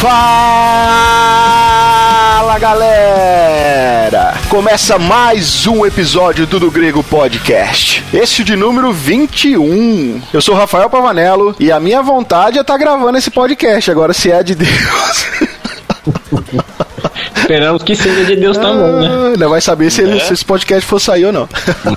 Fala 0.00 0.16
galera! 2.60 4.34
Começa 4.48 4.96
mais 4.96 5.66
um 5.66 5.84
episódio 5.84 6.46
do 6.46 6.60
Do 6.60 6.70
Grego 6.70 7.02
Podcast. 7.02 8.04
Esse 8.14 8.44
de 8.44 8.54
número 8.54 8.92
21. 8.92 10.22
Eu 10.32 10.40
sou 10.40 10.54
Rafael 10.54 10.88
Pavanello 10.88 11.56
e 11.58 11.72
a 11.72 11.80
minha 11.80 12.00
vontade 12.00 12.58
é 12.58 12.60
estar 12.60 12.74
tá 12.74 12.78
gravando 12.78 13.18
esse 13.18 13.28
podcast. 13.28 13.90
Agora, 13.90 14.12
se 14.12 14.30
é 14.30 14.40
de 14.44 14.54
Deus. 14.54 15.26
Esperamos 17.36 17.82
que 17.82 17.94
seja 17.94 18.24
de 18.24 18.36
Deus 18.36 18.56
também, 18.56 18.92
né? 19.00 19.08
Ah, 19.34 19.38
não 19.38 19.48
vai 19.50 19.60
saber 19.60 19.90
se, 19.90 20.02
ele, 20.02 20.18
É. 20.18 20.20
se 20.20 20.32
esse 20.34 20.44
podcast 20.44 20.86
for 20.86 21.00
sair 21.00 21.24
ou 21.26 21.32
não. 21.32 21.48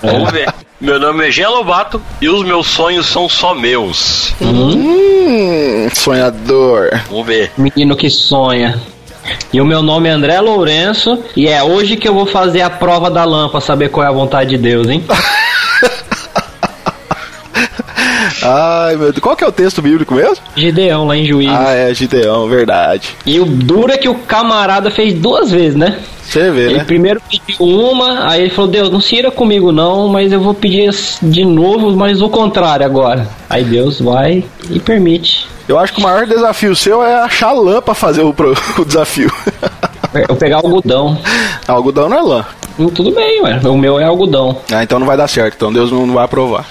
Vamos 0.01 0.31
ver. 0.31 0.49
Meu 0.79 0.99
nome 0.99 1.27
é 1.27 1.31
Jean 1.31 1.49
Lobato 1.49 2.01
e 2.21 2.27
os 2.29 2.43
meus 2.43 2.67
sonhos 2.67 3.05
são 3.05 3.29
só 3.29 3.53
meus. 3.53 4.33
hum, 4.41 5.87
sonhador. 5.93 6.89
Vamos 7.09 7.25
ver. 7.27 7.51
Menino 7.57 7.95
que 7.95 8.09
sonha. 8.09 8.79
E 9.53 9.61
o 9.61 9.65
meu 9.65 9.83
nome 9.83 10.09
é 10.09 10.11
André 10.11 10.39
Lourenço 10.41 11.19
e 11.35 11.47
é 11.47 11.61
hoje 11.61 11.95
que 11.95 12.07
eu 12.07 12.13
vou 12.13 12.25
fazer 12.25 12.61
a 12.61 12.69
prova 12.69 13.09
da 13.11 13.23
lã 13.23 13.47
pra 13.49 13.61
saber 13.61 13.89
qual 13.89 14.03
é 14.05 14.09
a 14.09 14.11
vontade 14.11 14.49
de 14.51 14.57
Deus, 14.57 14.87
hein? 14.89 15.03
Ai, 18.43 18.95
meu 18.95 19.11
Deus. 19.11 19.19
Qual 19.19 19.35
que 19.35 19.43
é 19.43 19.47
o 19.47 19.51
texto 19.51 19.81
bíblico 19.81 20.13
mesmo? 20.15 20.37
Gideão 20.55 21.05
lá 21.07 21.15
em 21.15 21.25
Juízes. 21.25 21.55
Ah, 21.57 21.71
é, 21.73 21.93
Gideão, 21.93 22.47
verdade. 22.47 23.09
E 23.25 23.39
o 23.39 23.45
duro 23.45 23.91
é 23.91 23.97
que 23.97 24.09
o 24.09 24.15
camarada 24.15 24.89
fez 24.89 25.13
duas 25.13 25.51
vezes, 25.51 25.75
né? 25.75 25.99
Você 26.23 26.49
vê, 26.49 26.61
Ele 26.67 26.77
né? 26.77 26.83
primeiro 26.85 27.21
pediu 27.29 27.57
uma, 27.65 28.29
aí 28.29 28.41
ele 28.43 28.49
falou, 28.51 28.71
Deus, 28.71 28.89
não 28.89 29.01
se 29.01 29.15
ira 29.17 29.29
comigo 29.29 29.71
não, 29.73 30.07
mas 30.07 30.31
eu 30.31 30.39
vou 30.39 30.53
pedir 30.53 30.89
de 31.21 31.43
novo, 31.43 31.91
mas 31.95 32.21
o 32.21 32.29
contrário 32.29 32.85
agora. 32.85 33.27
Aí 33.49 33.63
Deus 33.65 33.99
vai 33.99 34.43
e 34.69 34.79
permite. 34.79 35.45
Eu 35.67 35.77
acho 35.77 35.91
que 35.93 35.99
o 35.99 36.03
maior 36.03 36.25
desafio 36.25 36.73
seu 36.75 37.03
é 37.03 37.15
achar 37.21 37.51
lã 37.51 37.81
pra 37.81 37.93
fazer 37.93 38.21
o, 38.21 38.33
pro- 38.33 38.55
o 38.79 38.85
desafio. 38.85 39.31
Eu 40.27 40.35
pegar 40.35 40.57
algodão. 40.57 41.17
Algodão 41.67 42.07
não 42.09 42.17
é 42.17 42.21
lã. 42.21 42.45
Hum, 42.79 42.87
Tudo 42.89 43.11
bem, 43.11 43.41
ué. 43.41 43.59
O 43.65 43.77
meu 43.77 43.99
é 43.99 44.03
algodão. 44.05 44.57
Ah, 44.71 44.83
então 44.83 44.99
não 44.99 45.07
vai 45.07 45.17
dar 45.17 45.27
certo. 45.27 45.55
Então 45.55 45.73
Deus 45.73 45.91
não, 45.91 46.05
não 46.05 46.13
vai 46.15 46.25
aprovar. 46.25 46.65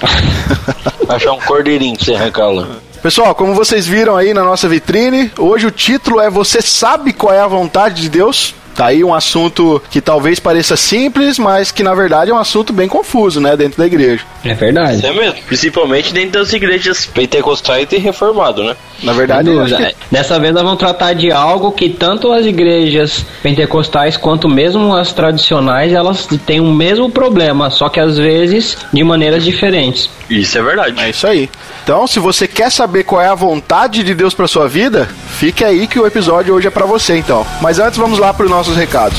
Achar 1.08 1.32
um 1.32 1.40
cordeirinho 1.40 1.96
pra 1.96 2.04
você 2.04 2.14
arrancar 2.14 2.48
lá. 2.50 2.66
Pessoal, 3.02 3.34
como 3.34 3.54
vocês 3.54 3.86
viram 3.86 4.14
aí 4.16 4.34
na 4.34 4.44
nossa 4.44 4.68
vitrine, 4.68 5.30
hoje 5.38 5.66
o 5.66 5.70
título 5.70 6.20
é 6.20 6.28
Você 6.28 6.60
sabe 6.60 7.12
qual 7.12 7.32
é 7.32 7.40
a 7.40 7.46
vontade 7.46 8.02
de 8.02 8.08
Deus? 8.10 8.54
Tá 8.74 8.86
aí 8.86 9.04
um 9.04 9.12
assunto 9.14 9.82
que 9.90 10.00
talvez 10.00 10.38
pareça 10.40 10.76
simples, 10.76 11.38
mas 11.38 11.70
que 11.70 11.82
na 11.82 11.94
verdade 11.94 12.30
é 12.30 12.34
um 12.34 12.38
assunto 12.38 12.72
bem 12.72 12.88
confuso, 12.88 13.40
né, 13.40 13.56
dentro 13.56 13.78
da 13.78 13.86
igreja. 13.86 14.22
É 14.44 14.54
verdade. 14.54 14.96
Isso 14.98 15.06
é 15.06 15.12
mesmo. 15.12 15.38
Principalmente 15.46 16.12
dentro 16.14 16.40
das 16.40 16.52
igrejas 16.52 17.04
pentecostais 17.06 17.86
e 17.92 17.98
reformado, 17.98 18.62
né? 18.64 18.74
Na 19.02 19.12
verdade, 19.12 19.50
acho 19.58 19.76
que- 19.76 19.94
Dessa 20.10 20.38
vez 20.38 20.52
nós 20.54 20.62
vamos 20.62 20.78
tratar 20.78 21.12
de 21.14 21.30
algo 21.30 21.72
que 21.72 21.88
tanto 21.88 22.32
as 22.32 22.44
igrejas 22.46 23.24
pentecostais 23.42 24.16
quanto 24.16 24.48
mesmo 24.48 24.94
as 24.94 25.12
tradicionais, 25.12 25.92
elas 25.92 26.26
têm 26.46 26.60
o 26.60 26.70
mesmo 26.72 27.10
problema, 27.10 27.70
só 27.70 27.88
que 27.88 27.98
às 28.00 28.16
vezes 28.18 28.76
de 28.92 29.02
maneiras 29.04 29.44
diferentes. 29.44 30.08
Isso 30.28 30.56
é 30.58 30.62
verdade. 30.62 30.94
É 31.00 31.10
isso 31.10 31.26
aí. 31.26 31.50
Então, 31.82 32.06
se 32.06 32.20
você 32.20 32.46
quer 32.46 32.70
saber 32.70 33.02
qual 33.04 33.20
é 33.20 33.28
a 33.28 33.34
vontade 33.34 34.04
de 34.04 34.14
Deus 34.14 34.32
pra 34.32 34.46
sua 34.46 34.68
vida, 34.68 35.08
fique 35.38 35.64
aí 35.64 35.86
que 35.88 35.98
o 35.98 36.06
episódio 36.06 36.54
hoje 36.54 36.68
é 36.68 36.70
pra 36.70 36.86
você, 36.86 37.16
então. 37.18 37.44
Mas 37.60 37.78
antes, 37.80 37.98
vamos 37.98 38.18
lá 38.18 38.32
para 38.32 38.44
os 38.44 38.50
nossos 38.60 38.76
recados. 38.76 39.18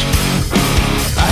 A 1.17 1.31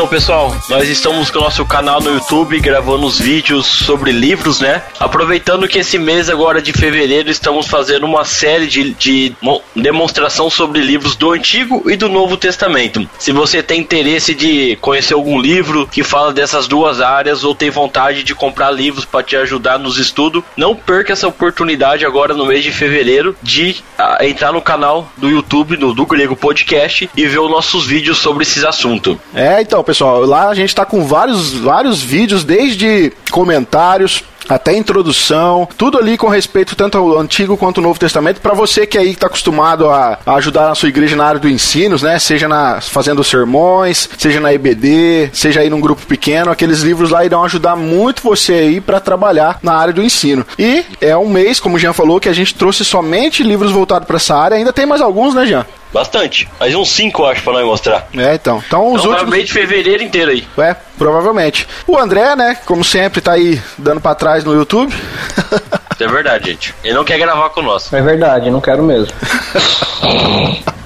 Então, 0.00 0.08
pessoal, 0.08 0.56
nós 0.70 0.88
estamos 0.88 1.30
com 1.30 1.40
o 1.40 1.42
nosso 1.42 1.62
canal 1.66 2.00
no 2.00 2.14
YouTube 2.14 2.58
gravando 2.58 3.04
os 3.04 3.20
vídeos 3.20 3.66
sobre 3.66 4.10
livros, 4.12 4.58
né? 4.58 4.82
Aproveitando 4.98 5.68
que 5.68 5.80
esse 5.80 5.98
mês 5.98 6.30
agora 6.30 6.62
de 6.62 6.72
fevereiro 6.72 7.30
estamos 7.30 7.66
fazendo 7.66 8.06
uma 8.06 8.24
série 8.24 8.66
de, 8.66 8.94
de 8.94 9.34
mo- 9.42 9.60
demonstração 9.76 10.48
sobre 10.48 10.80
livros 10.80 11.16
do 11.16 11.32
Antigo 11.32 11.82
e 11.90 11.96
do 11.96 12.08
Novo 12.08 12.38
Testamento. 12.38 13.06
Se 13.18 13.30
você 13.30 13.62
tem 13.62 13.78
interesse 13.78 14.34
de 14.34 14.74
conhecer 14.80 15.12
algum 15.12 15.38
livro 15.38 15.86
que 15.86 16.02
fala 16.02 16.32
dessas 16.32 16.66
duas 16.66 17.02
áreas 17.02 17.44
ou 17.44 17.54
tem 17.54 17.68
vontade 17.68 18.22
de 18.22 18.34
comprar 18.34 18.70
livros 18.70 19.04
para 19.04 19.22
te 19.22 19.36
ajudar 19.36 19.78
nos 19.78 19.98
estudos, 19.98 20.42
não 20.56 20.74
perca 20.74 21.12
essa 21.12 21.28
oportunidade 21.28 22.06
agora 22.06 22.32
no 22.32 22.46
mês 22.46 22.64
de 22.64 22.72
fevereiro 22.72 23.36
de 23.42 23.76
ah, 23.98 24.16
entrar 24.22 24.50
no 24.50 24.62
canal 24.62 25.12
do 25.18 25.28
YouTube 25.28 25.76
do, 25.76 25.92
do 25.92 26.06
Grego 26.06 26.34
Podcast 26.34 27.10
e 27.14 27.26
ver 27.26 27.40
os 27.40 27.50
nossos 27.50 27.86
vídeos 27.86 28.16
sobre 28.16 28.44
esses 28.44 28.64
assuntos. 28.64 29.18
É, 29.34 29.60
então, 29.60 29.89
pessoal, 29.90 30.24
lá 30.24 30.48
a 30.48 30.54
gente 30.54 30.72
tá 30.72 30.84
com 30.84 31.04
vários, 31.04 31.52
vários 31.52 32.00
vídeos, 32.00 32.44
desde 32.44 33.12
comentários 33.28 34.22
até 34.48 34.76
introdução, 34.76 35.68
tudo 35.76 35.98
ali 35.98 36.16
com 36.16 36.28
respeito 36.28 36.74
tanto 36.76 36.98
ao 36.98 37.18
Antigo 37.18 37.56
quanto 37.56 37.78
ao 37.78 37.84
Novo 37.84 37.98
Testamento, 37.98 38.40
para 38.40 38.54
você 38.54 38.86
que 38.86 38.98
aí 38.98 39.14
tá 39.14 39.26
acostumado 39.26 39.88
a, 39.88 40.18
a 40.24 40.34
ajudar 40.34 40.70
a 40.70 40.74
sua 40.74 40.88
igreja 40.88 41.16
na 41.16 41.24
área 41.24 41.40
do 41.40 41.48
ensino, 41.48 41.96
né? 42.02 42.18
Seja 42.18 42.48
na 42.48 42.80
fazendo 42.80 43.22
sermões, 43.24 44.08
seja 44.18 44.40
na 44.40 44.52
EBD, 44.52 45.30
seja 45.32 45.60
aí 45.60 45.70
num 45.70 45.80
grupo 45.80 46.04
pequeno, 46.06 46.50
aqueles 46.50 46.80
livros 46.80 47.10
lá 47.10 47.24
irão 47.24 47.44
ajudar 47.44 47.76
muito 47.76 48.22
você 48.22 48.52
aí 48.54 48.80
para 48.80 49.00
trabalhar 49.00 49.58
na 49.62 49.74
área 49.74 49.92
do 49.92 50.02
ensino. 50.02 50.44
E 50.58 50.84
é 51.00 51.16
um 51.16 51.28
mês, 51.28 51.60
como 51.60 51.76
o 51.76 51.78
Jean 51.78 51.92
falou, 51.92 52.20
que 52.20 52.28
a 52.28 52.32
gente 52.32 52.54
trouxe 52.54 52.84
somente 52.84 53.42
livros 53.42 53.70
voltados 53.70 54.06
para 54.06 54.16
essa 54.16 54.36
área. 54.36 54.56
Ainda 54.56 54.72
tem 54.72 54.86
mais 54.86 55.00
alguns, 55.00 55.34
né, 55.34 55.46
Jean? 55.46 55.66
Bastante. 55.92 56.48
Mais 56.60 56.72
uns 56.72 56.88
5, 56.92 57.24
acho, 57.24 57.42
pra 57.42 57.52
nós 57.54 57.64
mostrar. 57.64 58.06
É, 58.16 58.34
então. 58.34 58.62
Então 58.64 58.92
os 58.92 59.00
Então, 59.00 59.10
últimos 59.10 59.32
mês 59.34 59.46
de 59.46 59.52
fevereiro 59.52 60.04
inteiro 60.04 60.30
aí. 60.30 60.46
É, 60.56 60.76
provavelmente. 60.96 61.66
O 61.84 61.98
André, 61.98 62.36
né, 62.36 62.56
como 62.64 62.84
sempre, 62.84 63.20
tá 63.20 63.32
aí 63.32 63.60
dando 63.76 64.00
pra 64.00 64.14
trás 64.14 64.29
no 64.44 64.54
YouTube. 64.54 64.92
Isso 64.92 66.04
é 66.04 66.08
verdade, 66.08 66.50
gente. 66.50 66.74
Ele 66.82 66.94
não 66.94 67.04
quer 67.04 67.18
gravar 67.18 67.50
com 67.50 67.62
nós. 67.62 67.92
É 67.92 68.00
verdade, 68.00 68.50
não 68.50 68.60
quero 68.60 68.82
mesmo. 68.82 69.12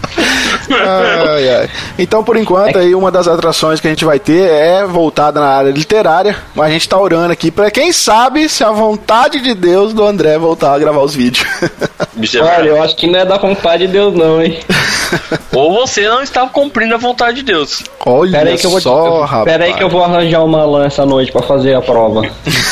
Ai, 0.70 1.48
ai. 1.48 1.70
Então, 1.98 2.24
por 2.24 2.36
enquanto, 2.36 2.78
aí 2.78 2.94
uma 2.94 3.10
das 3.10 3.28
atrações 3.28 3.80
que 3.80 3.86
a 3.86 3.90
gente 3.90 4.04
vai 4.04 4.18
ter 4.18 4.48
é 4.48 4.84
voltada 4.84 5.40
na 5.40 5.46
área 5.46 5.70
literária, 5.70 6.36
mas 6.54 6.66
a 6.66 6.70
gente 6.70 6.88
tá 6.88 6.98
orando 6.98 7.32
aqui 7.32 7.50
pra 7.50 7.70
quem 7.70 7.92
sabe 7.92 8.48
se 8.48 8.64
a 8.64 8.70
vontade 8.70 9.40
de 9.40 9.54
Deus 9.54 9.92
do 9.92 10.04
André 10.04 10.38
voltar 10.38 10.74
a 10.74 10.78
gravar 10.78 11.02
os 11.02 11.14
vídeos. 11.14 11.46
É 12.34 12.40
Olha, 12.40 12.68
eu 12.68 12.82
acho 12.82 12.96
que 12.96 13.06
não 13.06 13.18
é 13.18 13.24
da 13.24 13.36
vontade 13.36 13.86
de 13.86 13.92
Deus 13.92 14.14
não, 14.14 14.42
hein? 14.42 14.58
Ou 15.52 15.72
você 15.72 16.08
não 16.08 16.22
está 16.22 16.46
cumprindo 16.46 16.94
a 16.94 16.98
vontade 16.98 17.38
de 17.38 17.42
Deus. 17.42 17.82
Olha 18.04 18.32
Pera 18.32 18.50
aí 18.50 18.58
que 18.58 18.66
eu 18.66 18.70
vou 18.70 18.80
só, 18.80 19.20
rapaz. 19.22 19.44
Pera 19.44 19.64
aí 19.64 19.74
que 19.74 19.82
eu 19.82 19.88
vou 19.88 20.02
arranjar 20.02 20.44
uma 20.44 20.64
lã 20.64 20.86
essa 20.86 21.04
noite 21.04 21.30
pra 21.30 21.42
fazer 21.42 21.74
a 21.74 21.82
prova. 21.82 22.22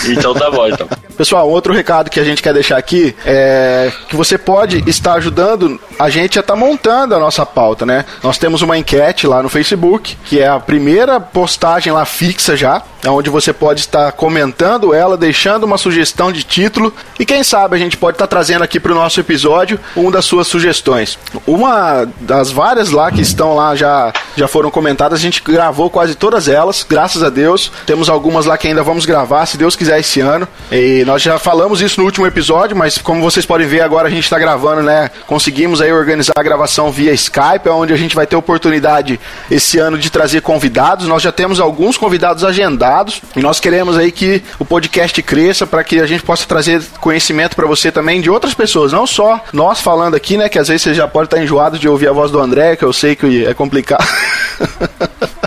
Então 0.08 0.34
tá 0.34 0.50
bom, 0.50 0.66
então. 0.66 0.86
Pessoal, 1.22 1.48
outro 1.48 1.72
recado 1.72 2.10
que 2.10 2.18
a 2.18 2.24
gente 2.24 2.42
quer 2.42 2.52
deixar 2.52 2.76
aqui 2.76 3.14
é 3.24 3.92
que 4.08 4.16
você 4.16 4.36
pode 4.36 4.82
estar 4.90 5.12
ajudando 5.12 5.80
a 5.96 6.10
gente 6.10 6.36
a 6.36 6.40
estar 6.40 6.56
montando 6.56 7.14
a 7.14 7.18
nossa 7.20 7.46
pauta, 7.46 7.86
né? 7.86 8.04
Nós 8.24 8.38
temos 8.38 8.60
uma 8.60 8.76
enquete 8.76 9.24
lá 9.24 9.40
no 9.40 9.48
Facebook, 9.48 10.16
que 10.24 10.40
é 10.40 10.48
a 10.48 10.58
primeira 10.58 11.20
postagem 11.20 11.92
lá 11.92 12.04
fixa 12.04 12.56
já, 12.56 12.82
é 13.04 13.10
onde 13.10 13.30
você 13.30 13.52
pode 13.52 13.80
estar 13.80 14.10
comentando 14.12 14.92
ela, 14.92 15.16
deixando 15.16 15.62
uma 15.62 15.78
sugestão 15.78 16.32
de 16.32 16.42
título 16.42 16.92
e 17.20 17.26
quem 17.26 17.44
sabe 17.44 17.76
a 17.76 17.78
gente 17.78 17.96
pode 17.96 18.16
estar 18.16 18.26
trazendo 18.26 18.64
aqui 18.64 18.80
para 18.80 18.90
o 18.90 18.94
nosso 18.94 19.20
episódio 19.20 19.78
uma 19.94 20.10
das 20.10 20.24
suas 20.24 20.48
sugestões. 20.48 21.18
Uma 21.46 22.04
das 22.20 22.50
várias 22.50 22.90
lá 22.90 23.12
que 23.12 23.20
estão 23.20 23.54
lá 23.54 23.76
já 23.76 24.12
já 24.34 24.48
foram 24.48 24.70
comentadas, 24.70 25.18
a 25.18 25.22
gente 25.22 25.42
gravou 25.42 25.90
quase 25.90 26.14
todas 26.14 26.48
elas, 26.48 26.86
graças 26.88 27.22
a 27.22 27.28
Deus. 27.28 27.70
Temos 27.84 28.08
algumas 28.08 28.46
lá 28.46 28.56
que 28.56 28.66
ainda 28.66 28.82
vamos 28.82 29.04
gravar, 29.04 29.44
se 29.46 29.58
Deus 29.58 29.76
quiser 29.76 30.00
esse 30.00 30.20
ano. 30.20 30.48
E 30.70 31.04
nós 31.04 31.11
já 31.18 31.38
falamos 31.38 31.80
isso 31.80 32.00
no 32.00 32.06
último 32.06 32.26
episódio, 32.26 32.76
mas 32.76 32.98
como 32.98 33.20
vocês 33.22 33.44
podem 33.44 33.66
ver 33.66 33.80
agora 33.80 34.08
a 34.08 34.10
gente 34.10 34.24
está 34.24 34.38
gravando, 34.38 34.82
né? 34.82 35.10
Conseguimos 35.26 35.80
aí 35.80 35.92
organizar 35.92 36.32
a 36.36 36.42
gravação 36.42 36.90
via 36.90 37.12
Skype, 37.12 37.68
onde 37.68 37.92
a 37.92 37.96
gente 37.96 38.14
vai 38.14 38.26
ter 38.26 38.36
oportunidade 38.36 39.18
esse 39.50 39.78
ano 39.78 39.98
de 39.98 40.10
trazer 40.10 40.42
convidados. 40.42 41.06
Nós 41.06 41.22
já 41.22 41.32
temos 41.32 41.60
alguns 41.60 41.96
convidados 41.96 42.44
agendados 42.44 43.20
e 43.34 43.40
nós 43.40 43.60
queremos 43.60 43.96
aí 43.96 44.12
que 44.12 44.42
o 44.58 44.64
podcast 44.64 45.20
cresça 45.22 45.66
para 45.66 45.82
que 45.82 46.00
a 46.00 46.06
gente 46.06 46.22
possa 46.22 46.46
trazer 46.46 46.82
conhecimento 47.00 47.56
para 47.56 47.66
você 47.66 47.90
também 47.90 48.20
de 48.20 48.30
outras 48.30 48.54
pessoas, 48.54 48.92
não 48.92 49.06
só 49.06 49.40
nós 49.52 49.80
falando 49.80 50.14
aqui, 50.14 50.36
né? 50.36 50.48
Que 50.48 50.58
às 50.58 50.68
vezes 50.68 50.82
você 50.82 50.94
já 50.94 51.08
pode 51.08 51.26
estar 51.26 51.42
enjoado 51.42 51.78
de 51.78 51.88
ouvir 51.88 52.08
a 52.08 52.12
voz 52.12 52.30
do 52.30 52.40
André, 52.40 52.76
que 52.76 52.84
eu 52.84 52.92
sei 52.92 53.16
que 53.16 53.44
é 53.44 53.54
complicado. 53.54 54.06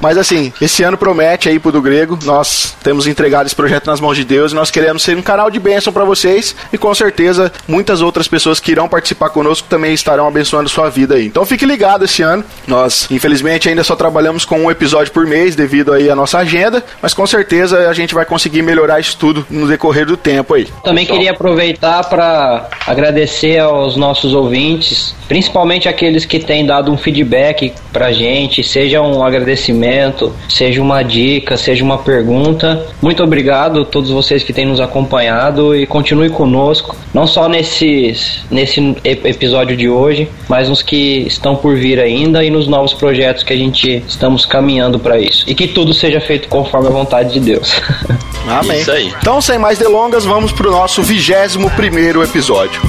Mas 0.00 0.16
assim, 0.16 0.52
esse 0.60 0.82
ano 0.82 0.96
promete 0.96 1.48
aí 1.48 1.58
pro 1.58 1.72
do 1.72 1.82
grego. 1.82 2.18
Nós 2.24 2.76
temos 2.82 3.06
entregado 3.06 3.46
esse 3.46 3.54
projeto 3.54 3.86
nas 3.86 4.00
mãos 4.00 4.16
de 4.16 4.24
Deus 4.24 4.52
e 4.52 4.54
nós 4.54 4.70
queremos 4.70 5.02
ser 5.02 5.16
um 5.16 5.22
canal 5.22 5.50
de 5.50 5.58
bênção 5.58 5.92
para 5.92 6.04
vocês 6.04 6.54
e 6.72 6.78
com 6.78 6.94
certeza 6.94 7.52
muitas 7.66 8.00
outras 8.00 8.28
pessoas 8.28 8.60
que 8.60 8.72
irão 8.72 8.88
participar 8.88 9.30
conosco 9.30 9.68
também 9.68 9.92
estarão 9.92 10.26
abençoando 10.26 10.68
sua 10.68 10.88
vida 10.88 11.14
aí. 11.14 11.26
Então 11.26 11.44
fique 11.44 11.64
ligado 11.64 12.04
esse 12.04 12.22
ano. 12.22 12.44
Nós, 12.66 13.06
infelizmente, 13.10 13.68
ainda 13.68 13.84
só 13.84 13.96
trabalhamos 13.96 14.44
com 14.44 14.60
um 14.60 14.70
episódio 14.70 15.12
por 15.12 15.26
mês 15.26 15.54
devido 15.54 15.92
aí 15.92 16.10
à 16.10 16.14
nossa 16.14 16.38
agenda, 16.38 16.84
mas 17.02 17.14
com 17.14 17.26
certeza 17.26 17.88
a 17.88 17.92
gente 17.92 18.14
vai 18.14 18.24
conseguir 18.24 18.62
melhorar 18.62 19.00
isso 19.00 19.16
tudo 19.16 19.46
no 19.50 19.66
decorrer 19.66 20.06
do 20.06 20.16
tempo 20.16 20.54
aí. 20.54 20.66
Também 20.82 21.06
queria 21.06 21.32
aproveitar 21.32 22.04
para 22.04 22.68
agradecer 22.86 23.58
aos 23.58 23.96
nossos 23.96 24.34
ouvintes, 24.34 25.14
principalmente 25.28 25.88
aqueles 25.88 26.24
que 26.24 26.38
têm 26.38 26.64
dado 26.64 26.90
um 26.90 26.96
feedback 26.96 27.72
pra 27.92 28.12
gente, 28.12 28.62
seja 28.62 28.87
um 28.96 29.22
agradecimento, 29.22 30.32
seja 30.48 30.80
uma 30.80 31.02
dica, 31.02 31.56
seja 31.56 31.84
uma 31.84 31.98
pergunta. 31.98 32.86
Muito 33.02 33.22
obrigado 33.22 33.80
a 33.80 33.84
todos 33.84 34.10
vocês 34.10 34.42
que 34.42 34.52
têm 34.52 34.64
nos 34.66 34.80
acompanhado 34.80 35.74
e 35.76 35.86
continue 35.86 36.30
conosco, 36.30 36.96
não 37.12 37.26
só 37.26 37.48
nesses, 37.48 38.40
nesse 38.50 38.80
ep- 39.04 39.26
episódio 39.26 39.76
de 39.76 39.88
hoje, 39.88 40.28
mas 40.48 40.68
nos 40.68 40.80
que 40.82 41.24
estão 41.26 41.56
por 41.56 41.76
vir 41.76 41.98
ainda 42.00 42.44
e 42.44 42.50
nos 42.50 42.66
novos 42.66 42.94
projetos 42.94 43.42
que 43.42 43.52
a 43.52 43.56
gente 43.56 44.02
estamos 44.08 44.46
caminhando 44.46 44.98
para 44.98 45.18
isso. 45.18 45.44
E 45.46 45.54
que 45.54 45.68
tudo 45.68 45.92
seja 45.92 46.20
feito 46.20 46.48
conforme 46.48 46.88
a 46.88 46.90
vontade 46.90 47.32
de 47.32 47.40
Deus. 47.40 47.80
Amém. 48.48 48.80
Isso 48.80 48.90
aí. 48.90 49.12
Então, 49.20 49.40
sem 49.40 49.58
mais 49.58 49.78
delongas, 49.78 50.24
vamos 50.24 50.52
pro 50.52 50.70
nosso 50.70 51.02
vigésimo 51.02 51.70
primeiro 51.72 52.22
episódio. 52.22 52.80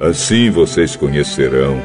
Assim 0.00 0.50
vocês 0.50 0.96
conhecerão 0.96 1.80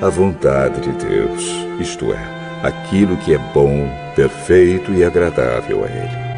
a 0.00 0.08
vontade 0.08 0.80
de 0.80 0.92
Deus, 0.92 1.44
isto 1.80 2.12
é, 2.12 2.20
aquilo 2.62 3.16
que 3.16 3.34
é 3.34 3.38
bom, 3.52 3.88
perfeito 4.14 4.92
e 4.92 5.04
agradável 5.04 5.84
a 5.84 5.88
Ele. 5.88 6.28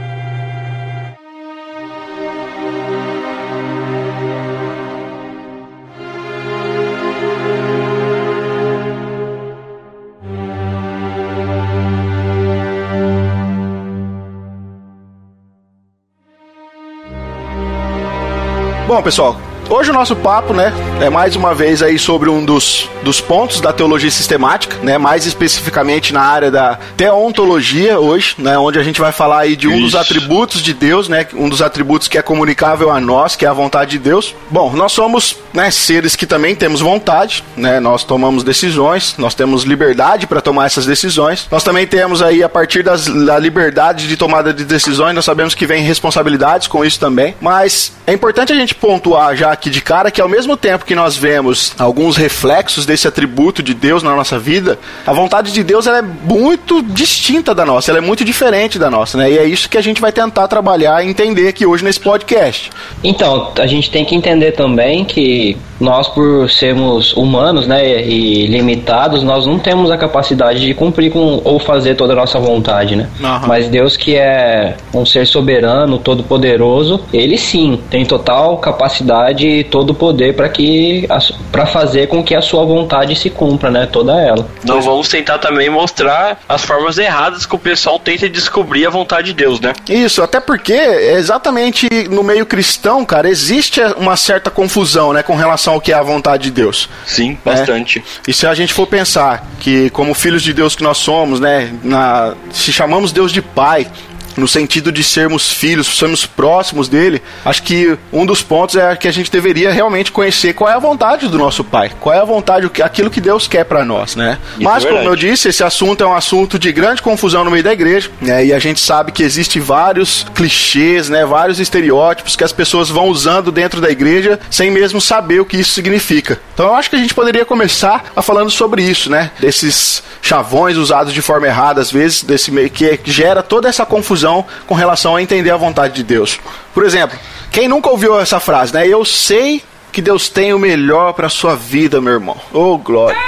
Bom, 18.89 19.03
pessoal, 19.03 19.37
hoje 19.71 19.91
o 19.91 19.95
nosso 19.95 20.17
papo, 20.17 20.53
né, 20.53 20.73
é 21.01 21.09
mais 21.09 21.37
uma 21.37 21.55
vez 21.55 21.83
aí 21.83 21.99
sobre 21.99 22.29
um 22.29 22.45
dos, 22.45 22.91
dos 23.05 23.21
pontos 23.21 23.61
da 23.61 23.73
teologia 23.73 24.11
sistemática, 24.11 24.77
né, 24.83 24.99
mais 24.99 25.25
especificamente 25.27 26.13
na 26.13 26.21
área 26.21 26.51
da 26.51 26.79
teontologia 26.97 27.99
hoje, 28.01 28.35
né, 28.37 28.59
onde 28.59 28.79
a 28.79 28.83
gente 28.83 29.01
vai 29.01 29.13
falar 29.13 29.41
aí 29.41 29.55
de 29.55 29.69
um 29.69 29.81
dos 29.81 29.91
Isso. 29.91 29.99
atributos 29.99 30.61
de 30.61 30.75
Deus, 30.75 31.09
né, 31.09 31.27
um 31.35 31.49
dos 31.49 31.63
atributos 31.63 32.09
que 32.09 32.19
é 32.19 32.23
comunicável 32.23 32.91
a 32.91 33.01
nós, 33.01 33.37
que 33.37 33.47
é 33.47 33.49
a 33.49 33.53
vontade 33.53 33.93
de 33.93 33.99
Deus. 34.01 34.35
Bom, 34.51 34.73
nós 34.75 34.91
somos, 34.93 35.37
né, 35.55 35.71
seres 35.71 36.17
que 36.17 36.27
também 36.27 36.55
temos 36.57 36.81
vontade, 36.81 37.45
né, 37.57 37.79
nós 37.79 38.03
tomamos 38.03 38.43
decisões, 38.43 39.15
nós 39.19 39.35
temos 39.35 39.63
liberdade 39.63 40.27
para 40.27 40.41
tomar 40.41 40.67
essas 40.67 40.85
decisões. 40.85 41.47
Nós 41.51 41.63
também 41.63 41.87
temos 41.87 42.23
aí 42.23 42.43
a 42.43 42.49
partir 42.49 42.83
das, 42.83 43.07
da 43.07 43.39
liberdade 43.39 44.09
de 44.09 44.17
tomada 44.17 44.53
de 44.53 44.65
decisões, 44.65 45.15
nós 45.15 45.25
sabemos 45.25 45.55
que 45.55 45.65
vem 45.65 45.83
responsabilidades 45.83 46.67
com 46.67 46.85
isso 46.85 46.99
também, 46.99 47.37
mas 47.41 47.93
é 48.07 48.13
importante 48.13 48.53
a 48.53 48.57
gente 48.57 48.75
pontuar 48.75 49.37
já 49.37 49.60
aqui 49.61 49.69
de 49.69 49.83
cara 49.83 50.11
que 50.11 50.21
ao 50.23 50.29
mesmo 50.29 50.57
tempo 50.57 50.87
que 50.87 50.95
nós 50.95 51.17
vemos 51.17 51.75
alguns 51.79 52.17
reflexos 52.17 52.87
desse 52.87 53.07
atributo 53.07 53.63
de 53.63 53.75
Deus 53.75 54.03
na 54.03 54.17
nossa 54.17 54.39
vida, 54.39 54.79
a 55.07 55.13
vontade 55.13 55.53
de 55.53 55.63
Deus 55.63 55.87
é 55.87 56.01
muito 56.01 56.83
distinta 56.83 57.55
da 57.55 57.67
nossa, 57.67 57.91
ela 57.91 57.99
é 57.99 58.01
muito 58.01 58.25
diferente 58.25 58.79
da 58.79 58.91
nossa, 58.91 59.19
né? 59.19 59.31
E 59.31 59.39
é 59.39 59.45
isso 59.45 59.69
que 59.69 59.77
a 59.77 59.83
gente 59.83 60.01
vai 60.01 60.11
tentar 60.11 60.49
trabalhar 60.49 61.05
e 61.05 61.11
entender 61.11 61.49
aqui 61.49 61.67
hoje 61.67 61.85
nesse 61.85 62.01
podcast. 62.01 62.71
Então, 63.05 63.53
a 63.59 63.67
gente 63.67 63.91
tem 63.91 64.05
que 64.05 64.15
entender 64.15 64.53
também 64.53 65.05
que 65.05 65.59
nós, 65.81 66.07
por 66.09 66.49
sermos 66.51 67.13
humanos, 67.15 67.67
né, 67.67 68.05
e 68.05 68.47
limitados, 68.47 69.23
nós 69.23 69.47
não 69.47 69.59
temos 69.59 69.91
a 69.91 69.97
capacidade 69.97 70.61
de 70.61 70.75
cumprir 70.75 71.11
com 71.11 71.41
ou 71.43 71.59
fazer 71.59 71.95
toda 71.95 72.13
a 72.13 72.17
nossa 72.17 72.39
vontade, 72.39 72.95
né? 72.95 73.09
Aham. 73.23 73.47
Mas 73.47 73.69
Deus, 73.69 73.97
que 73.97 74.15
é 74.15 74.77
um 74.93 75.07
ser 75.07 75.27
soberano, 75.27 75.99
todo-poderoso, 75.99 77.01
ele 77.13 77.39
sim 77.39 77.81
tem 77.91 78.05
total 78.05 78.59
capacidade 78.59 79.47
e 79.47 79.65
todo 79.65 79.95
poder 79.95 80.35
para 80.35 80.49
que 80.49 81.09
para 81.51 81.67
fazer 81.67 82.09
com 82.09 82.23
que 82.23 82.35
a 82.35 82.43
sua 82.43 82.65
vontade 82.65 83.17
se 83.17 83.31
cumpra, 83.31 83.71
né, 83.71 83.89
toda 83.91 84.21
ela. 84.21 84.47
Então 84.63 84.81
vamos 84.81 85.09
tentar 85.09 85.39
também 85.39 85.71
mostrar 85.71 86.41
as 86.49 86.65
formas 86.65 86.99
erradas 86.99 87.47
que 87.47 87.55
o 87.55 87.59
pessoal 87.59 87.99
tenta 87.99 88.29
descobrir 88.29 88.87
a 88.87 88.91
vontade 88.91 89.29
de 89.29 89.33
Deus, 89.33 89.61
né? 89.61 89.73
Isso, 89.89 90.23
até 90.23 90.41
porque 90.41 90.73
é 90.73 91.15
exatamente 91.15 91.89
no 92.11 92.23
meio 92.23 92.45
cristão, 92.45 93.05
cara, 93.05 93.29
existe 93.29 93.81
uma 93.97 94.17
certa 94.17 94.51
confusão, 94.51 95.13
né, 95.13 95.23
com 95.23 95.35
relação 95.35 95.70
ao 95.71 95.81
que 95.81 95.93
é 95.93 95.95
a 95.95 96.03
vontade 96.03 96.45
de 96.45 96.51
Deus. 96.51 96.89
Sim, 97.07 97.39
bastante. 97.45 98.03
E 98.27 98.33
se 98.33 98.47
a 98.47 98.55
gente 98.55 98.73
for 98.73 98.87
pensar 98.87 99.47
que, 99.59 99.91
como 99.91 100.15
filhos 100.15 100.43
de 100.43 100.53
Deus 100.53 100.75
que 100.75 100.83
nós 100.83 100.99
somos, 100.99 101.41
né, 101.41 101.73
na, 101.83 102.35
se 102.53 102.73
chamamos 102.73 103.13
Deus 103.13 103.33
de 103.33 103.43
Pai, 103.43 103.87
no 104.37 104.49
sentido 104.49 104.93
de 104.93 105.03
sermos 105.03 105.51
filhos, 105.51 105.99
sermos 105.99 106.27
próximos 106.27 106.89
dele, 106.89 107.23
acho 107.45 107.63
que 107.63 107.97
um 108.13 108.25
dos 108.25 108.43
pontos 108.43 108.77
é 108.77 108.95
que 108.97 109.09
a 109.09 109.13
gente 109.13 109.31
deveria 109.31 109.73
realmente 109.73 110.13
conhecer 110.13 110.55
qual 110.55 110.71
é 110.71 110.75
a 110.75 110.79
vontade 110.79 111.29
do 111.29 111.39
nosso 111.39 111.65
Pai, 111.65 111.91
qual 112.01 112.15
é 112.15 112.21
a 112.21 112.25
vontade, 112.25 112.71
aquilo 112.83 113.11
que 113.11 113.21
Deus 113.21 113.47
quer 113.47 113.65
para 113.65 113.85
nós, 113.85 114.17
né? 114.17 114.39
Isso 114.55 114.63
Mas, 114.63 114.85
é 114.85 114.89
como 114.89 115.09
eu 115.09 115.17
disse, 115.17 115.49
esse 115.49 115.63
assunto 115.63 116.03
é 116.03 116.07
um 116.07 116.15
assunto 116.15 116.59
de 116.59 116.73
grande 116.73 117.03
confusão 117.03 117.45
no 117.45 117.51
meio 117.51 117.65
da 117.65 117.73
igreja, 117.73 118.11
né? 118.21 118.45
E 118.47 118.53
a 118.53 118.59
gente 118.59 118.81
sabe 118.81 119.13
que 119.13 119.23
existe 119.23 119.61
vários 119.61 120.27
clichês, 120.35 121.09
né? 121.09 121.25
Vários 121.25 121.61
estereótipos 121.61 122.37
que 122.37 122.45
as 122.45 122.53
pessoas 122.53 122.89
vão 122.89 123.07
usando 123.07 123.53
dentro 123.53 123.81
da 123.81 123.91
igreja 123.91 124.39
sem 124.51 124.71
mesmo 124.71 125.01
saber 125.01 125.41
o 125.41 125.45
que 125.45 125.57
isso 125.57 125.73
significa. 125.73 126.41
Então 126.55 126.67
eu 126.67 126.75
acho 126.75 126.91
que 126.91 126.97
a 126.97 126.99
gente 126.99 127.15
poderia 127.15 127.45
começar 127.45 128.13
a 128.15 128.23
falando 128.23 128.51
sobre 128.51 128.83
isso, 128.83 129.11
né? 129.11 129.31
Desses 129.39 130.03
chavões 130.23 130.77
usados 130.77 131.13
de 131.13 131.23
forma 131.23 131.47
errada 131.47 131.81
às 131.81 131.91
vezes, 131.91 132.23
desse 132.23 132.51
meio 132.51 132.71
que 132.71 133.01
gera 133.05 133.43
toda 133.43 133.69
essa 133.69 133.87
confusão 133.87 134.30
com 134.67 134.75
relação 134.75 135.17
a 135.17 135.23
entender 135.23 135.51
a 135.51 135.57
vontade 135.57 135.95
de 135.95 136.03
Deus. 136.03 136.39
Por 136.73 136.85
exemplo, 136.85 137.19
quem 137.51 137.69
nunca 137.69 137.91
ouviu 137.91 138.19
essa 138.21 138.39
frase, 138.39 138.73
né? 138.73 138.87
Eu 138.87 139.05
sei 139.05 139.63
que 139.93 140.01
Deus 140.01 140.29
tem 140.29 140.53
o 140.55 140.59
melhor 140.59 141.13
para 141.13 141.29
sua 141.29 141.57
vida, 141.57 142.01
meu 142.01 142.13
irmão. 142.15 142.37
Ô, 142.53 142.79
glória. 142.79 143.19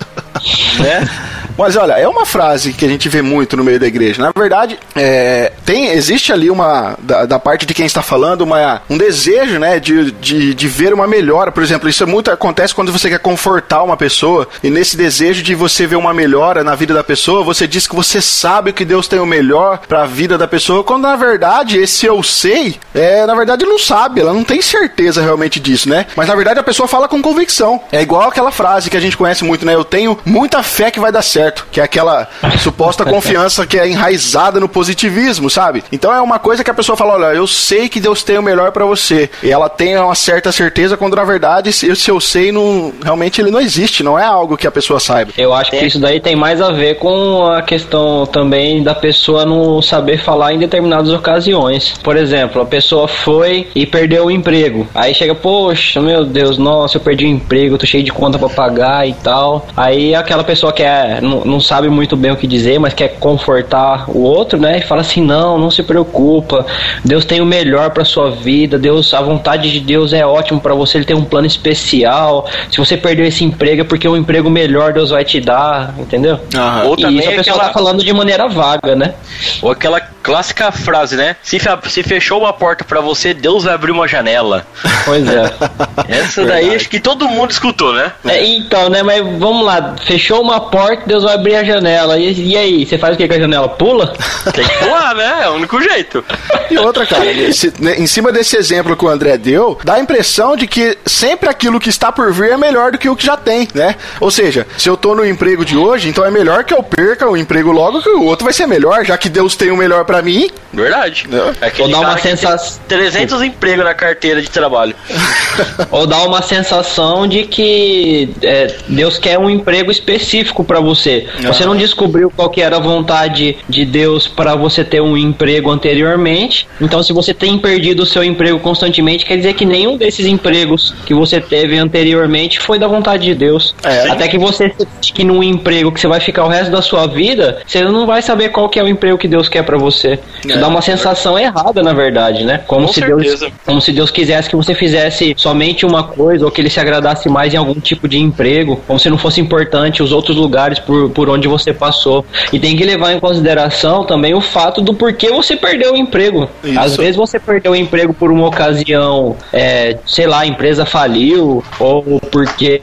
Né? 0.78 1.08
Mas 1.56 1.76
olha, 1.76 1.94
é 1.94 2.08
uma 2.08 2.26
frase 2.26 2.72
que 2.72 2.84
a 2.84 2.88
gente 2.88 3.08
vê 3.08 3.22
muito 3.22 3.56
no 3.56 3.64
meio 3.64 3.80
da 3.80 3.86
igreja. 3.86 4.22
Na 4.22 4.32
verdade, 4.36 4.78
é, 4.94 5.52
tem, 5.64 5.88
existe 5.88 6.32
ali 6.32 6.50
uma, 6.50 6.96
da, 6.98 7.26
da 7.26 7.38
parte 7.38 7.66
de 7.66 7.74
quem 7.74 7.86
está 7.86 8.02
falando, 8.02 8.42
uma, 8.42 8.82
um 8.88 8.98
desejo, 8.98 9.58
né, 9.58 9.80
de, 9.80 10.10
de, 10.12 10.54
de 10.54 10.68
ver 10.68 10.92
uma 10.92 11.06
melhora. 11.06 11.50
Por 11.50 11.62
exemplo, 11.62 11.88
isso 11.88 12.02
é 12.02 12.06
muito 12.06 12.30
acontece 12.30 12.74
quando 12.74 12.92
você 12.92 13.08
quer 13.08 13.18
confortar 13.18 13.82
uma 13.82 13.96
pessoa, 13.96 14.48
e 14.62 14.70
nesse 14.70 14.96
desejo 14.96 15.42
de 15.42 15.54
você 15.54 15.86
ver 15.86 15.96
uma 15.96 16.12
melhora 16.12 16.62
na 16.62 16.74
vida 16.74 16.92
da 16.92 17.04
pessoa, 17.04 17.42
você 17.42 17.66
diz 17.66 17.86
que 17.86 17.94
você 17.94 18.20
sabe 18.20 18.72
que 18.72 18.84
Deus 18.84 19.08
tem 19.08 19.18
o 19.18 19.26
melhor 19.26 19.78
para 19.88 20.02
a 20.02 20.06
vida 20.06 20.36
da 20.36 20.46
pessoa, 20.46 20.84
quando 20.84 21.02
na 21.02 21.16
verdade 21.16 21.78
esse 21.78 22.06
eu 22.06 22.22
sei, 22.22 22.76
é, 22.94 23.24
na 23.26 23.34
verdade 23.34 23.64
não 23.64 23.78
sabe, 23.78 24.20
ela 24.20 24.32
não 24.32 24.44
tem 24.44 24.60
certeza 24.60 25.22
realmente 25.22 25.58
disso, 25.60 25.88
né? 25.88 26.06
Mas 26.16 26.28
na 26.28 26.34
verdade 26.34 26.60
a 26.60 26.62
pessoa 26.62 26.88
fala 26.88 27.08
com 27.08 27.22
convicção. 27.22 27.80
É 27.90 28.02
igual 28.02 28.28
aquela 28.28 28.50
frase 28.50 28.90
que 28.90 28.96
a 28.96 29.00
gente 29.00 29.16
conhece 29.16 29.44
muito, 29.44 29.64
né? 29.64 29.74
Eu 29.74 29.84
tenho 29.84 30.18
muita 30.24 30.62
fé 30.62 30.90
que 30.90 31.00
vai 31.00 31.12
dar 31.12 31.22
certo, 31.22 31.45
que 31.52 31.80
é 31.80 31.84
aquela 31.84 32.28
suposta 32.62 33.04
confiança 33.06 33.66
que 33.66 33.78
é 33.78 33.88
enraizada 33.88 34.60
no 34.60 34.68
positivismo, 34.68 35.50
sabe? 35.50 35.84
Então 35.90 36.12
é 36.12 36.20
uma 36.20 36.38
coisa 36.38 36.62
que 36.62 36.70
a 36.70 36.74
pessoa 36.74 36.96
fala, 36.96 37.14
olha, 37.14 37.36
eu 37.36 37.46
sei 37.46 37.88
que 37.88 38.00
Deus 38.00 38.22
tem 38.22 38.38
o 38.38 38.42
melhor 38.42 38.72
para 38.72 38.84
você. 38.84 39.30
E 39.42 39.50
ela 39.50 39.68
tem 39.68 39.96
uma 39.98 40.14
certa 40.14 40.52
certeza 40.52 40.96
quando 40.96 41.16
na 41.16 41.24
verdade 41.24 41.72
se 41.72 41.94
se 41.96 42.10
eu 42.10 42.20
sei 42.20 42.52
não 42.52 42.92
realmente 43.02 43.40
ele 43.40 43.50
não 43.50 43.60
existe, 43.60 44.02
não 44.02 44.18
é 44.18 44.24
algo 44.24 44.56
que 44.56 44.66
a 44.66 44.70
pessoa 44.70 45.00
saiba. 45.00 45.32
Eu 45.36 45.52
acho 45.52 45.70
que 45.70 45.84
isso 45.84 45.98
daí 45.98 46.20
tem 46.20 46.36
mais 46.36 46.60
a 46.60 46.70
ver 46.70 46.98
com 46.98 47.46
a 47.46 47.62
questão 47.62 48.26
também 48.26 48.82
da 48.82 48.94
pessoa 48.94 49.44
não 49.44 49.82
saber 49.82 50.18
falar 50.18 50.52
em 50.52 50.58
determinadas 50.58 51.12
ocasiões. 51.12 51.94
Por 52.02 52.16
exemplo, 52.16 52.62
a 52.62 52.66
pessoa 52.66 53.08
foi 53.08 53.68
e 53.74 53.86
perdeu 53.86 54.26
o 54.26 54.30
emprego. 54.30 54.86
Aí 54.94 55.14
chega, 55.14 55.34
poxa, 55.34 56.00
meu 56.00 56.24
Deus, 56.24 56.58
nossa, 56.58 56.96
eu 56.96 57.00
perdi 57.00 57.24
o 57.24 57.28
emprego, 57.28 57.78
tô 57.78 57.86
cheio 57.86 58.04
de 58.04 58.12
conta 58.12 58.38
pra 58.38 58.48
pagar 58.48 59.08
e 59.08 59.14
tal. 59.14 59.66
Aí 59.76 60.14
aquela 60.14 60.44
pessoa 60.44 60.72
que 60.72 60.82
é, 60.82 61.20
não, 61.20 61.35
não 61.44 61.60
sabe 61.60 61.88
muito 61.88 62.16
bem 62.16 62.30
o 62.30 62.36
que 62.36 62.46
dizer, 62.46 62.78
mas 62.78 62.94
quer 62.94 63.18
confortar 63.18 64.08
o 64.10 64.20
outro, 64.22 64.58
né? 64.58 64.78
E 64.78 64.82
fala 64.82 65.00
assim: 65.00 65.20
não, 65.22 65.58
não 65.58 65.70
se 65.70 65.82
preocupa, 65.82 66.64
Deus 67.04 67.24
tem 67.24 67.40
o 67.40 67.46
melhor 67.46 67.90
pra 67.90 68.04
sua 68.04 68.30
vida, 68.30 68.78
Deus, 68.78 69.12
a 69.14 69.20
vontade 69.20 69.70
de 69.72 69.80
Deus 69.80 70.12
é 70.12 70.24
ótimo 70.26 70.60
pra 70.60 70.74
você, 70.74 70.98
ele 70.98 71.04
tem 71.04 71.16
um 71.16 71.24
plano 71.24 71.46
especial. 71.46 72.46
Se 72.70 72.78
você 72.78 72.96
perdeu 72.96 73.26
esse 73.26 73.44
emprego 73.44 73.82
é 73.82 73.84
porque 73.84 74.08
um 74.08 74.16
emprego 74.16 74.48
melhor 74.50 74.92
Deus 74.92 75.10
vai 75.10 75.24
te 75.24 75.40
dar, 75.40 75.94
entendeu? 75.98 76.38
Aham. 76.54 76.84
Ou 76.86 76.94
E 76.98 77.02
também 77.02 77.18
isso 77.18 77.28
a 77.28 77.32
pessoa 77.32 77.56
aquela- 77.56 77.68
tá 77.68 77.72
falando 77.72 78.02
de 78.04 78.12
maneira 78.12 78.48
vaga, 78.48 78.94
né? 78.96 79.14
Ou 79.62 79.70
aquela 79.70 80.00
clássica 80.26 80.72
frase, 80.72 81.14
né? 81.14 81.36
Se, 81.40 81.56
se 81.88 82.02
fechou 82.02 82.40
uma 82.40 82.52
porta 82.52 82.84
pra 82.84 83.00
você, 83.00 83.32
Deus 83.32 83.62
vai 83.62 83.74
abrir 83.74 83.92
uma 83.92 84.08
janela. 84.08 84.66
Pois 85.04 85.24
é. 85.28 85.54
Essa 86.08 86.44
daí 86.44 86.74
acho 86.74 86.88
que 86.88 86.98
todo 86.98 87.28
mundo 87.28 87.52
escutou, 87.52 87.92
né? 87.92 88.12
É, 88.24 88.44
então, 88.44 88.90
né, 88.90 89.04
mas 89.04 89.20
vamos 89.38 89.64
lá, 89.64 89.94
fechou 90.04 90.42
uma 90.42 90.60
porta, 90.60 91.04
Deus 91.06 91.22
vai 91.22 91.34
abrir 91.34 91.54
a 91.54 91.62
janela. 91.62 92.18
E, 92.18 92.32
e 92.48 92.56
aí, 92.56 92.84
você 92.84 92.98
faz 92.98 93.14
o 93.14 93.16
que 93.16 93.28
com 93.28 93.34
a 93.34 93.38
janela? 93.38 93.68
Pula? 93.68 94.14
Tem 94.52 94.66
que 94.66 94.78
pular, 94.78 95.14
né? 95.14 95.42
É 95.44 95.48
o 95.48 95.52
único 95.54 95.80
jeito. 95.80 96.24
E 96.72 96.76
outra, 96.76 97.06
cara, 97.06 97.24
esse- 97.30 97.72
né, 97.78 97.94
em 97.96 98.06
cima 98.08 98.32
desse 98.32 98.56
exemplo 98.56 98.96
que 98.96 99.04
o 99.04 99.08
André 99.08 99.38
deu, 99.38 99.78
dá 99.84 99.94
a 99.94 100.00
impressão 100.00 100.56
de 100.56 100.66
que 100.66 100.98
sempre 101.06 101.48
aquilo 101.48 101.78
que 101.78 101.88
está 101.88 102.10
por 102.10 102.32
vir 102.32 102.50
é 102.50 102.56
melhor 102.56 102.90
do 102.90 102.98
que 102.98 103.08
o 103.08 103.14
que 103.14 103.24
já 103.24 103.36
tem, 103.36 103.68
né? 103.72 103.94
Ou 104.20 104.32
seja, 104.32 104.66
se 104.76 104.88
eu 104.88 104.96
tô 104.96 105.14
no 105.14 105.24
emprego 105.24 105.64
de 105.64 105.76
hoje, 105.76 106.08
então 106.08 106.24
é 106.24 106.32
melhor 106.32 106.64
que 106.64 106.74
eu 106.74 106.82
perca 106.82 107.28
o 107.28 107.36
emprego 107.36 107.70
logo 107.70 108.02
que 108.02 108.08
o 108.08 108.24
outro 108.24 108.44
vai 108.44 108.52
ser 108.52 108.66
melhor, 108.66 109.04
já 109.04 109.16
que 109.16 109.28
Deus 109.28 109.54
tem 109.54 109.70
o 109.70 109.76
melhor 109.76 110.04
pra 110.16 110.22
mim. 110.22 110.48
Verdade. 110.72 111.26
É. 111.32 111.82
Ou 111.82 111.88
dá 111.88 112.00
uma 112.00 112.14
que 112.16 112.22
sensação- 112.22 112.80
300 112.88 113.42
empregos 113.42 113.84
na 113.84 113.94
carteira 113.94 114.40
de 114.40 114.48
trabalho. 114.50 114.94
Ou 115.90 116.06
dá 116.06 116.22
uma 116.22 116.42
sensação 116.42 117.26
de 117.26 117.44
que 117.44 118.30
é, 118.42 118.74
Deus 118.88 119.18
quer 119.18 119.38
um 119.38 119.48
emprego 119.48 119.90
específico 119.90 120.64
pra 120.64 120.80
você. 120.80 121.26
Você 121.42 121.64
não 121.64 121.76
descobriu 121.76 122.30
qual 122.34 122.50
que 122.50 122.60
era 122.60 122.76
a 122.76 122.80
vontade 122.80 123.56
de 123.68 123.84
Deus 123.84 124.26
pra 124.28 124.54
você 124.54 124.84
ter 124.84 125.00
um 125.00 125.16
emprego 125.16 125.70
anteriormente. 125.70 126.68
Então, 126.80 127.02
se 127.02 127.12
você 127.12 127.32
tem 127.32 127.58
perdido 127.58 128.02
o 128.02 128.06
seu 128.06 128.22
emprego 128.22 128.58
constantemente, 128.60 129.24
quer 129.24 129.36
dizer 129.36 129.54
que 129.54 129.64
nenhum 129.64 129.96
desses 129.96 130.26
empregos 130.26 130.94
que 131.04 131.14
você 131.14 131.40
teve 131.40 131.78
anteriormente 131.78 132.60
foi 132.60 132.78
da 132.78 132.86
vontade 132.86 133.24
de 133.24 133.34
Deus. 133.34 133.74
É. 133.82 134.08
Até 134.10 134.28
que 134.28 134.38
você 134.38 134.72
fique 135.02 135.24
num 135.24 135.42
emprego 135.42 135.90
que 135.92 136.00
você 136.00 136.08
vai 136.08 136.20
ficar 136.20 136.44
o 136.44 136.48
resto 136.48 136.70
da 136.70 136.82
sua 136.82 137.06
vida, 137.06 137.62
você 137.66 137.82
não 137.82 138.06
vai 138.06 138.20
saber 138.22 138.50
qual 138.50 138.68
que 138.68 138.78
é 138.78 138.82
o 138.82 138.88
emprego 138.88 139.16
que 139.18 139.28
Deus 139.28 139.48
quer 139.48 139.62
pra 139.62 139.78
você. 139.78 140.05
Isso 140.14 140.56
É. 140.56 140.60
dá 140.60 140.68
uma 140.68 140.82
sensação 140.82 141.38
errada, 141.38 141.82
na 141.82 141.92
verdade, 141.92 142.44
né? 142.44 142.60
Como 142.66 142.86
Com 142.86 142.92
se 142.92 143.00
certeza. 143.00 143.36
Deus 143.38 143.52
como 143.64 143.80
se 143.80 143.92
Deus 143.92 144.10
quisesse 144.10 144.48
que 144.48 144.56
você 144.56 144.74
fizesse 144.74 145.34
somente 145.36 145.84
uma 145.84 146.04
coisa 146.04 146.44
ou 146.44 146.50
que 146.50 146.60
ele 146.60 146.70
se 146.70 146.78
agradasse 146.78 147.28
mais 147.28 147.52
em 147.52 147.56
algum 147.56 147.80
tipo 147.80 148.06
de 148.08 148.18
emprego, 148.18 148.80
como 148.86 148.98
se 148.98 149.10
não 149.10 149.18
fosse 149.18 149.40
importante 149.40 150.02
os 150.02 150.12
outros 150.12 150.36
lugares 150.36 150.78
por, 150.78 151.10
por 151.10 151.28
onde 151.28 151.48
você 151.48 151.72
passou. 151.72 152.24
E 152.52 152.58
tem 152.58 152.76
que 152.76 152.84
levar 152.84 153.12
em 153.12 153.20
consideração 153.20 154.04
também 154.04 154.34
o 154.34 154.40
fato 154.40 154.80
do 154.80 154.94
porquê 154.94 155.30
você 155.30 155.56
perdeu 155.56 155.94
o 155.94 155.96
emprego. 155.96 156.48
Isso. 156.62 156.78
Às 156.78 156.96
vezes 156.96 157.16
você 157.16 157.38
perdeu 157.38 157.72
o 157.72 157.76
emprego 157.76 158.14
por 158.14 158.30
uma 158.30 158.46
ocasião, 158.46 159.36
é, 159.52 159.98
sei 160.06 160.26
lá, 160.26 160.40
a 160.40 160.46
empresa 160.46 160.84
faliu 160.86 161.62
ou 161.78 162.20
porque 162.30 162.80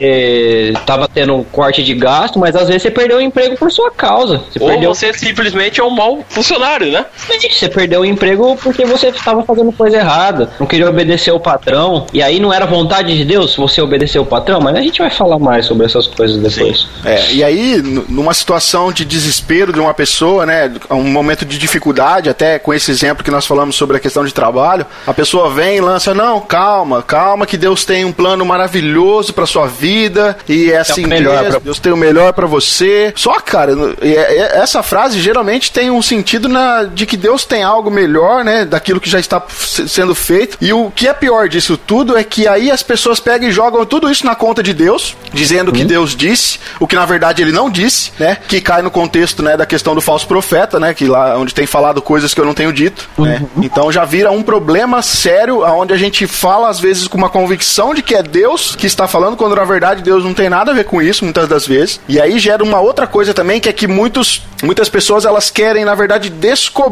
estava 0.74 1.08
tendo 1.08 1.44
corte 1.52 1.82
de 1.82 1.94
gasto, 1.94 2.38
mas 2.38 2.54
às 2.56 2.68
vezes 2.68 2.82
você 2.82 2.90
perdeu 2.90 3.18
o 3.18 3.20
emprego 3.20 3.56
por 3.56 3.70
sua 3.70 3.90
causa. 3.90 4.42
Você 4.50 4.58
Ou 4.60 4.68
perdeu 4.68 4.94
você 4.94 5.12
simplesmente 5.12 5.80
é 5.80 5.84
um 5.84 5.90
mau 5.90 6.24
funcionário, 6.28 6.90
né? 6.90 7.04
Simplesmente, 7.16 7.54
Você 7.58 7.68
perdeu 7.68 8.00
o 8.00 8.04
emprego 8.04 8.56
porque 8.62 8.84
você 8.84 9.08
estava 9.08 9.42
fazendo 9.44 9.72
coisa 9.72 9.96
errada, 9.98 10.50
não 10.58 10.66
queria 10.66 10.88
obedecer 10.88 11.30
o 11.32 11.40
patrão, 11.40 12.06
e 12.12 12.22
aí 12.22 12.40
não 12.40 12.52
era 12.52 12.66
vontade 12.66 13.16
de 13.16 13.24
Deus 13.24 13.54
você 13.56 13.80
obedecer 13.80 14.18
o 14.18 14.26
patrão, 14.26 14.60
mas 14.60 14.74
a 14.76 14.80
gente 14.80 14.98
vai 14.98 15.10
falar 15.10 15.38
mais 15.38 15.66
sobre 15.66 15.86
essas 15.86 16.06
coisas 16.06 16.36
depois. 16.36 16.86
É, 17.04 17.32
e 17.32 17.42
aí, 17.44 17.80
numa 18.08 18.34
situação 18.34 18.92
de 18.92 19.04
desespero 19.04 19.72
de 19.72 19.80
uma 19.80 19.94
pessoa, 19.94 20.44
né, 20.44 20.72
um 20.90 21.04
momento 21.04 21.44
de 21.44 21.56
dificuldade, 21.58 22.28
até 22.28 22.58
com 22.58 22.72
esse 22.74 22.90
exemplo 22.90 23.22
que 23.24 23.30
nós 23.30 23.46
falamos 23.46 23.76
sobre 23.76 23.96
a 23.96 24.00
questão 24.00 24.24
de 24.24 24.32
trabalho, 24.34 24.84
a 25.06 25.14
pessoa 25.14 25.50
vem 25.50 25.76
e 25.76 25.80
lança, 25.80 26.12
não, 26.14 26.40
calma, 26.40 27.02
calma 27.02 27.46
que 27.46 27.56
Deus 27.56 27.84
tem 27.84 28.04
um 28.04 28.12
plano 28.12 28.44
maravilhoso 28.44 29.32
pra 29.32 29.46
sua 29.46 29.66
vida 29.66 30.36
e 30.48 30.70
é 30.72 30.78
assim 30.78 31.04
o 31.04 31.08
melhor 31.08 31.44
pra- 31.46 31.58
Deus 31.58 31.78
tem 31.78 31.92
o 31.92 31.96
melhor 31.96 32.32
pra 32.32 32.46
você. 32.46 33.12
Só, 33.16 33.34
cara, 33.40 33.72
é- 34.00 34.08
é- 34.08 34.58
essa 34.58 34.82
frase 34.82 35.20
geralmente 35.20 35.70
tem 35.72 35.90
um 35.90 36.02
sentido 36.02 36.48
na, 36.48 36.84
de 36.84 37.03
que 37.06 37.16
Deus 37.16 37.44
tem 37.44 37.62
algo 37.62 37.90
melhor, 37.90 38.44
né, 38.44 38.64
daquilo 38.64 39.00
que 39.00 39.10
já 39.10 39.18
está 39.18 39.42
sendo 39.86 40.14
feito. 40.14 40.56
E 40.60 40.72
o 40.72 40.90
que 40.90 41.08
é 41.08 41.12
pior 41.12 41.48
disso 41.48 41.76
tudo 41.76 42.16
é 42.16 42.24
que 42.24 42.46
aí 42.46 42.70
as 42.70 42.82
pessoas 42.82 43.20
pegam 43.20 43.48
e 43.48 43.52
jogam 43.52 43.84
tudo 43.84 44.10
isso 44.10 44.24
na 44.24 44.34
conta 44.34 44.62
de 44.62 44.72
Deus, 44.72 45.16
dizendo 45.32 45.72
que 45.72 45.84
Deus 45.84 46.14
disse, 46.14 46.58
o 46.80 46.86
que 46.86 46.96
na 46.96 47.04
verdade 47.04 47.42
ele 47.42 47.52
não 47.52 47.70
disse, 47.70 48.12
né? 48.18 48.38
Que 48.48 48.60
cai 48.60 48.82
no 48.82 48.90
contexto, 48.90 49.42
né, 49.42 49.56
da 49.56 49.66
questão 49.66 49.94
do 49.94 50.00
falso 50.00 50.26
profeta, 50.26 50.78
né, 50.80 50.94
que 50.94 51.06
lá 51.06 51.36
onde 51.38 51.54
tem 51.54 51.66
falado 51.66 52.00
coisas 52.00 52.34
que 52.34 52.40
eu 52.40 52.44
não 52.44 52.54
tenho 52.54 52.72
dito, 52.72 53.08
né? 53.18 53.44
Então 53.62 53.90
já 53.90 54.04
vira 54.04 54.30
um 54.30 54.42
problema 54.42 55.02
sério 55.02 55.64
aonde 55.64 55.92
a 55.92 55.96
gente 55.96 56.26
fala 56.26 56.68
às 56.68 56.80
vezes 56.80 57.06
com 57.06 57.18
uma 57.18 57.28
convicção 57.28 57.94
de 57.94 58.02
que 58.02 58.14
é 58.14 58.22
Deus 58.22 58.74
que 58.76 58.86
está 58.86 59.06
falando 59.06 59.36
quando 59.36 59.56
na 59.56 59.64
verdade 59.64 60.02
Deus 60.02 60.24
não 60.24 60.34
tem 60.34 60.48
nada 60.48 60.70
a 60.70 60.74
ver 60.74 60.84
com 60.84 61.00
isso 61.00 61.24
muitas 61.24 61.48
das 61.48 61.66
vezes. 61.66 62.00
E 62.08 62.20
aí 62.20 62.38
gera 62.38 62.62
uma 62.62 62.80
outra 62.80 63.06
coisa 63.06 63.34
também 63.34 63.60
que 63.60 63.68
é 63.68 63.72
que 63.72 63.86
muitos 63.86 64.42
muitas 64.62 64.88
pessoas 64.88 65.24
elas 65.24 65.50
querem 65.50 65.84
na 65.84 65.94
verdade 65.94 66.30
descobrir 66.30 66.83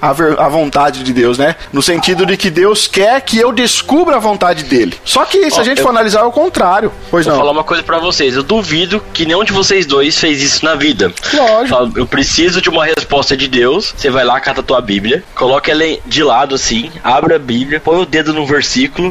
a, 0.00 0.12
ver- 0.12 0.38
a 0.38 0.48
vontade 0.48 1.02
de 1.02 1.12
Deus, 1.12 1.38
né? 1.38 1.56
No 1.72 1.82
sentido 1.82 2.24
de 2.26 2.36
que 2.36 2.50
Deus 2.50 2.86
quer 2.86 3.20
que 3.20 3.38
eu 3.38 3.52
descubra 3.52 4.16
a 4.16 4.18
vontade 4.18 4.64
dele. 4.64 4.94
Só 5.04 5.24
que 5.24 5.50
se 5.50 5.58
Ó, 5.58 5.60
a 5.60 5.64
gente 5.64 5.78
eu- 5.78 5.84
for 5.84 5.90
analisar 5.90 6.20
é 6.20 6.24
o 6.24 6.32
contrário. 6.32 6.92
Pois 7.10 7.24
Vou 7.26 7.34
não. 7.34 7.40
falar 7.40 7.52
uma 7.52 7.64
coisa 7.64 7.82
pra 7.82 7.98
vocês. 7.98 8.34
Eu 8.36 8.42
duvido 8.42 9.02
que 9.12 9.24
nenhum 9.26 9.44
de 9.44 9.52
vocês 9.52 9.86
dois 9.86 10.18
fez 10.18 10.42
isso 10.42 10.64
na 10.64 10.74
vida. 10.74 11.12
Lógico. 11.32 11.98
Eu 11.98 12.06
preciso 12.06 12.60
de 12.60 12.68
uma 12.68 12.84
resposta 12.84 13.36
de 13.36 13.48
Deus. 13.48 13.94
Você 13.96 14.10
vai 14.10 14.24
lá, 14.24 14.38
cata 14.40 14.60
a 14.60 14.64
tua 14.64 14.80
Bíblia, 14.80 15.22
coloca 15.34 15.70
ela 15.70 15.84
de 16.06 16.22
lado 16.22 16.54
assim, 16.54 16.90
abre 17.02 17.34
a 17.34 17.38
Bíblia, 17.38 17.80
põe 17.80 18.00
o 18.00 18.06
dedo 18.06 18.32
no 18.32 18.46
versículo 18.46 19.10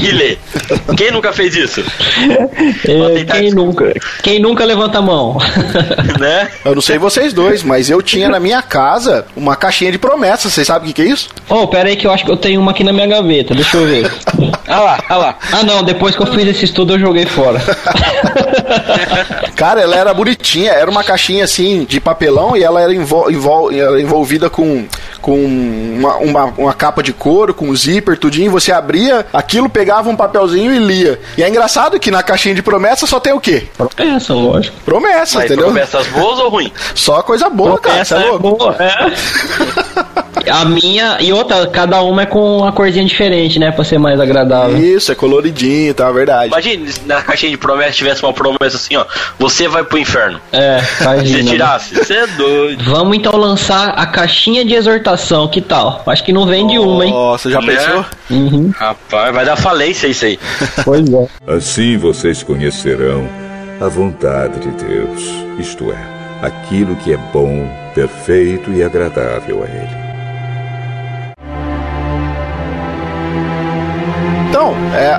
e 0.00 0.10
lê. 0.10 0.38
Quem 0.96 1.10
nunca 1.10 1.32
fez 1.32 1.54
isso? 1.56 1.82
Vou 2.86 3.16
É, 3.16 3.24
quem, 3.24 3.50
nunca, 3.50 3.92
quem 4.22 4.38
nunca 4.40 4.64
levanta 4.64 4.98
a 4.98 5.02
mão? 5.02 5.38
Né? 6.18 6.50
Eu 6.64 6.74
não 6.74 6.82
sei 6.82 6.98
vocês 6.98 7.32
dois, 7.32 7.62
mas 7.62 7.88
eu 7.90 8.02
tinha 8.02 8.28
na 8.28 8.38
minha 8.40 8.62
casa 8.62 9.26
uma 9.36 9.56
caixinha 9.70 9.92
de 9.92 9.98
promessas. 9.98 10.52
Vocês 10.52 10.66
sabem 10.66 10.90
o 10.90 10.92
que, 10.92 11.02
que 11.02 11.08
é 11.08 11.12
isso? 11.12 11.28
oh, 11.48 11.66
pera 11.68 11.88
aí 11.88 11.96
que 11.96 12.06
eu 12.06 12.10
acho 12.12 12.24
que 12.24 12.30
eu 12.30 12.36
tenho 12.36 12.60
uma 12.60 12.72
aqui 12.72 12.82
na 12.82 12.92
minha 12.92 13.06
gaveta, 13.06 13.54
deixa 13.54 13.76
eu 13.76 13.86
ver. 13.86 14.10
Ah 14.72 14.78
lá, 14.78 14.98
ah 15.08 15.16
lá. 15.16 15.38
Ah 15.50 15.64
não, 15.64 15.82
depois 15.82 16.14
que 16.14 16.22
eu 16.22 16.26
fiz 16.28 16.46
esse 16.46 16.64
estudo 16.66 16.94
eu 16.94 16.98
joguei 17.00 17.26
fora. 17.26 17.60
Cara, 19.56 19.80
ela 19.80 19.96
era 19.96 20.14
bonitinha, 20.14 20.70
era 20.70 20.88
uma 20.88 21.02
caixinha 21.02 21.42
assim 21.44 21.84
de 21.84 22.00
papelão 22.00 22.56
e 22.56 22.62
ela 22.62 22.80
era, 22.80 22.94
envol- 22.94 23.28
envol- 23.32 23.72
era 23.72 24.00
envolvida 24.00 24.48
com, 24.48 24.86
com 25.20 25.44
uma, 25.44 26.16
uma, 26.16 26.44
uma 26.56 26.72
capa 26.74 27.02
de 27.02 27.12
couro, 27.12 27.54
com 27.54 27.68
um 27.68 27.76
zíper, 27.76 28.18
tudinho. 28.18 28.50
Você 28.50 28.72
abria 28.72 29.26
aquilo, 29.32 29.68
pegava 29.68 30.08
um 30.08 30.16
papelzinho 30.16 30.72
e 30.74 30.78
lia. 30.78 31.20
E 31.36 31.42
é 31.42 31.48
engraçado 31.48 31.98
que 31.98 32.10
na 32.10 32.22
caixinha 32.22 32.54
de 32.54 32.62
promessa 32.62 33.06
só 33.06 33.20
tem 33.20 33.32
o 33.32 33.40
quê? 33.40 33.68
Promessa, 33.76 34.34
lógico. 34.34 34.76
Promessa, 34.84 35.38
Mas 35.38 35.46
entendeu? 35.46 35.66
promessas 35.66 36.06
boas 36.08 36.38
ou 36.38 36.48
ruins? 36.48 36.72
Só 36.94 37.22
coisa 37.22 37.48
boa, 37.48 37.78
cara. 37.78 38.04
Você 38.04 38.14
Essa 38.14 38.22
é 38.22 38.28
é 38.34 38.38
boa, 38.38 38.76
é. 38.78 39.89
A 40.50 40.64
minha 40.64 41.18
e 41.20 41.32
outra, 41.32 41.66
cada 41.66 42.00
uma 42.02 42.22
é 42.22 42.26
com 42.26 42.58
uma 42.58 42.72
corzinha 42.72 43.04
diferente, 43.04 43.58
né? 43.58 43.70
Pra 43.72 43.84
ser 43.84 43.98
mais 43.98 44.18
agradável. 44.20 44.76
Isso, 44.78 45.10
é 45.10 45.14
coloridinho, 45.14 45.92
tá? 45.92 46.10
Verdade. 46.10 46.46
Imagine 46.48 46.90
se 46.92 47.00
na 47.06 47.20
caixinha 47.22 47.50
de 47.50 47.56
promessas 47.58 47.96
tivesse 47.96 48.22
uma 48.22 48.32
promessa 48.32 48.76
assim, 48.76 48.96
ó. 48.96 49.04
Você 49.38 49.66
vai 49.68 49.82
pro 49.84 49.98
inferno. 49.98 50.40
É, 50.52 50.80
Se 50.80 51.02
imagina. 51.02 51.42
né? 51.42 51.50
tirasse, 51.50 51.94
você 51.94 52.14
é 52.14 52.26
doido. 52.28 52.84
Vamos 52.84 53.16
então 53.16 53.36
lançar 53.36 53.90
a 53.90 54.06
caixinha 54.06 54.64
de 54.64 54.74
exortação, 54.74 55.48
que 55.48 55.60
tal? 55.60 56.02
Acho 56.06 56.24
que 56.24 56.32
não 56.32 56.46
vende 56.46 56.78
uma, 56.78 57.04
hein? 57.04 57.12
Nossa, 57.12 57.50
já 57.50 57.60
Né? 57.60 57.74
pensou? 57.76 58.04
Uhum, 58.30 58.72
Rapaz, 58.76 59.34
vai 59.34 59.44
dar 59.44 59.56
falência 59.56 60.06
isso 60.06 60.24
aí. 60.24 60.38
pois 60.84 61.12
é. 61.12 61.26
Assim 61.46 61.96
vocês 61.98 62.42
conhecerão 62.42 63.28
a 63.80 63.88
vontade 63.88 64.60
de 64.60 64.68
Deus, 64.84 65.22
isto 65.58 65.90
é, 65.92 66.46
aquilo 66.46 66.94
que 66.96 67.12
é 67.12 67.16
bom, 67.32 67.66
perfeito 67.94 68.70
e 68.72 68.82
agradável 68.82 69.64
a 69.64 69.66
Ele. 69.66 69.99
Então, 74.60 74.74
é, 74.94 75.18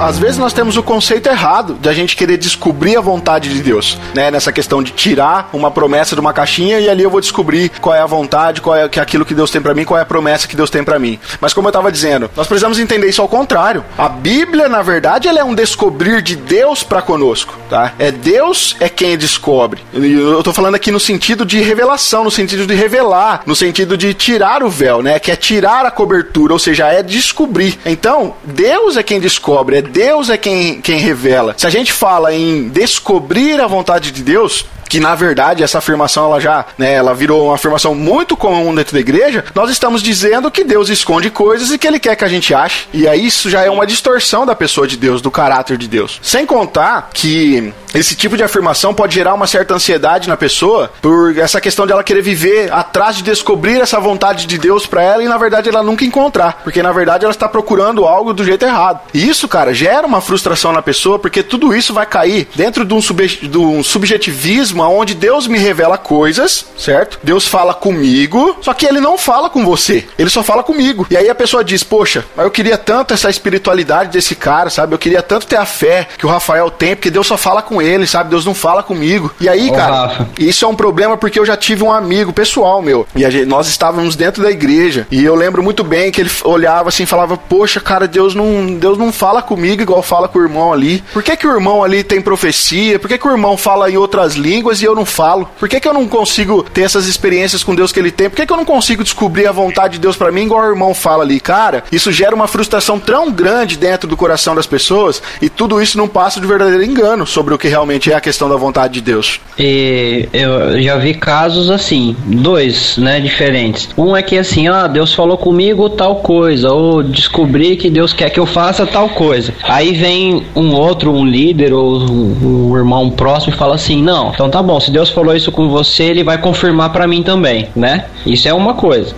às 0.00 0.18
vezes 0.18 0.36
nós 0.36 0.52
temos 0.52 0.76
o 0.76 0.82
conceito 0.82 1.28
errado 1.28 1.74
de 1.80 1.88
a 1.88 1.92
gente 1.92 2.16
querer 2.16 2.36
descobrir 2.36 2.96
a 2.96 3.00
vontade 3.00 3.48
de 3.48 3.62
Deus, 3.62 3.96
né? 4.12 4.32
Nessa 4.32 4.50
questão 4.50 4.82
de 4.82 4.90
tirar 4.90 5.48
uma 5.52 5.70
promessa 5.70 6.16
de 6.16 6.20
uma 6.20 6.32
caixinha 6.32 6.80
e 6.80 6.88
ali 6.88 7.04
eu 7.04 7.10
vou 7.10 7.20
descobrir 7.20 7.70
qual 7.80 7.94
é 7.94 8.00
a 8.00 8.06
vontade, 8.06 8.60
qual 8.60 8.74
é 8.74 8.82
aquilo 8.82 9.24
que 9.24 9.32
Deus 9.32 9.48
tem 9.48 9.60
pra 9.60 9.74
mim, 9.74 9.84
qual 9.84 9.96
é 9.96 10.02
a 10.02 10.04
promessa 10.04 10.48
que 10.48 10.56
Deus 10.56 10.70
tem 10.70 10.82
pra 10.82 10.98
mim. 10.98 11.20
Mas 11.40 11.54
como 11.54 11.68
eu 11.68 11.72
tava 11.72 11.92
dizendo, 11.92 12.28
nós 12.34 12.48
precisamos 12.48 12.80
entender 12.80 13.08
isso 13.08 13.22
ao 13.22 13.28
contrário. 13.28 13.84
A 13.96 14.08
Bíblia, 14.08 14.68
na 14.68 14.82
verdade, 14.82 15.28
ela 15.28 15.38
é 15.38 15.44
um 15.44 15.54
descobrir 15.54 16.20
de 16.20 16.34
Deus 16.34 16.82
pra 16.82 17.00
conosco, 17.00 17.56
tá? 17.70 17.92
É 17.96 18.10
Deus 18.10 18.74
é 18.80 18.88
quem 18.88 19.16
descobre. 19.16 19.80
Eu 19.94 20.42
tô 20.42 20.52
falando 20.52 20.74
aqui 20.74 20.90
no 20.90 20.98
sentido 20.98 21.46
de 21.46 21.60
revelação, 21.60 22.24
no 22.24 22.30
sentido 22.30 22.66
de 22.66 22.74
revelar, 22.74 23.42
no 23.46 23.54
sentido 23.54 23.96
de 23.96 24.14
tirar 24.14 24.64
o 24.64 24.68
véu, 24.68 25.00
né? 25.00 25.20
Que 25.20 25.30
é 25.30 25.36
tirar 25.36 25.86
a 25.86 25.92
cobertura, 25.92 26.52
ou 26.52 26.58
seja, 26.58 26.88
é 26.88 27.04
descobrir. 27.04 27.78
Então, 27.86 28.34
Deus 28.42 28.79
é 28.96 29.02
quem 29.02 29.20
descobre, 29.20 29.76
é 29.76 29.82
Deus 29.82 30.30
é 30.30 30.36
quem, 30.36 30.80
quem 30.80 30.98
revela. 30.98 31.54
Se 31.56 31.66
a 31.66 31.70
gente 31.70 31.92
fala 31.92 32.34
em 32.34 32.68
descobrir 32.68 33.60
a 33.60 33.66
vontade 33.66 34.10
de 34.10 34.22
Deus, 34.22 34.64
que 34.90 34.98
na 34.98 35.14
verdade 35.14 35.62
essa 35.62 35.78
afirmação 35.78 36.24
ela 36.26 36.40
já, 36.40 36.66
né, 36.76 36.94
ela 36.94 37.14
virou 37.14 37.46
uma 37.46 37.54
afirmação 37.54 37.94
muito 37.94 38.36
comum 38.36 38.74
dentro 38.74 38.92
da 38.92 39.00
igreja, 39.00 39.44
nós 39.54 39.70
estamos 39.70 40.02
dizendo 40.02 40.50
que 40.50 40.64
Deus 40.64 40.88
esconde 40.88 41.30
coisas 41.30 41.70
e 41.70 41.78
que 41.78 41.86
ele 41.86 42.00
quer 42.00 42.16
que 42.16 42.24
a 42.24 42.28
gente 42.28 42.52
ache. 42.52 42.88
E 42.92 43.06
aí 43.06 43.24
isso 43.24 43.48
já 43.48 43.62
é 43.62 43.70
uma 43.70 43.86
distorção 43.86 44.44
da 44.44 44.54
pessoa 44.54 44.88
de 44.88 44.96
Deus, 44.96 45.22
do 45.22 45.30
caráter 45.30 45.78
de 45.78 45.86
Deus. 45.86 46.18
Sem 46.20 46.44
contar 46.44 47.08
que 47.14 47.72
esse 47.94 48.16
tipo 48.16 48.36
de 48.36 48.42
afirmação 48.42 48.92
pode 48.92 49.14
gerar 49.14 49.34
uma 49.34 49.46
certa 49.46 49.74
ansiedade 49.74 50.28
na 50.28 50.36
pessoa 50.36 50.92
por 51.00 51.36
essa 51.38 51.60
questão 51.60 51.86
de 51.86 51.92
ela 51.92 52.02
querer 52.02 52.22
viver 52.22 52.72
atrás 52.72 53.16
de 53.16 53.22
descobrir 53.22 53.80
essa 53.80 54.00
vontade 54.00 54.46
de 54.46 54.58
Deus 54.58 54.86
para 54.86 55.02
ela 55.02 55.22
e 55.22 55.28
na 55.28 55.38
verdade 55.38 55.68
ela 55.68 55.82
nunca 55.82 56.04
encontrar, 56.04 56.60
porque 56.64 56.82
na 56.82 56.92
verdade 56.92 57.24
ela 57.24 57.32
está 57.32 57.48
procurando 57.48 58.06
algo 58.06 58.32
do 58.32 58.44
jeito 58.44 58.64
errado. 58.64 59.00
E 59.14 59.28
isso, 59.28 59.46
cara, 59.46 59.72
gera 59.72 60.06
uma 60.06 60.20
frustração 60.20 60.72
na 60.72 60.82
pessoa 60.82 61.18
porque 61.18 61.44
tudo 61.44 61.74
isso 61.74 61.94
vai 61.94 62.06
cair 62.06 62.48
dentro 62.56 62.84
de 62.84 62.94
um, 62.94 62.98
de 63.00 63.58
um 63.58 63.82
subjetivismo 63.84 64.79
onde 64.88 65.14
Deus 65.14 65.46
me 65.46 65.58
revela 65.58 65.96
coisas, 65.98 66.66
certo? 66.76 67.18
Deus 67.22 67.46
fala 67.46 67.74
comigo, 67.74 68.56
só 68.60 68.72
que 68.74 68.86
ele 68.86 69.00
não 69.00 69.16
fala 69.18 69.50
com 69.50 69.64
você, 69.64 70.06
ele 70.18 70.30
só 70.30 70.42
fala 70.42 70.62
comigo. 70.62 71.06
E 71.10 71.16
aí 71.16 71.28
a 71.28 71.34
pessoa 71.34 71.62
diz: 71.64 71.82
Poxa, 71.82 72.24
mas 72.36 72.44
eu 72.44 72.50
queria 72.50 72.76
tanto 72.78 73.14
essa 73.14 73.28
espiritualidade 73.30 74.10
desse 74.10 74.34
cara, 74.34 74.70
sabe? 74.70 74.94
Eu 74.94 74.98
queria 74.98 75.22
tanto 75.22 75.46
ter 75.46 75.56
a 75.56 75.66
fé 75.66 76.06
que 76.18 76.26
o 76.26 76.28
Rafael 76.28 76.70
tem, 76.70 76.94
porque 76.94 77.10
Deus 77.10 77.26
só 77.26 77.36
fala 77.36 77.62
com 77.62 77.80
ele, 77.82 78.06
sabe? 78.06 78.30
Deus 78.30 78.44
não 78.44 78.54
fala 78.54 78.82
comigo. 78.82 79.30
E 79.40 79.48
aí, 79.48 79.68
Ô, 79.70 79.72
cara, 79.74 80.06
Rafa. 80.06 80.28
isso 80.38 80.64
é 80.64 80.68
um 80.68 80.74
problema 80.74 81.16
porque 81.16 81.38
eu 81.38 81.44
já 81.46 81.56
tive 81.56 81.82
um 81.84 81.92
amigo 81.92 82.32
pessoal 82.32 82.80
meu. 82.82 83.06
E 83.14 83.28
gente- 83.30 83.46
nós 83.46 83.68
estávamos 83.68 84.16
dentro 84.16 84.42
da 84.42 84.50
igreja. 84.50 85.06
E 85.10 85.24
eu 85.24 85.34
lembro 85.34 85.62
muito 85.62 85.82
bem 85.84 86.10
que 86.10 86.20
ele 86.20 86.30
olhava 86.44 86.88
assim 86.88 87.02
e 87.02 87.06
falava: 87.06 87.36
Poxa, 87.36 87.80
cara, 87.80 88.06
Deus 88.06 88.34
não, 88.34 88.74
Deus 88.78 88.96
não 88.98 89.12
fala 89.12 89.42
comigo 89.42 89.82
igual 89.82 90.02
fala 90.02 90.28
com 90.28 90.38
o 90.38 90.42
irmão 90.42 90.72
ali. 90.72 91.02
Por 91.12 91.22
que, 91.22 91.36
que 91.36 91.46
o 91.46 91.52
irmão 91.52 91.82
ali 91.82 92.02
tem 92.04 92.20
profecia? 92.20 92.98
Por 92.98 93.08
que, 93.08 93.18
que 93.18 93.26
o 93.26 93.30
irmão 93.30 93.56
fala 93.56 93.90
em 93.90 93.96
outras 93.96 94.34
línguas 94.34 94.69
e 94.80 94.84
eu 94.84 94.94
não 94.94 95.04
falo? 95.04 95.48
Por 95.58 95.68
que, 95.68 95.80
que 95.80 95.88
eu 95.88 95.94
não 95.94 96.06
consigo 96.06 96.62
ter 96.62 96.82
essas 96.82 97.06
experiências 97.06 97.64
com 97.64 97.74
Deus 97.74 97.92
que 97.92 97.98
ele 97.98 98.10
tem? 98.10 98.28
Por 98.28 98.36
que, 98.36 98.46
que 98.46 98.52
eu 98.52 98.56
não 98.56 98.64
consigo 98.64 99.02
descobrir 99.02 99.46
a 99.46 99.52
vontade 99.52 99.94
de 99.94 100.00
Deus 100.00 100.16
pra 100.16 100.30
mim 100.30 100.42
igual 100.42 100.62
o 100.62 100.70
irmão 100.70 100.94
fala 100.94 101.24
ali? 101.24 101.40
Cara, 101.40 101.84
isso 101.90 102.12
gera 102.12 102.34
uma 102.34 102.46
frustração 102.46 102.98
tão 102.98 103.30
grande 103.30 103.76
dentro 103.76 104.08
do 104.08 104.16
coração 104.16 104.54
das 104.54 104.66
pessoas 104.66 105.22
e 105.40 105.48
tudo 105.48 105.80
isso 105.82 105.98
não 105.98 106.08
passa 106.08 106.40
de 106.40 106.46
verdadeiro 106.46 106.84
engano 106.84 107.26
sobre 107.26 107.54
o 107.54 107.58
que 107.58 107.68
realmente 107.68 108.12
é 108.12 108.14
a 108.14 108.20
questão 108.20 108.48
da 108.48 108.56
vontade 108.56 108.94
de 108.94 109.00
Deus. 109.00 109.40
E 109.58 110.28
eu 110.32 110.80
já 110.82 110.96
vi 110.96 111.14
casos 111.14 111.70
assim, 111.70 112.16
dois, 112.24 112.96
né, 112.96 113.20
diferentes. 113.20 113.88
Um 113.96 114.16
é 114.16 114.22
que 114.22 114.38
assim, 114.38 114.68
ah, 114.68 114.86
Deus 114.86 115.12
falou 115.12 115.36
comigo 115.36 115.88
tal 115.90 116.16
coisa, 116.16 116.70
ou 116.72 117.02
descobri 117.02 117.76
que 117.76 117.90
Deus 117.90 118.12
quer 118.12 118.30
que 118.30 118.40
eu 118.40 118.46
faça 118.46 118.86
tal 118.86 119.08
coisa. 119.10 119.54
Aí 119.64 119.92
vem 119.92 120.46
um 120.54 120.74
outro, 120.74 121.12
um 121.12 121.24
líder 121.24 121.72
ou 121.72 122.00
um, 122.00 122.70
um 122.70 122.76
irmão 122.76 123.10
próximo 123.10 123.54
e 123.54 123.56
fala 123.56 123.74
assim: 123.74 124.02
"Não, 124.02 124.30
então 124.30 124.50
tá 124.50 124.59
bom, 124.62 124.78
se 124.80 124.90
Deus 124.90 125.10
falou 125.10 125.34
isso 125.34 125.50
com 125.52 125.68
você, 125.68 126.04
ele 126.04 126.24
vai 126.24 126.38
confirmar 126.38 126.90
pra 126.90 127.06
mim 127.06 127.22
também", 127.22 127.68
né? 127.74 128.06
Isso 128.26 128.48
é 128.48 128.52
uma 128.54 128.74
coisa. 128.74 129.14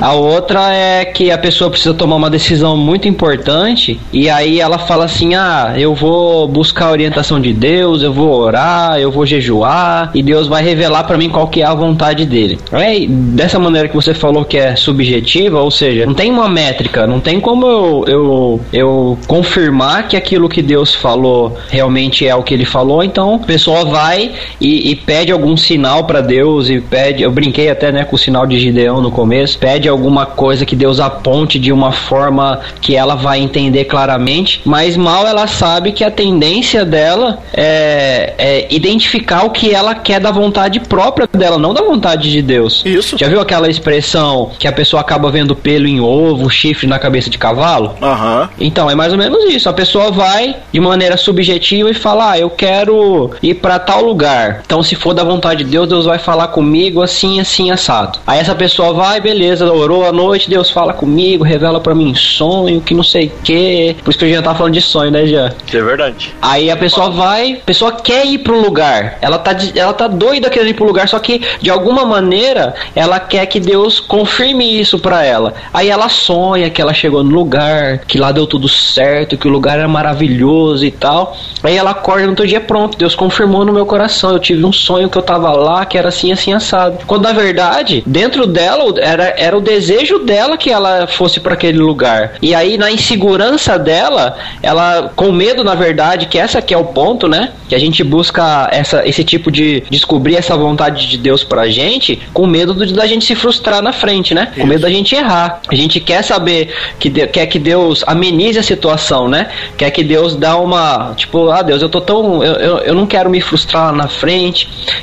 A 0.00 0.12
outra 0.12 0.72
é 0.72 1.04
que 1.04 1.30
a 1.30 1.38
pessoa 1.38 1.70
precisa 1.70 1.94
tomar 1.94 2.16
uma 2.16 2.30
decisão 2.30 2.76
muito 2.76 3.06
importante 3.08 3.98
e 4.12 4.28
aí 4.30 4.60
ela 4.60 4.78
fala 4.78 5.04
assim: 5.04 5.34
"Ah, 5.34 5.74
eu 5.76 5.94
vou 5.94 6.48
buscar 6.48 6.86
a 6.86 6.90
orientação 6.90 7.40
de 7.40 7.52
Deus, 7.52 8.02
eu 8.02 8.12
vou 8.12 8.32
orar, 8.34 8.98
eu 8.98 9.10
vou 9.10 9.26
jejuar 9.26 10.10
e 10.14 10.22
Deus 10.22 10.46
vai 10.46 10.62
revelar 10.62 11.04
pra 11.04 11.16
mim 11.16 11.28
qual 11.28 11.48
que 11.48 11.62
é 11.62 11.64
a 11.66 11.74
vontade 11.74 12.24
dele". 12.24 12.58
É 12.72 13.06
dessa 13.06 13.58
maneira 13.58 13.88
que 13.88 13.94
você 13.94 14.14
falou 14.14 14.44
que 14.44 14.56
é 14.56 14.76
subjetiva, 14.76 15.60
ou 15.60 15.70
seja, 15.70 16.06
não 16.06 16.14
tem 16.14 16.30
uma 16.30 16.48
métrica, 16.48 17.06
não 17.06 17.20
tem 17.20 17.40
como 17.40 17.66
eu, 17.66 18.04
eu, 18.06 18.60
eu 18.72 19.18
confirmar 19.26 20.08
que 20.08 20.16
aquilo 20.16 20.48
que 20.48 20.62
Deus 20.62 20.94
falou 20.94 21.56
realmente 21.68 22.26
é 22.26 22.34
o 22.34 22.42
que 22.42 22.54
ele 22.54 22.64
falou, 22.64 23.02
então 23.02 23.36
a 23.36 23.38
pessoa 23.38 23.84
vai 23.84 24.32
e, 24.60 24.75
e 24.76 24.94
pede 24.94 25.32
algum 25.32 25.56
sinal 25.56 26.04
pra 26.04 26.20
Deus 26.20 26.68
e 26.68 26.80
pede, 26.80 27.22
eu 27.22 27.30
brinquei 27.30 27.70
até 27.70 27.90
né, 27.92 28.04
com 28.04 28.16
o 28.16 28.18
sinal 28.18 28.46
de 28.46 28.58
Gideão 28.58 29.00
no 29.00 29.10
começo, 29.10 29.58
pede 29.58 29.88
alguma 29.88 30.26
coisa 30.26 30.64
que 30.64 30.76
Deus 30.76 31.00
aponte 31.00 31.58
de 31.58 31.72
uma 31.72 31.92
forma 31.92 32.60
que 32.80 32.94
ela 32.94 33.14
vai 33.14 33.40
entender 33.40 33.84
claramente, 33.84 34.60
mas 34.64 34.96
mal 34.96 35.26
ela 35.26 35.46
sabe 35.46 35.92
que 35.92 36.04
a 36.04 36.10
tendência 36.10 36.84
dela 36.84 37.38
é, 37.52 38.34
é 38.38 38.66
identificar 38.74 39.44
o 39.44 39.50
que 39.50 39.74
ela 39.74 39.94
quer 39.94 40.20
da 40.20 40.30
vontade 40.30 40.80
própria 40.80 41.28
dela, 41.32 41.58
não 41.58 41.74
da 41.74 41.82
vontade 41.82 42.30
de 42.30 42.42
Deus. 42.42 42.82
Isso. 42.84 43.16
Já 43.18 43.28
viu 43.28 43.40
aquela 43.40 43.68
expressão 43.68 44.50
que 44.58 44.68
a 44.68 44.72
pessoa 44.72 45.00
acaba 45.00 45.30
vendo 45.30 45.54
pelo 45.54 45.86
em 45.86 46.00
ovo, 46.00 46.48
chifre 46.50 46.86
na 46.86 46.98
cabeça 46.98 47.30
de 47.30 47.38
cavalo? 47.38 47.94
Aham. 48.02 48.48
Então, 48.58 48.90
é 48.90 48.94
mais 48.94 49.12
ou 49.12 49.18
menos 49.18 49.44
isso. 49.44 49.68
A 49.68 49.72
pessoa 49.72 50.10
vai 50.10 50.56
de 50.72 50.80
maneira 50.80 51.16
subjetiva 51.16 51.90
e 51.90 51.94
fala: 51.94 52.32
Ah, 52.32 52.38
eu 52.38 52.50
quero 52.50 53.30
ir 53.42 53.54
pra 53.54 53.78
tal 53.78 54.02
lugar. 54.02 54.62
Então, 54.66 54.82
se 54.82 54.96
for 54.96 55.14
da 55.14 55.22
vontade 55.22 55.62
de 55.62 55.70
Deus, 55.70 55.88
Deus 55.88 56.06
vai 56.06 56.18
falar 56.18 56.48
comigo 56.48 57.00
assim, 57.00 57.38
assim, 57.38 57.70
assado. 57.70 58.18
Aí 58.26 58.40
essa 58.40 58.54
pessoa 58.54 58.92
vai, 58.92 59.20
beleza, 59.20 59.72
orou 59.72 60.04
à 60.04 60.12
noite, 60.12 60.50
Deus 60.50 60.70
fala 60.70 60.92
comigo, 60.92 61.44
revela 61.44 61.80
pra 61.80 61.94
mim 61.94 62.14
sonho, 62.16 62.80
que 62.80 62.92
não 62.92 63.04
sei 63.04 63.26
o 63.26 63.42
que. 63.44 63.96
Por 64.02 64.10
isso 64.10 64.18
que 64.18 64.26
gente 64.26 64.36
já 64.36 64.42
tá 64.42 64.54
falando 64.54 64.74
de 64.74 64.80
sonho, 64.80 65.10
né, 65.10 65.24
Jean? 65.24 65.52
Isso 65.66 65.76
é 65.76 65.82
verdade. 65.82 66.34
Aí 66.42 66.68
a 66.68 66.76
pessoa 66.76 67.10
vai, 67.10 67.54
a 67.54 67.64
pessoa 67.64 67.92
quer 67.92 68.26
ir 68.26 68.38
pro 68.38 68.60
lugar. 68.60 69.18
Ela 69.20 69.38
tá, 69.38 69.56
ela 69.74 69.92
tá 69.92 70.08
doida 70.08 70.50
querendo 70.50 70.70
ir 70.70 70.74
pro 70.74 70.84
lugar, 70.84 71.08
só 71.08 71.18
que 71.20 71.40
de 71.60 71.70
alguma 71.70 72.04
maneira 72.04 72.74
ela 72.94 73.20
quer 73.20 73.46
que 73.46 73.60
Deus 73.60 74.00
confirme 74.00 74.80
isso 74.80 74.98
pra 74.98 75.24
ela. 75.24 75.54
Aí 75.72 75.88
ela 75.88 76.08
sonha 76.08 76.70
que 76.70 76.82
ela 76.82 76.92
chegou 76.92 77.22
no 77.22 77.30
lugar, 77.30 77.98
que 77.98 78.18
lá 78.18 78.32
deu 78.32 78.46
tudo 78.46 78.68
certo, 78.68 79.38
que 79.38 79.46
o 79.46 79.50
lugar 79.50 79.78
era 79.78 79.88
maravilhoso 79.88 80.84
e 80.84 80.90
tal. 80.90 81.36
Aí 81.62 81.76
ela 81.76 81.90
acorda 81.90 82.24
no 82.24 82.30
outro 82.30 82.46
dia, 82.46 82.60
pronto, 82.60 82.98
Deus 82.98 83.14
confirmou 83.14 83.64
no 83.64 83.72
meu 83.72 83.86
coração. 83.86 84.32
Eu 84.32 84.38
tive 84.40 84.55
um 84.64 84.72
sonho 84.72 85.08
que 85.10 85.18
eu 85.18 85.22
tava 85.22 85.50
lá, 85.52 85.84
que 85.84 85.98
era 85.98 86.08
assim, 86.08 86.32
assim, 86.32 86.52
assado. 86.52 86.98
Quando 87.06 87.22
na 87.24 87.32
verdade, 87.32 88.02
dentro 88.06 88.46
dela, 88.46 88.84
era, 88.98 89.34
era 89.36 89.56
o 89.56 89.60
desejo 89.60 90.20
dela 90.20 90.56
que 90.56 90.70
ela 90.70 91.06
fosse 91.06 91.40
pra 91.40 91.54
aquele 91.54 91.78
lugar. 91.78 92.34
E 92.40 92.54
aí, 92.54 92.76
na 92.78 92.90
insegurança 92.90 93.78
dela, 93.78 94.36
ela, 94.62 95.10
com 95.16 95.32
medo, 95.32 95.64
na 95.64 95.74
verdade, 95.74 96.26
que 96.26 96.38
essa 96.38 96.62
que 96.62 96.72
é 96.72 96.78
o 96.78 96.84
ponto, 96.84 97.26
né? 97.28 97.52
Que 97.68 97.74
a 97.74 97.78
gente 97.78 98.04
busca 98.04 98.68
essa, 98.70 99.06
esse 99.08 99.24
tipo 99.24 99.50
de 99.50 99.82
descobrir 99.90 100.36
essa 100.36 100.56
vontade 100.56 101.08
de 101.08 101.18
Deus 101.18 101.42
pra 101.42 101.66
gente, 101.68 102.20
com 102.32 102.46
medo 102.46 102.72
do- 102.74 102.92
da 102.92 103.06
gente 103.06 103.24
se 103.24 103.34
frustrar 103.34 103.82
na 103.82 103.92
frente, 103.92 104.34
né? 104.34 104.52
Com 104.56 104.66
medo 104.66 104.82
da 104.82 104.90
gente 104.90 105.14
errar. 105.14 105.60
A 105.68 105.74
gente 105.74 105.98
quer 105.98 106.22
saber 106.22 106.72
que 106.98 107.08
de- 107.08 107.26
quer 107.26 107.46
que 107.46 107.58
Deus 107.58 108.04
amenize 108.06 108.58
a 108.58 108.62
situação, 108.62 109.28
né? 109.28 109.48
Quer 109.76 109.90
que 109.90 110.04
Deus 110.04 110.36
dá 110.36 110.56
uma, 110.56 111.12
tipo, 111.16 111.50
ah, 111.50 111.62
Deus, 111.62 111.82
eu 111.82 111.88
tô 111.88 112.00
tão 112.00 112.42
eu, 112.44 112.52
eu, 112.54 112.78
eu 112.78 112.94
não 112.94 113.06
quero 113.06 113.28
me 113.30 113.40
frustrar 113.40 113.92
na 113.92 114.06
frente. 114.08 114.26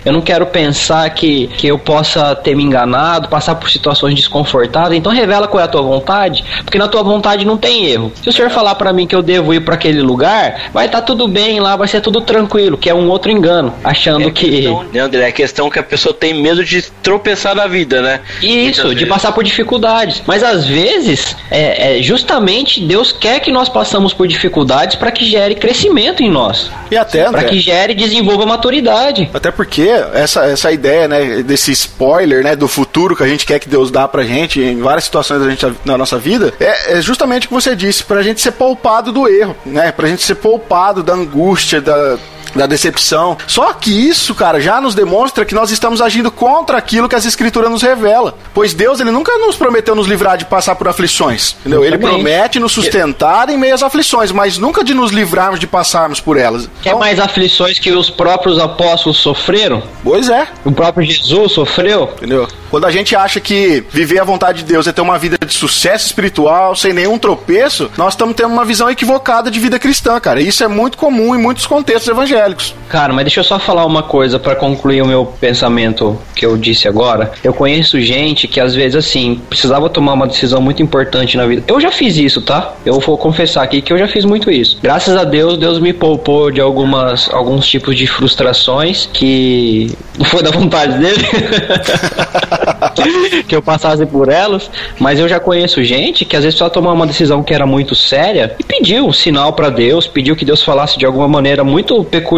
Eu 0.06 0.14
não 0.14 0.22
quero 0.22 0.46
pensar 0.46 1.10
que, 1.10 1.48
que 1.58 1.68
eu 1.68 1.78
possa 1.78 2.36
ter 2.36 2.56
me 2.56 2.64
enganado, 2.64 3.28
passar 3.28 3.56
por 3.56 3.70
situações 3.70 4.16
desconfortáveis. 4.16 5.00
Então 5.00 5.12
revela 5.12 5.48
qual 5.48 5.62
é 5.62 5.64
a 5.64 5.68
tua 5.68 5.82
vontade, 5.82 6.44
porque 6.64 6.78
na 6.78 6.88
tua 6.88 7.04
vontade 7.04 7.46
não 7.46 7.58
tem 7.58 7.86
erro. 7.86 8.12
Se 8.22 8.30
o 8.30 8.34
senhor 8.34 8.50
falar 8.50 8.76
pra 8.76 8.94
mim 8.94 9.08
que 9.08 9.16
eu 9.16 9.22
devo 9.22 9.54
ir 9.54 9.62
pra 9.62 9.76
aquele 9.76 10.02
lugar, 10.02 10.70
vai 10.74 10.86
estar 10.86 11.02
tudo 11.02 11.28
bem 11.28 11.60
lá, 11.60 11.76
vai 11.76 11.88
ser 11.88 12.02
tudo 12.02 12.22
tranquilo, 12.22 12.78
que 12.78 12.90
é 12.90 12.94
um 12.94 13.10
outro 13.10 13.32
engano, 13.32 13.74
achando 13.84 14.32
que 14.32 14.54
Questão, 14.64 14.86
né, 14.92 15.00
André? 15.00 15.28
É 15.28 15.32
questão 15.32 15.70
que 15.70 15.80
a 15.80 15.84
pessoa 15.84 16.14
tem 16.14 16.34
medo 16.34 16.64
de 16.64 16.82
tropeçar 17.02 17.56
na 17.56 17.68
vida, 17.68 18.02
né? 18.02 18.20
Isso, 18.42 18.94
de 18.94 19.06
passar 19.06 19.32
por 19.32 19.44
dificuldades. 19.44 20.22
Mas 20.26 20.44
às 20.44 20.66
vezes, 20.66 21.36
é, 21.50 22.00
é, 22.00 22.02
justamente 22.02 22.82
Deus 22.82 23.12
quer 23.12 23.40
que 23.40 23.52
nós 23.52 23.70
passamos 23.70 24.14
por 24.14 24.28
dificuldades 24.28 24.96
para 24.96 25.12
que 25.12 25.26
gere 25.26 25.56
crescimento 25.56 26.22
em 26.22 26.30
nós, 26.30 26.70
E 26.92 26.98
até, 26.98 27.30
para 27.30 27.44
que 27.44 27.60
gere 27.60 27.94
e 27.94 27.96
desenvolva 27.96 28.46
maturidade. 28.46 29.30
Até 29.34 29.52
porque 29.52 29.90
essa, 30.14 30.46
essa 30.46 30.72
ideia, 30.72 31.08
né, 31.08 31.42
desse 31.42 31.72
spoiler, 31.72 32.44
né, 32.44 32.56
do 32.56 32.68
futuro 32.68 33.16
que 33.16 33.24
a 33.24 33.28
gente 33.28 33.46
quer 33.46 33.60
que 33.60 33.68
Deus 33.68 33.90
dá 33.90 34.08
pra 34.08 34.24
gente 34.24 34.62
em 34.62 34.82
várias 34.82 35.06
situações 35.06 35.42
da 35.42 35.50
gente, 35.50 35.66
na 35.84 35.98
nossa 35.98 36.18
vida, 36.18 36.54
é, 36.60 36.98
é 36.98 37.02
justamente 37.02 37.46
o 37.46 37.50
que 37.50 37.54
você 37.54 37.76
disse, 37.76 38.04
pra 38.04 38.22
gente 38.22 38.42
ser 38.42 38.52
poupado 38.52 39.12
do 39.12 39.28
erro, 39.28 39.56
né, 39.66 39.92
pra 39.92 40.08
gente 40.08 40.24
ser 40.24 40.36
poupado 40.36 41.02
da 41.02 41.14
angústia, 41.14 41.82
da 41.82 42.18
da 42.56 42.66
decepção. 42.66 43.38
Só 43.48 43.74
que 43.74 43.92
isso, 43.92 44.34
cara, 44.36 44.60
já 44.60 44.80
nos 44.80 44.96
demonstra 44.96 45.46
que 45.46 45.56
nós 45.56 45.72
estamos 45.72 46.02
agindo 46.02 46.32
contra 46.32 46.78
aquilo 46.78 47.10
que 47.10 47.16
as 47.16 47.26
escrituras 47.26 47.70
nos 47.70 47.82
revela. 47.82 48.36
Pois 48.54 48.74
Deus, 48.74 49.00
ele 49.00 49.12
nunca 49.12 49.38
nos 49.38 49.56
prometeu 49.56 49.96
nos 49.96 50.08
livrar 50.08 50.38
de 50.38 50.46
passar 50.46 50.76
por 50.76 50.88
aflições. 50.88 51.56
Entendeu? 51.62 51.84
Ele 51.84 51.98
promete 51.98 52.60
nos 52.60 52.72
sustentar 52.72 53.50
em 53.50 53.58
meio 53.58 53.74
às 53.74 53.84
aflições, 53.84 54.32
mas 54.32 54.58
nunca 54.58 54.84
de 54.84 54.94
nos 54.94 55.12
livrarmos 55.12 55.60
de 55.60 55.68
passarmos 55.68 56.20
por 56.20 56.38
elas. 56.38 56.70
Quer 56.82 56.90
Então, 56.90 57.00
mais 57.00 57.20
aflições 57.20 57.80
que 57.80 57.92
os 57.92 58.10
próprios 58.10 58.60
apóstolos 58.60 59.18
sofreram? 59.18 59.84
Pois 60.04 60.30
é. 60.30 60.48
O 60.64 60.72
próprio 60.72 61.06
Jesus 61.06 61.54
sofreu? 61.54 62.10
Entendeu? 62.18 62.48
Quando 62.70 62.86
a 62.86 62.92
gente 62.92 63.16
acha 63.16 63.40
que 63.40 63.84
viver 63.90 64.20
a 64.20 64.24
vontade 64.24 64.60
de 64.60 64.66
Deus 64.66 64.88
é 64.88 64.92
ter 64.92 65.02
uma 65.02 65.18
vida 65.20 65.38
de 65.46 65.54
sucesso 65.54 66.08
espiritual, 66.08 66.76
sem 66.76 66.92
nenhum 66.92 67.20
tropeço, 67.20 67.92
nós 67.96 68.14
estamos 68.14 68.36
tendo 68.36 68.52
uma 68.52 68.66
visão 68.66 68.90
equivocada 68.90 69.52
de 69.52 69.60
vida 69.60 69.78
cristã, 69.78 70.20
cara. 70.20 70.42
Isso 70.42 70.64
é 70.64 70.68
muito 70.68 70.98
comum 70.98 71.36
em 71.36 71.38
muitos 71.38 71.68
contextos 71.68 72.08
evangélicos. 72.08 72.43
Evangélicos. 72.44 72.76
Cara, 72.90 73.14
mas 73.14 73.26
deixa 73.26 73.40
eu 73.40 73.44
só 73.44 73.58
falar 73.58 73.86
uma 73.86 74.04
coisa 74.04 74.38
pra 74.38 74.56
concluir 74.56 75.02
o 75.02 75.08
meu 75.08 75.26
pensamento 75.26 76.20
que 76.36 76.46
eu 76.46 76.58
disse 76.58 76.88
agora. 76.88 77.32
Eu 77.44 77.54
conheço 77.54 78.00
gente 78.00 78.48
que 78.48 78.60
às 78.60 78.76
vezes 78.76 78.96
assim 78.96 79.42
precisava 79.50 79.90
tomar 79.90 80.14
uma 80.14 80.28
decisão 80.28 80.62
muito 80.62 80.84
importante 80.84 81.38
na 81.38 81.46
vida. 81.46 81.64
Eu 81.68 81.82
já 81.82 81.92
fiz 81.92 82.18
isso, 82.18 82.42
tá? 82.42 82.74
Eu 82.86 83.00
vou 83.00 83.18
confessar 83.18 83.64
aqui 83.64 83.82
que 83.82 83.92
eu 83.92 83.98
já 83.98 84.08
fiz 84.08 84.26
muito 84.26 84.52
isso. 84.52 84.78
Graças 84.82 85.16
a 85.16 85.24
Deus, 85.24 85.58
Deus 85.58 85.80
me 85.80 85.94
poupou 85.94 86.52
de 86.52 86.62
algumas 86.62 87.30
alguns 87.34 87.66
tipos 87.66 87.96
de 87.96 88.06
frustrações 88.06 89.10
que 89.12 89.92
não 90.18 90.26
foi 90.26 90.44
da 90.44 90.52
vontade 90.52 91.00
dele 91.00 91.24
que 93.48 93.56
eu 93.56 93.62
passasse 93.62 94.06
por 94.06 94.30
elas, 94.30 94.70
mas 95.00 95.20
eu 95.20 95.28
já 95.28 95.40
conheço 95.40 95.84
gente 95.84 96.26
que 96.26 96.36
às 96.36 96.44
vezes 96.44 96.56
precisava 96.56 96.70
tomar 96.70 96.94
uma 96.94 97.08
decisão 97.08 97.42
que 97.42 97.54
era 97.54 97.66
muito 97.66 97.96
séria 97.96 98.56
e 98.60 98.64
pediu 98.64 99.08
um 99.08 99.14
sinal 99.14 99.54
pra 99.54 99.70
Deus, 99.70 100.06
pediu 100.06 100.36
que 100.36 100.46
Deus 100.46 100.62
falasse 100.62 101.00
de 101.00 101.06
alguma 101.06 101.28
maneira 101.28 101.64
muito 101.64 102.04
peculiar 102.04 102.33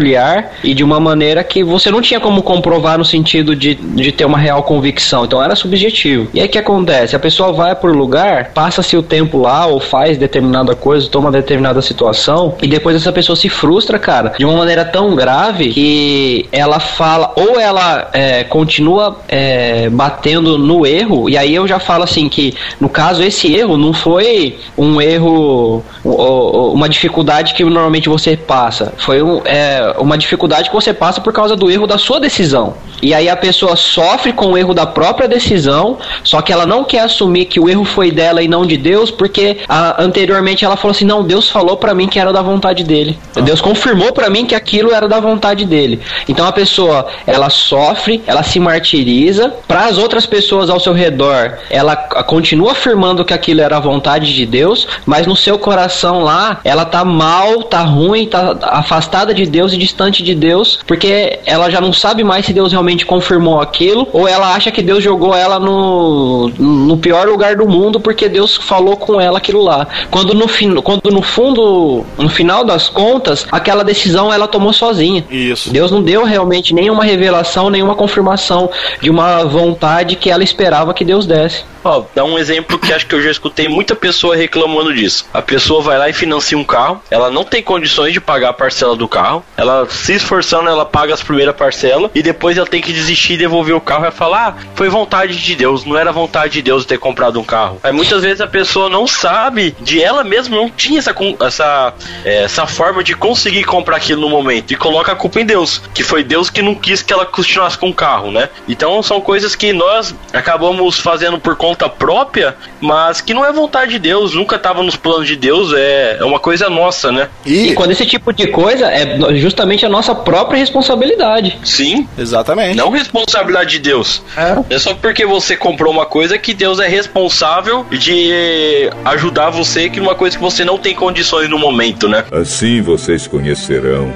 e 0.63 0.73
de 0.73 0.83
uma 0.83 0.99
maneira 0.99 1.43
que 1.43 1.63
você 1.63 1.89
não 1.89 2.01
tinha 2.01 2.19
como 2.19 2.41
comprovar 2.41 2.97
no 2.97 3.05
sentido 3.05 3.55
de, 3.55 3.75
de 3.75 4.11
ter 4.11 4.25
uma 4.25 4.37
real 4.37 4.63
convicção, 4.63 5.25
então 5.25 5.41
era 5.41 5.55
subjetivo. 5.55 6.27
E 6.33 6.39
aí 6.39 6.47
o 6.47 6.49
que 6.49 6.57
acontece? 6.57 7.15
A 7.15 7.19
pessoa 7.19 7.53
vai 7.53 7.75
por 7.75 7.95
lugar, 7.95 8.51
passa-se 8.53 8.95
o 8.97 9.03
tempo 9.03 9.37
lá 9.37 9.65
ou 9.65 9.79
faz 9.79 10.17
determinada 10.17 10.75
coisa, 10.75 11.09
toma 11.09 11.31
determinada 11.31 11.81
situação 11.81 12.55
e 12.61 12.67
depois 12.67 12.95
essa 12.95 13.11
pessoa 13.11 13.35
se 13.35 13.49
frustra, 13.49 13.99
cara, 13.99 14.33
de 14.37 14.45
uma 14.45 14.57
maneira 14.57 14.83
tão 14.83 15.15
grave 15.15 15.69
que 15.69 16.47
ela 16.51 16.79
fala 16.79 17.31
ou 17.35 17.59
ela 17.59 18.09
é, 18.13 18.43
continua 18.43 19.19
é, 19.27 19.89
batendo 19.89 20.57
no 20.57 20.85
erro 20.85 21.29
e 21.29 21.37
aí 21.37 21.53
eu 21.53 21.67
já 21.67 21.79
falo 21.79 22.03
assim 22.03 22.27
que 22.29 22.53
no 22.79 22.89
caso 22.89 23.23
esse 23.23 23.53
erro 23.53 23.77
não 23.77 23.93
foi 23.93 24.57
um 24.77 25.01
erro 25.01 25.83
uma 26.05 26.87
dificuldade 26.87 27.53
que 27.53 27.63
normalmente 27.63 28.07
você 28.07 28.37
passa. 28.37 28.93
Foi 28.97 29.21
um, 29.23 29.41
é, 29.45 29.95
uma 29.97 30.17
dificuldade 30.17 30.69
que 30.69 30.75
você 30.75 30.93
passa 30.93 31.19
por 31.19 31.33
causa 31.33 31.55
do 31.55 31.69
erro 31.69 31.87
da 31.87 31.97
sua 31.97 32.19
decisão 32.19 32.75
e 33.05 33.13
aí 33.13 33.29
a 33.29 33.35
pessoa 33.35 33.75
sofre 33.75 34.33
com 34.33 34.47
o 34.47 34.57
erro 34.57 34.73
da 34.73 34.85
própria 34.85 35.27
decisão 35.27 35.97
só 36.23 36.41
que 36.41 36.51
ela 36.51 36.65
não 36.65 36.83
quer 36.83 37.01
assumir 37.01 37.45
que 37.45 37.59
o 37.59 37.69
erro 37.69 37.85
foi 37.85 38.11
dela 38.11 38.41
e 38.41 38.47
não 38.47 38.65
de 38.65 38.77
Deus 38.77 39.11
porque 39.11 39.57
a- 39.69 40.01
anteriormente 40.03 40.65
ela 40.65 40.75
falou 40.75 40.91
assim 40.91 41.05
não 41.05 41.23
Deus 41.23 41.49
falou 41.49 41.77
pra 41.77 41.93
mim 41.93 42.07
que 42.07 42.19
era 42.19 42.31
da 42.33 42.41
vontade 42.41 42.83
dele. 42.83 43.17
Deus 43.43 43.61
confirmou 43.61 44.11
pra 44.13 44.29
mim 44.29 44.45
que 44.45 44.55
aquilo 44.55 44.91
era 44.93 45.07
da 45.07 45.19
vontade 45.19 45.65
dele. 45.65 45.99
Então 46.27 46.45
a 46.47 46.51
pessoa 46.51 47.07
ela 47.27 47.49
sofre 47.49 48.21
ela 48.25 48.43
se 48.43 48.59
martiriza. 48.59 49.53
Para 49.67 49.85
as 49.85 49.97
outras 49.97 50.25
pessoas 50.25 50.69
ao 50.69 50.79
seu 50.79 50.93
redor 50.93 51.57
ela 51.69 51.95
continua 51.95 52.71
afirmando 52.71 53.23
que 53.25 53.33
aquilo 53.33 53.61
era 53.61 53.77
a 53.77 53.79
vontade 53.79 54.33
de 54.33 54.45
Deus 54.45 54.87
mas 55.05 55.27
no 55.27 55.35
seu 55.35 55.57
coração 55.59 56.19
lá 56.23 56.59
ela 56.63 56.85
tá 56.85 57.03
mal 57.03 57.63
tá 57.63 57.81
ruim 57.81 58.25
tá 58.27 58.55
afastada 58.61 59.33
de 59.33 59.45
Deus 59.45 59.73
e 59.73 59.77
distante 59.77 60.23
de 60.23 60.33
Deus 60.33 60.79
porque 60.87 61.39
ela 61.45 61.69
já 61.69 61.81
não 61.81 61.91
sabe 61.91 62.23
mais 62.23 62.45
se 62.45 62.53
Deus 62.53 62.71
realmente 62.71 62.94
confirmou 63.03 63.59
aquilo 63.59 64.07
ou 64.13 64.27
ela 64.27 64.53
acha 64.53 64.69
que 64.69 64.83
Deus 64.83 65.03
jogou 65.03 65.35
ela 65.35 65.59
no, 65.59 66.49
no 66.49 66.97
pior 66.97 67.27
lugar 67.27 67.55
do 67.55 67.67
mundo 67.67 67.99
porque 67.99 68.29
Deus 68.29 68.55
falou 68.55 68.95
com 68.95 69.19
ela 69.19 69.39
aquilo 69.39 69.63
lá 69.63 69.87
quando 70.11 70.35
no, 70.35 70.47
fin, 70.47 70.75
quando 70.75 71.09
no 71.11 71.23
fundo 71.23 72.05
no 72.17 72.29
final 72.29 72.63
das 72.63 72.87
contas 72.87 73.47
aquela 73.51 73.83
decisão 73.83 74.31
ela 74.31 74.47
tomou 74.47 74.71
sozinha 74.71 75.25
Isso. 75.31 75.71
Deus 75.71 75.89
não 75.89 76.03
deu 76.03 76.23
realmente 76.23 76.73
nenhuma 76.73 77.03
revelação, 77.03 77.69
nenhuma 77.69 77.95
confirmação 77.95 78.69
de 79.01 79.09
uma 79.09 79.43
vontade 79.43 80.15
que 80.15 80.29
ela 80.29 80.43
esperava 80.43 80.93
que 80.93 81.03
Deus 81.03 81.25
desse. 81.25 81.63
Ó, 81.83 82.03
dá 82.15 82.23
um 82.23 82.37
exemplo 82.37 82.79
que 82.79 82.91
acho 82.91 83.05
que 83.05 83.13
eu 83.13 83.21
já 83.21 83.29
escutei 83.29 83.67
muita 83.67 83.95
pessoa 83.95 84.35
reclamando 84.35 84.91
disso. 84.91 85.25
A 85.31 85.41
pessoa 85.41 85.83
vai 85.83 85.99
lá 85.99 86.09
e 86.09 86.13
financia 86.13 86.57
um 86.57 86.63
carro, 86.63 86.99
ela 87.11 87.29
não 87.29 87.43
tem 87.43 87.61
condições 87.61 88.11
de 88.11 88.19
pagar 88.19 88.49
a 88.49 88.53
parcela 88.53 88.95
do 88.95 89.07
carro, 89.07 89.43
ela 89.55 89.87
se 89.87 90.13
esforçando, 90.13 90.67
ela 90.67 90.83
paga 90.83 91.13
as 91.13 91.21
primeiras 91.21 91.55
parcelas 91.55 92.09
e 92.15 92.23
depois 92.23 92.57
ela 92.57 92.65
tem 92.65 92.81
que 92.81 92.84
desistir 92.93 93.33
e 93.33 93.37
devolver 93.37 93.75
o 93.75 93.81
carro 93.81 94.05
e 94.05 94.11
falar: 94.11 94.57
ah, 94.57 94.63
foi 94.75 94.89
vontade 94.89 95.35
de 95.35 95.55
Deus, 95.55 95.85
não 95.85 95.97
era 95.97 96.11
vontade 96.11 96.53
de 96.53 96.61
Deus 96.61 96.85
ter 96.85 96.97
comprado 96.97 97.39
um 97.39 97.43
carro. 97.43 97.79
Aí 97.83 97.91
muitas 97.91 98.23
vezes 98.23 98.41
a 98.41 98.47
pessoa 98.47 98.89
não 98.89 99.07
sabe, 99.07 99.75
de 99.81 100.01
ela 100.01 100.23
mesma 100.23 100.55
não 100.55 100.69
tinha 100.69 100.99
essa, 100.99 101.15
essa, 101.41 101.93
é, 102.23 102.43
essa 102.43 102.67
forma 102.67 103.03
de 103.03 103.15
conseguir 103.15 103.63
comprar 103.63 103.97
aquilo 103.97 104.21
no 104.21 104.29
momento 104.29 104.71
e 104.71 104.75
coloca 104.75 105.11
a 105.11 105.15
culpa 105.15 105.41
em 105.41 105.45
Deus, 105.45 105.81
que 105.93 106.03
foi 106.03 106.23
Deus 106.23 106.49
que 106.49 106.61
não 106.61 106.75
quis 106.75 107.01
que 107.01 107.11
ela 107.11 107.25
continuasse 107.25 107.77
com 107.77 107.89
o 107.89 107.93
carro, 107.93 108.31
né? 108.31 108.49
Então 108.67 109.01
são 109.01 109.19
coisas 109.19 109.55
que 109.55 109.73
nós 109.73 110.15
acabamos 110.31 110.99
fazendo 110.99 111.39
por 111.39 111.55
conta 111.55 111.89
própria, 111.89 112.55
mas 112.79 113.21
que 113.21 113.33
não 113.33 113.45
é 113.45 113.51
vontade 113.51 113.91
de 113.91 113.99
Deus, 113.99 114.33
nunca 114.33 114.55
estava 114.55 114.83
nos 114.83 114.95
planos 114.95 115.27
de 115.27 115.35
Deus, 115.35 115.73
é, 115.73 116.17
é 116.19 116.23
uma 116.23 116.39
coisa 116.39 116.69
nossa, 116.69 117.11
né? 117.11 117.29
E 117.45 117.55
E, 117.55 117.73
quando 117.73 117.91
esse 117.91 118.05
tipo 118.05 118.33
de 118.33 118.47
coisa 118.47 118.87
é 118.87 119.17
justamente 119.37 119.85
a 119.85 119.89
nossa 119.89 120.13
própria 120.13 120.57
responsabilidade. 120.57 121.57
Sim, 121.63 122.07
exatamente. 122.17 122.64
Não 122.73 122.89
responsabilidade 122.89 123.71
de 123.71 123.79
Deus. 123.79 124.21
É 124.69 124.79
só 124.79 124.93
porque 124.93 125.25
você 125.25 125.55
comprou 125.55 125.91
uma 125.91 126.05
coisa 126.05 126.37
que 126.37 126.53
Deus 126.53 126.79
é 126.79 126.87
responsável 126.87 127.85
de 127.89 128.89
ajudar 129.05 129.49
você 129.49 129.89
que 129.89 129.99
numa 129.99 130.15
coisa 130.15 130.37
que 130.37 130.43
você 130.43 130.63
não 130.65 130.77
tem 130.77 130.95
condições 130.95 131.49
no 131.49 131.59
momento, 131.59 132.07
né? 132.07 132.25
Assim 132.31 132.81
vocês 132.81 133.27
conhecerão 133.27 134.11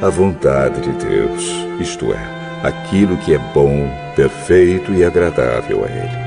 a 0.00 0.08
vontade 0.08 0.80
de 0.80 0.90
Deus, 1.04 1.44
isto 1.80 2.12
é, 2.12 2.66
aquilo 2.66 3.16
que 3.18 3.34
é 3.34 3.38
bom, 3.38 3.88
perfeito 4.16 4.92
e 4.92 5.04
agradável 5.04 5.84
a 5.84 5.88
Ele. 5.88 6.22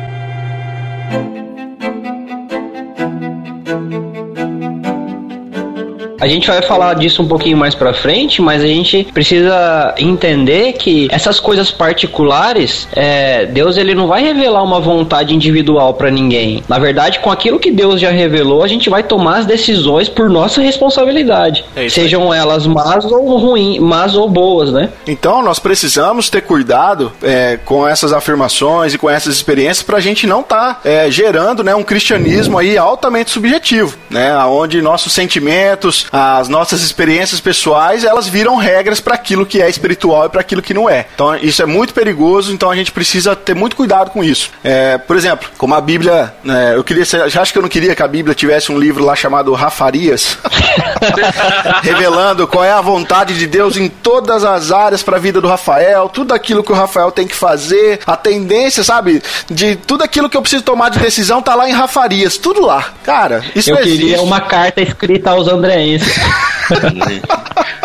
A 6.19 6.27
gente 6.27 6.47
vai 6.47 6.61
falar 6.61 6.93
disso 6.95 7.21
um 7.21 7.27
pouquinho 7.27 7.57
mais 7.57 7.75
pra 7.75 7.93
frente, 7.93 8.41
mas 8.41 8.63
a 8.63 8.67
gente 8.67 9.03
precisa 9.13 9.93
entender 9.97 10.73
que 10.73 11.07
essas 11.11 11.39
coisas 11.39 11.71
particulares, 11.71 12.87
é, 12.95 13.45
Deus 13.45 13.77
ele 13.77 13.93
não 13.93 14.07
vai 14.07 14.23
revelar 14.23 14.63
uma 14.63 14.79
vontade 14.79 15.35
individual 15.35 15.93
pra 15.93 16.09
ninguém. 16.09 16.63
Na 16.69 16.79
verdade, 16.79 17.19
com 17.19 17.29
aquilo 17.29 17.59
que 17.59 17.69
Deus 17.71 17.99
já 17.99 18.11
revelou, 18.11 18.63
a 18.63 18.67
gente 18.67 18.89
vai 18.89 19.03
tomar 19.03 19.39
as 19.39 19.45
decisões 19.45 20.07
por 20.07 20.29
nossa 20.29 20.61
responsabilidade, 20.61 21.65
É 21.75 21.89
sejam 21.89 22.33
elas 22.33 22.65
más 22.65 23.05
ou 23.05 23.37
ruins, 23.37 23.79
más 23.79 24.15
ou 24.15 24.29
boas, 24.29 24.71
né? 24.71 24.89
Então 25.05 25.41
nós 25.43 25.59
precisamos 25.59 26.29
ter 26.29 26.41
cuidado 26.41 27.11
é, 27.21 27.59
com 27.65 27.87
essas 27.87 28.13
afirmações 28.13 28.93
e 28.93 28.97
com 28.97 29.09
essas 29.09 29.35
experiências 29.35 29.83
para 29.83 29.97
a 29.97 30.01
gente 30.01 30.25
não 30.25 30.41
estar 30.41 30.81
gerando 31.09 31.63
né, 31.63 31.75
um 31.75 31.83
cristianismo 31.83 32.57
aí 32.57 32.77
altamente 32.77 33.31
subjetivo, 33.31 33.97
né, 34.09 34.35
onde 34.45 34.81
nossos 34.81 35.13
sentimentos, 35.13 36.04
as 36.11 36.47
nossas 36.47 36.81
experiências 36.81 37.39
pessoais, 37.39 38.03
elas 38.03 38.27
viram 38.27 38.55
regras 38.55 38.99
para 38.99 39.15
aquilo 39.15 39.45
que 39.45 39.61
é 39.61 39.69
espiritual 39.69 40.25
e 40.25 40.29
para 40.29 40.41
aquilo 40.41 40.61
que 40.61 40.73
não 40.73 40.89
é. 40.89 41.05
Então 41.13 41.35
isso 41.35 41.61
é 41.61 41.65
muito 41.65 41.93
perigoso, 41.93 42.51
então 42.53 42.69
a 42.71 42.75
gente 42.75 42.91
precisa 42.91 43.35
ter 43.35 43.53
muito 43.55 43.75
cuidado 43.75 44.11
com 44.11 44.23
isso. 44.23 44.49
É, 44.63 44.97
por 44.97 45.15
exemplo, 45.15 45.49
como 45.57 45.75
a 45.75 45.81
Bíblia, 45.81 46.33
né, 46.43 46.73
eu 46.75 46.83
queria, 46.83 47.05
ser- 47.05 47.29
já 47.29 47.41
acho 47.41 47.51
que 47.51 47.57
eu 47.57 47.63
não 47.63 47.69
queria 47.69 47.95
que 47.95 48.03
a 48.03 48.07
Bíblia 48.07 48.33
tivesse 48.35 48.71
um 48.71 48.77
livro 48.79 49.03
lá 49.03 49.15
chamado 49.15 49.53
Rafarias. 49.53 50.37
revelando 51.81 52.47
qual 52.47 52.63
é 52.63 52.71
a 52.71 52.81
vontade 52.81 53.37
de 53.37 53.47
Deus 53.47 53.77
em 53.77 53.87
todas 53.89 54.43
as 54.43 54.71
áreas 54.71 55.03
para 55.03 55.17
a 55.17 55.19
vida 55.19 55.39
do 55.41 55.47
Rafael, 55.47 56.09
tudo 56.09 56.33
aquilo 56.33 56.63
que 56.63 56.71
o 56.71 56.75
Rafael 56.75 57.11
tem 57.11 57.27
que 57.27 57.35
fazer, 57.35 57.99
a 58.05 58.15
tendência, 58.15 58.83
sabe, 58.83 59.21
de 59.49 59.75
tudo 59.75 60.03
aquilo 60.03 60.29
que 60.29 60.37
eu 60.37 60.41
preciso 60.41 60.63
tomar 60.63 60.89
de 60.89 60.99
decisão 60.99 61.41
tá 61.41 61.55
lá 61.55 61.69
em 61.69 61.73
Rafarias, 61.73 62.37
tudo 62.37 62.61
lá. 62.65 62.85
Cara, 63.03 63.43
isso 63.55 63.69
Eu 63.69 63.75
não 63.75 63.83
queria 63.83 64.05
existe. 64.15 64.19
uma 64.25 64.41
carta 64.41 64.81
escrita 64.81 65.31
aos 65.31 65.47
andreenses. 65.95 67.21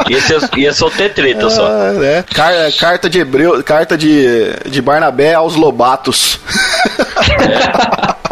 Esse 0.08 0.34
é, 0.34 0.38
ia 0.58 0.72
só 0.72 0.88
ter 0.90 1.12
treta 1.12 1.48
só. 1.50 1.66
Ah, 1.66 1.92
né? 1.92 2.24
Car- 2.34 2.72
carta 2.78 3.08
de 3.10 3.18
Hebreu, 3.20 3.62
carta 3.62 3.96
de, 3.96 4.52
de 4.68 4.80
Barnabé 4.82 5.34
aos 5.34 5.54
Lobatos. 5.56 6.40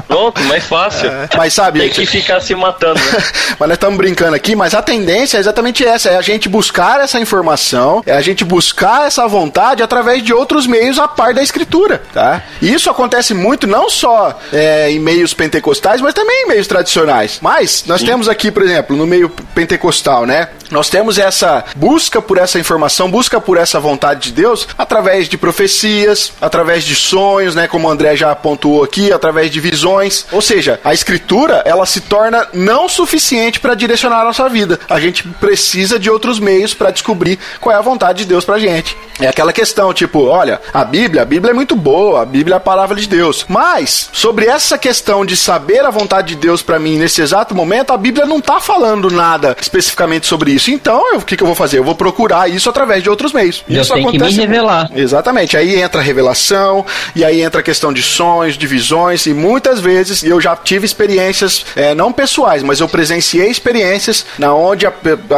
Pronto, 0.08 0.42
mais 0.44 0.64
fácil. 0.64 1.10
Mas 1.36 1.52
sabe, 1.52 1.80
Tem 1.80 1.90
que 1.90 2.06
ficar 2.06 2.40
se 2.40 2.54
matando, 2.54 2.98
né? 2.98 3.22
mas 3.60 3.68
nós 3.68 3.76
estamos 3.76 3.98
brincando 3.98 4.34
aqui, 4.34 4.56
mas 4.56 4.74
a 4.74 4.80
tendência 4.80 5.36
é 5.36 5.40
exatamente 5.40 5.84
essa: 5.84 6.08
é 6.08 6.16
a 6.16 6.22
gente 6.22 6.48
buscar 6.48 7.00
essa 7.00 7.20
informação, 7.20 8.02
é 8.06 8.12
a 8.12 8.20
gente 8.22 8.42
buscar 8.44 9.06
essa 9.06 9.28
vontade 9.28 9.82
através 9.82 10.22
de 10.22 10.32
outros 10.32 10.66
meios 10.66 10.98
a 10.98 11.06
par 11.06 11.34
da 11.34 11.42
escritura, 11.42 12.02
tá? 12.12 12.42
E 12.62 12.72
isso 12.72 12.88
acontece 12.88 13.34
muito 13.34 13.66
não 13.66 13.90
só 13.90 14.38
é, 14.50 14.90
em 14.90 14.98
meios 14.98 15.34
pentecostais, 15.34 16.00
mas 16.00 16.14
também 16.14 16.44
em 16.44 16.48
meios 16.48 16.66
tradicionais. 16.66 17.38
Mas 17.42 17.84
nós 17.86 18.02
temos 18.02 18.28
aqui, 18.28 18.50
por 18.50 18.62
exemplo, 18.62 18.96
no 18.96 19.06
meio 19.06 19.28
pentecostal, 19.54 20.24
né? 20.24 20.48
Nós 20.70 20.88
temos 20.88 21.18
essa 21.18 21.64
busca 21.76 22.20
por 22.20 22.38
essa 22.38 22.58
informação, 22.58 23.10
busca 23.10 23.40
por 23.40 23.56
essa 23.56 23.80
vontade 23.80 24.20
de 24.20 24.32
Deus 24.32 24.68
através 24.76 25.28
de 25.28 25.38
profecias, 25.38 26.32
através 26.40 26.84
de 26.84 26.94
sonhos, 26.94 27.54
né? 27.54 27.66
Como 27.66 27.88
o 27.88 27.90
André 27.90 28.16
já 28.16 28.34
pontuou 28.34 28.84
aqui, 28.84 29.12
através 29.12 29.50
de 29.50 29.60
visões. 29.60 29.97
Ou 30.32 30.42
seja, 30.42 30.80
a 30.84 30.92
escritura 30.92 31.62
ela 31.64 31.86
se 31.86 32.00
torna 32.00 32.46
não 32.52 32.88
suficiente 32.88 33.60
para 33.60 33.74
direcionar 33.74 34.20
a 34.20 34.24
nossa 34.24 34.48
vida. 34.48 34.78
A 34.88 35.00
gente 35.00 35.22
precisa 35.24 35.98
de 35.98 36.10
outros 36.10 36.38
meios 36.38 36.74
para 36.74 36.90
descobrir 36.90 37.38
qual 37.60 37.74
é 37.74 37.78
a 37.78 37.82
vontade 37.82 38.18
de 38.18 38.24
Deus 38.26 38.44
pra 38.44 38.58
gente. 38.58 38.96
É 39.20 39.26
aquela 39.26 39.52
questão, 39.52 39.92
tipo, 39.92 40.26
olha, 40.26 40.60
a 40.72 40.84
Bíblia, 40.84 41.22
a 41.22 41.24
Bíblia 41.24 41.50
é 41.50 41.54
muito 41.54 41.74
boa, 41.74 42.22
a 42.22 42.24
Bíblia 42.24 42.54
é 42.54 42.58
a 42.58 42.60
palavra 42.60 42.96
de 42.96 43.08
Deus. 43.08 43.44
Mas, 43.48 44.08
sobre 44.12 44.46
essa 44.46 44.78
questão 44.78 45.24
de 45.24 45.36
saber 45.36 45.84
a 45.84 45.90
vontade 45.90 46.28
de 46.28 46.36
Deus 46.36 46.62
pra 46.62 46.78
mim 46.78 46.98
nesse 46.98 47.20
exato 47.20 47.54
momento, 47.54 47.92
a 47.92 47.96
Bíblia 47.96 48.26
não 48.26 48.40
tá 48.40 48.60
falando 48.60 49.10
nada 49.10 49.56
especificamente 49.60 50.26
sobre 50.26 50.52
isso. 50.52 50.70
Então, 50.70 51.02
o 51.16 51.22
que, 51.22 51.36
que 51.36 51.42
eu 51.42 51.46
vou 51.46 51.56
fazer? 51.56 51.78
Eu 51.78 51.84
vou 51.84 51.94
procurar 51.94 52.48
isso 52.48 52.70
através 52.70 53.02
de 53.02 53.10
outros 53.10 53.32
meios. 53.32 53.64
Deus 53.66 53.86
isso 53.86 53.94
tem 53.94 54.06
que 54.10 54.18
me 54.18 54.30
revelar. 54.30 54.90
Exatamente. 54.94 55.56
Aí 55.56 55.80
entra 55.80 56.00
a 56.00 56.04
revelação, 56.04 56.86
e 57.14 57.24
aí 57.24 57.42
entra 57.42 57.60
a 57.60 57.64
questão 57.64 57.92
de 57.92 58.02
sonhos, 58.02 58.56
de 58.56 58.66
visões, 58.66 59.26
e 59.26 59.34
muitas 59.34 59.80
vezes 59.80 59.87
eu 60.24 60.40
já 60.40 60.54
tive 60.56 60.84
experiências, 60.86 61.64
é, 61.76 61.94
não 61.94 62.12
pessoais, 62.12 62.62
mas 62.62 62.80
eu 62.80 62.88
presenciei 62.88 63.48
experiências 63.50 64.24
na 64.38 64.54
onde 64.54 64.86
a, 64.86 64.92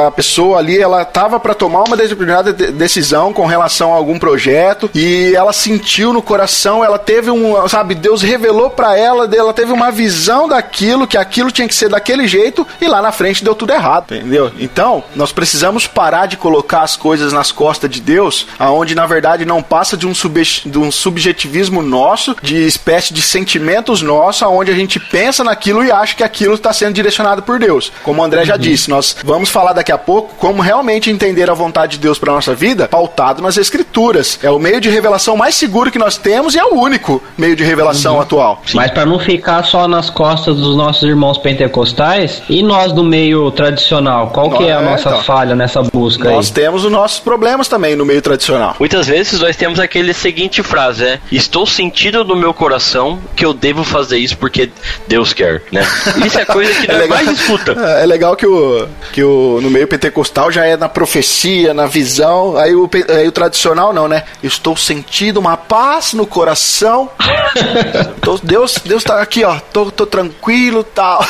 a 0.06 0.10
pessoa 0.10 0.58
ali, 0.58 0.78
ela 0.78 1.04
tava 1.04 1.38
para 1.40 1.54
tomar 1.54 1.84
uma 1.84 1.96
determinada 1.96 2.52
de- 2.52 2.70
decisão 2.72 3.32
com 3.32 3.46
relação 3.46 3.92
a 3.92 3.96
algum 3.96 4.18
projeto, 4.18 4.90
e 4.94 5.32
ela 5.34 5.52
sentiu 5.52 6.12
no 6.12 6.22
coração, 6.22 6.84
ela 6.84 6.98
teve 6.98 7.30
um, 7.30 7.68
sabe, 7.68 7.94
Deus 7.94 8.22
revelou 8.22 8.70
para 8.70 8.96
ela, 8.96 9.28
ela 9.34 9.52
teve 9.52 9.72
uma 9.72 9.90
visão 9.90 10.48
daquilo, 10.48 11.06
que 11.06 11.16
aquilo 11.16 11.50
tinha 11.50 11.68
que 11.68 11.74
ser 11.74 11.88
daquele 11.88 12.26
jeito, 12.26 12.66
e 12.80 12.86
lá 12.86 13.00
na 13.02 13.12
frente 13.12 13.44
deu 13.44 13.54
tudo 13.54 13.72
errado, 13.72 14.14
entendeu? 14.14 14.50
Então, 14.58 15.02
nós 15.14 15.32
precisamos 15.32 15.86
parar 15.86 16.26
de 16.26 16.36
colocar 16.36 16.82
as 16.82 16.96
coisas 16.96 17.32
nas 17.32 17.52
costas 17.52 17.90
de 17.90 18.00
Deus, 18.00 18.46
aonde 18.58 18.94
na 18.94 19.06
verdade 19.06 19.44
não 19.44 19.62
passa 19.62 19.96
de 19.96 20.06
um, 20.06 20.14
sube- 20.14 20.40
de 20.64 20.78
um 20.78 20.90
subjetivismo 20.90 21.82
nosso, 21.82 22.36
de 22.42 22.56
espécie 22.66 23.12
de 23.12 23.20
sentimentos 23.22 24.02
nossos, 24.02 24.39
aonde 24.44 24.70
a 24.70 24.74
gente 24.74 24.98
pensa 24.98 25.42
naquilo 25.44 25.84
e 25.84 25.90
acha 25.90 26.14
que 26.14 26.22
aquilo 26.22 26.54
está 26.54 26.72
sendo 26.72 26.94
direcionado 26.94 27.42
por 27.42 27.58
Deus. 27.58 27.90
Como 28.02 28.20
o 28.20 28.24
André 28.24 28.44
já 28.44 28.56
disse, 28.56 28.90
nós 28.90 29.16
vamos 29.24 29.48
falar 29.48 29.72
daqui 29.72 29.92
a 29.92 29.98
pouco 29.98 30.34
como 30.36 30.62
realmente 30.62 31.10
entender 31.10 31.50
a 31.50 31.54
vontade 31.54 31.92
de 31.92 31.98
Deus 31.98 32.18
para 32.18 32.32
nossa 32.32 32.54
vida, 32.54 32.88
pautado 32.88 33.42
nas 33.42 33.56
Escrituras. 33.56 34.38
É 34.42 34.50
o 34.50 34.58
meio 34.58 34.80
de 34.80 34.88
revelação 34.88 35.36
mais 35.36 35.54
seguro 35.54 35.90
que 35.90 35.98
nós 35.98 36.16
temos 36.16 36.54
e 36.54 36.58
é 36.58 36.64
o 36.64 36.74
único 36.74 37.22
meio 37.36 37.54
de 37.56 37.64
revelação 37.64 38.20
atual. 38.20 38.62
Mas 38.74 38.90
para 38.90 39.06
não 39.06 39.18
ficar 39.18 39.64
só 39.64 39.86
nas 39.88 40.10
costas 40.10 40.56
dos 40.56 40.76
nossos 40.76 41.02
irmãos 41.02 41.38
pentecostais 41.38 42.42
e 42.48 42.62
nós 42.62 42.92
do 42.92 43.04
meio 43.04 43.50
tradicional, 43.50 44.28
qual 44.30 44.50
que 44.50 44.64
é 44.64 44.74
a 44.74 44.80
É, 44.80 44.84
nossa 44.84 45.08
então. 45.10 45.22
falha 45.22 45.54
nessa 45.54 45.82
busca 45.82 46.30
Nós 46.30 46.46
aí? 46.48 46.52
temos 46.52 46.84
os 46.84 46.90
nossos 46.92 47.18
problemas 47.20 47.68
também 47.68 47.94
no 47.94 48.04
meio 48.04 48.22
tradicional. 48.22 48.74
Muitas 48.78 49.06
vezes 49.06 49.40
nós 49.40 49.56
temos 49.56 49.78
aquele 49.78 50.12
seguinte 50.14 50.62
frase, 50.62 51.04
né? 51.04 51.20
Estou 51.30 51.66
sentindo 51.66 52.24
no 52.24 52.34
meu 52.36 52.52
coração 52.54 53.18
que 53.36 53.44
eu 53.44 53.52
devo 53.52 53.84
fazer 53.84 54.18
isso 54.18 54.29
porque 54.36 54.70
Deus 55.08 55.32
quer, 55.32 55.62
né? 55.72 55.82
Isso 56.24 56.38
é 56.38 56.44
coisa 56.44 56.72
que 56.80 56.86
nós 56.92 57.08
mais 57.08 57.28
escuta. 57.28 57.72
É 58.00 58.06
legal 58.06 58.34
que 58.36 58.46
o, 58.46 58.86
que 59.12 59.22
o 59.22 59.60
no 59.62 59.70
meio 59.70 59.86
pentecostal 59.86 60.50
já 60.50 60.64
é 60.64 60.76
na 60.76 60.88
profecia, 60.88 61.74
na 61.74 61.86
visão. 61.86 62.56
Aí 62.56 62.74
o, 62.74 62.88
aí 63.08 63.26
o 63.28 63.32
tradicional 63.32 63.92
não, 63.92 64.06
né? 64.08 64.24
Estou 64.42 64.76
sentindo 64.76 65.38
uma 65.38 65.56
paz 65.56 66.12
no 66.12 66.26
coração. 66.26 67.10
Tô- 68.22 68.38
Deus, 68.42 68.78
Deus 68.84 69.02
tá 69.04 69.20
aqui, 69.20 69.44
ó. 69.44 69.58
Tô, 69.72 69.90
tô 69.90 70.06
tranquilo, 70.06 70.82
tal. 70.84 71.24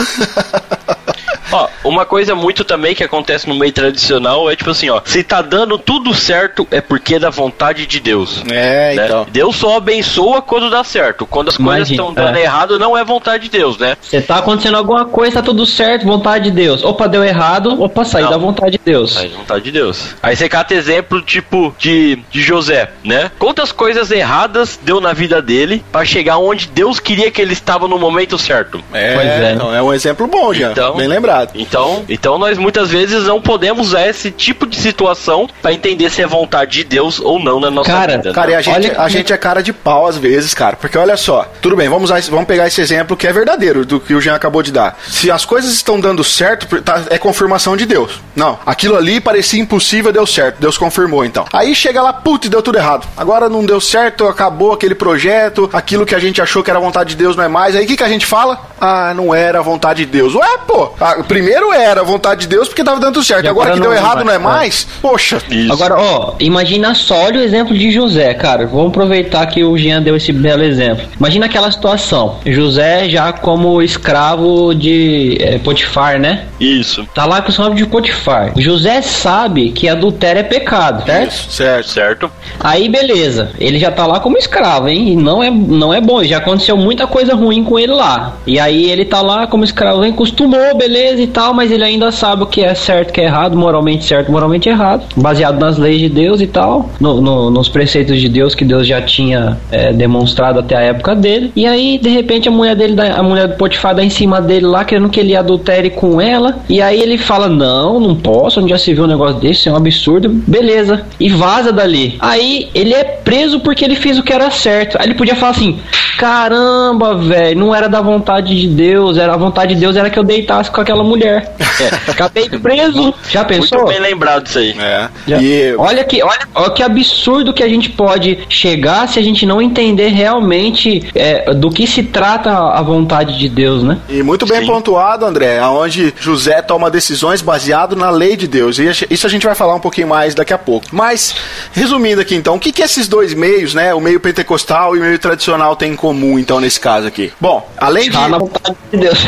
Ó, 1.52 1.68
uma 1.84 2.04
coisa 2.04 2.34
muito 2.34 2.64
também 2.64 2.94
que 2.94 3.02
acontece 3.04 3.48
no 3.48 3.54
meio 3.54 3.72
tradicional 3.72 4.50
é 4.50 4.56
tipo 4.56 4.70
assim, 4.70 4.90
ó, 4.90 5.00
se 5.04 5.22
tá 5.22 5.42
dando 5.42 5.78
tudo 5.78 6.14
certo 6.14 6.66
é 6.70 6.80
porque 6.80 7.16
é 7.16 7.18
da 7.18 7.30
vontade 7.30 7.86
de 7.86 8.00
Deus. 8.00 8.42
É, 8.50 8.94
né? 8.94 9.04
então. 9.06 9.26
Deus 9.30 9.56
só 9.56 9.76
abençoa 9.76 10.42
quando 10.42 10.70
dá 10.70 10.82
certo. 10.84 11.26
Quando 11.26 11.48
as 11.48 11.56
coisas 11.56 11.88
Imagina, 11.90 12.02
estão 12.02 12.14
dando 12.14 12.36
é. 12.36 12.42
errado, 12.42 12.78
não 12.78 12.96
é 12.96 13.04
vontade 13.04 13.44
de 13.44 13.50
Deus, 13.50 13.78
né? 13.78 13.96
Você 14.00 14.20
tá 14.20 14.36
acontecendo 14.36 14.76
alguma 14.76 15.04
coisa, 15.04 15.36
tá 15.36 15.42
tudo 15.42 15.64
certo, 15.66 16.04
vontade 16.04 16.44
de 16.44 16.50
Deus. 16.50 16.82
Opa, 16.84 17.06
deu 17.08 17.24
errado, 17.24 17.82
opa, 17.82 18.04
saí 18.04 18.22
Não. 18.24 18.30
da 18.30 18.36
vontade 18.36 18.72
de 18.72 18.80
Deus. 18.84 19.16
É 19.16 19.28
vontade 19.28 19.64
de 19.64 19.72
Deus. 19.72 20.14
Aí 20.22 20.36
você 20.36 20.48
cata 20.48 20.74
exemplo, 20.74 21.20
tipo, 21.22 21.74
de, 21.78 22.16
de 22.30 22.40
José, 22.42 22.90
né? 23.04 23.30
Quantas 23.38 23.72
coisas 23.72 24.10
erradas 24.10 24.78
deu 24.82 25.00
na 25.00 25.12
vida 25.12 25.40
dele 25.42 25.84
pra 25.90 26.04
chegar 26.04 26.38
onde 26.38 26.66
Deus 26.68 27.00
queria 27.00 27.30
que 27.30 27.40
ele 27.40 27.52
estava 27.52 27.86
no 27.88 27.98
momento 27.98 28.38
certo. 28.38 28.82
É, 28.92 29.14
Pois 29.14 29.26
é. 29.28 29.52
então 29.54 29.74
é 29.74 29.82
um 29.82 29.92
exemplo 29.92 30.26
bom, 30.26 30.52
já. 30.52 30.72
Então- 30.72 30.96
bem 30.96 31.08
lembrado. 31.08 31.39
Então, 31.54 32.04
então 32.08 32.38
nós 32.38 32.58
muitas 32.58 32.88
vezes 32.90 33.24
não 33.24 33.40
podemos 33.40 33.88
usar 33.88 34.06
esse 34.08 34.30
tipo 34.30 34.66
de 34.66 34.76
situação 34.76 35.48
pra 35.62 35.72
entender 35.72 36.10
se 36.10 36.22
é 36.22 36.26
vontade 36.26 36.72
de 36.72 36.84
Deus 36.84 37.20
ou 37.20 37.38
não 37.38 37.60
na 37.60 37.70
nossa 37.70 37.90
Cara, 37.90 38.16
vida. 38.16 38.28
né? 38.30 38.34
Cara, 38.34 38.50
e 38.50 38.54
a 38.54 38.60
gente, 38.60 38.74
Olha 38.76 39.00
a 39.00 39.08
gente 39.08 39.32
é 39.32 39.36
cara 39.36 39.62
de 39.62 39.72
pau 39.72 40.06
às 40.06 40.16
vezes, 40.16 40.54
cara. 40.54 40.76
Porque 40.76 40.96
olha 40.98 41.16
só, 41.16 41.46
tudo 41.60 41.76
bem, 41.76 41.88
vamos, 41.88 42.10
usar 42.10 42.20
vamos 42.30 42.46
pegar 42.46 42.66
esse 42.66 42.80
exemplo 42.80 43.16
que 43.16 43.26
é 43.26 43.32
verdadeiro, 43.32 43.84
do 43.84 44.00
que 44.00 44.14
o 44.14 44.20
Jean 44.20 44.34
acabou 44.34 44.62
de 44.62 44.72
dar. 44.72 44.98
Se 45.08 45.30
as 45.30 45.44
coisas 45.44 45.72
estão 45.72 45.98
dando 46.00 46.22
certo, 46.24 46.80
tá- 46.82 47.02
é 47.10 47.18
confirmação 47.18 47.76
de 47.76 47.86
Deus. 47.86 48.20
Não, 48.34 48.58
aquilo 48.64 48.96
ali 48.96 49.20
parecia 49.20 49.60
impossível, 49.60 50.12
deu 50.12 50.26
certo. 50.26 50.60
Deus 50.60 50.76
confirmou, 50.78 51.24
então. 51.24 51.44
Aí 51.52 51.74
chega 51.74 52.02
lá, 52.02 52.12
putz, 52.12 52.48
deu 52.48 52.62
tudo 52.62 52.78
errado. 52.78 53.06
Agora 53.16 53.48
não 53.48 53.64
deu 53.64 53.80
certo, 53.80 54.26
acabou 54.26 54.72
aquele 54.72 54.94
projeto, 54.94 55.68
aquilo 55.72 56.06
que 56.06 56.14
a 56.14 56.18
gente 56.18 56.40
achou 56.40 56.62
que 56.62 56.70
era 56.70 56.78
vontade 56.80 57.10
de 57.10 57.16
Deus 57.16 57.36
não 57.36 57.44
é 57.44 57.48
mais. 57.48 57.74
Aí 57.76 57.84
o 57.84 57.86
que, 57.86 57.96
que 57.96 58.02
a 58.04 58.08
gente 58.08 58.26
fala? 58.26 58.60
Ah, 58.80 59.12
não 59.14 59.34
era 59.34 59.60
vontade 59.62 60.04
de 60.04 60.10
Deus. 60.10 60.34
Ué, 60.34 60.58
pô, 60.66 60.92
primeiro 61.34 61.72
era 61.72 62.00
a 62.00 62.04
vontade 62.04 62.42
de 62.42 62.48
Deus 62.48 62.68
porque 62.68 62.82
tava 62.84 63.00
dando 63.00 63.22
certo. 63.22 63.46
Agora, 63.48 63.70
agora 63.70 63.74
que 63.74 63.80
deu 63.80 63.90
não 63.90 63.96
errado 63.96 64.24
não 64.24 64.32
é 64.32 64.36
É. 64.36 64.38
mais? 64.38 64.86
Poxa. 65.00 65.38
Isso. 65.50 65.72
Agora, 65.72 65.96
ó, 65.98 66.34
imagina 66.40 66.94
só 66.94 67.24
olha 67.24 67.40
o 67.40 67.42
exemplo 67.42 67.76
de 67.76 67.90
José, 67.90 68.34
cara. 68.34 68.66
Vamos 68.66 68.88
aproveitar 68.88 69.46
que 69.46 69.62
o 69.64 69.76
Jean 69.76 70.02
deu 70.02 70.16
esse 70.16 70.32
belo 70.32 70.62
exemplo. 70.62 71.06
Imagina 71.18 71.46
aquela 71.46 71.70
situação. 71.70 72.38
José 72.46 73.08
já 73.08 73.32
como 73.32 73.80
escravo 73.82 74.74
de 74.74 75.36
eh, 75.40 75.58
Potifar, 75.58 76.18
né? 76.18 76.44
Isso. 76.58 77.06
Tá 77.14 77.24
lá 77.26 77.40
com 77.40 77.48
o 77.48 77.50
escravo 77.50 77.74
de 77.74 77.86
Potifar. 77.86 78.52
José 78.56 79.00
sabe 79.02 79.70
que 79.70 79.88
adultério 79.88 80.40
é 80.40 80.42
pecado, 80.42 81.04
certo? 81.06 81.30
Isso, 81.30 81.50
certo. 81.52 81.88
Certo? 81.90 82.30
Aí 82.58 82.88
beleza, 82.88 83.50
ele 83.58 83.78
já 83.78 83.90
tá 83.90 84.06
lá 84.06 84.20
como 84.20 84.36
escravo, 84.36 84.88
hein? 84.88 85.12
E 85.12 85.16
não 85.16 85.42
é, 85.42 85.50
não 85.50 85.92
é 85.94 86.00
bom, 86.00 86.22
já 86.24 86.38
aconteceu 86.38 86.76
muita 86.76 87.06
coisa 87.06 87.34
ruim 87.34 87.62
com 87.64 87.78
ele 87.78 87.92
lá. 87.92 88.36
E 88.46 88.58
aí 88.58 88.90
ele 88.90 89.04
tá 89.04 89.20
lá 89.20 89.46
como 89.46 89.64
escravo, 89.64 90.04
hein? 90.04 90.12
Costumou, 90.12 90.76
beleza 90.76 91.19
e 91.22 91.26
tal, 91.26 91.52
mas 91.54 91.70
ele 91.70 91.84
ainda 91.84 92.10
sabe 92.10 92.42
o 92.42 92.46
que 92.46 92.62
é 92.62 92.74
certo, 92.74 93.10
o 93.10 93.12
que 93.12 93.20
é 93.20 93.24
errado, 93.24 93.56
moralmente 93.56 94.04
certo, 94.04 94.30
moralmente 94.30 94.68
errado, 94.68 95.04
baseado 95.16 95.58
nas 95.58 95.76
leis 95.78 96.00
de 96.00 96.08
Deus 96.08 96.40
e 96.40 96.46
tal, 96.46 96.88
no- 97.00 97.20
no- 97.20 97.50
nos 97.50 97.68
preceitos 97.68 98.20
de 98.20 98.28
Deus 98.28 98.54
que 98.54 98.64
Deus 98.64 98.86
já 98.86 99.00
tinha 99.02 99.58
é, 99.70 99.92
demonstrado 99.92 100.58
até 100.60 100.76
a 100.76 100.80
época 100.80 101.14
dele. 101.14 101.52
E 101.54 101.66
aí, 101.66 101.98
de 101.98 102.08
repente, 102.08 102.48
a 102.48 102.52
mulher 102.52 102.74
dele, 102.76 102.96
a 103.00 103.22
mulher 103.22 103.48
do 103.48 103.54
Potifar 103.56 103.94
dá 103.94 104.02
em 104.04 104.10
cima 104.10 104.40
dele 104.40 104.66
lá, 104.66 104.84
querendo 104.84 105.08
que 105.08 105.20
ele 105.20 105.36
adultere 105.36 105.90
com 105.90 106.20
ela. 106.20 106.58
E 106.68 106.80
aí 106.82 107.00
ele 107.00 107.18
fala: 107.18 107.48
Não, 107.48 107.98
não 108.00 108.14
posso, 108.14 108.60
onde 108.60 108.70
já 108.70 108.78
se 108.78 108.92
viu 108.94 109.04
um 109.04 109.06
negócio 109.06 109.40
desse, 109.40 109.68
é 109.68 109.72
um 109.72 109.76
absurdo. 109.76 110.28
Beleza. 110.28 111.02
E 111.18 111.28
vaza 111.28 111.72
dali. 111.72 112.16
Aí 112.20 112.68
ele 112.74 112.94
é 112.94 113.04
preso 113.04 113.60
porque 113.60 113.84
ele 113.84 113.94
fez 113.96 114.18
o 114.18 114.22
que 114.22 114.32
era 114.32 114.50
certo. 114.50 114.96
Aí 114.98 115.06
ele 115.06 115.14
podia 115.14 115.34
falar 115.34 115.52
assim: 115.52 115.78
Caramba, 116.20 117.16
velho, 117.16 117.58
não 117.58 117.74
era 117.74 117.88
da 117.88 118.02
vontade 118.02 118.54
de 118.54 118.66
Deus, 118.66 119.16
era 119.16 119.32
a 119.32 119.38
vontade 119.38 119.74
de 119.74 119.80
Deus 119.80 119.96
era 119.96 120.10
que 120.10 120.18
eu 120.18 120.22
deitasse 120.22 120.70
com 120.70 120.78
aquela 120.78 121.02
mulher. 121.02 121.56
É. 121.80 122.10
Acabei 122.10 122.46
preso. 122.46 123.14
Já 123.30 123.42
pensou? 123.42 123.78
Muito 123.78 123.90
bem 123.90 124.00
lembrado 124.02 124.42
disso 124.42 124.58
aí. 124.58 124.76
É. 124.78 125.08
E 125.40 125.74
Olha 125.78 126.04
que, 126.04 126.22
olha, 126.22 126.46
olha 126.54 126.70
que 126.72 126.82
absurdo 126.82 127.54
que 127.54 127.62
a 127.62 127.68
gente 127.70 127.88
pode 127.88 128.38
chegar 128.50 129.08
se 129.08 129.18
a 129.18 129.22
gente 129.22 129.46
não 129.46 129.62
entender 129.62 130.08
realmente 130.08 131.08
é, 131.14 131.54
do 131.54 131.70
que 131.70 131.86
se 131.86 132.02
trata 132.02 132.50
a 132.50 132.82
vontade 132.82 133.38
de 133.38 133.48
Deus, 133.48 133.82
né? 133.82 133.96
E 134.06 134.22
muito 134.22 134.44
bem 134.44 134.60
Sim. 134.60 134.66
pontuado, 134.66 135.24
André, 135.24 135.58
aonde 135.58 136.12
José 136.20 136.60
toma 136.60 136.90
decisões 136.90 137.40
baseado 137.40 137.96
na 137.96 138.10
lei 138.10 138.36
de 138.36 138.46
Deus. 138.46 138.78
E 138.78 138.90
isso 139.08 139.26
a 139.26 139.30
gente 139.30 139.46
vai 139.46 139.54
falar 139.54 139.74
um 139.74 139.80
pouquinho 139.80 140.08
mais 140.08 140.34
daqui 140.34 140.52
a 140.52 140.58
pouco. 140.58 140.86
Mas, 140.92 141.34
resumindo 141.72 142.20
aqui 142.20 142.34
então, 142.34 142.56
o 142.56 142.60
que, 142.60 142.72
que 142.72 142.82
esses 142.82 143.08
dois 143.08 143.32
meios, 143.32 143.72
né, 143.72 143.94
o 143.94 144.00
meio 144.02 144.20
pentecostal 144.20 144.94
e 144.94 144.98
o 144.98 145.02
meio 145.02 145.18
tradicional 145.18 145.74
têm 145.74 145.92
em 145.92 145.96
comum, 146.10 146.38
então, 146.38 146.60
nesse 146.60 146.80
caso 146.80 147.06
aqui? 147.06 147.32
Bom, 147.40 147.68
além 147.78 148.10
de... 148.10 148.16
Tá 148.16 148.28
na 148.28 148.38
vontade 148.38 148.76
de 148.90 148.98
Deus. 148.98 149.18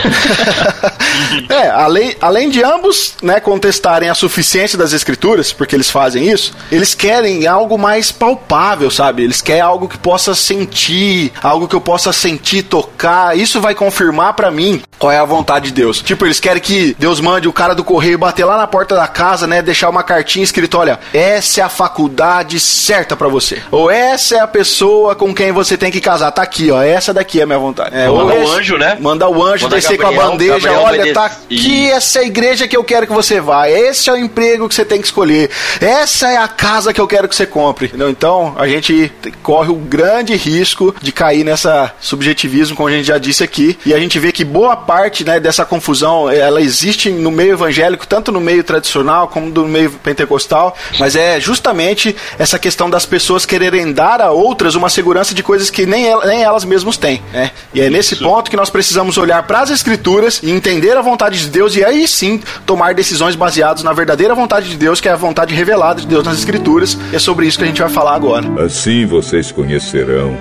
é, 1.48 1.68
além, 1.70 2.16
além 2.20 2.50
de 2.50 2.62
ambos 2.62 3.14
né, 3.22 3.38
contestarem 3.38 4.08
a 4.08 4.14
suficiência 4.14 4.76
das 4.76 4.92
escrituras, 4.92 5.52
porque 5.52 5.76
eles 5.76 5.88
fazem 5.88 6.28
isso, 6.28 6.52
eles 6.72 6.92
querem 6.94 7.46
algo 7.46 7.78
mais 7.78 8.10
palpável, 8.10 8.90
sabe? 8.90 9.22
Eles 9.22 9.40
querem 9.40 9.62
algo 9.62 9.88
que 9.88 9.96
possa 9.96 10.34
sentir, 10.34 11.32
algo 11.40 11.68
que 11.68 11.76
eu 11.76 11.80
possa 11.80 12.12
sentir, 12.12 12.64
tocar. 12.64 13.36
Isso 13.36 13.60
vai 13.60 13.74
confirmar 13.74 14.34
pra 14.34 14.50
mim 14.50 14.82
qual 14.98 15.12
é 15.12 15.18
a 15.18 15.24
vontade 15.24 15.66
de 15.66 15.72
Deus. 15.72 16.00
Tipo, 16.00 16.26
eles 16.26 16.40
querem 16.40 16.62
que 16.62 16.96
Deus 16.98 17.20
mande 17.20 17.48
o 17.48 17.52
cara 17.52 17.74
do 17.74 17.84
correio 17.84 18.18
bater 18.18 18.44
lá 18.44 18.56
na 18.56 18.66
porta 18.66 18.94
da 18.94 19.06
casa, 19.08 19.46
né? 19.46 19.62
Deixar 19.62 19.88
uma 19.88 20.02
cartinha 20.02 20.44
escrita: 20.44 20.78
olha, 20.78 21.00
essa 21.12 21.60
é 21.60 21.64
a 21.64 21.68
faculdade 21.68 22.58
certa 22.60 23.16
pra 23.16 23.28
você. 23.28 23.62
Ou 23.70 23.90
essa 23.90 24.36
é 24.36 24.40
a 24.40 24.46
pessoa 24.46 25.14
com 25.14 25.34
quem 25.34 25.52
você 25.52 25.76
tem 25.76 25.90
que 25.90 26.00
casar. 26.00 26.30
Tá 26.30 26.42
aqui, 26.42 26.61
ó. 26.70 26.82
Essa 26.82 27.12
daqui 27.12 27.40
é 27.40 27.42
a 27.42 27.46
minha 27.46 27.58
vontade. 27.58 27.96
É, 27.96 28.08
Manda 28.08 28.34
o 28.34 28.48
anjo, 28.52 28.76
né? 28.78 28.96
Manda 29.00 29.28
o 29.28 29.42
anjo 29.42 29.64
Manda 29.64 29.76
descer 29.76 29.96
com 29.96 30.06
a 30.06 30.10
Gabriel, 30.10 30.30
bandeja. 30.30 30.52
Gabriel 30.68 30.80
olha, 30.82 31.12
tá 31.14 31.24
aqui 31.26 31.90
essa 31.90 32.18
é 32.18 32.22
a 32.22 32.26
igreja 32.26 32.68
que 32.68 32.76
eu 32.76 32.84
quero 32.84 33.06
que 33.06 33.12
você 33.12 33.40
vá. 33.40 33.68
Esse 33.68 34.08
é 34.10 34.12
o 34.12 34.16
emprego 34.16 34.68
que 34.68 34.74
você 34.74 34.84
tem 34.84 35.00
que 35.00 35.06
escolher. 35.06 35.50
Essa 35.80 36.28
é 36.30 36.36
a 36.36 36.48
casa 36.48 36.92
que 36.92 37.00
eu 37.00 37.06
quero 37.06 37.28
que 37.28 37.34
você 37.36 37.46
compre. 37.46 37.86
Entendeu? 37.86 38.10
Então, 38.10 38.54
a 38.58 38.66
gente 38.68 39.10
corre 39.42 39.70
o 39.70 39.74
grande 39.76 40.34
risco 40.34 40.94
de 41.00 41.10
cair 41.12 41.44
nessa 41.44 41.92
subjetivismo, 42.00 42.76
como 42.76 42.88
a 42.88 42.92
gente 42.92 43.06
já 43.06 43.18
disse 43.18 43.42
aqui. 43.42 43.78
E 43.84 43.92
a 43.94 43.98
gente 43.98 44.18
vê 44.18 44.30
que 44.32 44.44
boa 44.44 44.76
parte 44.76 45.24
né, 45.24 45.40
dessa 45.40 45.64
confusão, 45.64 46.30
ela 46.30 46.60
existe 46.60 47.10
no 47.10 47.30
meio 47.30 47.52
evangélico, 47.52 48.06
tanto 48.06 48.30
no 48.30 48.40
meio 48.40 48.62
tradicional 48.62 49.28
como 49.28 49.48
no 49.48 49.66
meio 49.66 49.90
pentecostal, 49.90 50.76
mas 50.98 51.16
é 51.16 51.40
justamente 51.40 52.14
essa 52.38 52.58
questão 52.58 52.88
das 52.88 53.06
pessoas 53.06 53.44
quererem 53.46 53.92
dar 53.92 54.20
a 54.20 54.30
outras 54.30 54.74
uma 54.74 54.88
segurança 54.90 55.34
de 55.34 55.42
coisas 55.42 55.70
que 55.70 55.86
nem, 55.86 56.06
el- 56.06 56.26
nem 56.26 56.42
elas 56.52 56.64
mesmas 56.64 56.96
têm. 56.96 57.22
Né? 57.32 57.50
E 57.74 57.80
é 57.80 57.90
nesse 57.90 58.16
ponto 58.16 58.50
que 58.50 58.56
nós 58.56 58.70
precisamos 58.70 59.18
olhar 59.18 59.42
para 59.42 59.60
as 59.60 59.70
escrituras 59.70 60.40
e 60.42 60.50
entender 60.50 60.96
a 60.96 61.02
vontade 61.02 61.38
de 61.38 61.50
Deus 61.50 61.74
e 61.76 61.84
aí 61.84 62.06
sim 62.06 62.40
tomar 62.64 62.94
decisões 62.94 63.34
baseadas 63.34 63.82
na 63.82 63.92
verdadeira 63.92 64.34
vontade 64.34 64.68
de 64.68 64.76
Deus, 64.76 65.00
que 65.00 65.08
é 65.08 65.12
a 65.12 65.16
vontade 65.16 65.54
revelada 65.54 66.00
de 66.00 66.06
Deus 66.06 66.24
nas 66.24 66.38
escrituras. 66.38 66.96
E 67.12 67.16
é 67.16 67.18
sobre 67.18 67.46
isso 67.46 67.58
que 67.58 67.64
a 67.64 67.66
gente 67.66 67.80
vai 67.80 67.90
falar 67.90 68.14
agora. 68.14 68.46
Assim 68.62 69.06
vocês 69.06 69.50
conhecerão 69.50 70.36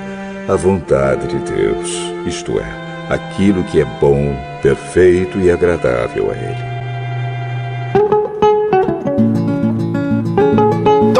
a 0.47 0.55
vontade 0.55 1.27
de 1.27 1.37
Deus, 1.37 1.89
isto 2.25 2.59
é, 2.59 3.13
aquilo 3.13 3.63
que 3.63 3.79
é 3.79 3.85
bom, 3.85 4.35
perfeito 4.61 5.39
e 5.39 5.49
agradável 5.49 6.31
a 6.31 6.35
Ele. 6.35 6.70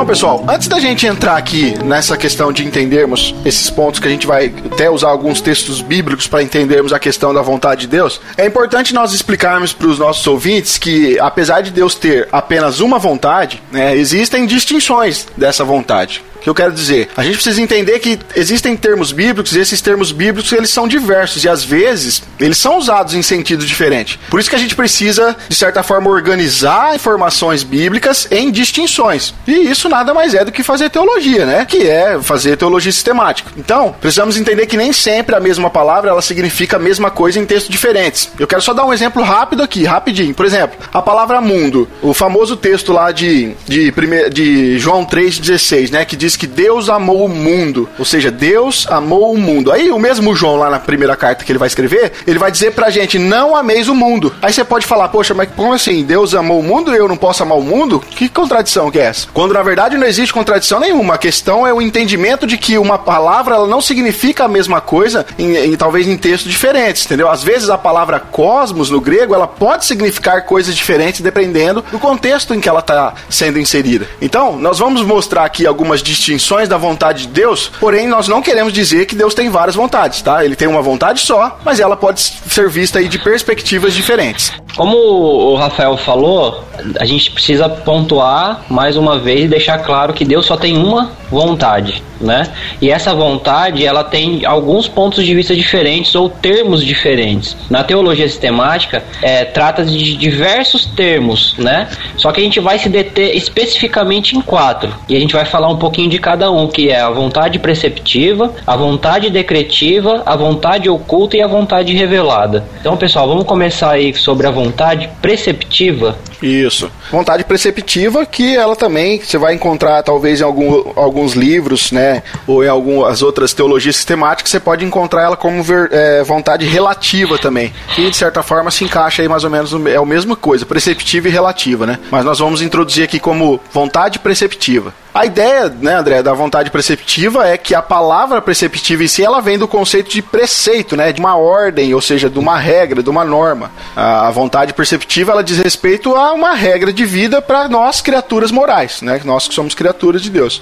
Então, 0.02 0.10
pessoal, 0.10 0.44
antes 0.50 0.68
da 0.68 0.80
gente 0.80 1.06
entrar 1.06 1.38
aqui 1.38 1.76
nessa 1.84 2.18
questão 2.18 2.52
de 2.52 2.66
entendermos 2.66 3.36
esses 3.46 3.70
pontos 3.70 4.00
que 4.00 4.08
a 4.08 4.10
gente 4.10 4.26
vai 4.26 4.52
até 4.66 4.90
usar 4.90 5.10
alguns 5.10 5.42
textos 5.42 5.80
bíblicos 5.80 6.26
para 6.26 6.42
entendermos 6.42 6.92
a 6.92 6.98
questão 6.98 7.32
da 7.32 7.44
vontade 7.44 7.82
de 7.82 7.88
Deus, 7.88 8.20
é 8.36 8.48
importante 8.48 8.96
nós 8.96 9.14
explicarmos 9.14 9.74
para 9.74 9.86
os 9.86 10.00
nossos 10.00 10.26
ouvintes 10.26 10.80
que, 10.80 11.20
apesar 11.20 11.62
de 11.62 11.70
Deus 11.70 11.94
ter 11.94 12.28
apenas 12.32 12.80
uma 12.80 12.98
vontade, 12.98 13.62
né, 13.72 13.96
existem 13.96 14.48
distinções 14.48 15.28
dessa 15.38 15.64
vontade. 15.64 16.24
O 16.42 16.44
que 16.44 16.50
eu 16.50 16.56
quero 16.56 16.72
dizer? 16.72 17.08
A 17.16 17.24
gente 17.24 17.36
precisa 17.36 17.62
entender 17.62 18.00
que 18.00 18.18
existem 18.36 18.76
termos 18.76 19.12
bíblicos 19.12 19.56
e 19.56 19.60
esses 19.60 19.80
termos 19.80 20.12
bíblicos 20.12 20.52
eles 20.52 20.72
são 20.72 20.88
diversos 20.88 21.44
e 21.44 21.48
às 21.48 21.64
vezes 21.64 22.24
eles 22.40 22.58
são 22.58 22.80
usados 22.80 23.14
em 23.14 23.22
sentido 23.22 23.64
diferente. 23.64 24.20
Por 24.28 24.40
isso 24.40 24.50
que 24.50 24.56
a 24.56 24.60
gente 24.60 24.76
precisa, 24.76 25.38
de 25.48 25.56
certa 25.56 25.84
forma, 25.84 26.10
organizar 26.10 26.96
informações 26.96 27.62
bíblicas 27.62 28.28
em 28.32 28.50
distinções. 28.50 29.36
E 29.48 29.52
isso 29.70 29.88
nada 29.92 30.14
mais 30.14 30.34
é 30.34 30.44
do 30.44 30.52
que 30.52 30.64
fazer 30.64 30.90
teologia, 30.90 31.46
né? 31.46 31.66
Que 31.66 31.88
é 31.88 32.20
fazer 32.22 32.58
teologia 32.58 32.92
sistemática. 32.92 33.52
Então, 33.58 33.94
precisamos 34.00 34.38
entender 34.38 34.66
que 34.66 34.78
nem 34.78 34.92
sempre 34.94 35.36
a 35.36 35.40
mesma 35.40 35.70
palavra 35.70 36.10
ela 36.10 36.22
significa 36.22 36.78
a 36.78 36.80
mesma 36.80 37.12
coisa 37.12 37.40
em 37.40 37.46
textos 37.46 37.70
diferentes. 37.70 38.32
Eu 38.40 38.48
quero 38.48 38.62
só 38.62 38.74
dar 38.74 38.86
um 38.86 38.94
exemplo 38.94 39.22
rápido 39.24 39.62
aqui, 39.64 39.84
rapidinho. 39.84 40.34
Por 40.34 40.46
exemplo, 40.46 40.78
a 40.94 41.02
palavra 41.02 41.40
mundo, 41.42 41.88
o 42.02 42.14
famoso 42.14 42.56
texto 42.56 42.92
lá 42.94 43.12
de, 43.12 43.54
de, 43.68 43.92
prime- 43.92 44.30
de 44.30 44.80
João 44.80 45.06
3,16, 45.06 45.92
né? 45.92 46.06
Que 46.06 46.16
diz 46.16 46.36
que 46.36 46.48
Deus 46.48 46.90
amou 46.90 47.26
o 47.26 47.30
mundo. 47.30 47.90
Ou 48.00 48.06
seja, 48.06 48.32
Deus 48.32 48.86
amou 48.90 49.34
o 49.34 49.38
mundo. 49.38 49.72
Aí 49.72 49.92
o 49.92 50.00
mesmo 50.00 50.36
João, 50.36 50.56
lá 50.56 50.70
na 50.70 50.80
primeira 50.80 51.16
carta 51.16 51.44
que 51.44 51.52
ele 51.52 51.60
vai 51.60 51.68
escrever, 51.68 52.12
ele 52.26 52.40
vai 52.40 52.52
dizer 52.52 52.72
pra 52.74 52.90
gente: 52.90 53.18
não 53.20 53.56
ameis 53.56 53.88
o 53.88 53.96
mundo. 53.96 54.34
Aí 54.42 54.54
você 54.54 54.64
pode 54.64 54.86
falar, 54.86 55.10
poxa, 55.10 55.34
mas 55.34 55.50
como 55.56 55.74
assim? 55.74 56.04
Deus 56.04 56.34
amou 56.34 56.60
o 56.60 56.64
mundo 56.64 56.94
e 56.94 56.98
eu 56.98 57.08
não 57.08 57.18
posso 57.18 57.44
amar 57.44 57.58
o 57.58 57.62
mundo? 57.64 58.00
Que 58.00 58.30
contradição 58.30 58.90
que 58.92 59.00
é 59.00 59.04
essa? 59.06 59.28
Quando 59.34 59.54
na 59.54 59.62
verdade 59.64 59.81
não 59.89 60.06
existe 60.08 60.34
contradição 60.34 60.80
nenhuma. 60.80 61.15
A 61.15 61.17
questão 61.17 61.65
é 61.65 61.74
o 61.74 61.82
entendimento 61.82 62.46
de 62.48 62.58
que 62.58 62.78
uma 62.78 62.98
palavra 62.98 63.56
ela 63.56 63.67
não 63.67 63.82
significa 63.82 64.46
a 64.46 64.48
mesma 64.48 64.82
coisa 64.82 65.26
em, 65.38 65.56
em- 65.56 65.76
talvez 65.76 66.08
em 66.08 66.17
textos 66.17 66.52
diferentes, 66.52 67.06
entendeu? 67.06 67.30
Às 67.30 67.44
vezes 67.44 67.70
a 67.70 67.78
palavra 67.78 68.20
cosmos 68.20 68.89
no 68.89 69.00
grego 69.02 69.34
ela 69.36 69.48
pode 69.48 69.86
significar 69.86 70.46
coisas 70.46 70.76
diferentes 70.76 71.22
dependendo 71.22 71.84
do 71.91 72.00
contexto 72.00 72.54
em 72.54 72.60
que 72.60 72.70
ela 72.70 72.80
está 72.80 73.13
sendo 73.30 73.60
inserida. 73.60 74.08
Então, 74.22 74.56
nós 74.58 74.80
vamos 74.80 75.02
mostrar 75.02 75.46
aqui 75.46 75.65
algumas 75.65 76.02
distinções 76.04 76.67
da 76.67 76.78
vontade 76.78 77.24
de 77.24 77.28
Deus, 77.30 77.72
porém 77.80 78.08
nós 78.08 78.28
não 78.28 78.41
queremos 78.41 78.74
dizer 78.74 79.06
que 79.06 79.15
Deus 79.15 79.34
tem 79.34 79.50
várias 79.50 79.76
vontades, 79.76 80.22
tá? 80.22 80.44
Ele 80.46 80.56
tem 80.56 80.67
uma 80.67 80.82
vontade 80.82 81.22
só, 81.22 81.60
mas 81.65 81.80
ela 81.80 81.96
pode 81.96 82.20
ser 82.22 82.70
vista 82.70 83.00
aí 83.00 83.08
de 83.08 83.20
perspectivas 83.20 83.94
diferentes. 83.94 84.52
Como 84.76 84.96
o 84.98 85.56
Rafael 85.56 85.98
falou, 85.98 86.63
a 87.00 87.06
gente 87.06 87.32
precisa 87.32 87.67
pontuar 87.70 88.62
mais 88.70 88.96
uma 88.96 89.20
vez 89.20 89.41
e 89.46 89.48
deixar 89.48 89.71
claro 89.78 90.14
que 90.14 90.26
Deus 90.26 90.46
só 90.46 90.58
tem 90.58 90.78
uma 90.78 91.12
vontade, 91.30 92.04
né? 92.20 92.52
E 92.82 92.92
essa 92.92 93.14
vontade, 93.14 93.86
ela 93.86 94.04
tem 94.04 94.46
alguns 94.46 94.88
pontos 94.88 95.26
de 95.26 95.34
vista 95.34 95.56
diferentes 95.56 96.14
ou 96.14 96.30
termos 96.30 96.84
diferentes. 96.84 97.56
Na 97.70 97.84
teologia 97.84 98.28
sistemática, 98.28 99.04
é, 99.22 99.46
trata 99.46 99.86
de 99.86 100.18
diversos 100.18 100.86
termos, 100.86 101.56
né? 101.58 101.88
Só 102.18 102.32
que 102.32 102.42
a 102.42 102.44
gente 102.44 102.60
vai 102.60 102.78
se 102.78 102.90
deter 102.90 103.36
especificamente 103.36 104.36
em 104.36 104.42
quatro. 104.42 104.94
E 105.08 105.16
a 105.16 105.20
gente 105.20 105.34
vai 105.34 105.46
falar 105.46 105.70
um 105.70 105.78
pouquinho 105.78 106.10
de 106.10 106.20
cada 106.20 106.52
um, 106.52 106.68
que 106.68 106.90
é 106.90 107.00
a 107.00 107.10
vontade 107.10 107.58
preceptiva, 107.60 108.54
a 108.68 108.76
vontade 108.76 109.30
decretiva, 109.30 110.24
a 110.26 110.36
vontade 110.36 110.90
oculta 110.90 111.38
e 111.38 111.42
a 111.42 111.48
vontade 111.48 111.94
revelada. 111.94 112.66
Então, 112.80 112.98
pessoal, 112.98 113.28
vamos 113.28 113.46
começar 113.46 113.92
aí 113.92 114.14
sobre 114.14 114.48
a 114.48 114.52
vontade 114.52 115.10
preceptiva. 115.22 116.18
Isso. 116.42 116.92
Vontade 117.12 117.44
preceptiva, 117.44 118.26
que 118.26 118.56
ela 118.56 118.76
também 118.76 119.20
você 119.20 119.38
vai 119.38 119.54
encontrar 119.62 120.02
talvez 120.02 120.41
em 120.41 120.43
algum, 120.43 120.91
alguns 120.95 121.34
livros, 121.34 121.91
né? 121.91 122.24
Ou 122.47 122.63
em 122.63 122.67
algumas 122.67 123.21
outras 123.21 123.54
teologias 123.54 123.95
sistemáticas, 123.95 124.50
você 124.50 124.60
pode 124.60 124.84
encontrar 124.84 125.21
ela 125.21 125.38
como 125.38 125.62
ver- 125.62 125.89
é, 125.91 126.24
vontade 126.24 126.65
relativa 126.65 127.38
também. 127.38 127.71
Que 127.95 128.10
de 128.10 128.17
certa 128.17 128.41
forma 128.41 128.71
se 128.71 128.84
encaixa 128.84 129.21
aí 129.21 129.28
mais 129.28 129.43
ou 129.43 129.50
menos, 129.52 129.71
no- 129.71 129.88
é 129.88 129.95
a 129.97 130.06
mesma 130.06 130.36
coisa, 130.36 130.65
preceptiva 130.65 131.28
e 131.28 131.32
relativa, 131.32 131.86
né? 131.86 132.00
Mas 132.10 132.26
nós 132.26 132.39
vamos 132.39 132.62
introduzir 132.62 133.04
aqui 133.04 133.19
como 133.19 133.60
vontade 133.71 134.17
preceptiva. 134.17 134.93
A 135.13 135.26
ideia, 135.26 135.67
né, 135.67 135.95
André, 135.95 136.24
da 136.24 136.34
vontade 136.34 136.71
preceptiva 136.71 137.45
é 137.45 137.58
que 137.58 137.76
a 137.76 137.82
palavra 137.82 138.41
preceptiva 138.41 139.04
em 139.04 139.08
si, 139.08 139.24
ela 139.24 139.41
vem 139.41 139.58
do 139.58 139.67
conceito 139.67 140.10
de 140.10 140.21
preceito, 140.21 140.95
né, 140.95 141.12
de 141.12 141.19
uma 141.19 141.36
ordem, 141.36 141.93
ou 141.93 142.00
seja, 142.00 142.30
de 142.30 142.39
uma 142.39 142.58
regra, 142.58 143.04
de 143.04 143.10
uma 143.10 143.26
norma. 143.26 143.71
A 143.93 144.32
vontade 144.32 144.74
perceptiva, 144.74 145.34
ela 145.34 145.43
diz 145.43 145.58
respeito 145.58 146.15
a 146.15 146.32
uma 146.32 146.54
regra 146.54 146.93
de 146.93 147.04
vida 147.04 147.41
para 147.41 147.67
nós, 147.67 148.00
criaturas 148.00 148.52
morais, 148.52 149.02
né, 149.02 149.19
nós 149.26 149.50
que 149.50 149.54
somos 149.54 149.76
criaturas 149.76 150.21
de 150.21 150.30
Deus. 150.30 150.62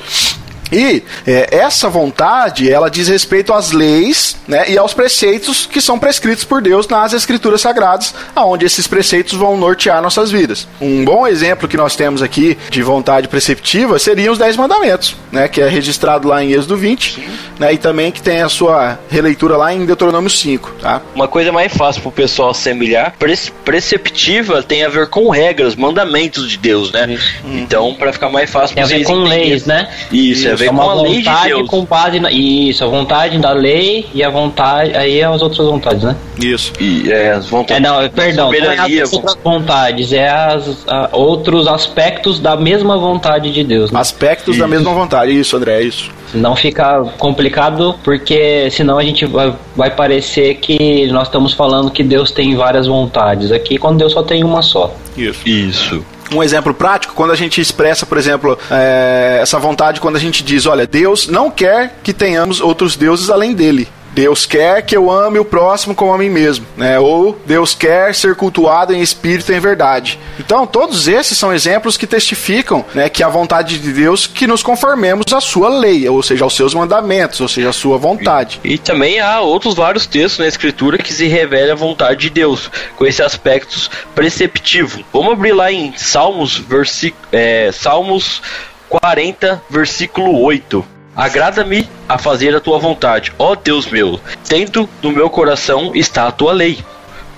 E 0.71 1.03
é, 1.25 1.57
essa 1.57 1.89
vontade, 1.89 2.71
ela 2.71 2.89
diz 2.89 3.07
respeito 3.07 3.53
às 3.53 3.71
leis 3.71 4.37
né, 4.47 4.69
e 4.69 4.77
aos 4.77 4.93
preceitos 4.93 5.65
que 5.65 5.81
são 5.81 5.97
prescritos 5.99 6.43
por 6.43 6.61
Deus 6.61 6.87
nas 6.87 7.13
escrituras 7.13 7.61
sagradas, 7.61 8.13
aonde 8.35 8.65
esses 8.65 8.87
preceitos 8.87 9.33
vão 9.33 9.57
nortear 9.57 10.01
nossas 10.01 10.31
vidas. 10.31 10.67
Um 10.79 11.03
bom 11.03 11.25
exemplo 11.27 11.67
que 11.67 11.77
nós 11.77 11.95
temos 11.95 12.21
aqui 12.21 12.57
de 12.69 12.81
vontade 12.81 13.27
preceptiva 13.27 13.99
seriam 13.99 14.33
os 14.33 14.39
Dez 14.39 14.55
Mandamentos, 14.55 15.15
né, 15.31 15.47
que 15.47 15.61
é 15.61 15.67
registrado 15.67 16.27
lá 16.27 16.43
em 16.43 16.51
Êxodo 16.51 16.77
20, 16.77 17.27
né, 17.59 17.73
e 17.73 17.77
também 17.77 18.11
que 18.11 18.21
tem 18.21 18.41
a 18.41 18.49
sua 18.49 18.99
releitura 19.09 19.57
lá 19.57 19.73
em 19.73 19.85
Deuteronômio 19.85 20.29
5. 20.29 20.75
Tá? 20.81 21.01
Uma 21.15 21.27
coisa 21.27 21.51
mais 21.51 21.73
fácil 21.73 22.01
pro 22.01 22.11
pessoal 22.11 22.51
assemelhar, 22.51 23.15
preceptiva 23.65 24.63
tem 24.63 24.83
a 24.83 24.89
ver 24.89 25.07
com 25.07 25.29
regras, 25.29 25.75
mandamentos 25.75 26.49
de 26.49 26.57
Deus, 26.57 26.91
né? 26.91 27.17
Então, 27.45 27.93
pra 27.95 28.11
ficar 28.11 28.29
mais 28.29 28.49
fácil 28.49 28.75
Tem 28.75 28.83
a 28.83 28.87
ver 28.87 29.03
com 29.03 29.21
entenderem. 29.21 29.49
leis, 29.49 29.65
né? 29.65 29.89
Isso, 30.11 30.47
é 30.47 30.51
a 30.51 30.55
ver 30.59 30.65
é 30.65 30.67
com 30.69 30.73
uma 30.75 30.91
a 30.91 31.01
lei 31.01 31.17
de 31.17 31.23
vontade 31.23 31.47
Deus. 31.49 31.69
com 31.69 31.85
base 31.85 32.19
na. 32.19 32.31
Isso, 32.31 32.83
a 32.83 32.87
vontade 32.87 33.37
da 33.39 33.51
lei 33.51 34.05
e 34.13 34.23
a 34.23 34.29
vontade. 34.29 34.95
Aí 34.95 35.19
é 35.19 35.25
as 35.25 35.41
outras 35.41 35.67
vontades, 35.67 36.03
né? 36.03 36.15
Isso. 36.41 36.73
E 36.79 37.11
é, 37.11 37.31
as 37.31 37.47
vontades. 37.47 37.77
É, 37.77 37.79
não, 37.87 38.09
perdão, 38.09 38.51
não 38.51 38.71
é 38.71 38.99
as 39.01 39.13
outras 39.13 39.37
vontades, 39.43 40.13
é 40.13 40.29
as 40.29 40.85
a- 40.87 41.09
outros 41.13 41.67
aspectos 41.67 42.39
da 42.39 42.55
mesma 42.55 42.97
vontade 42.97 43.51
de 43.51 43.63
Deus. 43.63 43.91
Né? 43.91 43.99
Aspectos 43.99 44.57
da 44.57 44.67
mesma 44.67 44.93
vontade. 44.93 45.31
Isso, 45.37 45.55
André, 45.57 45.79
é 45.79 45.83
isso. 45.83 46.11
Não 46.33 46.55
fica 46.55 47.01
complicado, 47.17 47.95
porque 48.03 48.69
senão 48.69 48.97
a 48.99 49.03
gente 49.03 49.25
vai, 49.25 49.53
vai 49.75 49.89
parecer 49.89 50.55
que 50.55 51.07
nós 51.07 51.27
estamos 51.27 51.53
falando 51.53 51.89
que 51.89 52.03
Deus 52.03 52.29
tem 52.31 52.55
várias 52.55 52.85
vontades. 52.85 53.51
Aqui, 53.51 53.77
quando 53.77 53.97
Deus 53.97 54.13
só 54.13 54.21
tem 54.21 54.43
uma 54.43 54.61
só. 54.61 54.93
Isso. 55.17 55.47
Isso. 55.47 56.05
Um 56.31 56.43
exemplo 56.43 56.73
prático, 56.73 57.13
quando 57.13 57.31
a 57.31 57.35
gente 57.35 57.59
expressa, 57.59 58.05
por 58.05 58.17
exemplo, 58.17 58.57
é, 58.69 59.39
essa 59.41 59.57
vontade, 59.57 59.99
quando 59.99 60.15
a 60.15 60.19
gente 60.19 60.43
diz, 60.43 60.65
olha, 60.65 60.85
Deus 60.85 61.27
não 61.27 61.49
quer 61.49 61.97
que 62.03 62.13
tenhamos 62.13 62.61
outros 62.61 62.95
deuses 62.95 63.29
além 63.29 63.53
dele. 63.53 63.87
Deus 64.19 64.45
quer 64.45 64.81
que 64.81 64.97
eu 64.97 65.09
ame 65.09 65.39
o 65.39 65.45
próximo 65.45 65.95
como 65.95 66.11
a 66.11 66.17
mim 66.17 66.29
mesmo, 66.29 66.65
né? 66.75 66.99
Ou 66.99 67.39
Deus 67.45 67.73
quer 67.73 68.13
ser 68.13 68.35
cultuado 68.35 68.93
em 68.93 68.99
espírito 68.99 69.49
e 69.49 69.55
em 69.55 69.61
verdade. 69.61 70.19
Então, 70.37 70.67
todos 70.67 71.07
esses 71.07 71.37
são 71.37 71.53
exemplos 71.53 71.95
que 71.95 72.05
testificam, 72.05 72.83
né, 72.93 73.07
que 73.07 73.23
a 73.23 73.29
vontade 73.29 73.79
de 73.79 73.93
Deus 73.93 74.27
que 74.27 74.45
nos 74.45 74.61
conformemos 74.61 75.31
à 75.31 75.39
sua 75.39 75.69
lei, 75.69 76.09
ou 76.09 76.21
seja, 76.21 76.43
aos 76.43 76.53
seus 76.53 76.73
mandamentos, 76.73 77.39
ou 77.39 77.47
seja, 77.47 77.69
à 77.69 77.73
sua 77.73 77.97
vontade. 77.97 78.59
E 78.61 78.77
também 78.77 79.21
há 79.21 79.39
outros 79.39 79.73
vários 79.73 80.05
textos 80.05 80.39
na 80.39 80.47
escritura 80.47 80.97
que 80.97 81.13
se 81.13 81.25
revela 81.25 81.71
a 81.71 81.75
vontade 81.75 82.19
de 82.19 82.29
Deus, 82.29 82.69
com 82.97 83.05
esse 83.05 83.23
aspecto 83.23 83.89
preceptivo. 84.13 85.01
Vamos 85.13 85.31
abrir 85.31 85.53
lá 85.53 85.71
em 85.71 85.93
Salmos, 85.95 86.57
versi 86.57 87.15
é, 87.31 87.71
Salmos 87.71 88.41
40, 88.89 89.63
versículo 89.69 90.41
8. 90.41 90.98
Agrada-me 91.19 91.85
a 92.07 92.17
fazer 92.17 92.55
a 92.55 92.61
tua 92.61 92.79
vontade, 92.79 93.33
ó 93.37 93.53
Deus 93.53 93.87
meu. 93.87 94.21
Dentro 94.47 94.87
do 95.01 95.11
meu 95.11 95.29
coração 95.29 95.91
está 95.93 96.25
a 96.25 96.31
tua 96.31 96.53
lei. 96.53 96.79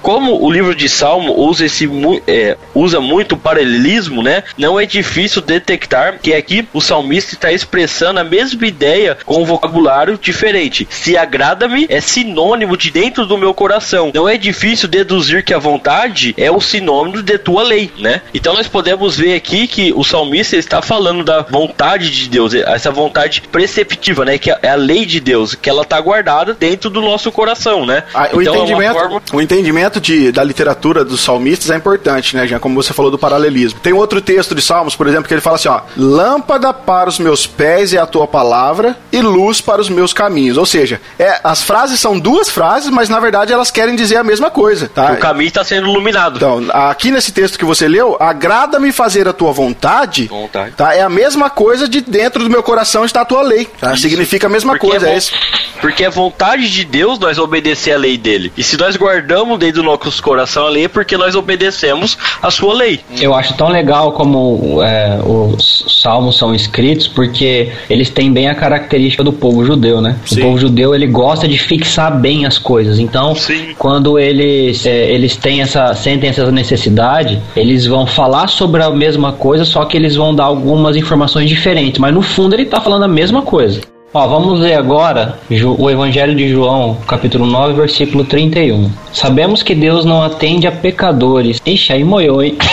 Como 0.02 0.44
o 0.44 0.52
livro 0.52 0.76
de 0.76 0.88
Salmo 0.90 1.34
usa 1.38 1.66
esse 1.66 1.90
é, 2.28 2.58
usa 2.74 3.00
muito 3.00 3.38
paralelismo, 3.38 4.22
né? 4.24 4.44
Não 4.58 4.80
é 4.80 4.86
difícil 4.86 5.42
detectar 5.42 6.20
que 6.22 6.34
aqui 6.34 6.68
o 6.74 6.82
salmista 6.82 7.34
está 7.36 7.52
expressando 7.52 8.20
a 8.20 8.24
mesma 8.24 8.66
ideia 8.66 9.18
com 9.26 9.42
um 9.42 9.46
vocabulário 9.46 10.18
diferente. 10.22 10.88
Se 10.90 11.18
agrada-me 11.18 11.86
é 11.90 12.00
sinônimo 12.02 12.76
de 12.78 12.92
dentro 12.92 13.26
do 13.26 13.38
meu 13.38 13.54
coração. 13.54 14.12
Não 14.14 14.28
é 14.28 14.38
difícil 14.38 14.88
deduzir 14.88 15.44
que 15.44 15.54
a 15.54 15.60
vontade 15.60 16.34
é 16.38 16.50
o 16.52 16.60
sinônimo 16.62 17.22
de 17.22 17.38
tua 17.38 17.64
lei, 17.64 17.92
né? 18.00 18.22
Então 18.34 18.54
nós 18.54 18.68
podemos 18.68 19.18
ver 19.18 19.34
aqui 19.36 19.68
que 19.68 19.94
o 19.96 20.04
salmista 20.04 20.56
está 20.56 20.82
falando 20.82 21.24
da 21.24 21.42
vontade 21.42 22.10
de 22.10 22.30
Deus, 22.30 22.54
essa 22.54 22.92
vontade 22.92 23.42
preceptiva, 23.52 24.26
né? 24.26 24.38
Que 24.38 24.52
é 24.52 24.70
a 24.70 24.76
lei 24.76 25.06
de 25.06 25.20
Deus, 25.20 25.56
que 25.56 25.70
ela 25.70 25.84
está 25.84 26.00
guardada 26.00 26.54
dentro 26.54 26.90
do 26.90 27.02
nosso 27.02 27.32
coração, 27.32 27.86
né? 27.86 28.04
Ah, 28.14 28.30
o 28.34 28.42
Então, 28.42 28.54
é 28.54 28.58
entendimento, 28.58 28.94
forma- 28.94 29.22
o 29.34 29.42
entendimento 29.42 29.91
de, 30.00 30.32
da 30.32 30.44
literatura 30.44 31.04
dos 31.04 31.22
salmistas 31.22 31.70
é 31.70 31.76
importante, 31.76 32.36
né, 32.36 32.48
Jean? 32.48 32.60
Como 32.60 32.76
você 32.82 32.94
falou 32.94 33.12
do 33.12 33.18
paralelismo. 33.18 33.80
Tem 33.80 33.94
outro 33.94 34.22
texto 34.22 34.54
de 34.56 34.62
Salmos, 34.62 34.96
por 34.96 35.08
exemplo, 35.08 35.28
que 35.28 35.34
ele 35.34 35.42
fala 35.42 35.56
assim: 35.56 35.68
ó, 35.70 35.82
lâmpada 35.98 36.74
para 36.74 37.10
os 37.10 37.20
meus 37.20 37.46
pés 37.48 37.94
é 37.94 37.98
a 37.98 38.06
tua 38.06 38.28
palavra 38.28 38.96
e 39.12 39.22
luz 39.22 39.60
para 39.62 39.82
os 39.82 39.90
meus 39.90 40.14
caminhos. 40.14 40.58
Ou 40.58 40.66
seja, 40.66 41.02
é, 41.18 41.40
as 41.44 41.62
frases 41.64 42.00
são 42.00 42.20
duas 42.20 42.50
frases, 42.50 42.90
mas 42.90 43.10
na 43.10 43.20
verdade 43.20 43.52
elas 43.52 43.72
querem 43.72 43.96
dizer 43.96 44.18
a 44.18 44.24
mesma 44.24 44.50
coisa, 44.52 44.88
tá? 44.88 45.12
O 45.14 45.18
caminho 45.18 45.48
está 45.48 45.64
sendo 45.64 45.88
iluminado. 45.90 46.38
Então, 46.38 46.66
aqui 46.72 47.12
nesse 47.12 47.32
texto 47.32 47.58
que 47.58 47.66
você 47.66 47.88
leu, 47.88 48.16
agrada-me 48.20 48.92
fazer 48.92 49.28
a 49.28 49.34
tua 49.34 49.52
vontade, 49.52 50.28
Vontade. 50.28 50.74
tá? 50.76 50.94
É 50.94 51.02
a 51.02 51.10
mesma 51.10 51.50
coisa 51.50 51.88
de 51.88 52.02
dentro 52.02 52.44
do 52.44 52.50
meu 52.50 52.62
coração 52.64 53.04
está 53.06 53.22
a 53.22 53.26
tua 53.26 53.42
lei, 53.42 53.66
tá? 53.80 53.96
Significa 53.96 54.48
a 54.48 54.50
mesma 54.50 54.74
Porque 54.74 54.88
coisa, 54.88 55.08
é, 55.10 55.14
é 55.14 55.18
esse. 55.18 55.32
porque 55.80 56.04
é 56.04 56.10
vontade 56.10 56.70
de 56.72 56.84
Deus 56.86 57.18
nós 57.20 57.38
obedecer 57.38 57.94
a 57.94 57.98
lei 57.98 58.18
dele. 58.18 58.52
E 58.58 58.64
se 58.64 58.78
nós 58.78 58.96
guardamos 58.96 59.58
dentro 59.60 59.81
do 59.82 59.86
nosso 59.86 60.22
coração 60.22 60.66
a 60.66 60.70
lei, 60.70 60.86
é 60.86 60.88
porque 60.88 61.18
nós 61.18 61.36
obedecemos 61.36 62.18
a 62.42 62.52
sua 62.52 62.74
lei. 62.74 63.00
Eu 63.20 63.34
acho 63.34 63.54
tão 63.56 63.70
legal 63.70 64.12
como 64.14 64.82
é, 64.84 65.20
os 65.26 66.02
salmos 66.02 66.38
são 66.38 66.54
escritos, 66.54 67.08
porque 67.08 67.72
eles 67.90 68.10
têm 68.10 68.32
bem 68.32 68.48
a 68.48 68.56
característica 68.56 69.24
do 69.24 69.34
povo 69.34 69.66
judeu, 69.66 70.02
né? 70.02 70.16
Sim. 70.26 70.40
O 70.40 70.44
povo 70.44 70.58
judeu 70.58 70.94
ele 70.94 71.08
gosta 71.08 71.48
de 71.48 71.58
fixar 71.58 72.20
bem 72.20 72.46
as 72.46 72.58
coisas. 72.58 73.00
Então, 73.00 73.36
Sim. 73.36 73.76
quando 73.78 74.20
eles 74.20 74.86
é, 74.86 75.12
eles 75.12 75.36
têm 75.36 75.62
essa 75.62 75.94
sentem 75.94 76.30
essa 76.30 76.52
necessidade, 76.52 77.42
eles 77.56 77.86
vão 77.86 78.06
falar 78.06 78.48
sobre 78.48 78.84
a 78.84 78.90
mesma 78.90 79.34
coisa, 79.34 79.66
só 79.66 79.86
que 79.86 79.98
eles 79.98 80.16
vão 80.16 80.34
dar 80.34 80.46
algumas 80.46 80.96
informações 80.96 81.50
diferentes. 81.50 82.00
Mas 82.00 82.14
no 82.14 82.22
fundo 82.22 82.56
ele 82.56 82.64
está 82.64 82.80
falando 82.80 83.04
a 83.04 83.08
mesma 83.08 83.42
coisa. 83.42 83.82
Ó, 84.14 84.28
vamos 84.28 84.60
ler 84.60 84.74
agora 84.74 85.36
o 85.78 85.90
Evangelho 85.90 86.36
de 86.36 86.50
João, 86.50 86.98
capítulo 87.08 87.46
9, 87.46 87.76
versículo 87.76 88.26
31. 88.26 88.92
Sabemos 89.14 89.64
que 89.64 89.74
Deus 89.74 90.04
não 90.04 90.22
atende 90.22 90.68
a 90.68 90.72
pecadores. 90.72 91.62
Ixi, 91.66 91.94
aí 91.94 92.04
moiou, 92.04 92.44
hein? 92.44 92.58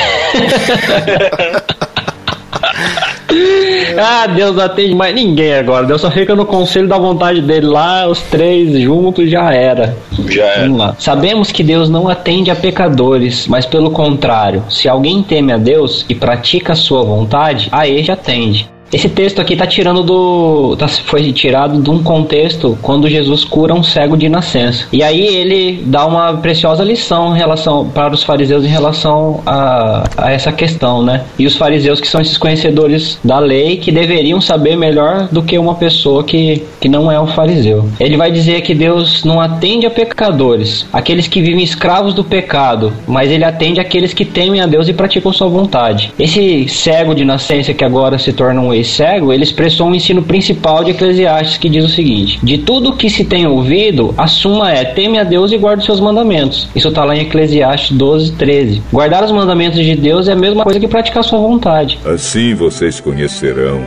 ah, 3.97 4.27
Deus 4.27 4.57
não 4.57 4.65
atende 4.65 4.97
mais 4.97 5.15
ninguém 5.15 5.55
agora. 5.55 5.87
Deus 5.87 6.01
só 6.01 6.11
fica 6.11 6.35
no 6.35 6.45
conselho 6.45 6.89
da 6.89 6.99
vontade 6.99 7.41
dele 7.41 7.67
lá, 7.67 8.09
os 8.09 8.21
três 8.23 8.77
juntos 8.81 9.31
já 9.31 9.55
era. 9.55 9.97
Já 10.29 10.67
lá. 10.69 10.97
Sabemos 10.99 11.53
que 11.53 11.63
Deus 11.63 11.89
não 11.89 12.09
atende 12.09 12.51
a 12.51 12.57
pecadores, 12.57 13.47
mas 13.47 13.65
pelo 13.65 13.93
contrário, 13.93 14.65
se 14.69 14.89
alguém 14.89 15.23
teme 15.23 15.53
a 15.53 15.57
Deus 15.57 16.05
e 16.09 16.17
pratica 16.17 16.73
a 16.73 16.77
sua 16.77 17.05
vontade, 17.05 17.69
a 17.71 17.87
ele 17.87 18.11
atende. 18.11 18.69
Esse 18.93 19.09
texto 19.09 19.41
aqui 19.41 19.55
tá 19.55 19.67
tirando 19.67 20.03
do. 20.03 20.77
Tá, 20.77 20.89
foi 20.89 21.31
tirado 21.33 21.81
de 21.81 21.91
um 21.91 22.03
contexto 22.03 22.79
quando 22.81 23.09
Jesus 23.09 23.45
cura 23.45 23.75
um 23.75 23.83
cego 23.83 24.17
de 24.17 24.29
nascença. 24.29 24.87
E 24.93 25.03
aí 25.03 25.27
ele 25.27 25.83
dá 25.85 26.07
uma 26.07 26.35
preciosa 26.35 26.83
lição 26.83 27.35
em 27.35 27.39
relação 27.39 27.89
para 27.89 28.15
os 28.15 28.23
fariseus 28.23 28.65
em 28.65 28.69
relação 28.69 29.41
a, 29.45 30.05
a 30.17 30.33
essa 30.33 30.51
questão, 30.51 31.03
né? 31.03 31.25
E 31.39 31.47
os 31.47 31.57
fariseus 31.57 32.01
que 32.01 32.09
são 32.09 32.21
esses 32.21 32.39
conhecedores 32.39 33.19
da 33.23 33.39
lei 33.39 33.77
que 33.77 33.93
deveriam 33.93 34.41
saber 34.41 34.77
melhor 34.77 35.29
do 35.31 35.43
que 35.43 35.59
uma 35.59 35.75
pessoa 35.75 36.25
que, 36.25 36.65
que 36.81 36.89
não 36.89 37.13
é 37.13 37.21
um 37.21 37.27
fariseu. 37.27 37.89
Ele 38.01 38.17
vai 38.17 38.31
dizer 38.31 38.63
que 38.63 38.75
Deus 38.75 39.23
não 39.25 39.41
atende 39.41 39.87
a 39.87 39.91
pecadores, 39.91 40.87
aqueles 40.93 41.29
que 41.29 41.43
vivem 41.43 41.63
escravos 41.63 42.15
do 42.15 42.25
pecado, 42.25 42.93
mas 43.07 43.31
ele 43.31 43.45
atende 43.45 43.81
aqueles 43.81 44.15
que 44.15 44.25
temem 44.25 44.61
a 44.61 44.67
Deus 44.67 44.89
e 44.89 44.95
praticam 44.95 45.33
sua 45.33 45.49
vontade. 45.49 46.13
Esse 46.19 46.67
cego 46.69 47.15
de 47.15 47.25
nascença 47.25 47.75
que 47.75 47.85
agora 47.85 48.19
se 48.19 48.33
torna 48.33 48.61
um 48.61 48.78
ex-cego, 48.79 49.33
ele 49.33 49.43
expressou 49.43 49.89
um 49.89 49.95
ensino 49.95 50.23
principal 50.23 50.83
de 50.85 50.93
Eclesiastes 50.93 51.59
que 51.59 51.69
diz 51.69 51.85
o 51.85 51.89
seguinte: 51.89 52.39
De 52.43 52.59
tudo 52.59 52.97
que 52.97 53.11
se 53.11 53.25
tem 53.25 53.47
ouvido, 53.47 54.15
a 54.17 54.27
suma 54.27 54.73
é 54.73 54.85
teme 54.85 55.19
a 55.19 55.25
Deus 55.25 55.53
e 55.53 55.59
guarde 55.59 55.81
os 55.81 55.87
seus 55.87 56.01
mandamentos. 56.01 56.69
Isso 56.75 56.89
está 56.89 57.05
lá 57.05 57.17
em 57.17 57.23
Eclesiastes 57.23 57.97
12, 57.97 58.33
13. 58.33 58.83
Guardar 58.93 59.25
os 59.25 59.33
mandamentos 59.33 59.85
de 59.85 59.95
Deus 59.95 60.29
é 60.29 60.33
a 60.33 60.37
mesma 60.37 60.65
coisa 60.65 60.81
que 60.81 60.89
praticar 60.89 61.25
sua 61.25 61.39
vontade. 61.39 61.99
Assim 62.05 62.55
vocês 62.55 63.01
conhecerão 63.01 63.85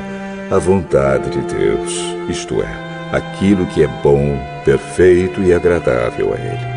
a 0.52 0.58
vontade 0.58 1.30
de 1.30 1.40
Deus, 1.56 2.04
isto 2.30 2.62
é, 2.62 3.16
aquilo 3.16 3.66
que 3.68 3.84
é 3.84 3.90
bom, 4.04 4.38
perfeito 4.66 5.42
e 5.42 5.54
agradável 5.54 6.34
a 6.34 6.38
Ele. 6.38 6.71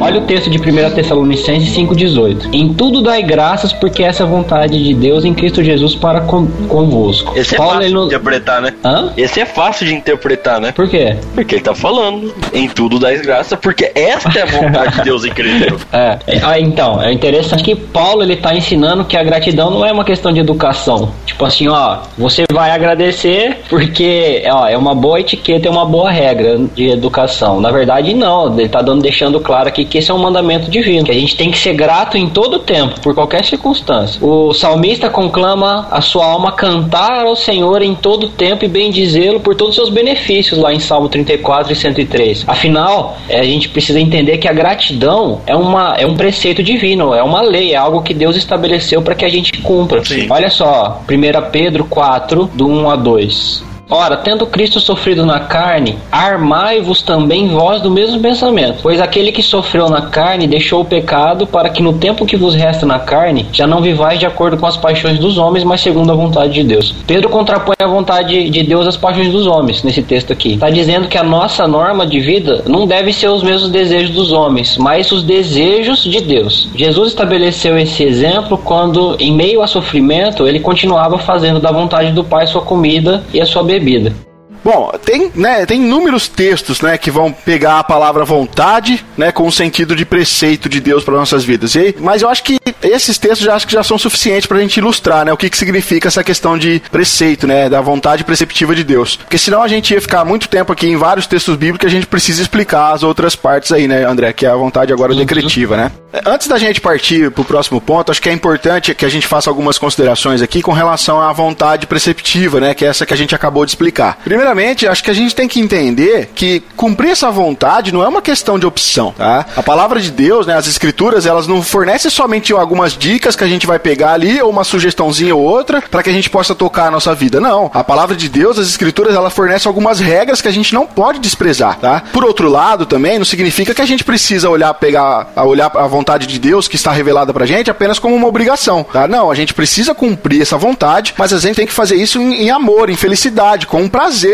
Olha 0.00 0.20
o 0.20 0.24
texto 0.24 0.48
de 0.48 0.58
1 0.58 0.94
Tessalonicenses 0.94 1.76
5,18. 1.76 2.50
Em 2.52 2.72
tudo 2.72 3.02
dai 3.02 3.22
graças, 3.22 3.72
porque 3.72 4.02
essa 4.04 4.22
é 4.22 4.26
a 4.26 4.28
vontade 4.28 4.82
de 4.82 4.94
Deus 4.94 5.24
em 5.24 5.34
Cristo 5.34 5.62
Jesus 5.62 5.94
para 5.94 6.20
convosco. 6.20 7.32
Esse 7.36 7.54
é 7.54 7.58
Paulo, 7.58 7.72
fácil 7.72 7.82
ele 7.84 7.88
de 7.88 7.94
não- 7.94 8.06
interpretar, 8.06 8.62
né? 8.62 8.72
Hã? 8.84 9.12
Esse 9.16 9.40
é 9.40 9.44
fácil 9.46 9.86
de 9.86 9.94
interpretar, 9.94 10.60
né? 10.60 10.72
Por 10.72 10.88
quê? 10.88 11.16
Porque 11.34 11.56
ele 11.56 11.62
tá 11.62 11.74
falando 11.74 12.32
em 12.52 12.68
tudo 12.68 12.98
da 12.98 13.10
desgraça, 13.10 13.56
porque 13.56 13.90
esta 13.94 14.38
é 14.38 14.42
a 14.42 14.46
vontade 14.46 14.96
de 14.96 15.02
Deus 15.02 15.24
em 15.24 15.30
Cristo. 15.30 15.76
É, 15.92 16.18
é, 16.26 16.40
ah, 16.42 16.60
então, 16.60 17.02
é 17.02 17.12
interessante 17.12 17.62
que 17.62 17.74
Paulo 17.74 18.22
ele 18.22 18.36
tá 18.36 18.54
ensinando 18.54 19.04
que 19.04 19.16
a 19.16 19.22
gratidão 19.24 19.70
não 19.70 19.84
é 19.84 19.92
uma 19.92 20.04
questão 20.04 20.32
de 20.32 20.38
educação. 20.40 21.12
Tipo 21.38 21.46
assim, 21.46 21.68
ó, 21.68 21.98
você 22.18 22.44
vai 22.52 22.72
agradecer 22.72 23.58
porque 23.70 24.42
ó, 24.50 24.66
é 24.66 24.76
uma 24.76 24.92
boa 24.92 25.20
etiqueta, 25.20 25.68
é 25.68 25.70
uma 25.70 25.84
boa 25.84 26.10
regra 26.10 26.58
de 26.74 26.88
educação. 26.88 27.60
Na 27.60 27.70
verdade, 27.70 28.12
não, 28.12 28.58
ele 28.58 28.68
tá 28.68 28.82
dando, 28.82 29.02
deixando 29.02 29.38
claro 29.38 29.68
aqui 29.68 29.84
que 29.84 29.98
esse 29.98 30.10
é 30.10 30.14
um 30.14 30.18
mandamento 30.18 30.68
divino, 30.68 31.04
que 31.04 31.12
a 31.12 31.14
gente 31.14 31.36
tem 31.36 31.52
que 31.52 31.58
ser 31.58 31.74
grato 31.74 32.18
em 32.18 32.28
todo 32.28 32.58
tempo, 32.58 33.00
por 33.00 33.14
qualquer 33.14 33.44
circunstância. 33.44 34.18
O 34.20 34.52
salmista 34.52 35.08
conclama 35.08 35.86
a 35.92 36.00
sua 36.00 36.26
alma 36.26 36.50
cantar 36.50 37.24
ao 37.24 37.36
Senhor 37.36 37.82
em 37.82 37.94
todo 37.94 38.30
tempo 38.30 38.64
e 38.64 38.68
bendizê-lo 38.68 39.38
por 39.38 39.54
todos 39.54 39.78
os 39.78 39.84
seus 39.84 39.90
benefícios, 39.90 40.58
lá 40.58 40.74
em 40.74 40.80
Salmo 40.80 41.08
34 41.08 41.72
e 41.72 41.76
103. 41.76 42.46
Afinal, 42.48 43.16
é, 43.28 43.38
a 43.38 43.44
gente 43.44 43.68
precisa 43.68 44.00
entender 44.00 44.38
que 44.38 44.48
a 44.48 44.52
gratidão 44.52 45.40
é, 45.46 45.54
uma, 45.54 45.94
é 45.96 46.04
um 46.04 46.16
preceito 46.16 46.64
divino, 46.64 47.14
é 47.14 47.22
uma 47.22 47.42
lei, 47.42 47.74
é 47.74 47.76
algo 47.76 48.02
que 48.02 48.12
Deus 48.12 48.34
estabeleceu 48.34 49.02
para 49.02 49.14
que 49.14 49.24
a 49.24 49.28
gente 49.28 49.52
cumpra. 49.58 50.04
Sim. 50.04 50.26
Olha 50.28 50.50
só, 50.50 51.00
1 51.28 51.50
Pedro 51.50 51.84
4, 51.84 52.50
do 52.54 52.66
1 52.66 52.90
a 52.90 52.96
2. 52.96 53.67
Ora, 53.90 54.18
tendo 54.18 54.46
Cristo 54.46 54.80
sofrido 54.80 55.24
na 55.24 55.40
carne, 55.40 55.96
armai-vos 56.12 57.00
também 57.00 57.48
vós 57.48 57.80
do 57.80 57.90
mesmo 57.90 58.20
pensamento. 58.20 58.80
Pois 58.82 59.00
aquele 59.00 59.32
que 59.32 59.42
sofreu 59.42 59.88
na 59.88 60.02
carne 60.02 60.46
deixou 60.46 60.82
o 60.82 60.84
pecado, 60.84 61.46
para 61.46 61.70
que 61.70 61.82
no 61.82 61.94
tempo 61.94 62.26
que 62.26 62.36
vos 62.36 62.54
resta 62.54 62.84
na 62.84 62.98
carne, 62.98 63.46
já 63.50 63.66
não 63.66 63.80
vivais 63.80 64.18
de 64.18 64.26
acordo 64.26 64.58
com 64.58 64.66
as 64.66 64.76
paixões 64.76 65.18
dos 65.18 65.38
homens, 65.38 65.64
mas 65.64 65.80
segundo 65.80 66.12
a 66.12 66.14
vontade 66.14 66.52
de 66.52 66.64
Deus. 66.64 66.94
Pedro 67.06 67.30
contrapõe 67.30 67.76
a 67.78 67.86
vontade 67.86 68.50
de 68.50 68.62
Deus 68.62 68.86
às 68.86 68.96
paixões 68.96 69.32
dos 69.32 69.46
homens, 69.46 69.82
nesse 69.82 70.02
texto 70.02 70.34
aqui. 70.34 70.54
Está 70.54 70.68
dizendo 70.68 71.08
que 71.08 71.16
a 71.16 71.24
nossa 71.24 71.66
norma 71.66 72.06
de 72.06 72.20
vida 72.20 72.64
não 72.66 72.86
deve 72.86 73.10
ser 73.10 73.28
os 73.28 73.42
mesmos 73.42 73.70
desejos 73.70 74.10
dos 74.10 74.32
homens, 74.32 74.76
mas 74.76 75.10
os 75.12 75.22
desejos 75.22 76.04
de 76.04 76.20
Deus. 76.20 76.68
Jesus 76.74 77.08
estabeleceu 77.08 77.78
esse 77.78 78.04
exemplo 78.04 78.58
quando, 78.58 79.16
em 79.18 79.32
meio 79.32 79.62
a 79.62 79.66
sofrimento, 79.66 80.46
ele 80.46 80.60
continuava 80.60 81.16
fazendo 81.16 81.58
da 81.58 81.72
vontade 81.72 82.12
do 82.12 82.22
Pai 82.22 82.46
sua 82.46 82.60
comida 82.60 83.24
e 83.32 83.40
a 83.40 83.46
sua 83.46 83.62
bebida 83.62 83.77
bebida. 83.78 84.27
Bom, 84.64 84.92
tem, 85.04 85.30
né, 85.34 85.64
tem 85.66 85.82
inúmeros 85.82 86.28
textos, 86.28 86.80
né, 86.80 86.98
que 86.98 87.10
vão 87.10 87.32
pegar 87.32 87.78
a 87.78 87.84
palavra 87.84 88.24
vontade, 88.24 89.04
né, 89.16 89.32
com 89.32 89.46
o 89.46 89.52
sentido 89.52 89.94
de 89.94 90.04
preceito 90.04 90.68
de 90.68 90.80
Deus 90.80 91.04
para 91.04 91.14
nossas 91.14 91.44
vidas. 91.44 91.74
E, 91.74 91.94
mas 91.98 92.22
eu 92.22 92.28
acho 92.28 92.42
que 92.42 92.58
esses 92.82 93.18
textos 93.18 93.44
já 93.44 93.54
acho 93.54 93.66
que 93.66 93.72
já 93.72 93.82
são 93.82 93.98
suficientes 93.98 94.46
para 94.46 94.58
a 94.58 94.60
gente 94.60 94.76
ilustrar, 94.76 95.24
né, 95.24 95.32
o 95.32 95.36
que, 95.36 95.48
que 95.48 95.56
significa 95.56 96.08
essa 96.08 96.24
questão 96.24 96.58
de 96.58 96.82
preceito, 96.90 97.46
né, 97.46 97.68
da 97.68 97.80
vontade 97.80 98.24
preceptiva 98.24 98.74
de 98.74 98.84
Deus. 98.84 99.16
Porque 99.16 99.38
senão 99.38 99.62
a 99.62 99.68
gente 99.68 99.94
ia 99.94 100.00
ficar 100.00 100.24
muito 100.24 100.48
tempo 100.48 100.72
aqui 100.72 100.86
em 100.86 100.96
vários 100.96 101.26
textos 101.26 101.56
bíblicos 101.56 101.80
que 101.80 101.86
a 101.86 101.90
gente 101.90 102.06
precisa 102.06 102.42
explicar 102.42 102.92
as 102.92 103.02
outras 103.02 103.36
partes 103.36 103.72
aí, 103.72 103.86
né, 103.86 104.04
André, 104.04 104.32
que 104.32 104.46
é 104.46 104.50
a 104.50 104.56
vontade 104.56 104.92
agora 104.92 105.14
decretiva, 105.14 105.76
né? 105.76 105.92
Antes 106.24 106.48
da 106.48 106.56
gente 106.56 106.80
partir 106.80 107.30
para 107.30 107.42
o 107.42 107.44
próximo 107.44 107.80
ponto, 107.80 108.10
acho 108.10 108.20
que 108.20 108.28
é 108.28 108.32
importante 108.32 108.94
que 108.94 109.04
a 109.04 109.08
gente 109.08 109.26
faça 109.26 109.50
algumas 109.50 109.76
considerações 109.76 110.40
aqui 110.40 110.62
com 110.62 110.72
relação 110.72 111.20
à 111.20 111.32
vontade 111.32 111.86
preceptiva, 111.86 112.58
né? 112.60 112.74
Que 112.74 112.84
é 112.84 112.88
essa 112.88 113.04
que 113.04 113.12
a 113.12 113.16
gente 113.16 113.34
acabou 113.34 113.64
de 113.64 113.72
explicar. 113.72 114.18
Primeiramente, 114.48 114.86
acho 114.86 115.04
que 115.04 115.10
a 115.10 115.14
gente 115.14 115.34
tem 115.34 115.46
que 115.46 115.60
entender 115.60 116.30
que 116.34 116.62
cumprir 116.74 117.10
essa 117.10 117.30
vontade 117.30 117.92
não 117.92 118.02
é 118.02 118.08
uma 118.08 118.22
questão 118.22 118.58
de 118.58 118.64
opção, 118.64 119.12
tá? 119.12 119.44
A 119.54 119.62
palavra 119.62 120.00
de 120.00 120.10
Deus, 120.10 120.46
né? 120.46 120.54
As 120.54 120.66
escrituras, 120.66 121.26
elas 121.26 121.46
não 121.46 121.62
fornecem 121.62 122.10
somente 122.10 122.50
algumas 122.54 122.96
dicas 122.96 123.36
que 123.36 123.44
a 123.44 123.46
gente 123.46 123.66
vai 123.66 123.78
pegar 123.78 124.12
ali 124.12 124.40
ou 124.40 124.48
uma 124.48 124.64
sugestãozinha 124.64 125.36
ou 125.36 125.42
outra 125.42 125.82
para 125.82 126.02
que 126.02 126.08
a 126.08 126.12
gente 126.14 126.30
possa 126.30 126.54
tocar 126.54 126.86
a 126.86 126.90
nossa 126.90 127.14
vida. 127.14 127.38
Não. 127.40 127.70
A 127.74 127.84
palavra 127.84 128.16
de 128.16 128.26
Deus, 128.26 128.58
as 128.58 128.68
escrituras, 128.68 129.14
ela 129.14 129.28
fornece 129.28 129.68
algumas 129.68 130.00
regras 130.00 130.40
que 130.40 130.48
a 130.48 130.52
gente 130.52 130.72
não 130.72 130.86
pode 130.86 131.18
desprezar, 131.18 131.78
tá? 131.78 132.02
Por 132.10 132.24
outro 132.24 132.48
lado, 132.48 132.86
também 132.86 133.18
não 133.18 133.26
significa 133.26 133.74
que 133.74 133.82
a 133.82 133.86
gente 133.86 134.02
precisa 134.02 134.48
olhar, 134.48 134.72
pegar, 134.72 135.30
olhar 135.44 135.70
a 135.74 135.86
vontade 135.86 136.26
de 136.26 136.38
Deus 136.38 136.66
que 136.66 136.76
está 136.76 136.90
revelada 136.90 137.34
pra 137.34 137.44
gente 137.44 137.70
apenas 137.70 137.98
como 137.98 138.14
uma 138.14 138.26
obrigação, 138.26 138.82
tá? 138.82 139.06
Não, 139.06 139.30
a 139.30 139.34
gente 139.34 139.52
precisa 139.52 139.94
cumprir 139.94 140.40
essa 140.40 140.56
vontade, 140.56 141.14
mas 141.18 141.34
a 141.34 141.38
gente 141.38 141.56
tem 141.56 141.66
que 141.66 141.72
fazer 141.72 141.96
isso 141.96 142.18
em, 142.18 142.44
em 142.44 142.50
amor, 142.50 142.88
em 142.88 142.96
felicidade, 142.96 143.66
com 143.66 143.82
um 143.82 143.88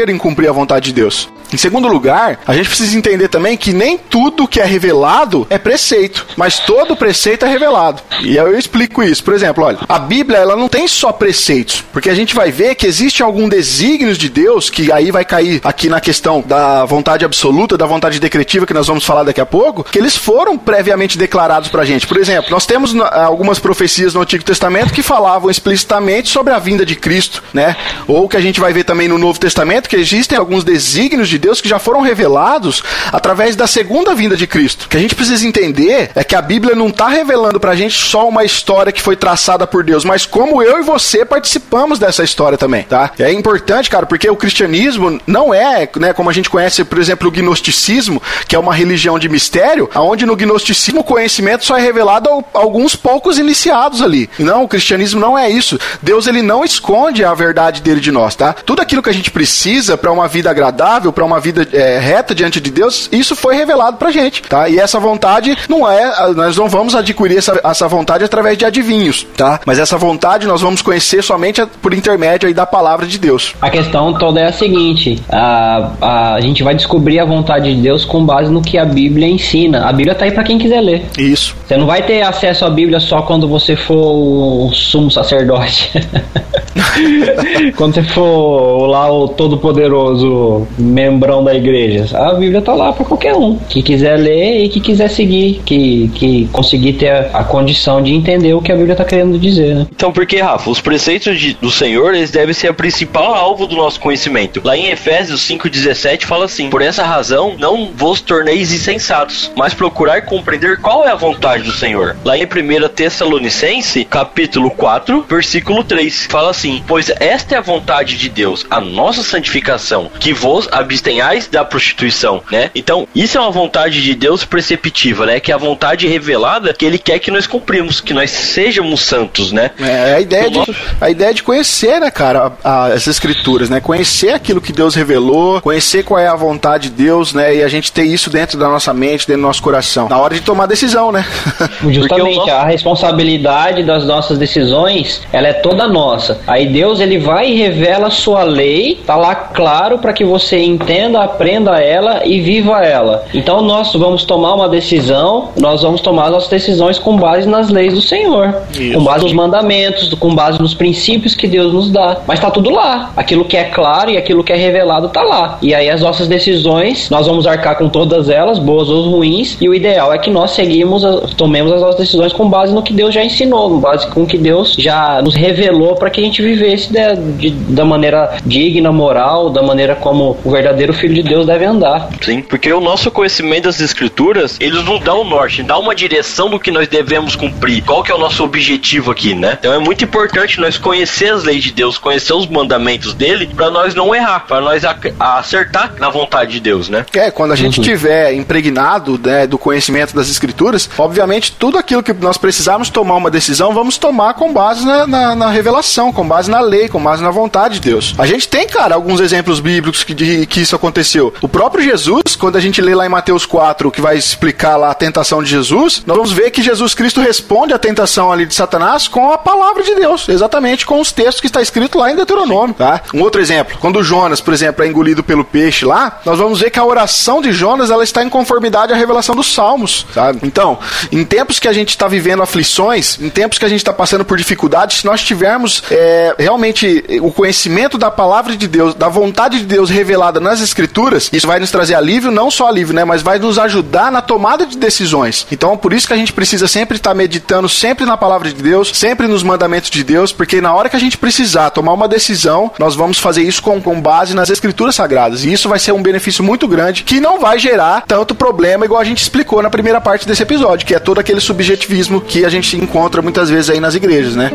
prazer 0.05 0.09
em 0.11 0.19
cumprir 0.19 0.49
a 0.49 0.53
vontade 0.53 0.87
de 0.87 0.93
Deus. 0.93 1.31
Em 1.53 1.57
segundo 1.57 1.89
lugar, 1.89 2.41
a 2.47 2.55
gente 2.55 2.69
precisa 2.69 2.97
entender 2.97 3.29
também 3.29 3.57
que 3.57 3.73
nem 3.73 3.97
tudo 3.97 4.49
que 4.49 4.61
é 4.61 4.65
revelado 4.65 5.47
é 5.51 5.59
preceito, 5.59 6.27
mas 6.37 6.59
todo 6.59 6.97
preceito 6.97 7.45
é 7.45 7.49
revelado. 7.49 8.03
E 8.23 8.37
eu 8.37 8.59
explico 8.59 9.03
isso. 9.03 9.23
Por 9.23 9.35
exemplo, 9.35 9.65
olha, 9.65 9.79
a 9.89 9.99
Bíblia 9.99 10.39
ela 10.39 10.57
não 10.57 10.69
tem 10.69 10.89
só 10.89 11.13
preceitos, 11.13 11.85
porque 11.93 12.11
a 12.11 12.15
gente 12.15 12.35
vai 12.35 12.51
ver 12.51 12.75
que 12.75 12.87
existe 12.87 13.23
algum 13.23 13.49
desígnios 13.49 14.19
de 14.19 14.29
Deus 14.29 14.69
que 14.69 14.91
aí 14.91 15.11
vai 15.11 15.25
cair 15.25 15.61
aqui 15.63 15.89
na 15.89 16.01
questão 16.01 16.43
da 16.45 16.85
vontade 16.85 17.25
absoluta, 17.25 17.79
da 17.79 17.87
vontade 17.87 18.19
decretiva 18.19 18.67
que 18.67 18.75
nós 18.75 18.87
vamos 18.87 19.05
falar 19.05 19.23
daqui 19.23 19.41
a 19.41 19.47
pouco, 19.47 19.85
que 19.85 19.99
eles 19.99 20.17
foram 20.17 20.59
previamente 20.59 21.17
declarados 21.17 21.69
pra 21.69 21.85
gente. 21.85 22.07
Por 22.07 22.17
exemplo, 22.17 22.51
nós 22.51 22.67
temos 22.67 22.95
algumas 23.13 23.59
profecias 23.59 24.15
no 24.15 24.21
Antigo 24.21 24.45
Testamento 24.45 24.93
que 24.93 25.03
falavam 25.03 25.51
explicitamente 25.51 26.29
sobre 26.29 26.53
a 26.53 26.59
vinda 26.59 26.85
de 26.85 26.97
Cristo, 26.97 27.43
né? 27.53 27.77
Ou 28.07 28.29
que 28.29 28.37
a 28.37 28.41
gente 28.41 28.61
vai 28.61 28.73
ver 28.73 28.85
também 28.85 29.09
no 29.09 29.19
Novo 29.19 29.39
Testamento 29.39 29.89
que 29.89 29.97
existem 29.97 30.37
alguns 30.37 30.65
desígnios 30.65 31.29
de 31.29 31.34
Deus 31.39 31.61
que 31.61 31.69
já 31.69 31.79
foram 31.79 32.01
revelados 32.01 32.83
através 33.13 33.57
da 33.57 33.67
segunda 33.67 34.15
vinda 34.15 34.37
de 34.37 34.47
Cristo. 34.47 34.85
O 34.85 34.89
que 34.89 34.97
a 34.97 35.01
gente 35.01 35.15
precisa 35.15 35.47
entender 35.47 36.11
é 36.15 36.25
que 36.25 36.35
a 36.35 36.43
Bíblia 36.43 36.75
não 36.75 36.89
está 36.89 37.09
revelando 37.09 37.61
pra 37.61 37.75
gente 37.75 37.97
só 37.97 38.29
uma 38.29 38.45
história 38.45 38.93
que 38.93 39.03
foi 39.03 39.17
traçada 39.17 39.67
por 39.67 39.85
Deus, 39.85 40.05
mas 40.05 40.27
como 40.27 40.63
eu 40.63 40.79
e 40.79 40.83
você 40.83 41.25
participamos 41.25 41.99
dessa 41.99 42.23
história 42.23 42.59
também, 42.59 42.85
tá? 42.85 43.11
É 43.19 43.33
importante, 43.33 43.91
cara, 43.91 44.07
porque 44.07 44.29
o 44.29 44.37
cristianismo 44.37 45.21
não 45.27 45.53
é, 45.53 45.89
né, 45.97 46.13
como 46.13 46.31
a 46.31 46.33
gente 46.33 46.51
conhece, 46.51 46.85
por 46.85 46.99
exemplo, 46.99 47.29
o 47.29 47.31
gnosticismo, 47.31 48.23
que 48.47 48.57
é 48.57 48.59
uma 48.59 48.75
religião 48.75 49.19
de 49.19 49.29
mistério, 49.29 49.89
aonde 49.95 50.27
no 50.27 50.37
gnosticismo 50.37 51.01
o 51.01 51.05
conhecimento 51.05 51.65
só 51.65 51.77
é 51.77 51.81
revelado 51.81 52.29
a 52.29 52.59
alguns 52.59 52.97
poucos 52.97 53.39
iniciados 53.39 54.03
ali. 54.03 54.29
Não, 54.39 54.65
o 54.65 54.69
cristianismo 54.69 55.21
não 55.21 55.39
é 55.39 55.49
isso. 55.51 55.79
Deus 56.03 56.27
ele 56.27 56.43
não 56.43 56.65
esconde 56.65 57.25
a 57.25 57.35
verdade 57.35 57.83
dele 57.83 58.01
de 58.01 58.11
nós, 58.11 58.35
tá? 58.35 58.53
Tudo 58.53 58.83
aquilo 58.83 59.03
que 59.03 59.11
a 59.11 59.15
gente 59.15 59.31
precisa 59.31 59.97
para 59.97 60.13
uma 60.13 60.29
vida 60.29 60.51
agradável, 60.51 61.13
para 61.13 61.24
uma 61.25 61.41
vida 61.41 61.67
é, 61.73 61.99
reta 61.99 62.35
diante 62.35 62.61
de 62.61 62.71
Deus, 62.71 63.09
isso 63.13 63.35
foi 63.35 63.55
revelado 63.55 63.97
pra 63.97 64.11
gente, 64.11 64.43
tá? 64.43 64.69
E 64.69 64.79
essa 64.79 64.99
vontade 64.99 65.57
não 65.69 65.91
é, 65.91 66.33
nós 66.35 66.57
não 66.57 66.69
vamos 66.69 66.95
adquirir 66.95 67.39
essa, 67.39 67.61
essa 67.63 67.89
vontade 67.89 68.25
através 68.25 68.57
de 68.57 68.65
adivinhos, 68.65 69.27
tá? 69.37 69.61
Mas 69.65 69.79
essa 69.79 69.97
vontade 69.97 70.47
nós 70.47 70.61
vamos 70.61 70.83
conhecer 70.83 71.23
somente 71.23 71.65
por 71.81 71.95
intermédio 71.95 72.49
aí 72.49 72.55
da 72.55 72.67
palavra 72.67 73.07
de 73.07 73.19
Deus. 73.19 73.55
A 73.61 73.71
questão 73.71 74.13
toda 74.15 74.41
é 74.41 74.47
a 74.47 74.53
seguinte: 74.53 75.23
a, 75.31 75.91
a, 76.01 76.35
a 76.35 76.41
gente 76.41 76.63
vai 76.63 76.75
descobrir 76.75 77.21
a 77.21 77.25
vontade 77.25 77.75
de 77.75 77.81
Deus 77.81 78.05
com 78.05 78.25
base 78.25 78.51
no 78.51 78.63
que 78.63 78.79
a 78.79 78.85
Bíblia 78.85 79.29
ensina. 79.29 79.89
A 79.89 79.93
Bíblia 79.93 80.15
tá 80.15 80.25
aí 80.25 80.33
pra 80.33 80.45
quem 80.45 80.59
quiser 80.59 80.81
ler. 80.81 81.07
Isso. 81.19 81.57
Você 81.67 81.77
não 81.77 81.87
vai 81.87 82.03
ter 82.03 82.23
acesso 82.23 82.65
à 82.65 82.71
Bíblia 82.71 83.01
só 83.01 83.23
quando 83.23 83.49
você 83.49 83.77
for 83.77 83.95
o 83.95 84.73
sumo 84.73 85.11
sacerdote. 85.11 85.91
quando 87.77 87.95
você 87.95 88.03
for 88.03 88.87
lá 88.87 89.11
o 89.11 89.29
todo-poderoso 89.29 90.67
membrão 91.15 91.43
da 91.43 91.55
igreja. 91.55 92.17
A 92.17 92.35
Bíblia 92.35 92.61
tá 92.61 92.75
lá 92.75 92.93
pra 92.93 93.05
qualquer 93.05 93.35
um. 93.35 93.57
Que 93.57 93.83
quiser 93.83 94.17
ler 94.19 94.65
e 94.65 94.69
que 94.69 94.81
quiser 94.81 95.09
seguir. 95.09 95.63
Que, 95.65 96.11
que 96.15 96.49
conseguir 96.53 96.95
ter 96.95 97.11
a, 97.11 97.39
a 97.41 97.45
condição 97.45 98.03
de 98.03 98.13
entender 98.13 98.53
o 98.55 98.61
que 98.61 98.73
a 98.73 98.77
Bíblia 98.77 98.97
tá 98.97 99.05
querendo 99.05 99.39
dizer, 99.39 99.75
né? 99.75 99.87
Então, 99.95 100.13
porque, 100.13 100.41
Rafa, 100.41 100.69
os 100.71 100.81
preceitos 100.81 101.39
de- 101.39 101.55
do 101.55 101.71
Senhor, 101.71 102.15
eles 102.15 102.31
devem 102.31 102.53
ser 102.55 102.69
a 102.69 102.75
principal 102.75 103.35
alvo 103.35 103.67
do 103.67 103.77
nosso 103.77 104.01
conhecimento. 104.01 104.61
Lá 104.65 104.77
em 104.77 104.89
Efésios 104.91 105.41
5,17 105.43 106.25
fala 106.25 106.45
assim: 106.47 106.69
Por 106.71 106.83
essa 106.83 107.03
razão, 107.05 107.55
não 107.59 107.91
vos 107.95 108.21
torneis 108.21 108.73
insensatos, 108.73 109.51
mas 109.57 109.73
procurar 109.75 110.23
compreender 110.23 110.81
qual 110.81 111.05
é 111.05 111.11
a 111.11 111.15
vontade 111.15 111.63
do 111.63 111.73
Senhor. 111.73 112.17
Lá 112.25 112.37
em 112.37 112.45
1 112.45 112.89
Tessalonicense, 112.95 114.05
capítulo 114.05 114.71
4, 114.71 115.25
versículo 115.29 115.85
3, 115.85 116.27
fala 116.27 116.51
assim: 116.51 116.83
Pois 116.87 117.11
esta 117.21 117.55
é 117.55 117.59
a 117.59 117.63
vontade 117.63 118.17
de 118.17 118.29
Deus, 118.29 118.67
a 118.71 118.81
nossa 118.81 119.23
santificação, 119.23 120.11
que 120.19 120.33
vos 120.33 120.69
abstenhais 121.09 121.47
da 121.49 121.65
prostituição, 121.65 122.43
né? 122.51 122.71
Então, 122.75 123.07
isso 123.15 123.37
é 123.37 123.41
uma 123.41 123.51
vontade 123.51 124.03
de 124.03 124.15
Deus 124.15 124.45
preceptiva, 124.45 125.27
né? 125.27 125.39
Que 125.39 125.53
é 125.53 125.55
a 125.55 125.59
vontade 125.59 126.07
revelada 126.09 126.73
que 126.73 126.85
ele 126.85 126.99
quer 126.99 127.19
que 127.19 127.31
nós 127.31 127.47
cumprimos, 127.47 128.01
que 128.01 128.15
nós 128.15 128.31
sejamos 128.31 129.03
santos, 129.03 129.53
né? 129.53 129.71
É 129.79 130.15
a 130.15 130.21
ideia 130.21 130.51
de, 130.51 130.77
a 131.01 131.11
ideia 131.11 131.35
de 131.35 131.43
conhecer, 131.43 132.01
né, 132.01 132.11
cara, 132.11 132.53
a- 132.65 132.71
a- 132.71 132.87
as 132.87 133.07
escrituras, 133.07 133.69
né? 133.69 133.81
Conhecer 133.81 134.31
aquilo 134.31 134.61
que 134.61 134.73
Deus 134.73 134.95
revelou, 134.95 135.61
conhecer 135.61 136.03
qual 136.05 136.19
é 136.19 136.27
a 136.27 136.35
vontade 136.35 136.89
de 136.89 136.95
Deus, 137.05 137.35
né? 137.35 137.55
E 137.57 137.63
a 137.63 137.69
gente 137.69 137.93
ter 137.93 138.05
isso 138.05 138.31
dentro 138.31 138.59
da 138.59 138.69
nossa 138.69 138.93
mente, 138.95 139.27
dentro 139.27 139.43
do 139.43 139.47
nosso 139.47 139.63
coração. 139.63 140.09
Na 140.09 140.19
hora 140.19 140.35
de 140.35 140.41
tomar 140.41 140.67
decisão, 140.67 141.13
né? 141.13 141.25
Justamente, 141.89 142.37
nosso- 142.39 142.51
a 142.51 142.65
responsabilidade 142.65 143.83
das 143.83 144.05
nossas 144.07 144.39
decisões, 144.39 145.21
ela 145.33 145.49
é 145.49 145.53
toda 145.53 145.87
nossa. 145.87 146.41
Aí 146.47 146.67
Deus 146.67 147.01
ele 147.01 147.19
vai 147.19 147.51
e 147.51 147.55
revela 147.57 148.07
a 148.09 148.11
sua 148.11 148.43
lei, 148.43 149.01
tá 149.07 149.17
lá 149.17 149.35
claro 149.35 149.99
para 149.99 150.13
que 150.13 150.25
você 150.25 150.59
entenda, 150.59 150.94
aprenda 151.17 151.79
ela 151.81 152.23
e 152.25 152.41
viva 152.41 152.79
ela. 152.85 153.25
Então 153.35 153.61
nós 153.63 153.93
vamos 153.95 154.25
tomar 154.25 154.55
uma 154.55 154.69
decisão, 154.69 155.49
nós 155.61 155.83
vamos 155.83 156.01
tomar 156.01 156.31
nossas 156.31 156.49
decisões 156.49 156.99
com 156.99 157.17
base 157.17 157.49
nas 157.49 157.71
leis 157.71 157.95
do 157.95 158.01
Senhor, 158.01 158.55
Isso. 158.79 158.95
com 158.99 159.05
base 159.05 159.25
nos 159.25 159.33
mandamentos, 159.33 160.13
com 160.15 160.35
base 160.35 160.59
nos 160.61 160.75
princípios 160.75 161.35
que 161.35 161.47
Deus 161.47 161.73
nos 161.73 161.91
dá. 161.91 162.19
Mas 162.27 162.41
tá 162.41 162.51
tudo 162.51 162.71
lá. 162.71 163.11
Aquilo 163.17 163.45
que 163.45 163.57
é 163.57 163.65
claro 163.65 164.11
e 164.11 164.17
aquilo 164.17 164.45
que 164.45 164.53
é 164.53 164.57
revelado 164.57 165.09
tá 165.09 165.23
lá. 165.23 165.59
E 165.63 165.75
aí 165.75 165.89
as 165.91 166.01
nossas 166.01 166.29
decisões, 166.29 167.09
nós 167.11 167.27
vamos 167.27 167.47
arcar 167.47 167.77
com 167.77 167.89
todas 167.89 168.29
elas, 168.29 168.59
boas 168.59 168.89
ou 168.89 169.09
ruins, 169.11 169.57
e 169.61 169.69
o 169.69 169.75
ideal 169.75 170.13
é 170.13 170.19
que 170.19 170.31
nós 170.31 170.53
seguimos, 170.53 171.03
tomemos 171.37 171.73
as 171.73 171.81
nossas 171.81 171.97
decisões 171.97 172.33
com 172.33 172.49
base 172.49 172.73
no 172.75 172.83
que 172.83 172.93
Deus 172.93 173.15
já 173.15 173.25
ensinou, 173.25 173.71
com 173.71 173.79
base 173.79 174.07
com 174.09 174.23
o 174.23 174.27
que 174.27 174.39
Deus 174.39 174.75
já 174.79 175.21
nos 175.23 175.35
revelou 175.35 175.95
para 175.97 176.11
que 176.11 176.21
a 176.21 176.25
gente 176.25 176.43
vivesse 176.43 176.93
da, 176.93 177.15
de- 177.15 177.51
da 177.51 177.85
maneira 177.85 178.37
digna, 178.45 178.93
moral, 178.93 179.51
da 179.51 179.63
maneira 179.63 179.95
como 179.95 180.37
o 180.45 180.51
verdadeiro 180.51 180.84
filho 180.93 181.15
de 181.15 181.23
Deus 181.23 181.47
deve 181.47 181.65
andar. 181.65 182.09
Sim, 182.23 182.43
porque 182.43 182.73
o 182.73 182.81
nosso 182.81 183.11
conhecimento 183.11 183.65
das 183.65 183.81
escrituras, 183.81 184.57
eles 184.61 184.85
nos 184.85 185.01
dão 185.03 185.21
o 185.21 185.25
norte, 185.25 185.63
dá 185.63 185.79
uma 185.79 185.95
direção 185.95 186.51
do 186.51 186.59
que 186.61 186.71
nós 186.71 186.89
devemos 186.89 187.37
cumprir. 187.37 187.83
Qual 187.85 188.03
que 188.03 188.11
é 188.11 188.15
o 188.15 188.19
nosso 188.19 188.43
objetivo 188.45 189.11
aqui, 189.11 189.35
né? 189.35 189.57
Então 189.59 189.73
é 189.73 189.79
muito 189.79 190.05
importante 190.05 190.61
nós 190.61 190.77
conhecer 190.77 191.33
as 191.33 191.45
leis 191.45 191.63
de 191.65 191.73
Deus, 191.73 191.97
conhecer 191.97 192.33
os 192.35 192.47
mandamentos 192.47 193.15
dele, 193.15 193.47
para 193.47 193.71
nós 193.71 193.95
não 193.95 194.15
errar, 194.15 194.41
para 194.41 194.61
nós 194.61 194.85
ac- 194.85 195.15
acertar 195.19 195.95
na 195.99 196.11
vontade 196.11 196.53
de 196.53 196.61
Deus, 196.61 196.89
né? 196.89 197.07
É, 197.15 197.31
quando 197.31 197.53
a 197.53 197.57
gente 197.57 197.81
tiver 197.81 198.35
impregnado 198.35 199.19
né, 199.23 199.47
do 199.47 199.57
conhecimento 199.59 200.15
das 200.15 200.29
escrituras, 200.29 200.89
obviamente 200.99 201.53
tudo 201.53 201.79
aquilo 201.79 202.03
que 202.03 202.13
nós 202.13 202.37
precisarmos 202.37 202.91
tomar 202.91 203.15
uma 203.17 203.31
decisão, 203.31 203.73
vamos 203.73 203.97
tomar 203.99 204.35
com 204.35 204.53
base 204.53 204.85
na, 204.85 205.07
na- 205.07 205.35
na 205.35 205.51
revelação, 205.51 206.13
com 206.13 206.27
base 206.27 206.51
na 206.51 206.61
lei, 206.61 206.89
com 206.89 207.03
base 207.03 207.23
na 207.23 207.31
vontade 207.31 207.75
de 207.75 207.81
Deus. 207.81 208.15
A 208.19 208.27
gente 208.27 208.49
tem, 208.49 208.67
cara, 208.67 208.95
alguns 208.95 209.21
exemplos 209.21 209.61
bíblicos 209.61 210.05
que, 210.05 210.15
de, 210.15 210.47
que 210.47 210.61
isso 210.61 210.74
aconteceu. 210.75 211.33
O 211.41 211.49
próprio 211.49 211.85
Jesus, 211.85 212.37
quando 212.39 212.57
a 212.57 212.61
gente 212.61 212.81
lê 212.81 212.95
lá 212.95 213.07
em 213.07 213.09
Mateus 213.09 213.47
4, 213.47 213.91
que 213.91 214.01
vai 214.01 214.17
explicar 214.17 214.77
lá 214.77 214.91
a 214.91 214.95
tentação 214.95 215.43
de 215.43 215.51
Jesus, 215.51 216.03
nós 216.07 216.17
vamos 216.17 216.33
ver 216.33 216.51
que 216.51 216.63
Jesus 216.63 216.95
Cristo 216.95 217.21
responde 217.21 217.73
à 217.73 217.79
tentação 217.79 218.33
ali 218.33 218.47
de 218.47 218.55
Satanás 218.55 219.09
com 219.09 219.33
a 219.33 219.39
palavra 219.39 219.83
de 219.83 219.95
Deus, 219.95 220.29
exatamente 220.29 220.87
com 220.87 221.01
os 221.01 221.13
textos 221.13 221.41
que 221.41 221.47
está 221.47 221.61
escrito 221.63 221.99
lá 221.99 222.11
em 222.11 222.17
Deuteronômio, 222.17 222.75
tá? 222.75 223.03
Um 223.13 223.23
outro 223.23 223.41
exemplo, 223.41 223.79
quando 223.81 224.03
Jonas, 224.03 224.41
por 224.41 224.55
exemplo, 224.55 224.85
é 224.85 224.89
engolido 224.89 225.23
pelo 225.23 225.45
peixe 225.45 225.85
lá, 225.85 226.21
nós 226.25 226.39
vamos 226.39 226.61
ver 226.61 226.71
que 226.71 226.79
a 226.79 226.85
oração 226.85 227.41
de 227.41 227.53
Jonas 227.53 227.91
ela 227.91 228.05
está 228.05 228.23
em 228.23 228.29
conformidade 228.29 228.93
à 228.93 228.97
revelação 228.97 229.35
dos 229.35 229.53
salmos, 229.53 230.07
sabe? 230.13 230.41
Então, 230.43 230.79
em 231.11 231.25
tempos 231.25 231.59
que 231.59 231.69
a 231.69 231.73
gente 231.73 231.91
está 231.91 232.09
vivendo 232.09 232.43
aflições, 232.43 233.19
em 233.21 233.29
tempos 233.29 233.59
que 233.59 233.65
a 233.65 233.69
gente 233.69 233.81
está 233.81 233.93
passando 233.93 234.25
por 234.25 234.37
dificuldades, 234.37 234.99
se 234.99 235.07
nós 235.07 235.23
tivermos 235.23 235.83
é 235.91 236.35
realmente 236.39 237.05
o 237.21 237.33
conhecimento 237.33 237.97
da 237.97 238.11
palavra 238.11 238.57
de 238.57 238.67
Deus, 238.67 238.95
da 238.95 239.09
vontade 239.09 239.59
de 239.59 239.65
Deus 239.65 239.91
revelada 239.91 240.41
nas 240.41 240.61
escrituras, 240.65 241.31
isso 241.33 241.47
vai 241.47 241.61
nos 241.61 241.71
trazer 241.71 241.95
alívio, 241.95 242.31
não 242.31 242.51
só 242.51 242.69
alívio, 242.69 242.95
né, 242.95 243.05
mas 243.05 243.23
vai 243.23 243.39
nos 243.39 243.59
ajudar 243.59 244.11
na 244.11 244.21
tomada 244.21 244.67
de 244.67 244.77
decisões. 244.77 245.47
Então, 245.53 245.77
por 245.77 245.93
isso 245.93 246.07
que 246.07 246.13
a 246.13 246.17
gente 246.17 246.33
precisa 246.33 246.67
sempre 246.67 246.97
estar 246.97 247.15
meditando 247.15 247.69
sempre 247.69 248.05
na 248.05 248.17
palavra 248.17 248.53
de 248.53 248.63
Deus, 248.63 248.91
sempre 248.95 249.29
nos 249.29 249.43
mandamentos 249.43 249.91
de 249.91 250.03
Deus, 250.03 250.33
porque 250.33 250.61
na 250.61 250.75
hora 250.75 250.89
que 250.89 250.97
a 250.97 251.01
gente 251.01 251.19
precisar 251.19 251.71
tomar 251.71 251.93
uma 251.93 252.09
decisão, 252.09 252.71
nós 252.79 252.95
vamos 252.95 253.19
fazer 253.19 253.43
isso 253.43 253.63
com, 253.63 253.81
com 253.81 254.01
base 254.01 254.35
nas 254.35 254.51
escrituras 254.51 254.95
sagradas. 254.95 255.45
E 255.45 255.53
isso 255.53 255.69
vai 255.69 255.79
ser 255.79 255.93
um 255.93 256.03
benefício 256.03 256.43
muito 256.43 256.67
grande 256.67 257.05
que 257.05 257.21
não 257.21 257.39
vai 257.39 257.59
gerar 257.59 258.05
tanto 258.07 258.35
problema 258.35 258.85
igual 258.85 259.01
a 259.01 259.05
gente 259.05 259.23
explicou 259.23 259.63
na 259.63 259.71
primeira 259.71 260.01
parte 260.01 260.27
desse 260.27 260.43
episódio, 260.43 260.87
que 260.87 260.95
é 260.95 260.99
todo 260.99 261.19
aquele 261.19 261.41
subjetivismo 261.41 262.21
que 262.21 262.45
a 262.45 262.49
gente 262.49 262.77
encontra 262.77 263.23
muitas 263.23 263.51
vezes 263.51 263.71
aí 263.71 263.81
nas 263.81 263.95
igrejas, 263.95 264.35
né? 264.35 264.51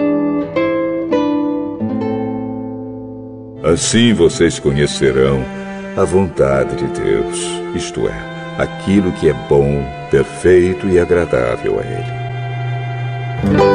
Assim 3.64 4.14
vocês 4.14 4.58
conhecerão 4.58 5.44
a 6.00 6.06
vontade 6.06 6.78
de 6.78 6.88
Deus, 7.02 7.38
isto 7.76 8.08
é, 8.08 8.16
aquilo 8.58 9.12
que 9.12 9.28
é 9.28 9.34
bom, 9.50 9.84
perfeito 10.10 10.88
e 10.88 10.98
agradável 10.98 11.78
a 11.78 11.84
Ele. 11.84 13.69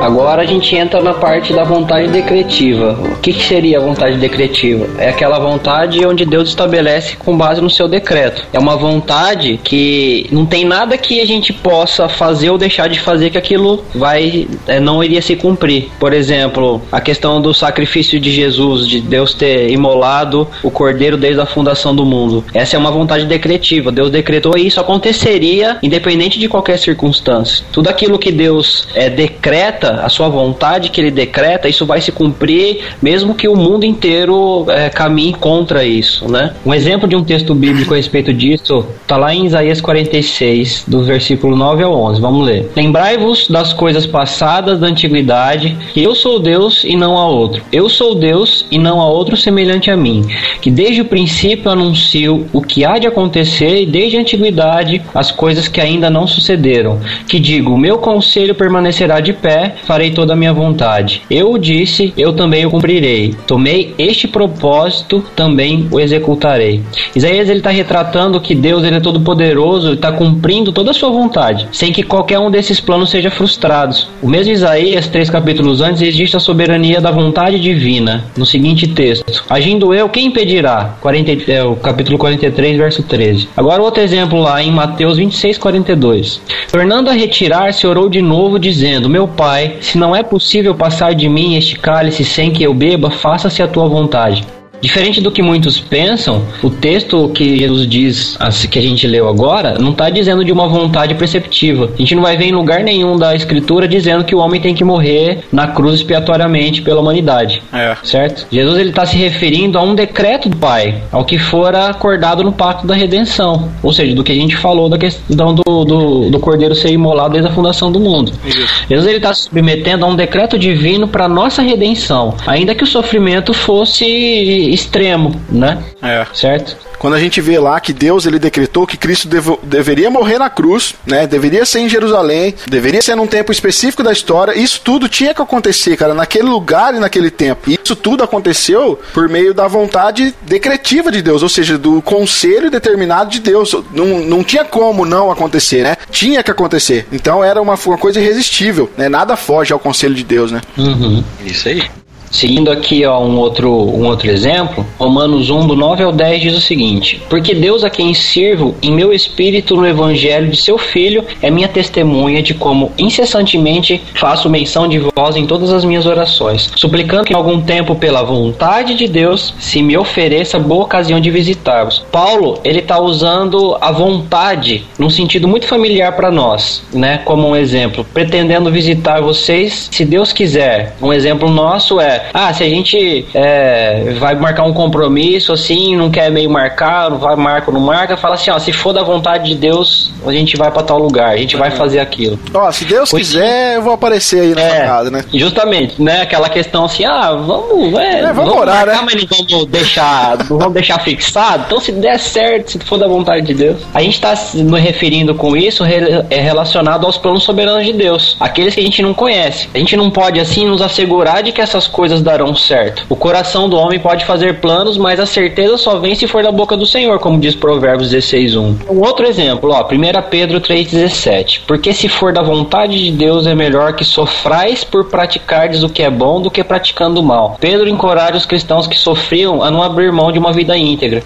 Agora 0.00 0.42
a 0.42 0.46
gente 0.46 0.74
entra 0.76 1.02
na 1.02 1.12
parte 1.12 1.52
da 1.52 1.64
vontade 1.64 2.08
decretiva. 2.08 2.92
O 2.92 3.20
que, 3.20 3.32
que, 3.32 3.44
seria 3.44 3.78
a 3.78 3.80
vontade 3.80 4.16
decretiva? 4.16 4.86
É 4.96 5.08
aquela 5.08 5.38
vontade 5.38 6.04
onde 6.06 6.24
Deus 6.24 6.48
estabelece 6.48 7.16
com 7.16 7.36
base 7.36 7.60
no 7.60 7.68
seu 7.68 7.88
decreto. 7.88 8.46
É 8.52 8.58
uma 8.58 8.76
vontade 8.76 9.58
que 9.62 10.26
não 10.30 10.46
tem 10.46 10.64
nada 10.64 10.96
que 10.96 11.20
a 11.20 11.26
gente 11.26 11.52
possa 11.52 12.08
fazer 12.08 12.50
ou 12.50 12.56
deixar 12.56 12.88
de 12.88 13.00
fazer 13.00 13.30
que 13.30 13.38
aquilo 13.38 13.84
vai 13.94 14.46
é, 14.66 14.78
não 14.78 15.02
iria 15.02 15.20
se 15.20 15.34
cumprir. 15.34 15.88
Por 15.98 16.12
exemplo, 16.12 16.80
a 16.92 17.00
questão 17.00 17.40
do 17.40 17.52
sacrifício 17.52 18.20
de 18.20 18.30
Jesus, 18.30 18.86
de 18.86 19.00
Deus 19.00 19.34
ter 19.34 19.70
imolado 19.70 20.46
o 20.62 20.70
cordeiro 20.70 21.16
desde 21.16 21.40
a 21.40 21.46
fundação 21.46 21.94
do 21.94 22.06
mundo. 22.06 22.44
Essa 22.54 22.76
é 22.76 22.78
uma 22.78 22.90
vontade 22.90 23.26
decretiva. 23.26 23.90
Deus 23.90 24.10
decretou 24.10 24.56
e 24.56 24.66
isso 24.66 24.80
aconteceria 24.80 25.78
independente 25.82 26.38
de 26.38 26.48
qualquer 26.48 26.78
circunstância. 26.78 27.64
Tudo 27.72 27.88
aquilo 27.88 28.18
que 28.18 28.30
Deus 28.30 28.86
é, 28.94 29.10
decreta 29.10 29.87
a 29.88 30.08
sua 30.08 30.28
vontade 30.28 30.90
que 30.90 31.00
ele 31.00 31.10
decreta, 31.10 31.68
isso 31.68 31.86
vai 31.86 32.00
se 32.00 32.12
cumprir, 32.12 32.80
mesmo 33.00 33.34
que 33.34 33.48
o 33.48 33.56
mundo 33.56 33.84
inteiro 33.84 34.66
é, 34.68 34.88
caminhe 34.88 35.34
contra 35.34 35.84
isso, 35.84 36.30
né? 36.30 36.54
Um 36.64 36.74
exemplo 36.74 37.08
de 37.08 37.16
um 37.16 37.24
texto 37.24 37.54
bíblico 37.54 37.94
a 37.94 37.96
respeito 37.96 38.32
disso 38.32 38.86
está 39.02 39.16
lá 39.16 39.34
em 39.34 39.46
Isaías 39.46 39.80
46, 39.80 40.84
do 40.86 41.02
versículo 41.02 41.56
9 41.56 41.82
ao 41.82 41.94
11. 41.94 42.20
Vamos 42.20 42.46
ler. 42.46 42.70
Lembrai-vos 42.76 43.48
das 43.48 43.72
coisas 43.72 44.06
passadas 44.06 44.78
da 44.78 44.86
antiguidade, 44.86 45.76
que 45.92 46.02
eu 46.02 46.14
sou 46.14 46.38
Deus 46.38 46.84
e 46.84 46.96
não 46.96 47.16
há 47.16 47.26
outro. 47.26 47.62
Eu 47.72 47.88
sou 47.88 48.14
Deus 48.14 48.66
e 48.70 48.78
não 48.78 49.00
há 49.00 49.08
outro 49.08 49.36
semelhante 49.36 49.90
a 49.90 49.96
mim, 49.96 50.24
que 50.60 50.70
desde 50.70 51.00
o 51.00 51.04
princípio 51.04 51.70
anuncio 51.70 52.46
o 52.52 52.60
que 52.60 52.84
há 52.84 52.98
de 52.98 53.06
acontecer 53.06 53.82
e 53.82 53.86
desde 53.86 54.16
a 54.16 54.20
antiguidade 54.20 55.02
as 55.14 55.30
coisas 55.30 55.68
que 55.68 55.80
ainda 55.80 56.10
não 56.10 56.26
sucederam. 56.26 57.00
Que 57.26 57.38
digo, 57.38 57.72
o 57.72 57.78
meu 57.78 57.98
conselho 57.98 58.54
permanecerá 58.54 59.20
de 59.20 59.32
pé, 59.32 59.74
farei 59.84 60.10
toda 60.10 60.32
a 60.32 60.36
minha 60.36 60.52
vontade. 60.52 61.22
Eu 61.30 61.52
o 61.52 61.58
disse, 61.58 62.12
eu 62.16 62.32
também 62.32 62.66
o 62.66 62.70
cumprirei. 62.70 63.34
Tomei 63.46 63.94
este 63.98 64.28
propósito, 64.28 65.24
também 65.34 65.88
o 65.90 66.00
executarei. 66.00 66.82
Isaías 67.14 67.48
ele 67.48 67.58
está 67.58 67.70
retratando 67.70 68.40
que 68.40 68.54
Deus 68.54 68.84
ele 68.84 68.96
é 68.96 69.00
todo 69.00 69.20
poderoso, 69.20 69.94
está 69.94 70.12
cumprindo 70.12 70.72
toda 70.72 70.90
a 70.90 70.94
sua 70.94 71.10
vontade, 71.10 71.68
sem 71.72 71.92
que 71.92 72.02
qualquer 72.02 72.38
um 72.38 72.50
desses 72.50 72.80
planos 72.80 73.10
seja 73.10 73.30
frustrado. 73.30 73.96
O 74.22 74.28
mesmo 74.28 74.52
Isaías, 74.52 75.08
três 75.08 75.30
capítulos 75.30 75.80
antes, 75.80 76.02
existe 76.02 76.36
a 76.36 76.40
soberania 76.40 77.00
da 77.00 77.10
vontade 77.10 77.58
divina. 77.58 78.24
No 78.36 78.44
seguinte 78.44 78.86
texto: 78.88 79.44
Agindo 79.48 79.94
eu, 79.94 80.08
quem 80.08 80.26
impedirá? 80.26 80.96
40, 81.00 81.50
é, 81.50 81.62
o 81.62 81.76
capítulo 81.76 82.18
43, 82.18 82.76
verso 82.76 83.02
13. 83.02 83.48
Agora 83.56 83.82
outro 83.82 84.02
exemplo 84.02 84.40
lá 84.40 84.62
em 84.62 84.70
Mateus 84.70 85.16
26, 85.16 85.58
42. 85.58 86.40
Tornando 86.70 87.10
a 87.10 87.12
retirar-se, 87.12 87.86
orou 87.86 88.08
de 88.08 88.20
novo, 88.20 88.58
dizendo: 88.58 89.08
Meu 89.08 89.26
pai, 89.26 89.67
se 89.80 89.98
não 89.98 90.14
é 90.14 90.22
possível 90.22 90.74
passar 90.74 91.14
de 91.14 91.28
mim 91.28 91.56
este 91.56 91.78
cálice 91.78 92.24
sem 92.24 92.52
que 92.52 92.62
eu 92.62 92.74
beba, 92.74 93.10
faça-se 93.10 93.62
a 93.62 93.68
tua 93.68 93.88
vontade. 93.88 94.44
Diferente 94.80 95.20
do 95.20 95.30
que 95.30 95.42
muitos 95.42 95.80
pensam, 95.80 96.44
o 96.62 96.70
texto 96.70 97.28
que 97.30 97.58
Jesus 97.58 97.86
diz, 97.86 98.38
que 98.70 98.78
a 98.78 98.82
gente 98.82 99.06
leu 99.06 99.28
agora, 99.28 99.76
não 99.78 99.90
está 99.90 100.08
dizendo 100.08 100.44
de 100.44 100.52
uma 100.52 100.68
vontade 100.68 101.14
perceptiva. 101.14 101.90
A 101.94 101.98
gente 101.98 102.14
não 102.14 102.22
vai 102.22 102.36
ver 102.36 102.46
em 102.46 102.52
lugar 102.52 102.82
nenhum 102.84 103.16
da 103.16 103.34
Escritura 103.34 103.88
dizendo 103.88 104.24
que 104.24 104.34
o 104.34 104.38
homem 104.38 104.60
tem 104.60 104.74
que 104.74 104.84
morrer 104.84 105.40
na 105.52 105.68
cruz 105.68 105.96
expiatoriamente 105.96 106.82
pela 106.82 107.00
humanidade. 107.00 107.62
É. 107.72 107.96
Certo? 108.02 108.46
Jesus 108.50 108.78
ele 108.78 108.90
está 108.90 109.04
se 109.04 109.16
referindo 109.16 109.78
a 109.78 109.82
um 109.82 109.94
decreto 109.94 110.48
do 110.48 110.56
Pai, 110.56 111.02
ao 111.10 111.24
que 111.24 111.38
fora 111.38 111.86
acordado 111.86 112.44
no 112.44 112.52
pacto 112.52 112.86
da 112.86 112.94
redenção. 112.94 113.70
Ou 113.82 113.92
seja, 113.92 114.14
do 114.14 114.22
que 114.22 114.32
a 114.32 114.34
gente 114.34 114.56
falou 114.56 114.88
da 114.88 114.98
questão 114.98 115.54
do, 115.54 115.84
do, 115.84 116.30
do 116.30 116.40
cordeiro 116.40 116.74
ser 116.74 116.90
imolado 116.90 117.32
desde 117.32 117.50
a 117.50 117.52
fundação 117.52 117.90
do 117.90 117.98
mundo. 117.98 118.32
Isso. 118.44 118.84
Jesus 118.88 119.06
ele 119.06 119.16
está 119.16 119.34
se 119.34 119.42
submetendo 119.44 120.04
a 120.04 120.08
um 120.08 120.16
decreto 120.16 120.58
divino 120.58 121.08
para 121.08 121.28
nossa 121.28 121.62
redenção, 121.62 122.34
ainda 122.46 122.74
que 122.74 122.84
o 122.84 122.86
sofrimento 122.86 123.52
fosse 123.52 124.67
extremo, 124.68 125.40
né? 125.48 125.82
É. 126.02 126.26
Certo? 126.34 126.76
Quando 126.98 127.14
a 127.14 127.20
gente 127.20 127.40
vê 127.40 127.58
lá 127.60 127.78
que 127.78 127.92
Deus 127.92 128.26
ele 128.26 128.40
decretou 128.40 128.84
que 128.86 128.96
Cristo 128.96 129.28
devo- 129.28 129.60
deveria 129.62 130.10
morrer 130.10 130.36
na 130.38 130.50
cruz, 130.50 130.94
né? 131.06 131.26
Deveria 131.28 131.64
ser 131.64 131.78
em 131.80 131.88
Jerusalém, 131.88 132.54
deveria 132.68 133.00
ser 133.00 133.14
num 133.14 133.26
tempo 133.26 133.52
específico 133.52 134.02
da 134.02 134.10
história. 134.12 134.58
Isso 134.58 134.80
tudo 134.82 135.08
tinha 135.08 135.32
que 135.32 135.40
acontecer, 135.40 135.96
cara, 135.96 136.12
naquele 136.12 136.48
lugar 136.48 136.94
e 136.94 136.98
naquele 136.98 137.30
tempo. 137.30 137.70
E 137.70 137.78
isso 137.82 137.94
tudo 137.94 138.24
aconteceu 138.24 138.98
por 139.14 139.28
meio 139.28 139.54
da 139.54 139.68
vontade 139.68 140.34
decretiva 140.42 141.12
de 141.12 141.22
Deus, 141.22 141.42
ou 141.42 141.48
seja, 141.48 141.78
do 141.78 142.02
conselho 142.02 142.68
determinado 142.70 143.30
de 143.30 143.38
Deus. 143.38 143.72
Não, 143.94 144.18
não 144.20 144.42
tinha 144.42 144.64
como 144.64 145.04
não 145.06 145.30
acontecer, 145.30 145.82
né? 145.84 145.96
Tinha 146.10 146.42
que 146.42 146.50
acontecer. 146.50 147.06
Então 147.12 147.44
era 147.44 147.62
uma, 147.62 147.74
uma 147.86 147.98
coisa 147.98 148.18
irresistível, 148.20 148.90
né? 148.98 149.08
Nada 149.08 149.36
foge 149.36 149.72
ao 149.72 149.78
conselho 149.78 150.14
de 150.16 150.24
Deus, 150.24 150.50
né? 150.50 150.60
Uhum. 150.76 151.22
Isso 151.44 151.68
aí. 151.68 151.88
Seguindo 152.30 152.70
aqui 152.70 153.04
ó, 153.04 153.20
um, 153.20 153.36
outro, 153.38 153.70
um 153.70 154.06
outro 154.06 154.30
exemplo, 154.30 154.86
Romanos 154.98 155.50
1, 155.50 155.66
do 155.66 155.74
9 155.76 156.02
ao 156.02 156.12
10 156.12 156.40
diz 156.40 156.56
o 156.56 156.60
seguinte: 156.60 157.20
Porque 157.28 157.54
Deus 157.54 157.84
a 157.84 157.90
quem 157.90 158.14
sirvo 158.14 158.74
em 158.82 158.92
meu 158.92 159.12
espírito 159.12 159.76
no 159.76 159.86
evangelho 159.86 160.50
de 160.50 160.56
seu 160.56 160.78
Filho 160.78 161.24
é 161.42 161.50
minha 161.50 161.68
testemunha 161.68 162.42
de 162.42 162.54
como 162.54 162.92
incessantemente 162.98 164.00
faço 164.14 164.50
menção 164.50 164.88
de 164.88 164.98
vós 164.98 165.36
em 165.36 165.46
todas 165.46 165.72
as 165.72 165.84
minhas 165.84 166.06
orações, 166.06 166.70
suplicando 166.76 167.24
que 167.24 167.32
em 167.32 167.36
algum 167.36 167.60
tempo, 167.60 167.94
pela 167.94 168.22
vontade 168.22 168.94
de 168.94 169.08
Deus, 169.08 169.54
se 169.58 169.82
me 169.82 169.96
ofereça 169.96 170.58
boa 170.58 170.84
ocasião 170.84 171.20
de 171.20 171.30
visitar-vos. 171.30 172.04
Paulo, 172.12 172.60
ele 172.64 172.80
está 172.80 173.00
usando 173.00 173.76
a 173.80 173.90
vontade 173.90 174.84
num 174.98 175.10
sentido 175.10 175.48
muito 175.48 175.66
familiar 175.66 176.14
para 176.14 176.30
nós, 176.30 176.82
né? 176.92 177.18
Como 177.24 177.48
um 177.48 177.56
exemplo, 177.56 178.04
pretendendo 178.12 178.70
visitar 178.70 179.20
vocês, 179.20 179.88
se 179.90 180.04
Deus 180.04 180.32
quiser. 180.32 180.96
Um 181.00 181.12
exemplo 181.12 181.50
nosso 181.50 182.00
é 182.00 182.17
ah, 182.32 182.52
se 182.52 182.62
a 182.62 182.68
gente 182.68 183.26
é, 183.34 184.14
vai 184.18 184.34
marcar 184.34 184.64
um 184.64 184.72
compromisso 184.72 185.52
assim, 185.52 185.96
não 185.96 186.10
quer 186.10 186.30
meio 186.30 186.50
marcar, 186.50 187.10
não 187.10 187.18
vai 187.18 187.36
marca 187.36 187.70
ou 187.70 187.74
não 187.74 187.80
marca, 187.80 188.16
fala 188.16 188.34
assim, 188.34 188.50
ó, 188.50 188.58
se 188.58 188.72
for 188.72 188.92
da 188.92 189.02
vontade 189.02 189.48
de 189.48 189.54
Deus, 189.54 190.12
a 190.26 190.32
gente 190.32 190.56
vai 190.56 190.70
para 190.70 190.82
tal 190.82 190.98
lugar, 190.98 191.30
a 191.30 191.36
gente 191.36 191.56
vai 191.56 191.70
fazer 191.70 192.00
aquilo. 192.00 192.38
Ó, 192.54 192.70
se 192.72 192.84
Deus 192.84 193.10
Pois 193.10 193.28
quiser, 193.28 193.76
eu 193.76 193.82
vou 193.82 193.92
aparecer 193.92 194.40
aí 194.40 194.54
na 194.54 194.60
sua 194.60 194.86
casa, 194.86 195.10
né? 195.10 195.24
Justamente, 195.32 196.00
né? 196.02 196.22
Aquela 196.22 196.48
questão 196.48 196.84
assim, 196.84 197.04
ah, 197.04 197.32
vamos, 197.32 197.94
é, 197.98 198.20
É, 198.20 198.32
vamos 198.32 198.52
orar, 198.54 198.86
marcar, 198.86 198.96
né? 198.96 199.02
mas 199.04 199.14
não 199.14 199.46
vamos 199.48 199.66
deixar, 199.66 200.38
não 200.48 200.58
vamos 200.58 200.74
deixar 200.74 200.98
fixado. 201.00 201.64
Então, 201.66 201.80
se 201.80 201.92
der 201.92 202.18
certo, 202.18 202.72
se 202.72 202.78
for 202.80 202.98
da 202.98 203.06
vontade 203.08 203.46
de 203.46 203.54
Deus, 203.54 203.78
a 203.92 204.00
gente 204.00 204.14
está 204.14 204.34
se 204.36 204.62
nos 204.62 204.80
referindo 204.80 205.34
com 205.34 205.56
isso 205.56 205.84
é 205.84 206.40
relacionado 206.40 207.04
aos 207.06 207.18
planos 207.18 207.44
soberanos 207.44 207.84
de 207.84 207.92
Deus, 207.92 208.36
aqueles 208.40 208.74
que 208.74 208.80
a 208.80 208.84
gente 208.84 209.02
não 209.02 209.14
conhece. 209.14 209.68
A 209.74 209.78
gente 209.78 209.96
não 209.96 210.10
pode 210.10 210.40
assim 210.40 210.66
nos 210.66 210.80
assegurar 210.80 211.42
de 211.42 211.52
que 211.52 211.60
essas 211.60 211.86
coisas 211.86 212.07
darão 212.22 212.54
certo. 212.54 213.04
O 213.08 213.16
coração 213.16 213.68
do 213.68 213.76
homem 213.76 213.98
pode 213.98 214.24
fazer 214.24 214.60
planos, 214.60 214.96
mas 214.96 215.20
a 215.20 215.26
certeza 215.26 215.76
só 215.76 215.98
vem 215.98 216.14
se 216.14 216.26
for 216.26 216.42
da 216.42 216.50
boca 216.50 216.76
do 216.76 216.86
Senhor, 216.86 217.18
como 217.18 217.38
diz 217.38 217.54
Provérbios 217.54 218.10
16:1. 218.10 218.76
Um 218.88 219.00
outro 219.00 219.26
exemplo, 219.26 219.70
ó, 219.72 219.84
1 219.84 220.22
Pedro 220.22 220.60
3:17. 220.60 221.62
Porque 221.66 221.92
se 221.92 222.08
for 222.08 222.32
da 222.32 222.42
vontade 222.42 222.98
de 222.98 223.10
Deus 223.10 223.46
é 223.46 223.54
melhor 223.54 223.94
que 223.94 224.04
sofrais 224.04 224.84
por 224.84 225.04
praticardes 225.06 225.82
o 225.82 225.88
que 225.88 226.02
é 226.02 226.10
bom 226.10 226.40
do 226.40 226.50
que 226.50 226.64
praticando 226.64 227.20
o 227.20 227.22
mal. 227.22 227.56
Pedro 227.60 227.88
encoraja 227.88 228.36
os 228.36 228.46
cristãos 228.46 228.86
que 228.86 228.98
sofriam 228.98 229.62
a 229.62 229.70
não 229.70 229.82
abrir 229.82 230.12
mão 230.12 230.32
de 230.32 230.38
uma 230.38 230.52
vida 230.52 230.76
íntegra. 230.76 231.22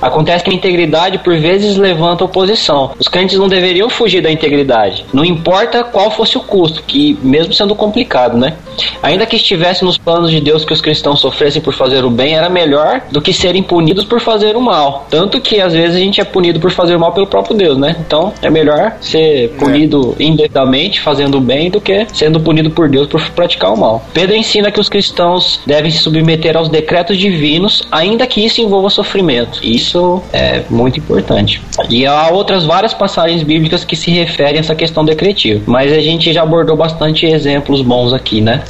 Acontece 0.00 0.44
que 0.44 0.50
a 0.50 0.54
integridade 0.54 1.18
por 1.18 1.36
vezes 1.38 1.76
levanta 1.76 2.24
oposição. 2.24 2.92
Os 2.98 3.08
crentes 3.08 3.38
não 3.38 3.48
deveriam 3.48 3.88
fugir 3.88 4.22
da 4.22 4.30
integridade. 4.30 5.04
Não 5.12 5.24
importa 5.24 5.84
qual 5.84 6.10
fosse 6.10 6.36
o 6.36 6.40
custo, 6.40 6.82
que 6.82 7.18
mesmo 7.22 7.52
sendo 7.52 7.74
complicado, 7.74 8.36
né? 8.36 8.54
Ainda 9.02 9.26
que 9.26 9.36
estivesse 9.36 9.84
nos 9.84 9.96
planos 9.96 10.25
de 10.30 10.40
Deus 10.40 10.64
que 10.64 10.72
os 10.72 10.80
cristãos 10.80 11.20
sofressem 11.20 11.62
por 11.62 11.74
fazer 11.74 12.04
o 12.04 12.10
bem, 12.10 12.34
era 12.34 12.48
melhor 12.48 13.02
do 13.10 13.20
que 13.20 13.32
serem 13.32 13.62
punidos 13.62 14.04
por 14.04 14.20
fazer 14.20 14.56
o 14.56 14.60
mal. 14.60 15.06
Tanto 15.10 15.40
que 15.40 15.60
às 15.60 15.72
vezes 15.72 15.96
a 15.96 16.00
gente 16.00 16.20
é 16.20 16.24
punido 16.24 16.60
por 16.60 16.70
fazer 16.70 16.96
o 16.96 17.00
mal 17.00 17.12
pelo 17.12 17.26
próprio 17.26 17.56
Deus, 17.56 17.78
né? 17.78 17.96
Então 18.00 18.32
é 18.42 18.50
melhor 18.50 18.96
ser 19.00 19.50
punido 19.58 20.14
indevidamente 20.18 21.00
fazendo 21.00 21.38
o 21.38 21.40
bem 21.40 21.70
do 21.70 21.80
que 21.80 22.06
sendo 22.12 22.40
punido 22.40 22.70
por 22.70 22.88
Deus 22.88 23.06
por 23.06 23.20
praticar 23.30 23.72
o 23.72 23.76
mal. 23.76 24.04
Pedro 24.12 24.34
ensina 24.34 24.70
que 24.70 24.80
os 24.80 24.88
cristãos 24.88 25.60
devem 25.66 25.90
se 25.90 25.98
submeter 25.98 26.56
aos 26.56 26.68
decretos 26.68 27.16
divinos, 27.16 27.82
ainda 27.90 28.26
que 28.26 28.44
isso 28.44 28.60
envolva 28.60 28.90
sofrimento. 28.90 29.60
Isso 29.62 30.22
é 30.32 30.62
muito 30.70 30.98
importante. 30.98 31.60
E 31.88 32.06
há 32.06 32.28
outras 32.30 32.64
várias 32.64 32.94
passagens 32.94 33.42
bíblicas 33.42 33.84
que 33.84 33.96
se 33.96 34.10
referem 34.10 34.56
a 34.56 34.60
essa 34.60 34.74
questão 34.74 35.04
decretiva, 35.04 35.62
mas 35.66 35.92
a 35.92 36.00
gente 36.00 36.32
já 36.32 36.42
abordou 36.42 36.76
bastante 36.76 37.26
exemplos 37.26 37.82
bons 37.82 38.12
aqui, 38.12 38.40
né? 38.40 38.62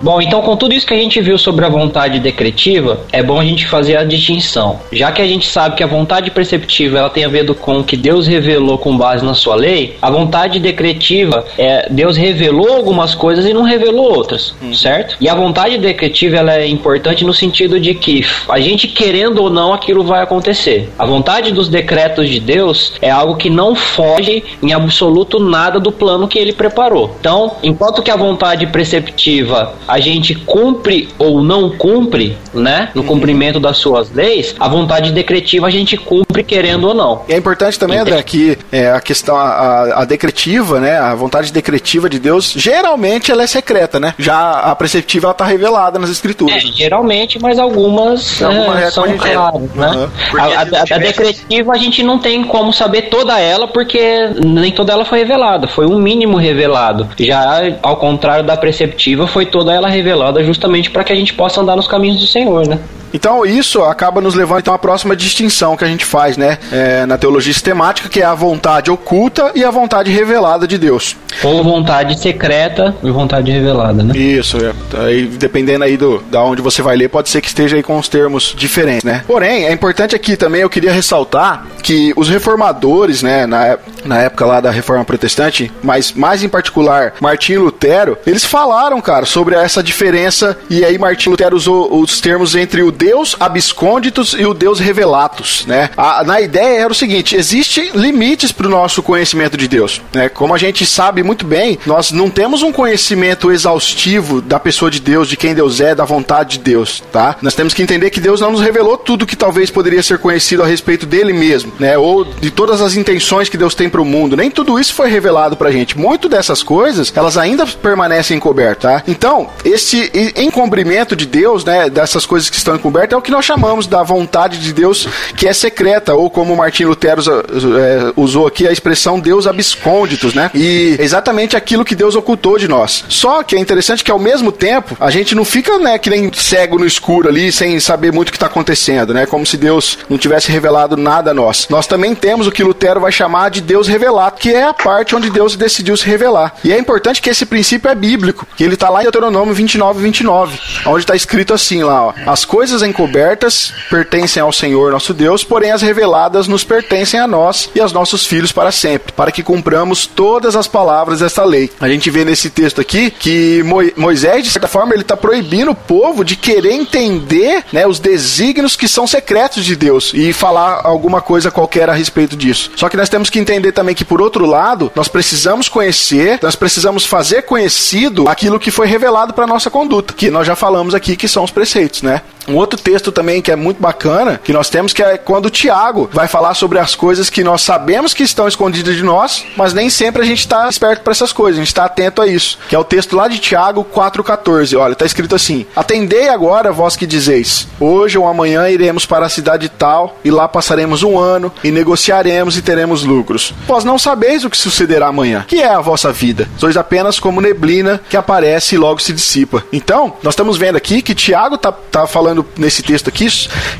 Bom, 0.00 0.20
então 0.20 0.42
com 0.42 0.56
tudo 0.56 0.74
isso 0.74 0.86
que 0.86 0.92
a 0.92 0.98
gente 0.98 1.20
viu 1.20 1.38
sobre 1.38 1.64
a 1.64 1.68
vontade 1.68 2.20
decretiva, 2.20 3.00
é 3.10 3.22
bom 3.22 3.40
a 3.40 3.44
gente 3.44 3.66
fazer 3.66 3.96
a 3.96 4.04
distinção. 4.04 4.78
Já 4.92 5.10
que 5.10 5.22
a 5.22 5.26
gente 5.26 5.46
sabe 5.48 5.76
que 5.76 5.82
a 5.82 5.86
vontade 5.86 6.30
preceptiva 6.30 6.98
ela 6.98 7.10
tem 7.10 7.24
a 7.24 7.28
ver 7.28 7.46
com 7.54 7.78
o 7.78 7.84
que 7.84 7.96
Deus 7.96 8.26
revelou 8.26 8.76
com 8.76 8.96
base 8.96 9.24
na 9.24 9.34
sua 9.34 9.54
lei, 9.54 9.96
a 10.02 10.10
vontade 10.10 10.58
decretiva 10.58 11.44
é 11.56 11.88
Deus 11.90 12.16
revelou 12.16 12.74
algumas 12.74 13.14
coisas 13.14 13.46
e 13.46 13.54
não 13.54 13.62
revelou 13.62 14.14
outras, 14.14 14.54
certo? 14.74 15.16
E 15.20 15.28
a 15.28 15.34
vontade 15.34 15.78
decretiva 15.78 16.36
ela 16.36 16.54
é 16.54 16.66
importante 16.66 17.24
no 17.24 17.32
sentido 17.32 17.80
de 17.80 17.94
que 17.94 18.24
a 18.48 18.60
gente 18.60 18.88
querendo 18.88 19.42
ou 19.42 19.50
não 19.50 19.72
aquilo 19.72 20.04
vai 20.04 20.22
acontecer. 20.22 20.90
A 20.98 21.06
vontade 21.06 21.52
dos 21.52 21.68
decretos 21.68 22.28
de 22.28 22.40
Deus 22.40 22.92
é 23.00 23.10
algo 23.10 23.36
que 23.36 23.48
não 23.48 23.74
foge 23.74 24.44
em 24.62 24.72
absoluto 24.72 25.38
nada 25.38 25.80
do 25.80 25.90
plano 25.90 26.28
que 26.28 26.38
ele 26.38 26.52
preparou. 26.52 27.16
Então, 27.18 27.56
enquanto 27.62 28.02
que 28.02 28.10
a 28.10 28.16
vontade 28.16 28.66
preceptiva 28.66 29.74
a 29.86 29.98
gente 30.00 30.34
cumpre 30.34 31.08
ou 31.18 31.42
não 31.42 31.70
cumpre, 31.70 32.36
né, 32.54 32.90
no 32.94 33.04
cumprimento 33.04 33.58
das 33.60 33.76
suas 33.78 34.10
leis, 34.12 34.54
a 34.58 34.68
vontade 34.68 35.12
decretiva 35.12 35.66
a 35.66 35.70
gente 35.70 35.96
cumpre 35.96 36.42
querendo 36.42 36.88
ou 36.88 36.94
não. 36.94 37.22
E 37.28 37.32
é 37.32 37.36
importante 37.36 37.78
também, 37.78 37.98
André, 37.98 38.22
que 38.22 38.56
é, 38.72 38.90
a 38.90 39.00
questão, 39.00 39.36
a, 39.36 40.02
a 40.02 40.04
decretiva, 40.04 40.80
né, 40.80 40.98
a 40.98 41.14
vontade 41.14 41.52
decretiva 41.52 42.08
de 42.08 42.18
Deus, 42.18 42.52
geralmente 42.56 43.30
ela 43.30 43.42
é 43.42 43.46
secreta, 43.46 43.98
né? 44.00 44.14
Já 44.18 44.50
a 44.52 44.74
preceptiva 44.74 45.26
ela 45.26 45.34
tá 45.34 45.44
revelada 45.44 45.98
nas 45.98 46.10
É, 46.10 46.12
escrituras. 46.12 46.64
né? 46.64 46.70
geralmente, 46.74 47.38
mas 47.40 47.58
algumas 47.58 48.42
Alguma 48.42 48.80
é, 48.80 48.84
é 48.84 48.90
são 48.90 49.06
gente- 49.06 49.18
claras, 49.18 49.62
né? 49.74 49.88
Uhum. 49.88 50.40
A, 50.40 50.44
a- 50.44 50.94
a 50.94 50.98
decretiva 50.98 51.72
a 51.72 51.76
gente 51.76 52.02
não 52.02 52.18
tem 52.18 52.44
como 52.44 52.72
saber 52.72 53.02
toda 53.02 53.38
ela, 53.38 53.68
porque 53.68 54.30
nem 54.44 54.72
toda 54.72 54.92
ela 54.92 55.04
foi 55.04 55.18
revelada, 55.20 55.66
foi 55.68 55.86
um 55.86 55.98
mínimo 55.98 56.36
revelado. 56.36 57.08
Já 57.18 57.60
ao 57.82 57.96
contrário 57.96 58.44
da 58.44 58.56
preceptiva, 58.56 59.26
foi 59.26 59.46
toda 59.46 59.72
ela 59.76 59.88
revelada 59.88 60.42
justamente 60.42 60.90
para 60.90 61.04
que 61.04 61.12
a 61.12 61.16
gente 61.16 61.34
possa 61.34 61.60
andar 61.60 61.76
nos 61.76 61.86
caminhos 61.86 62.20
do 62.20 62.26
Senhor, 62.26 62.66
né? 62.66 62.80
Então 63.16 63.46
isso 63.46 63.82
acaba 63.82 64.20
nos 64.20 64.34
levando 64.34 64.60
então 64.60 64.74
à 64.74 64.78
próxima 64.78 65.16
distinção 65.16 65.74
que 65.74 65.82
a 65.82 65.88
gente 65.88 66.04
faz, 66.04 66.36
né, 66.36 66.58
é, 66.70 67.06
na 67.06 67.16
teologia 67.16 67.52
sistemática, 67.52 68.10
que 68.10 68.20
é 68.20 68.26
a 68.26 68.34
vontade 68.34 68.90
oculta 68.90 69.52
e 69.54 69.64
a 69.64 69.70
vontade 69.70 70.10
revelada 70.10 70.66
de 70.66 70.76
Deus. 70.76 71.16
Ou 71.42 71.64
vontade 71.64 72.20
secreta 72.20 72.94
e 73.02 73.10
vontade 73.10 73.50
revelada, 73.50 74.02
né? 74.02 74.16
Isso, 74.16 74.58
é. 74.58 74.72
Aí, 75.06 75.26
dependendo 75.26 75.84
aí 75.84 75.96
do 75.96 76.22
da 76.30 76.42
onde 76.42 76.60
você 76.60 76.82
vai 76.82 76.94
ler, 76.94 77.08
pode 77.08 77.30
ser 77.30 77.40
que 77.40 77.48
esteja 77.48 77.76
aí 77.76 77.82
com 77.82 77.98
os 77.98 78.06
termos 78.06 78.54
diferentes, 78.56 79.04
né? 79.04 79.24
Porém, 79.26 79.64
é 79.64 79.72
importante 79.72 80.14
aqui 80.14 80.36
também, 80.36 80.60
eu 80.60 80.70
queria 80.70 80.92
ressaltar 80.92 81.66
que 81.82 82.12
os 82.16 82.28
reformadores, 82.28 83.22
né, 83.22 83.46
na, 83.46 83.78
na 84.04 84.18
época 84.22 84.44
lá 84.44 84.60
da 84.60 84.70
Reforma 84.70 85.04
Protestante, 85.04 85.72
mas 85.82 86.12
mais 86.12 86.42
em 86.42 86.48
particular 86.48 87.14
Martinho 87.20 87.62
Lutero, 87.62 88.18
eles 88.26 88.44
falaram, 88.44 89.00
cara, 89.00 89.24
sobre 89.24 89.54
essa 89.54 89.82
diferença 89.82 90.56
e 90.68 90.84
aí 90.84 90.98
Martinho 90.98 91.30
Lutero 91.30 91.56
usou 91.56 91.98
os 91.98 92.20
termos 92.20 92.54
entre 92.54 92.82
o 92.82 92.90
Deus 93.06 93.36
abscônditos 93.38 94.34
e 94.38 94.44
o 94.44 94.52
Deus 94.52 94.80
revelatus, 94.80 95.64
né? 95.66 95.90
A- 95.96 96.24
na 96.24 96.40
ideia 96.40 96.80
era 96.80 96.90
o 96.92 96.94
seguinte, 96.94 97.36
existem 97.36 97.90
limites 97.94 98.50
para 98.50 98.66
o 98.66 98.70
nosso 98.70 99.02
conhecimento 99.02 99.56
de 99.56 99.68
Deus, 99.68 100.02
né? 100.12 100.28
Como 100.28 100.52
a 100.54 100.58
gente 100.58 100.84
sabe 100.84 101.22
muito 101.22 101.46
bem, 101.46 101.78
nós 101.86 102.10
não 102.10 102.28
temos 102.28 102.62
um 102.62 102.72
conhecimento 102.72 103.50
exaustivo 103.52 104.40
da 104.40 104.58
pessoa 104.58 104.90
de 104.90 104.98
Deus, 105.00 105.28
de 105.28 105.36
quem 105.36 105.54
Deus 105.54 105.80
é, 105.80 105.94
da 105.94 106.04
vontade 106.04 106.58
de 106.58 106.64
Deus, 106.64 107.02
tá? 107.12 107.36
Nós 107.42 107.54
temos 107.54 107.72
que 107.74 107.82
entender 107.82 108.10
que 108.10 108.20
Deus 108.20 108.40
não 108.40 108.50
nos 108.50 108.60
revelou 108.60 108.96
tudo 108.98 109.26
que 109.26 109.36
talvez 109.36 109.70
poderia 109.70 110.02
ser 110.02 110.18
conhecido 110.18 110.62
a 110.62 110.66
respeito 110.66 111.06
dele 111.06 111.32
mesmo, 111.32 111.72
né? 111.78 111.96
Ou 111.96 112.24
de 112.24 112.50
todas 112.50 112.80
as 112.80 112.96
intenções 112.96 113.48
que 113.48 113.56
Deus 113.56 113.74
tem 113.74 113.88
para 113.88 114.00
o 114.02 114.04
mundo. 114.04 114.36
Nem 114.36 114.50
tudo 114.50 114.80
isso 114.80 114.94
foi 114.94 115.08
revelado 115.08 115.56
pra 115.56 115.70
gente. 115.70 115.96
Muito 115.96 116.28
dessas 116.28 116.62
coisas, 116.62 117.12
elas 117.14 117.36
ainda 117.38 117.66
permanecem 117.66 118.36
encobertas, 118.36 118.82
tá? 118.90 119.02
Então, 119.06 119.48
esse 119.64 120.10
encobrimento 120.36 121.14
de 121.14 121.24
Deus, 121.26 121.64
né, 121.64 121.88
dessas 121.88 122.26
coisas 122.26 122.50
que 122.50 122.56
estão 122.56 122.74
encobertas, 122.74 122.95
é 122.96 123.16
o 123.16 123.22
que 123.22 123.30
nós 123.30 123.44
chamamos 123.44 123.86
da 123.86 124.02
vontade 124.02 124.58
de 124.58 124.72
Deus 124.72 125.08
que 125.36 125.46
é 125.46 125.52
secreta, 125.52 126.14
ou 126.14 126.30
como 126.30 126.56
Martim 126.56 126.84
Lutero 126.84 127.22
é, 127.22 128.12
usou 128.16 128.46
aqui 128.46 128.66
a 128.66 128.72
expressão 128.72 129.18
Deus 129.18 129.46
abscônditos, 129.46 130.34
né? 130.34 130.50
E 130.54 130.96
exatamente 130.98 131.56
aquilo 131.56 131.84
que 131.84 131.94
Deus 131.94 132.14
ocultou 132.14 132.58
de 132.58 132.68
nós. 132.68 133.04
Só 133.08 133.42
que 133.42 133.56
é 133.56 133.58
interessante 133.58 134.04
que 134.04 134.10
ao 134.10 134.18
mesmo 134.18 134.50
tempo 134.52 134.96
a 135.00 135.10
gente 135.10 135.34
não 135.34 135.44
fica, 135.44 135.78
né, 135.78 135.98
que 135.98 136.10
nem 136.10 136.30
cego 136.32 136.78
no 136.78 136.86
escuro 136.86 137.28
ali, 137.28 137.50
sem 137.52 137.78
saber 137.80 138.12
muito 138.12 138.28
o 138.28 138.32
que 138.32 138.36
está 138.36 138.46
acontecendo, 138.46 139.12
né? 139.12 139.26
Como 139.26 139.46
se 139.46 139.56
Deus 139.56 139.98
não 140.08 140.18
tivesse 140.18 140.50
revelado 140.50 140.96
nada 140.96 141.30
a 141.30 141.34
nós. 141.34 141.66
Nós 141.68 141.86
também 141.86 142.14
temos 142.14 142.46
o 142.46 142.52
que 142.52 142.62
Lutero 142.62 143.00
vai 143.00 143.12
chamar 143.12 143.50
de 143.50 143.60
Deus 143.60 143.86
revelado, 143.88 144.36
que 144.38 144.52
é 144.52 144.64
a 144.64 144.74
parte 144.74 145.14
onde 145.14 145.30
Deus 145.30 145.56
decidiu 145.56 145.96
se 145.96 146.06
revelar. 146.06 146.54
E 146.64 146.72
é 146.72 146.78
importante 146.78 147.20
que 147.20 147.30
esse 147.30 147.46
princípio 147.46 147.90
é 147.90 147.94
bíblico, 147.94 148.46
que 148.56 148.64
ele 148.64 148.74
está 148.74 148.88
lá 148.88 149.00
em 149.00 149.04
Deuteronômio 149.04 149.54
29, 149.54 150.02
29, 150.02 150.58
onde 150.86 151.00
está 151.00 151.14
escrito 151.14 151.52
assim 151.54 151.82
lá, 151.82 152.06
ó, 152.06 152.14
as 152.26 152.44
coisas 152.44 152.75
encobertas 152.82 153.72
pertencem 153.90 154.42
ao 154.42 154.52
Senhor 154.52 154.92
nosso 154.92 155.12
Deus, 155.14 155.44
porém 155.44 155.70
as 155.72 155.82
reveladas 155.82 156.46
nos 156.48 156.64
pertencem 156.64 157.18
a 157.20 157.26
nós 157.26 157.70
e 157.74 157.80
aos 157.80 157.92
nossos 157.92 158.26
filhos 158.26 158.52
para 158.52 158.72
sempre, 158.72 159.12
para 159.12 159.30
que 159.32 159.42
cumpramos 159.42 160.06
todas 160.06 160.56
as 160.56 160.66
palavras 160.66 161.20
desta 161.20 161.44
lei. 161.44 161.70
A 161.80 161.88
gente 161.88 162.10
vê 162.10 162.24
nesse 162.24 162.50
texto 162.50 162.80
aqui 162.80 163.10
que 163.10 163.62
Mo- 163.64 163.90
Moisés, 163.96 164.44
de 164.44 164.50
certa 164.50 164.68
forma, 164.68 164.92
ele 164.94 165.02
está 165.02 165.16
proibindo 165.16 165.70
o 165.70 165.74
povo 165.74 166.24
de 166.24 166.36
querer 166.36 166.72
entender 166.72 167.64
né, 167.72 167.86
os 167.86 167.98
desígnios 167.98 168.76
que 168.76 168.88
são 168.88 169.06
secretos 169.06 169.64
de 169.64 169.76
Deus 169.76 170.12
e 170.14 170.32
falar 170.32 170.80
alguma 170.84 171.20
coisa 171.20 171.50
qualquer 171.50 171.88
a 171.88 171.92
respeito 171.94 172.36
disso. 172.36 172.70
Só 172.76 172.88
que 172.88 172.96
nós 172.96 173.08
temos 173.08 173.30
que 173.30 173.38
entender 173.38 173.72
também 173.72 173.94
que, 173.94 174.04
por 174.04 174.20
outro 174.20 174.46
lado, 174.46 174.90
nós 174.94 175.08
precisamos 175.08 175.68
conhecer, 175.68 176.38
nós 176.42 176.56
precisamos 176.56 177.04
fazer 177.04 177.42
conhecido 177.42 178.28
aquilo 178.28 178.58
que 178.58 178.70
foi 178.70 178.86
revelado 178.86 179.32
para 179.34 179.46
nossa 179.46 179.70
conduta, 179.70 180.14
que 180.14 180.30
nós 180.30 180.46
já 180.46 180.56
falamos 180.56 180.94
aqui 180.94 181.16
que 181.16 181.28
são 181.28 181.44
os 181.44 181.50
preceitos, 181.50 182.02
né? 182.02 182.22
Um 182.48 182.56
outro 182.56 182.78
texto 182.78 183.10
também 183.10 183.42
que 183.42 183.50
é 183.50 183.56
muito 183.56 183.80
bacana, 183.80 184.40
que 184.42 184.52
nós 184.52 184.70
temos, 184.70 184.92
que 184.92 185.02
é 185.02 185.18
quando 185.18 185.46
o 185.46 185.50
Tiago 185.50 186.08
vai 186.12 186.28
falar 186.28 186.54
sobre 186.54 186.78
as 186.78 186.94
coisas 186.94 187.28
que 187.28 187.42
nós 187.42 187.62
sabemos 187.62 188.14
que 188.14 188.22
estão 188.22 188.46
escondidas 188.46 188.96
de 188.96 189.02
nós, 189.02 189.44
mas 189.56 189.72
nem 189.72 189.90
sempre 189.90 190.22
a 190.22 190.24
gente 190.24 190.40
está 190.40 190.68
esperto 190.68 191.02
para 191.02 191.10
essas 191.10 191.32
coisas, 191.32 191.58
a 191.58 191.62
gente 191.62 191.68
está 191.68 191.84
atento 191.84 192.22
a 192.22 192.26
isso. 192.26 192.58
Que 192.68 192.74
é 192.74 192.78
o 192.78 192.84
texto 192.84 193.16
lá 193.16 193.28
de 193.28 193.38
Tiago 193.38 193.84
4,14. 193.84 194.78
Olha, 194.78 194.92
está 194.92 195.04
escrito 195.04 195.34
assim: 195.34 195.66
Atendei 195.74 196.28
agora, 196.28 196.72
vós 196.72 196.96
que 196.96 197.06
dizeis: 197.06 197.66
Hoje 197.80 198.18
ou 198.18 198.26
amanhã 198.26 198.68
iremos 198.68 199.06
para 199.06 199.26
a 199.26 199.30
cidade 199.30 199.68
tal, 199.68 200.18
e 200.24 200.30
lá 200.30 200.46
passaremos 200.48 201.02
um 201.02 201.18
ano, 201.18 201.52
e 201.64 201.70
negociaremos 201.70 202.56
e 202.56 202.62
teremos 202.62 203.04
lucros. 203.04 203.54
Vós 203.66 203.84
não 203.84 203.98
sabeis 203.98 204.44
o 204.44 204.50
que 204.50 204.56
sucederá 204.56 205.08
amanhã. 205.08 205.44
Que 205.46 205.62
é 205.62 205.68
a 205.68 205.80
vossa 205.80 206.12
vida? 206.12 206.48
Sois 206.58 206.76
apenas 206.76 207.18
como 207.18 207.40
neblina 207.40 208.00
que 208.08 208.16
aparece 208.16 208.74
e 208.74 208.78
logo 208.78 209.00
se 209.00 209.12
dissipa. 209.12 209.64
Então, 209.72 210.14
nós 210.22 210.32
estamos 210.32 210.56
vendo 210.56 210.76
aqui 210.76 211.02
que 211.02 211.14
Tiago 211.14 211.58
tá, 211.58 211.72
tá 211.72 212.06
falando 212.06 212.35
nesse 212.56 212.82
texto 212.82 213.08
aqui, 213.08 213.26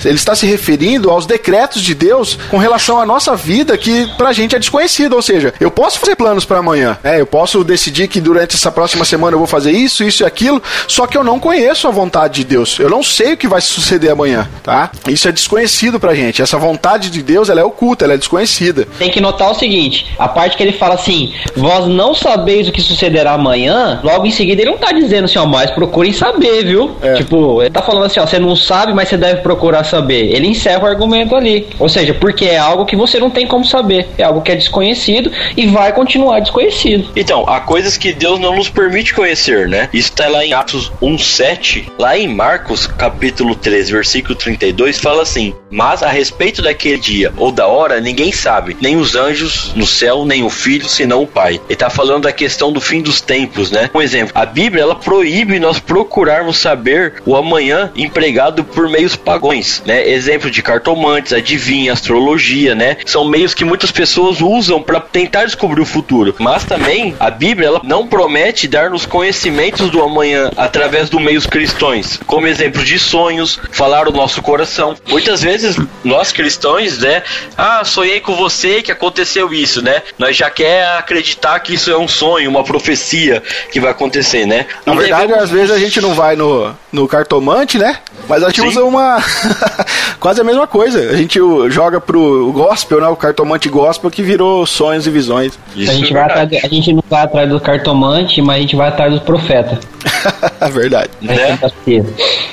ele 0.05 0.15
está 0.15 0.35
se 0.35 0.47
referindo 0.47 1.11
aos 1.11 1.27
decretos 1.27 1.83
de 1.83 1.95
Deus 1.95 2.39
com 2.51 2.59
relação 2.59 3.01
à 3.01 3.07
nossa 3.07 3.35
vida 3.35 3.77
que 3.77 4.07
pra 4.17 4.33
gente 4.33 4.55
é 4.55 4.59
desconhecido. 4.59 5.15
Ou 5.15 5.23
seja, 5.23 5.53
eu 5.61 5.71
posso 5.71 5.99
fazer 5.99 6.17
planos 6.17 6.45
para 6.45 6.59
amanhã, 6.59 6.99
né? 7.03 7.21
Eu 7.21 7.27
posso 7.27 7.63
decidir 7.65 8.09
que 8.09 8.21
durante 8.21 8.57
essa 8.57 8.71
próxima 8.71 9.05
semana 9.05 9.35
eu 9.35 9.39
vou 9.39 9.47
fazer 9.47 9.73
isso, 9.73 10.05
isso 10.05 10.23
e 10.23 10.27
aquilo, 10.27 10.63
só 10.87 11.07
que 11.07 11.17
eu 11.17 11.25
não 11.25 11.39
conheço 11.39 11.89
a 11.89 11.91
vontade 11.91 12.35
de 12.35 12.45
Deus. 12.45 12.79
Eu 12.79 12.91
não 12.91 13.03
sei 13.03 13.33
o 13.33 13.37
que 13.37 13.49
vai 13.49 13.61
suceder 13.61 14.11
amanhã, 14.11 14.49
tá? 14.63 14.91
Isso 15.09 15.29
é 15.29 15.33
desconhecido 15.33 15.99
pra 15.99 16.15
gente. 16.15 16.43
Essa 16.43 16.59
vontade 16.59 17.11
de 17.11 17.23
Deus, 17.23 17.49
ela 17.49 17.61
é 17.61 17.65
oculta, 17.65 18.05
ela 18.05 18.15
é 18.15 18.17
desconhecida. 18.17 18.87
Tem 18.99 19.11
que 19.11 19.21
notar 19.21 19.51
o 19.51 19.55
seguinte: 19.55 20.15
a 20.19 20.29
parte 20.29 20.57
que 20.57 20.63
ele 20.63 20.73
fala 20.73 20.95
assim, 20.95 21.33
vós 21.57 21.87
não 21.87 22.15
sabeis 22.15 22.69
o 22.69 22.73
que 22.73 22.81
sucederá 22.81 23.33
amanhã, 23.33 24.01
logo 24.03 24.27
em 24.27 24.31
seguida 24.31 24.63
ele 24.63 24.71
não 24.71 24.79
tá 24.79 24.93
dizendo 24.93 25.25
assim, 25.25 25.39
ó, 25.39 25.47
mas 25.47 25.71
procurem 25.71 26.13
saber, 26.13 26.65
viu? 26.65 26.97
É. 27.03 27.15
Tipo, 27.15 27.63
ele 27.63 27.71
tá 27.71 27.83
falando 27.83 28.05
assim, 28.05 28.21
ó, 28.21 28.27
você 28.27 28.39
não 28.39 28.46
sabe, 28.55 28.93
mas 28.93 29.09
você 29.09 29.17
deve 29.17 29.41
procurar 29.41 29.83
saber. 29.85 30.35
Ele 30.35 30.47
encerra 30.47 30.85
o 30.85 30.87
argumento 30.87 31.35
ali. 31.35 31.67
Ou 31.79 31.89
seja, 31.89 32.15
porque 32.15 32.45
é 32.45 32.59
algo 32.59 32.85
que 32.85 32.95
você 32.95 33.19
não 33.19 33.31
tem 33.31 33.47
como 33.47 33.65
saber. 33.65 34.09
É 34.19 34.23
algo 34.23 34.43
que 34.43 34.53
é 34.53 34.55
desconhecido 34.55 35.33
e 35.57 35.67
vai 35.67 35.93
continuar 35.93 36.41
desconhecido. 36.41 37.11
Então, 37.17 37.45
há 37.49 37.61
coisas 37.61 37.97
que 37.97 38.13
Deus 38.13 38.39
não 38.39 38.55
nos 38.55 38.69
permite 38.69 39.15
conhecer, 39.15 39.69
né? 39.69 39.89
Isso 39.93 40.13
tá 40.13 40.29
lá 40.29 40.45
em 40.45 40.53
Atos 40.53 40.93
1:7, 41.03 41.89
lá 41.99 42.17
em 42.17 42.29
Marcos, 42.29 42.87
capítulo 42.87 43.55
13, 43.55 43.93
versículo 43.93 44.35
32, 44.35 44.99
fala 44.99 45.23
assim: 45.23 45.55
Mas 45.71 46.03
a 46.03 46.09
respeito 46.09 46.63
daquele 46.63 46.99
dia 46.99 47.33
ou 47.37 47.51
da 47.51 47.67
hora, 47.67 48.01
ninguém 48.01 48.33
sabe, 48.33 48.77
nem 48.81 48.97
os 48.97 49.15
anjos 49.15 49.73
no 49.75 49.87
céu, 49.87 50.25
nem 50.25 50.43
o 50.43 50.51
filho, 50.51 50.89
senão 50.89 51.23
o 51.23 51.27
pai. 51.27 51.61
Ele 51.69 51.77
tá 51.77 51.91
falando 51.91 52.25
da 52.25 52.33
questão 52.33 52.73
do 52.73 52.81
fim 52.81 53.03
dos 53.03 53.21
tempos, 53.21 53.71
né? 53.71 53.91
Um 53.95 54.01
exemplo, 54.01 54.33
a 54.35 54.47
Bíblia 54.47 54.83
ela 54.83 54.95
proíbe 54.95 55.59
nós 55.59 55.79
procurarmos 55.79 56.59
saber 56.59 57.15
o 57.25 57.37
amanhã 57.37 57.91
empregado 57.97 58.65
por 58.65 58.89
meios 58.89 59.17
pagões, 59.17 59.83
né? 59.85 60.09
Exemplo 60.09 60.51
de 60.51 60.63
cartomantes, 60.63 61.33
adivinha, 61.33 61.93
astrologia, 61.93 62.75
né? 62.75 62.97
São 63.05 63.25
meios 63.25 63.55
que 63.55 63.65
muitas 63.65 63.91
pessoas 63.91 64.41
usam 64.41 64.83
para 64.83 65.01
tentar 65.01 65.45
descobrir 65.45 65.81
o 65.81 65.87
futuro. 65.87 66.35
Mas 66.39 66.65
também 66.65 67.15
a 67.19 67.31
Bíblia 67.31 67.69
ela 67.69 67.81
não 67.83 68.07
promete 68.07 68.69
dar-nos 68.69 69.05
conhecimentos 69.05 69.91
do 69.91 70.03
amanhã 70.03 70.51
através 70.57 71.11
dos 71.11 71.21
meios 71.21 71.47
cristãos, 71.47 72.19
como 72.27 72.47
exemplo 72.47 72.85
de 72.85 72.99
sonhos, 72.99 73.59
falar 73.71 74.09
o 74.09 74.13
nosso 74.13 74.43
coração. 74.43 74.97
Muitas 75.09 75.43
vezes 75.43 75.57
nós 76.05 76.33
cristãos, 76.33 76.99
né? 76.99 77.23
Ah, 77.57 77.85
sonhei 77.85 78.21
com 78.21 78.35
você 78.37 78.83
que 78.83 78.93
aconteceu 78.93 79.53
isso, 79.53 79.83
né? 79.83 80.03
Nós 80.19 80.37
já 80.37 80.51
quer 80.51 80.87
acreditar 80.99 81.59
que 81.61 81.75
isso 81.75 81.91
é 81.91 81.97
um 81.99 82.09
sonho, 82.09 82.49
uma 82.51 82.63
profecia 82.65 83.43
que 83.73 83.81
vai 83.81 83.91
acontecer, 83.91 84.47
né? 84.47 84.67
Na 84.85 84.93
Não 84.95 85.01
verdade, 85.01 85.23
devemos- 85.27 85.45
às 85.45 85.51
vezes 85.51 85.71
a 85.71 85.79
gente 85.79 86.01
não 86.01 86.15
vai 86.15 86.37
no, 86.37 86.75
no 86.97 87.07
cartomante, 87.07 87.79
né? 87.79 87.99
Mas 88.29 88.43
a 88.43 88.47
gente 88.49 88.63
Sim. 88.63 88.69
usa 88.69 88.85
uma. 88.85 89.23
quase 90.19 90.41
a 90.41 90.45
mesma 90.45 90.67
coisa. 90.67 90.99
A 91.11 91.17
gente 91.17 91.39
joga 91.69 92.01
pro 92.01 92.51
gospel, 92.53 93.01
né? 93.01 93.07
O 93.07 93.15
cartomante 93.15 93.69
gospel 93.69 94.11
que 94.11 94.23
virou 94.23 94.67
sonhos 94.67 95.07
e 95.07 95.11
visões. 95.11 95.59
Isso 95.77 95.91
a, 95.91 95.95
gente 95.95 96.11
é 96.11 96.15
vai 96.15 96.27
verdade. 96.27 96.57
atrás, 96.57 96.65
a 96.65 96.75
gente 96.75 96.93
não 96.93 97.05
vai 97.09 97.23
atrás 97.23 97.49
do 97.49 97.61
cartomante, 97.61 98.43
mas 98.43 98.57
a 98.57 98.61
gente 98.61 98.75
vai 98.75 98.89
atrás 98.89 99.13
do 99.13 99.21
profeta. 99.21 99.79
verdade. 100.73 101.11
Né? 101.21 101.59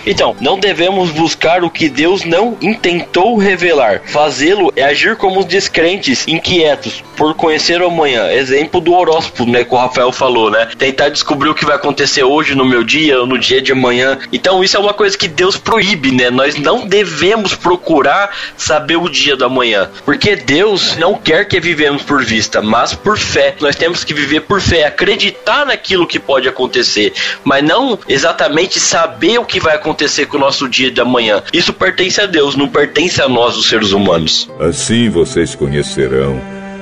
Então, 0.06 0.36
não 0.40 0.60
devemos 0.60 1.10
buscar 1.12 1.64
o 1.64 1.70
que 1.70 1.90
Deus 1.90 2.24
não 2.24 2.58
intentou 2.62 3.38
revelar. 3.38 4.02
Fazê-lo 4.06 4.72
é 4.76 4.84
agir 4.84 5.16
como 5.16 5.40
os 5.40 5.46
descrentes, 5.46 6.28
inquietos, 6.28 7.04
por 7.16 7.34
conhecer 7.34 7.82
o 7.82 7.88
amanhã. 7.88 8.32
Exemplo 8.32 8.82
do 8.82 8.94
horóscopo, 8.94 9.46
né, 9.46 9.64
que 9.64 9.74
o 9.74 9.78
Rafael 9.78 10.12
falou, 10.12 10.52
né? 10.52 10.68
Tentar 10.78 11.10
descobrir 11.10 11.50
o 11.50 11.56
que 11.56 11.66
vai 11.66 11.76
acontecer 11.76 12.24
hoje, 12.24 12.56
no 12.56 12.66
meu 12.66 12.84
dia, 12.84 13.20
ou 13.20 13.28
no 13.28 13.40
dia 13.40 13.62
de 13.62 13.72
amanhã. 13.72 14.18
Então, 14.34 14.64
isso 14.64 14.76
é 14.76 14.80
uma 14.80 14.94
coisa 14.94 15.16
que 15.16 15.28
Deus 15.28 15.58
proíbe, 15.58 16.12
né? 16.12 16.32
Nós 16.32 16.56
não 16.56 16.88
devemos 16.88 17.54
procurar 17.54 18.36
saber 18.58 18.98
o 18.98 19.08
dia 19.08 19.36
do 19.36 19.46
amanhã. 19.46 19.90
Porque 20.04 20.36
Deus 20.36 20.98
não 20.98 21.14
quer 21.14 21.48
que 21.48 21.60
vivemos 21.60 22.02
por 22.02 22.26
vista, 22.26 22.60
mas 22.60 22.96
por 22.96 23.18
fé. 23.18 23.56
Nós 23.62 23.76
temos 23.76 24.04
que 24.04 24.14
viver 24.14 24.42
por 24.42 24.60
fé, 24.60 24.86
acreditar 24.86 25.68
naquilo 25.68 26.08
que 26.08 26.20
pode 26.20 26.50
acontecer, 26.50 27.14
mas 27.44 27.64
não 27.64 28.00
exatamente 28.08 28.80
saber 28.80 29.38
o 29.38 29.46
que 29.46 29.60
vai 29.60 29.76
acontecer 29.76 30.26
com 30.26 30.38
o 30.38 30.40
nosso 30.40 30.68
dia 30.68 30.90
de 30.90 31.00
amanhã. 31.00 31.44
Isso 31.54 31.72
pertence 31.72 32.20
a 32.20 32.26
Deus, 32.26 32.56
não 32.56 32.68
pertence 32.68 33.22
a 33.22 33.30
nós, 33.30 33.56
os 33.56 33.70
seres 33.70 33.92
humanos. 33.92 34.50
Assim 34.60 35.10
vocês 35.10 35.54
conhecerão 35.54 36.42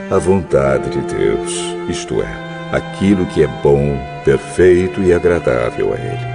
a 0.10 0.18
vontade 0.18 0.90
de 0.90 1.02
Deus, 1.14 1.52
isto 1.90 2.22
é, 2.22 2.76
aquilo 2.76 3.26
que 3.26 3.44
é 3.44 3.48
bom, 3.48 3.98
perfeito 4.24 5.02
e 5.02 5.14
agradável 5.14 5.94
a 5.94 5.98
Ele. 5.98 6.31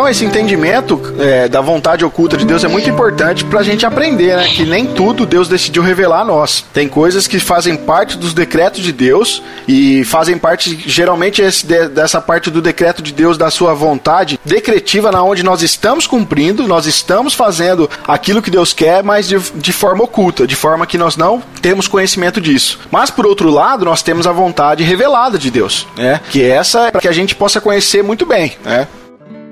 Então 0.00 0.08
esse 0.08 0.24
entendimento 0.24 0.98
é, 1.18 1.46
da 1.46 1.60
vontade 1.60 2.02
oculta 2.06 2.34
de 2.34 2.46
Deus 2.46 2.64
é 2.64 2.68
muito 2.68 2.88
importante 2.88 3.44
pra 3.44 3.62
gente 3.62 3.84
aprender, 3.84 4.34
né? 4.34 4.48
Que 4.48 4.64
nem 4.64 4.86
tudo 4.86 5.26
Deus 5.26 5.46
decidiu 5.46 5.82
revelar 5.82 6.22
a 6.22 6.24
nós. 6.24 6.64
Tem 6.72 6.88
coisas 6.88 7.26
que 7.28 7.38
fazem 7.38 7.76
parte 7.76 8.16
dos 8.16 8.32
decretos 8.32 8.82
de 8.82 8.92
Deus 8.92 9.42
e 9.68 10.02
fazem 10.04 10.38
parte, 10.38 10.74
geralmente, 10.86 11.42
esse 11.42 11.66
de- 11.66 11.88
dessa 11.88 12.18
parte 12.18 12.50
do 12.50 12.62
decreto 12.62 13.02
de 13.02 13.12
Deus, 13.12 13.36
da 13.36 13.50
sua 13.50 13.74
vontade 13.74 14.40
decretiva, 14.42 15.12
na 15.12 15.22
onde 15.22 15.42
nós 15.42 15.60
estamos 15.60 16.06
cumprindo, 16.06 16.66
nós 16.66 16.86
estamos 16.86 17.34
fazendo 17.34 17.88
aquilo 18.08 18.40
que 18.40 18.50
Deus 18.50 18.72
quer, 18.72 19.02
mas 19.02 19.28
de, 19.28 19.38
de 19.56 19.72
forma 19.72 20.02
oculta, 20.04 20.46
de 20.46 20.56
forma 20.56 20.86
que 20.86 20.96
nós 20.96 21.14
não 21.14 21.42
temos 21.60 21.86
conhecimento 21.86 22.40
disso. 22.40 22.78
Mas 22.90 23.10
por 23.10 23.26
outro 23.26 23.50
lado, 23.50 23.84
nós 23.84 24.02
temos 24.02 24.26
a 24.26 24.32
vontade 24.32 24.82
revelada 24.82 25.36
de 25.38 25.50
Deus, 25.50 25.86
né? 25.94 26.22
Que 26.30 26.42
essa 26.42 26.86
é 26.86 26.90
para 26.90 27.02
que 27.02 27.08
a 27.08 27.12
gente 27.12 27.34
possa 27.34 27.60
conhecer 27.60 28.02
muito 28.02 28.24
bem, 28.24 28.56
né? 28.64 28.88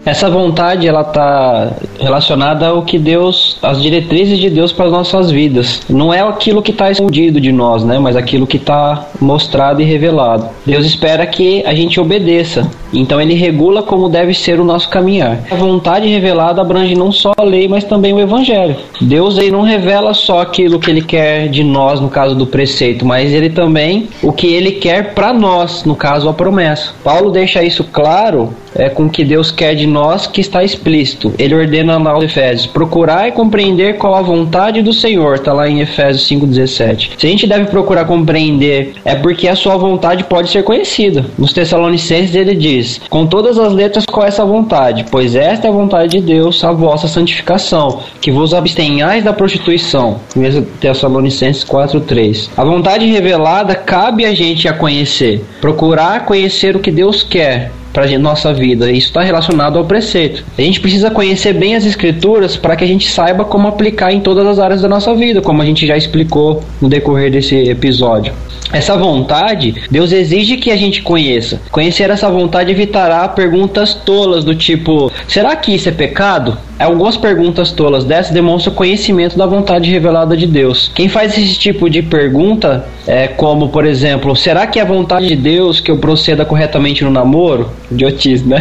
Essa 0.05 0.31
vontade 0.31 0.87
ela 0.87 1.03
está 1.03 1.73
relacionada 1.99 2.69
ao 2.69 2.83
que 2.83 2.99
Deus, 2.99 3.59
as 3.63 3.83
diretrizes 3.83 4.39
de 4.39 4.49
Deus 4.49 4.73
para 4.73 4.87
as 4.87 4.93
nossas 4.93 5.31
vidas. 5.31 5.83
Não 5.89 6.13
é 6.15 6.21
aquilo 6.21 6.63
que 6.63 6.71
está 6.71 6.91
escondido 6.91 7.41
de 7.41 7.53
nós, 7.53 7.85
né? 7.85 7.99
Mas 7.99 8.17
aquilo 8.17 8.47
que 8.47 8.57
está 8.57 9.07
mostrado 9.21 9.83
e 9.83 9.85
revelado. 9.85 10.49
Deus 10.65 10.87
espera 10.87 11.27
que 11.27 11.63
a 11.67 11.75
gente 11.75 12.01
obedeça. 12.01 12.71
Então 12.93 13.21
ele 13.21 13.35
regula 13.35 13.83
como 13.83 14.09
deve 14.09 14.33
ser 14.33 14.61
o 14.61 14.65
nosso 14.65 14.89
caminhar. 14.89 15.41
A 15.51 15.57
vontade 15.57 16.09
revelada 16.09 16.61
abrange 16.61 16.95
não 16.95 17.13
só 17.13 17.33
a 17.37 17.43
lei, 17.43 17.69
mas 17.69 17.85
também 17.85 18.15
o 18.15 18.21
evangelho. 18.21 18.77
Deus 19.01 19.39
aí 19.39 19.51
não 19.51 19.63
revela 19.63 20.15
só 20.15 20.41
aquilo 20.41 20.79
que 20.79 20.91
ele 20.91 21.03
quer 21.03 21.49
de 21.49 21.63
nós 21.63 22.01
no 22.01 22.09
caso 22.09 22.35
do 22.35 22.47
preceito, 22.47 23.05
mas 23.05 23.33
ele 23.33 23.51
também 23.51 24.09
o 24.23 24.33
que 24.33 24.47
ele 24.47 24.73
quer 24.73 25.15
para 25.15 25.33
nós, 25.33 25.85
no 25.85 25.95
caso 25.95 26.29
a 26.29 26.33
promessa. 26.33 26.93
Paulo 27.05 27.31
deixa 27.31 27.63
isso 27.63 27.85
claro 27.85 28.55
é, 28.75 28.89
com 28.89 29.09
que 29.09 29.25
Deus 29.25 29.51
quer 29.51 29.75
de 29.75 29.87
nós 29.89 30.27
que 30.27 30.41
está 30.41 30.63
explícito. 30.63 31.33
Ele 31.39 31.55
ordena 31.55 31.99
lá 31.99 32.13
aos 32.13 32.25
Efésios: 32.25 32.67
procurar 32.67 33.29
e 33.29 33.33
compreender 33.33 33.97
qual 33.97 34.15
a 34.15 34.23
vontade 34.23 34.83
do 34.83 34.93
Senhor. 34.93 35.37
Está 35.37 35.53
lá 35.53 35.69
em 35.69 35.81
Efésios 35.81 36.29
5,17. 36.29 37.11
Se 37.19 37.27
a 37.27 37.31
gente 37.31 37.47
deve 37.47 37.67
procurar 37.67 38.05
compreender, 38.05 38.95
é 39.05 39.15
porque 39.15 39.49
a 39.49 39.57
sua 39.57 39.77
vontade 39.77 40.25
pode 40.25 40.51
ser 40.51 40.63
conhecida. 40.63 41.25
Nos 41.39 41.53
Tessalonicenses 41.53 42.35
ele 42.35 42.55
diz: 42.55 43.01
com 43.09 43.27
todas 43.27 43.59
as 43.59 43.73
letras, 43.73 44.05
qual 44.07 44.27
é 44.27 44.29
essa 44.29 44.45
vontade? 44.45 45.07
Pois 45.11 45.35
esta 45.35 45.67
é 45.67 45.71
a 45.71 45.73
vontade 45.73 46.19
de 46.19 46.21
Deus, 46.21 46.63
a 46.63 46.73
vossa 46.73 47.09
santificação, 47.09 48.01
que 48.21 48.31
vos 48.31 48.55
abstenhais 48.55 49.25
da 49.25 49.33
prostituição. 49.33 50.21
1 50.37 50.63
Tessalonicenses 50.81 51.65
4,3. 51.65 52.51
A 52.57 52.65
vontade 52.65 53.07
revelada 53.07 53.75
cabe 53.75 54.25
a 54.25 54.35
gente 54.35 54.69
a 54.69 54.73
conhecer, 54.73 55.45
procurar 55.61 56.25
conhecer 56.25 56.77
o 56.77 56.81
que 56.81 56.91
Deus 56.91 57.23
quer 57.23 57.71
para 57.99 58.17
nossa 58.17 58.55
vida. 58.55 58.93
Isso 58.93 59.09
está 59.09 59.23
relacionado 59.23 59.77
ao 59.77 59.85
preceito. 59.85 60.45
A 60.57 60.63
gente 60.63 60.79
precisa 60.79 61.11
conhecer 61.11 61.53
bem 61.53 61.75
as 61.75 61.85
escrituras 61.85 62.57
para 62.57 62.77
que 62.77 62.85
a 62.85 62.87
gente 62.87 63.11
saiba 63.11 63.45
como 63.45 63.67
aplicar 63.67 64.13
em 64.13 64.21
todas 64.21 64.47
as 64.47 64.61
áreas 64.61 64.83
da 64.83 64.89
nossa 64.89 65.13
vida, 65.17 65.41
como 65.41 65.61
a 65.61 65.65
gente 65.65 65.85
já 65.85 65.97
explicou 65.97 66.63
no 66.81 66.89
decorrer 66.89 67.33
desse 67.33 67.57
episódio. 67.57 68.33
Essa 68.73 68.97
vontade, 68.97 69.75
Deus 69.91 70.13
exige 70.13 70.59
que 70.59 70.71
a 70.71 70.77
gente 70.77 71.03
conheça. 71.03 71.61
Conhecer 71.71 72.11
essa 72.11 72.31
vontade 72.31 72.71
evitará 72.71 73.27
perguntas 73.27 73.95
tolas 73.95 74.45
do 74.45 74.55
tipo: 74.55 75.11
será 75.27 75.57
que 75.57 75.75
isso 75.75 75.89
é 75.89 75.93
pecado? 75.93 76.57
Algumas 76.79 77.17
perguntas 77.17 77.73
tolas 77.73 78.05
dessas 78.05 78.33
demonstram 78.33 78.75
conhecimento 78.75 79.37
da 79.37 79.47
vontade 79.47 79.91
revelada 79.91 80.37
de 80.37 80.47
Deus. 80.47 80.93
Quem 80.95 81.09
faz 81.09 81.37
esse 81.37 81.59
tipo 81.59 81.91
de 81.91 82.03
pergunta 82.03 82.87
é 83.07 83.27
como, 83.27 83.71
por 83.71 83.85
exemplo, 83.85 84.37
será 84.37 84.67
que 84.67 84.79
é 84.79 84.83
a 84.83 84.85
vontade 84.85 85.27
de 85.27 85.35
Deus 85.35 85.81
que 85.81 85.91
eu 85.91 85.99
proceda 85.99 86.45
corretamente 86.45 87.03
no 87.03 87.11
namoro? 87.11 87.71
Idiotice, 87.91 88.47
né? 88.47 88.59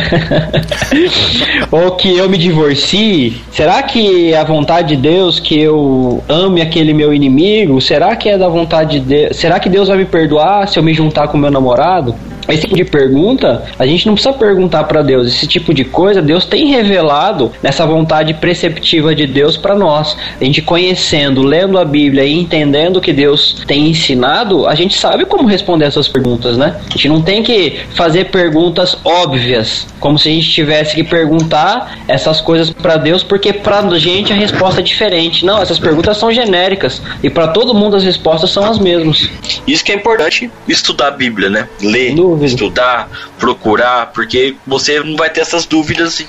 Ou 1.69 1.91
que 1.91 2.17
eu 2.17 2.29
me 2.29 2.37
divorcie? 2.37 3.41
Será 3.51 3.83
que 3.83 4.31
é 4.33 4.37
a 4.37 4.43
vontade 4.43 4.95
de 4.95 5.01
Deus 5.01 5.39
que 5.39 5.59
eu 5.59 6.23
ame 6.29 6.61
aquele 6.61 6.93
meu 6.93 7.13
inimigo? 7.13 7.81
Será 7.81 8.15
que 8.15 8.29
é 8.29 8.37
da 8.37 8.47
vontade 8.47 8.99
de 8.99 9.05
Deus? 9.05 9.37
Será 9.37 9.59
que 9.59 9.69
Deus 9.69 9.89
vai 9.89 9.97
me 9.97 10.05
perdoar 10.05 10.67
se 10.67 10.79
eu 10.79 10.83
me 10.83 10.93
juntar 10.93 11.27
com 11.27 11.37
meu 11.37 11.51
namorado? 11.51 12.15
Esse 12.47 12.61
tipo 12.61 12.75
de 12.75 12.85
pergunta, 12.85 13.65
a 13.77 13.85
gente 13.85 14.05
não 14.07 14.13
precisa 14.13 14.33
perguntar 14.33 14.83
para 14.85 15.01
Deus. 15.01 15.27
Esse 15.27 15.47
tipo 15.47 15.73
de 15.73 15.83
coisa, 15.83 16.21
Deus 16.21 16.45
tem 16.45 16.67
revelado 16.67 17.51
nessa 17.61 17.85
vontade 17.85 18.33
preceptiva 18.33 19.13
de 19.13 19.25
Deus 19.25 19.57
para 19.57 19.75
nós. 19.75 20.17
A 20.39 20.43
gente 20.43 20.61
conhecendo, 20.61 21.41
lendo 21.41 21.77
a 21.77 21.85
Bíblia 21.85 22.23
e 22.23 22.33
entendendo 22.33 22.97
o 22.97 23.01
que 23.01 23.13
Deus 23.13 23.63
tem 23.67 23.89
ensinado, 23.89 24.67
a 24.67 24.75
gente 24.75 24.97
sabe 24.97 25.25
como 25.25 25.47
responder 25.47 25.85
essas 25.85 26.07
perguntas, 26.07 26.57
né? 26.57 26.79
A 26.87 26.91
gente 26.91 27.09
não 27.09 27.21
tem 27.21 27.43
que 27.43 27.79
fazer 27.93 28.25
perguntas 28.25 28.97
óbvias, 29.03 29.87
como 29.99 30.17
se 30.17 30.29
a 30.29 30.31
gente 30.31 30.49
tivesse 30.49 30.95
que 30.95 31.03
perguntar 31.03 31.99
essas 32.07 32.41
coisas 32.41 32.69
para 32.69 32.97
Deus, 32.97 33.23
porque 33.23 33.53
para 33.53 33.77
gente 33.97 34.33
a 34.33 34.35
resposta 34.35 34.81
é 34.81 34.83
diferente. 34.83 35.45
Não, 35.45 35.61
essas 35.61 35.79
perguntas 35.79 36.17
são 36.17 36.31
genéricas 36.31 37.01
e 37.21 37.29
para 37.29 37.47
todo 37.47 37.73
mundo 37.73 37.95
as 37.95 38.03
respostas 38.03 38.49
são 38.49 38.63
as 38.65 38.79
mesmas. 38.79 39.29
Isso 39.65 39.83
que 39.83 39.91
é 39.91 39.95
importante 39.95 40.49
estudar 40.67 41.07
a 41.07 41.11
Bíblia, 41.11 41.49
né? 41.49 41.67
Ler, 41.81 42.13
Dúvida. 42.39 42.45
estudar, 42.45 43.09
procurar, 43.39 44.07
porque 44.07 44.55
você 44.65 44.99
não 44.99 45.15
vai 45.15 45.29
ter 45.29 45.41
essas 45.41 45.65
dúvidas. 45.65 46.25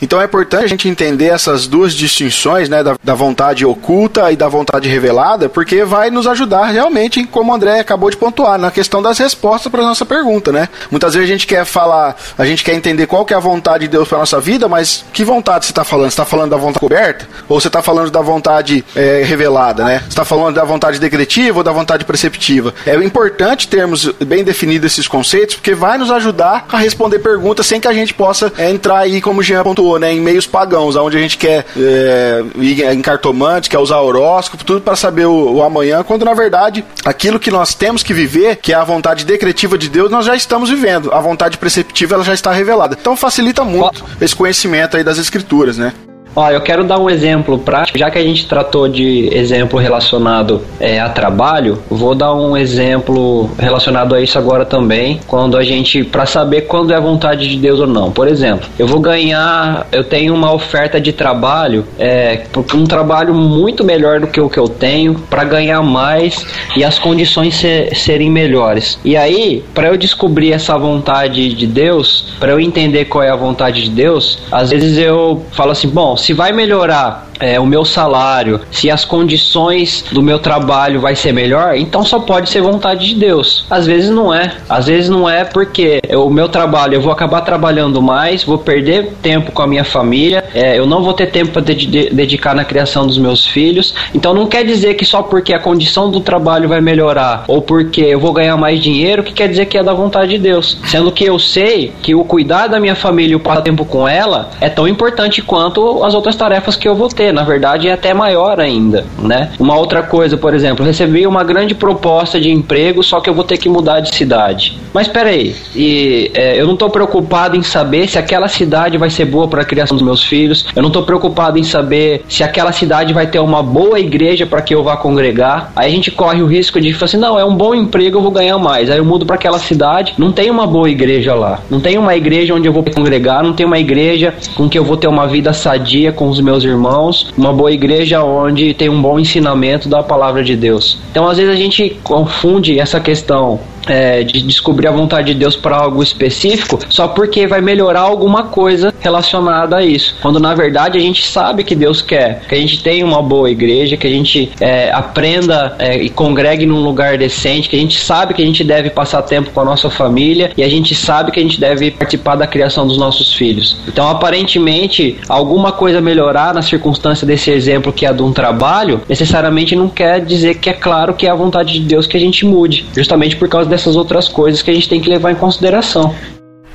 Então 0.00 0.20
é 0.20 0.24
importante 0.24 0.64
a 0.64 0.68
gente 0.68 0.88
entender 0.88 1.26
essas 1.26 1.66
duas 1.66 1.94
distinções, 1.94 2.68
né, 2.68 2.82
da, 2.82 2.96
da 3.02 3.14
vontade 3.14 3.64
oculta 3.64 4.30
e 4.32 4.36
da 4.36 4.48
vontade 4.48 4.88
revelada, 4.88 5.48
porque 5.48 5.84
vai 5.84 6.10
nos 6.10 6.26
ajudar 6.26 6.66
realmente, 6.66 7.24
como 7.24 7.52
o 7.52 7.54
André 7.54 7.80
acabou 7.80 8.10
de 8.10 8.16
pontuar, 8.16 8.58
na 8.58 8.70
questão 8.70 9.02
das 9.02 9.18
respostas 9.18 9.70
para 9.70 9.82
nossa 9.82 10.04
pergunta, 10.04 10.52
né? 10.52 10.68
Muitas 10.90 11.14
vezes 11.14 11.28
a 11.28 11.32
gente 11.32 11.46
quer 11.46 11.64
falar, 11.64 12.16
a 12.36 12.44
gente 12.44 12.64
quer 12.64 12.74
entender 12.74 13.06
qual 13.06 13.24
que 13.24 13.32
é 13.32 13.36
a 13.36 13.40
vontade 13.40 13.84
de 13.84 13.88
Deus 13.88 14.08
para 14.08 14.18
nossa 14.18 14.40
vida, 14.40 14.68
mas 14.68 15.04
que 15.12 15.24
vontade 15.24 15.66
você 15.66 15.72
está 15.72 15.84
falando? 15.84 16.10
Você 16.10 16.14
está 16.14 16.24
falando 16.24 16.50
da 16.50 16.56
vontade 16.56 16.80
coberta 16.80 17.28
ou 17.48 17.60
você 17.60 17.68
está 17.68 17.82
falando 17.82 18.10
da 18.10 18.20
vontade 18.20 18.84
é, 18.94 19.22
revelada, 19.24 19.84
né? 19.84 20.00
Você 20.00 20.08
está 20.08 20.24
falando 20.24 20.54
da 20.54 20.64
vontade 20.64 20.98
decretiva 20.98 21.58
ou 21.58 21.64
da 21.64 21.72
vontade 21.72 22.04
preceptiva? 22.04 22.74
É 22.86 22.94
importante 22.96 23.68
termos 23.68 24.06
bem 24.24 24.44
definidos 24.44 24.92
esses 24.92 25.08
conceitos 25.08 25.41
porque 25.46 25.74
vai 25.74 25.98
nos 25.98 26.10
ajudar 26.10 26.66
a 26.70 26.78
responder 26.78 27.18
perguntas 27.18 27.66
sem 27.66 27.80
que 27.80 27.88
a 27.88 27.92
gente 27.92 28.14
possa 28.14 28.52
é, 28.56 28.70
entrar 28.70 28.98
aí, 28.98 29.20
como 29.20 29.40
o 29.40 29.42
Jean 29.42 29.62
pontuou, 29.62 29.98
né, 29.98 30.12
em 30.12 30.20
meios 30.20 30.46
pagãos, 30.46 30.96
onde 30.96 31.16
a 31.16 31.20
gente 31.20 31.36
quer 31.36 31.66
é, 31.76 32.44
ir 32.56 32.82
em 32.82 33.02
cartomante, 33.02 33.68
quer 33.68 33.78
usar 33.78 34.00
horóscopo, 34.00 34.64
tudo 34.64 34.80
para 34.80 34.96
saber 34.96 35.26
o, 35.26 35.54
o 35.54 35.62
amanhã, 35.62 36.02
quando 36.02 36.24
na 36.24 36.34
verdade 36.34 36.84
aquilo 37.04 37.38
que 37.38 37.50
nós 37.50 37.74
temos 37.74 38.02
que 38.02 38.14
viver, 38.14 38.56
que 38.56 38.72
é 38.72 38.76
a 38.76 38.84
vontade 38.84 39.24
decretiva 39.24 39.76
de 39.76 39.88
Deus, 39.88 40.10
nós 40.10 40.26
já 40.26 40.36
estamos 40.36 40.70
vivendo. 40.70 41.12
A 41.12 41.20
vontade 41.20 41.58
preceptiva 41.58 42.14
ela 42.14 42.24
já 42.24 42.34
está 42.34 42.52
revelada. 42.52 42.96
Então 42.98 43.16
facilita 43.16 43.64
muito 43.64 44.04
esse 44.20 44.34
conhecimento 44.34 44.96
aí 44.96 45.04
das 45.04 45.18
escrituras, 45.18 45.76
né? 45.76 45.92
Ó, 46.34 46.50
eu 46.50 46.60
quero 46.60 46.84
dar 46.84 46.98
um 46.98 47.10
exemplo 47.10 47.58
prático, 47.58 47.98
já 47.98 48.10
que 48.10 48.18
a 48.18 48.22
gente 48.22 48.46
tratou 48.46 48.88
de 48.88 49.28
exemplo 49.32 49.78
relacionado 49.78 50.62
é, 50.80 50.98
a 50.98 51.08
trabalho, 51.08 51.78
vou 51.90 52.14
dar 52.14 52.34
um 52.34 52.56
exemplo 52.56 53.50
relacionado 53.58 54.14
a 54.14 54.20
isso 54.20 54.38
agora 54.38 54.64
também, 54.64 55.20
quando 55.26 55.58
a 55.58 55.62
gente, 55.62 56.02
para 56.02 56.24
saber 56.24 56.62
quando 56.62 56.92
é 56.92 56.96
a 56.96 57.00
vontade 57.00 57.48
de 57.48 57.56
Deus 57.56 57.80
ou 57.80 57.86
não. 57.86 58.10
Por 58.10 58.26
exemplo, 58.26 58.66
eu 58.78 58.86
vou 58.86 58.98
ganhar, 58.98 59.86
eu 59.92 60.04
tenho 60.04 60.34
uma 60.34 60.52
oferta 60.52 61.00
de 61.00 61.12
trabalho, 61.12 61.84
é, 61.98 62.44
um 62.74 62.84
trabalho 62.84 63.34
muito 63.34 63.84
melhor 63.84 64.20
do 64.20 64.26
que 64.26 64.40
o 64.40 64.48
que 64.48 64.58
eu 64.58 64.68
tenho, 64.68 65.14
para 65.28 65.44
ganhar 65.44 65.82
mais 65.82 66.46
e 66.76 66.82
as 66.82 66.98
condições 66.98 67.56
ser, 67.56 67.94
serem 67.94 68.30
melhores. 68.30 68.98
E 69.04 69.16
aí, 69.16 69.62
para 69.74 69.88
eu 69.88 69.98
descobrir 69.98 70.52
essa 70.52 70.78
vontade 70.78 71.54
de 71.54 71.66
Deus, 71.66 72.32
para 72.40 72.52
eu 72.52 72.60
entender 72.60 73.04
qual 73.04 73.22
é 73.22 73.30
a 73.30 73.36
vontade 73.36 73.84
de 73.84 73.90
Deus, 73.90 74.38
às 74.50 74.70
vezes 74.70 74.96
eu 74.96 75.44
falo 75.52 75.72
assim, 75.72 75.88
bom, 75.88 76.16
se 76.22 76.32
vai 76.32 76.52
melhorar 76.52 77.26
é, 77.40 77.58
o 77.58 77.66
meu 77.66 77.84
salário, 77.84 78.60
se 78.70 78.90
as 78.90 79.04
condições 79.04 80.04
do 80.12 80.22
meu 80.22 80.38
trabalho 80.38 81.00
vai 81.00 81.16
ser 81.16 81.32
melhor, 81.32 81.76
então 81.76 82.04
só 82.04 82.20
pode 82.20 82.48
ser 82.48 82.62
vontade 82.62 83.08
de 83.08 83.14
Deus. 83.16 83.66
Às 83.68 83.86
vezes 83.86 84.10
não 84.10 84.32
é. 84.32 84.52
Às 84.68 84.86
vezes 84.86 85.10
não 85.10 85.28
é 85.28 85.44
porque 85.44 86.00
o 86.14 86.30
meu 86.30 86.48
trabalho, 86.48 86.94
eu 86.94 87.00
vou 87.00 87.12
acabar 87.12 87.40
trabalhando 87.40 88.00
mais, 88.00 88.44
vou 88.44 88.58
perder 88.58 89.12
tempo 89.20 89.50
com 89.50 89.62
a 89.62 89.66
minha 89.66 89.84
família, 89.84 90.44
é, 90.54 90.78
eu 90.78 90.86
não 90.86 91.02
vou 91.02 91.12
ter 91.12 91.26
tempo 91.26 91.50
para 91.50 91.62
de 91.74 92.10
dedicar 92.10 92.54
na 92.54 92.64
criação 92.64 93.06
dos 93.06 93.18
meus 93.18 93.44
filhos. 93.44 93.94
Então 94.14 94.32
não 94.32 94.46
quer 94.46 94.64
dizer 94.64 94.94
que 94.94 95.04
só 95.04 95.22
porque 95.22 95.52
a 95.52 95.58
condição 95.58 96.10
do 96.10 96.20
trabalho 96.20 96.68
vai 96.68 96.80
melhorar 96.80 97.44
ou 97.48 97.60
porque 97.60 98.02
eu 98.02 98.20
vou 98.20 98.32
ganhar 98.32 98.56
mais 98.56 98.80
dinheiro 98.80 99.22
que 99.22 99.32
quer 99.32 99.48
dizer 99.48 99.66
que 99.66 99.76
é 99.76 99.82
da 99.82 99.94
vontade 99.94 100.30
de 100.30 100.38
Deus. 100.38 100.78
Sendo 100.86 101.10
que 101.10 101.24
eu 101.24 101.38
sei 101.38 101.92
que 102.02 102.14
o 102.14 102.24
cuidar 102.24 102.68
da 102.68 102.78
minha 102.78 102.94
família 102.94 103.32
e 103.32 103.36
o 103.36 103.40
passar 103.40 103.62
tempo 103.62 103.84
com 103.84 104.06
ela 104.06 104.50
é 104.60 104.68
tão 104.68 104.86
importante 104.86 105.42
quanto 105.42 106.04
as 106.04 106.11
outras 106.14 106.36
tarefas 106.36 106.76
que 106.76 106.88
eu 106.88 106.94
vou 106.94 107.08
ter 107.08 107.32
na 107.32 107.44
verdade 107.44 107.88
é 107.88 107.92
até 107.92 108.12
maior 108.14 108.60
ainda, 108.60 109.04
né? 109.18 109.50
Uma 109.58 109.76
outra 109.76 110.02
coisa, 110.02 110.36
por 110.36 110.54
exemplo, 110.54 110.84
recebi 110.84 111.26
uma 111.26 111.44
grande 111.44 111.74
proposta 111.74 112.40
de 112.40 112.50
emprego, 112.50 113.02
só 113.02 113.20
que 113.20 113.28
eu 113.28 113.34
vou 113.34 113.44
ter 113.44 113.58
que 113.58 113.68
mudar 113.68 114.00
de 114.00 114.14
cidade. 114.14 114.78
Mas 114.92 115.08
peraí, 115.08 115.54
e 115.74 116.30
é, 116.34 116.60
eu 116.60 116.66
não 116.66 116.74
estou 116.74 116.90
preocupado 116.90 117.56
em 117.56 117.62
saber 117.62 118.08
se 118.08 118.18
aquela 118.18 118.48
cidade 118.48 118.98
vai 118.98 119.08
ser 119.10 119.24
boa 119.24 119.48
para 119.48 119.62
a 119.62 119.64
criação 119.64 119.96
dos 119.96 120.04
meus 120.04 120.22
filhos. 120.22 120.66
Eu 120.74 120.82
não 120.82 120.88
estou 120.88 121.02
preocupado 121.02 121.58
em 121.58 121.62
saber 121.62 122.24
se 122.28 122.42
aquela 122.42 122.72
cidade 122.72 123.12
vai 123.12 123.26
ter 123.26 123.38
uma 123.38 123.62
boa 123.62 123.98
igreja 123.98 124.46
para 124.46 124.60
que 124.60 124.74
eu 124.74 124.82
vá 124.82 124.96
congregar. 124.96 125.72
Aí 125.74 125.88
a 125.88 125.94
gente 125.94 126.10
corre 126.10 126.42
o 126.42 126.46
risco 126.46 126.80
de 126.80 126.92
falar 126.92 127.04
assim, 127.06 127.16
não, 127.16 127.38
é 127.38 127.44
um 127.44 127.54
bom 127.54 127.74
emprego, 127.74 128.18
eu 128.18 128.22
vou 128.22 128.30
ganhar 128.30 128.58
mais. 128.58 128.90
Aí 128.90 128.98
eu 128.98 129.04
mudo 129.04 129.24
para 129.24 129.36
aquela 129.36 129.58
cidade, 129.58 130.14
não 130.18 130.32
tem 130.32 130.50
uma 130.50 130.66
boa 130.66 130.90
igreja 130.90 131.34
lá, 131.34 131.60
não 131.70 131.80
tem 131.80 131.96
uma 131.96 132.14
igreja 132.14 132.54
onde 132.54 132.68
eu 132.68 132.72
vou 132.72 132.82
congregar, 132.84 133.42
não 133.42 133.52
tem 133.52 133.64
uma 133.64 133.78
igreja 133.78 134.34
com 134.54 134.68
que 134.68 134.78
eu 134.78 134.84
vou 134.84 134.96
ter 134.96 135.06
uma 135.06 135.26
vida 135.26 135.52
sadia 135.52 136.01
com 136.10 136.28
os 136.28 136.40
meus 136.40 136.64
irmãos 136.64 137.32
uma 137.36 137.52
boa 137.52 137.70
igreja 137.70 138.24
onde 138.24 138.74
tem 138.74 138.88
um 138.88 139.00
bom 139.00 139.20
ensinamento 139.20 139.88
da 139.88 140.02
palavra 140.02 140.42
de 140.42 140.56
Deus. 140.56 140.98
Então, 141.10 141.28
às 141.28 141.36
vezes 141.36 141.52
a 141.52 141.56
gente 141.56 141.96
confunde 142.02 142.80
essa 142.80 142.98
questão 142.98 143.60
é, 143.86 144.22
de 144.22 144.42
descobrir 144.42 144.88
a 144.88 144.92
vontade 144.92 145.32
de 145.32 145.38
Deus 145.38 145.56
para 145.56 145.76
algo 145.76 146.02
específico 146.02 146.78
só 146.88 147.08
porque 147.08 147.46
vai 147.46 147.60
melhorar 147.60 148.00
alguma 148.00 148.44
coisa 148.44 148.94
relacionada 149.00 149.76
a 149.76 149.84
isso. 149.84 150.16
Quando 150.20 150.38
na 150.38 150.54
verdade 150.54 150.98
a 150.98 151.00
gente 151.00 151.26
sabe 151.26 151.64
que 151.64 151.74
Deus 151.74 152.00
quer 152.02 152.42
que 152.48 152.54
a 152.54 152.58
gente 152.58 152.82
tenha 152.82 153.04
uma 153.04 153.22
boa 153.22 153.50
igreja, 153.50 153.96
que 153.96 154.06
a 154.06 154.10
gente 154.10 154.50
é, 154.60 154.90
aprenda 154.92 155.76
é, 155.78 155.96
e 155.96 156.08
congregue 156.08 156.66
num 156.66 156.80
lugar 156.80 157.16
decente, 157.16 157.68
que 157.68 157.76
a 157.76 157.78
gente 157.78 157.98
sabe 157.98 158.34
que 158.34 158.42
a 158.42 158.46
gente 158.46 158.64
deve 158.64 158.90
passar 158.90 159.22
tempo 159.22 159.50
com 159.50 159.60
a 159.60 159.64
nossa 159.64 159.90
família 159.90 160.52
e 160.56 160.62
a 160.62 160.68
gente 160.68 160.94
sabe 160.94 161.32
que 161.32 161.40
a 161.40 161.42
gente 161.42 161.58
deve 161.58 161.90
participar 161.90 162.36
da 162.36 162.46
criação 162.46 162.86
dos 162.86 162.96
nossos 162.96 163.34
filhos. 163.34 163.76
Então, 163.86 164.08
aparentemente, 164.08 165.18
alguma 165.28 165.72
coisa 165.72 166.00
melhorar 166.00 166.54
na 166.54 166.62
circunstância 166.62 167.26
desse 167.26 167.50
exemplo 167.50 167.92
que 167.92 168.06
é 168.06 168.12
de 168.12 168.22
um 168.22 168.32
trabalho, 168.32 169.00
necessariamente 169.08 169.74
não 169.74 169.88
quer 169.88 170.20
dizer 170.24 170.56
que 170.56 170.70
é 170.70 170.72
claro 170.72 171.14
que 171.14 171.26
é 171.26 171.30
a 171.30 171.34
vontade 171.34 171.74
de 171.74 171.80
Deus 171.80 172.06
que 172.06 172.16
a 172.16 172.20
gente 172.20 172.44
mude, 172.44 172.86
justamente 172.94 173.36
por 173.36 173.48
causa 173.48 173.68
dessas 173.72 173.96
outras 173.96 174.28
coisas 174.28 174.60
que 174.60 174.70
a 174.70 174.74
gente 174.74 174.88
tem 174.88 175.00
que 175.00 175.08
levar 175.08 175.32
em 175.32 175.34
consideração. 175.34 176.14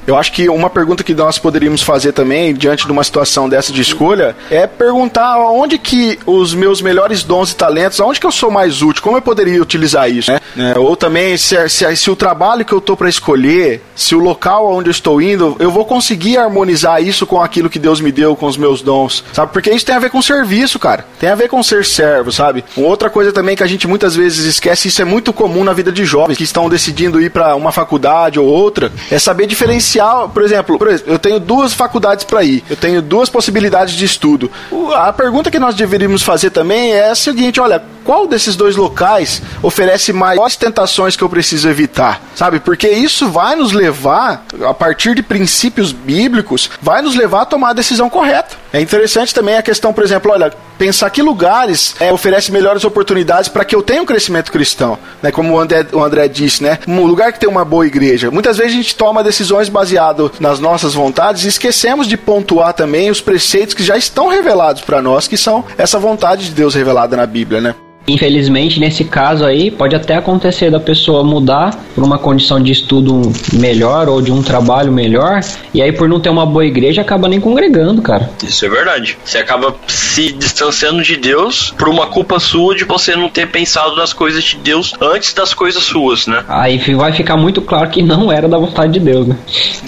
Eu 0.08 0.16
acho 0.16 0.32
que 0.32 0.48
uma 0.48 0.70
pergunta 0.70 1.04
que 1.04 1.14
nós 1.14 1.38
poderíamos 1.38 1.82
fazer 1.82 2.14
também, 2.14 2.54
diante 2.54 2.86
de 2.86 2.92
uma 2.94 3.04
situação 3.04 3.50
dessa 3.50 3.74
de 3.74 3.82
escolha, 3.82 4.38
é 4.50 4.66
perguntar 4.66 5.38
onde 5.38 5.78
que 5.78 6.18
os 6.26 6.54
meus 6.54 6.82
melhores 6.82 7.26
dons 7.26 7.52
e 7.52 7.56
talentos, 7.58 8.00
aonde 8.00 8.18
que 8.18 8.26
eu 8.26 8.32
sou 8.32 8.50
mais 8.50 8.82
útil, 8.82 9.04
como 9.04 9.18
eu 9.18 9.22
poderia 9.22 9.62
utilizar 9.62 10.10
isso, 10.10 10.32
né? 10.32 10.40
É, 10.58 10.80
ou 10.80 10.96
também 10.96 11.36
se, 11.36 11.68
se, 11.68 11.94
se, 11.98 12.10
o 12.10 12.16
trabalho 12.16 12.64
que 12.64 12.72
eu 12.72 12.80
tô 12.80 12.96
para 12.96 13.10
escolher, 13.10 13.84
se 13.98 14.16
o 14.16 14.20
local 14.20 14.74
onde 14.74 14.88
eu 14.88 14.92
estou 14.92 15.22
indo, 15.22 15.58
eu 15.60 15.70
vou 15.70 15.84
conseguir 15.84 16.38
harmonizar 16.38 17.04
isso 17.04 17.28
com 17.28 17.42
aquilo 17.42 17.70
que 17.70 17.78
Deus 17.78 18.00
me 18.00 18.12
deu, 18.12 18.34
com 18.34 18.46
os 18.46 18.56
meus 18.56 18.82
dons, 18.82 19.26
sabe? 19.34 19.52
Porque 19.52 19.70
isso 19.72 19.86
tem 19.86 19.94
a 19.94 20.00
ver 20.00 20.10
com 20.10 20.22
serviço, 20.22 20.80
cara. 20.80 21.06
Tem 21.20 21.30
a 21.30 21.36
ver 21.36 21.50
com 21.50 21.62
ser 21.62 21.84
servo, 21.84 22.32
sabe? 22.32 22.64
Outra 22.78 23.10
coisa 23.10 23.34
também 23.34 23.58
que 23.58 23.64
a 23.64 23.68
gente 23.68 23.86
muitas 23.86 24.16
vezes 24.16 24.46
esquece, 24.46 24.88
isso 24.88 25.02
é 25.02 25.06
muito 25.06 25.34
comum 25.34 25.66
na 25.66 25.74
vida 25.74 25.92
de 25.92 26.06
jovens 26.06 26.38
que 26.38 26.46
estão 26.46 26.70
decidindo 26.70 27.22
ir 27.22 27.30
para 27.30 27.58
uma 27.58 27.74
faculdade 27.74 28.40
ou 28.40 28.46
outra, 28.46 28.90
é 29.12 29.20
saber 29.20 29.48
diferenciar 29.48 29.97
por 30.34 30.44
exemplo, 30.44 30.78
por 30.78 30.88
exemplo 30.88 31.14
eu 31.14 31.20
tenho 31.20 31.40
duas 31.40 31.74
faculdades 31.74 32.26
para 32.26 32.44
ir, 32.44 32.64
eu 32.70 32.76
tenho 32.76 33.02
duas 33.02 33.30
possibilidades 33.30 33.94
de 33.94 34.06
estudo. 34.06 34.52
A 34.96 35.12
pergunta 35.14 35.52
que 35.52 35.60
nós 35.60 35.76
deveríamos 35.76 36.24
fazer 36.24 36.50
também 36.50 36.94
é 36.94 37.10
a 37.10 37.16
seguinte: 37.16 37.60
olha, 37.60 37.84
qual 38.08 38.26
desses 38.26 38.56
dois 38.56 38.78
locais 38.78 39.42
oferece 39.62 40.14
maiores 40.14 40.56
tentações 40.56 41.18
que 41.18 41.24
eu 41.24 41.30
preciso 41.30 41.68
evitar? 41.68 42.22
Sabe? 42.36 42.60
Porque 42.60 42.88
isso 42.88 43.30
vai 43.30 43.56
nos 43.56 43.74
levar, 43.74 44.46
a 44.66 44.74
partir 44.74 45.14
de 45.14 45.22
princípios 45.22 45.92
bíblicos, 45.92 46.70
vai 46.82 47.02
nos 47.02 47.16
levar 47.16 47.42
a 47.42 47.46
tomar 47.46 47.72
a 47.72 47.74
decisão 47.74 48.10
correta. 48.10 48.56
É 48.72 48.80
interessante 48.80 49.34
também 49.34 49.58
a 49.58 49.62
questão, 49.62 49.92
por 49.92 50.04
exemplo, 50.04 50.32
olha, 50.32 50.54
pensar 50.78 51.10
que 51.10 51.22
lugares 51.22 51.96
é, 52.00 52.14
oferecem 52.14 52.54
melhores 52.54 52.86
oportunidades 52.86 53.50
para 53.50 53.66
que 53.66 53.76
eu 53.76 53.82
tenha 53.82 54.02
um 54.02 54.06
crescimento 54.06 54.52
cristão, 54.52 54.98
né? 55.22 55.32
Como 55.32 55.54
o 55.54 55.60
André, 55.60 55.86
o 55.92 56.02
André 56.02 56.28
disse, 56.28 56.64
né? 56.64 56.80
Um 56.88 57.06
lugar 57.06 57.34
que 57.34 57.40
tem 57.40 57.50
uma 57.50 57.66
boa 57.66 57.86
igreja. 57.86 58.32
Muitas 58.32 58.58
vezes 58.58 58.74
a 58.74 58.76
gente 58.76 58.96
toma 58.96 59.24
decisões 59.24 59.68
baseado 59.88 60.30
nas 60.40 60.60
nossas 60.60 60.94
vontades 60.94 61.46
e 61.46 61.48
esquecemos 61.48 62.08
de 62.08 62.18
pontuar 62.18 62.74
também 62.74 63.10
os 63.10 63.22
preceitos 63.22 63.74
que 63.74 63.84
já 63.84 63.96
estão 63.96 64.28
revelados 64.28 64.82
para 64.82 65.02
nós, 65.02 65.28
que 65.28 65.38
são 65.38 65.64
essa 65.78 65.98
vontade 65.98 66.46
de 66.46 66.52
Deus 66.52 66.76
revelada 66.76 67.16
na 67.16 67.26
Bíblia, 67.26 67.62
né? 67.62 67.76
Infelizmente, 68.10 68.80
nesse 68.80 69.04
caso 69.04 69.46
aí, 69.46 69.70
pode 69.70 69.94
até 69.94 70.16
acontecer 70.16 70.72
da 70.72 70.80
pessoa 70.80 71.26
mudar 71.26 71.78
por 71.94 72.04
uma 72.06 72.18
condição 72.18 72.62
de 72.62 72.72
estudo 72.72 73.22
melhor 73.52 74.08
ou 74.08 74.22
de 74.22 74.32
um 74.32 74.42
trabalho 74.42 74.94
melhor, 74.94 75.42
e 75.74 75.82
aí 75.82 75.92
por 75.92 76.08
não 76.08 76.18
ter 76.18 76.30
uma 76.30 76.46
boa 76.46 76.66
igreja 76.66 77.02
acaba 77.02 77.28
nem 77.28 77.42
congregando, 77.42 78.02
cara. 78.02 78.30
Isso 78.42 78.66
é 78.66 78.70
verdade. 78.70 79.18
Você 79.26 79.40
acaba 79.40 79.76
se 79.88 80.32
distanciando 80.32 81.04
de 81.04 81.18
Deus 81.18 81.74
por 81.78 81.90
uma 81.90 82.08
culpa 82.08 82.40
sua 82.40 82.76
de 82.76 82.86
você 82.86 83.14
não 83.14 83.28
ter 83.28 83.48
pensado 83.48 83.96
nas 83.98 84.14
coisas 84.14 84.42
de 84.42 84.56
Deus 84.56 84.94
antes 85.02 85.34
das 85.34 85.54
coisas 85.54 85.84
suas, 85.84 86.28
né? 86.28 86.46
Aí 86.48 86.78
vai 86.96 87.12
ficar 87.12 87.36
muito 87.36 87.62
claro 87.62 87.90
que 87.90 88.02
não 88.02 88.32
era 88.32 88.48
da 88.48 88.58
vontade 88.58 88.94
de 88.94 89.00
Deus, 89.00 89.28
né? 89.28 89.36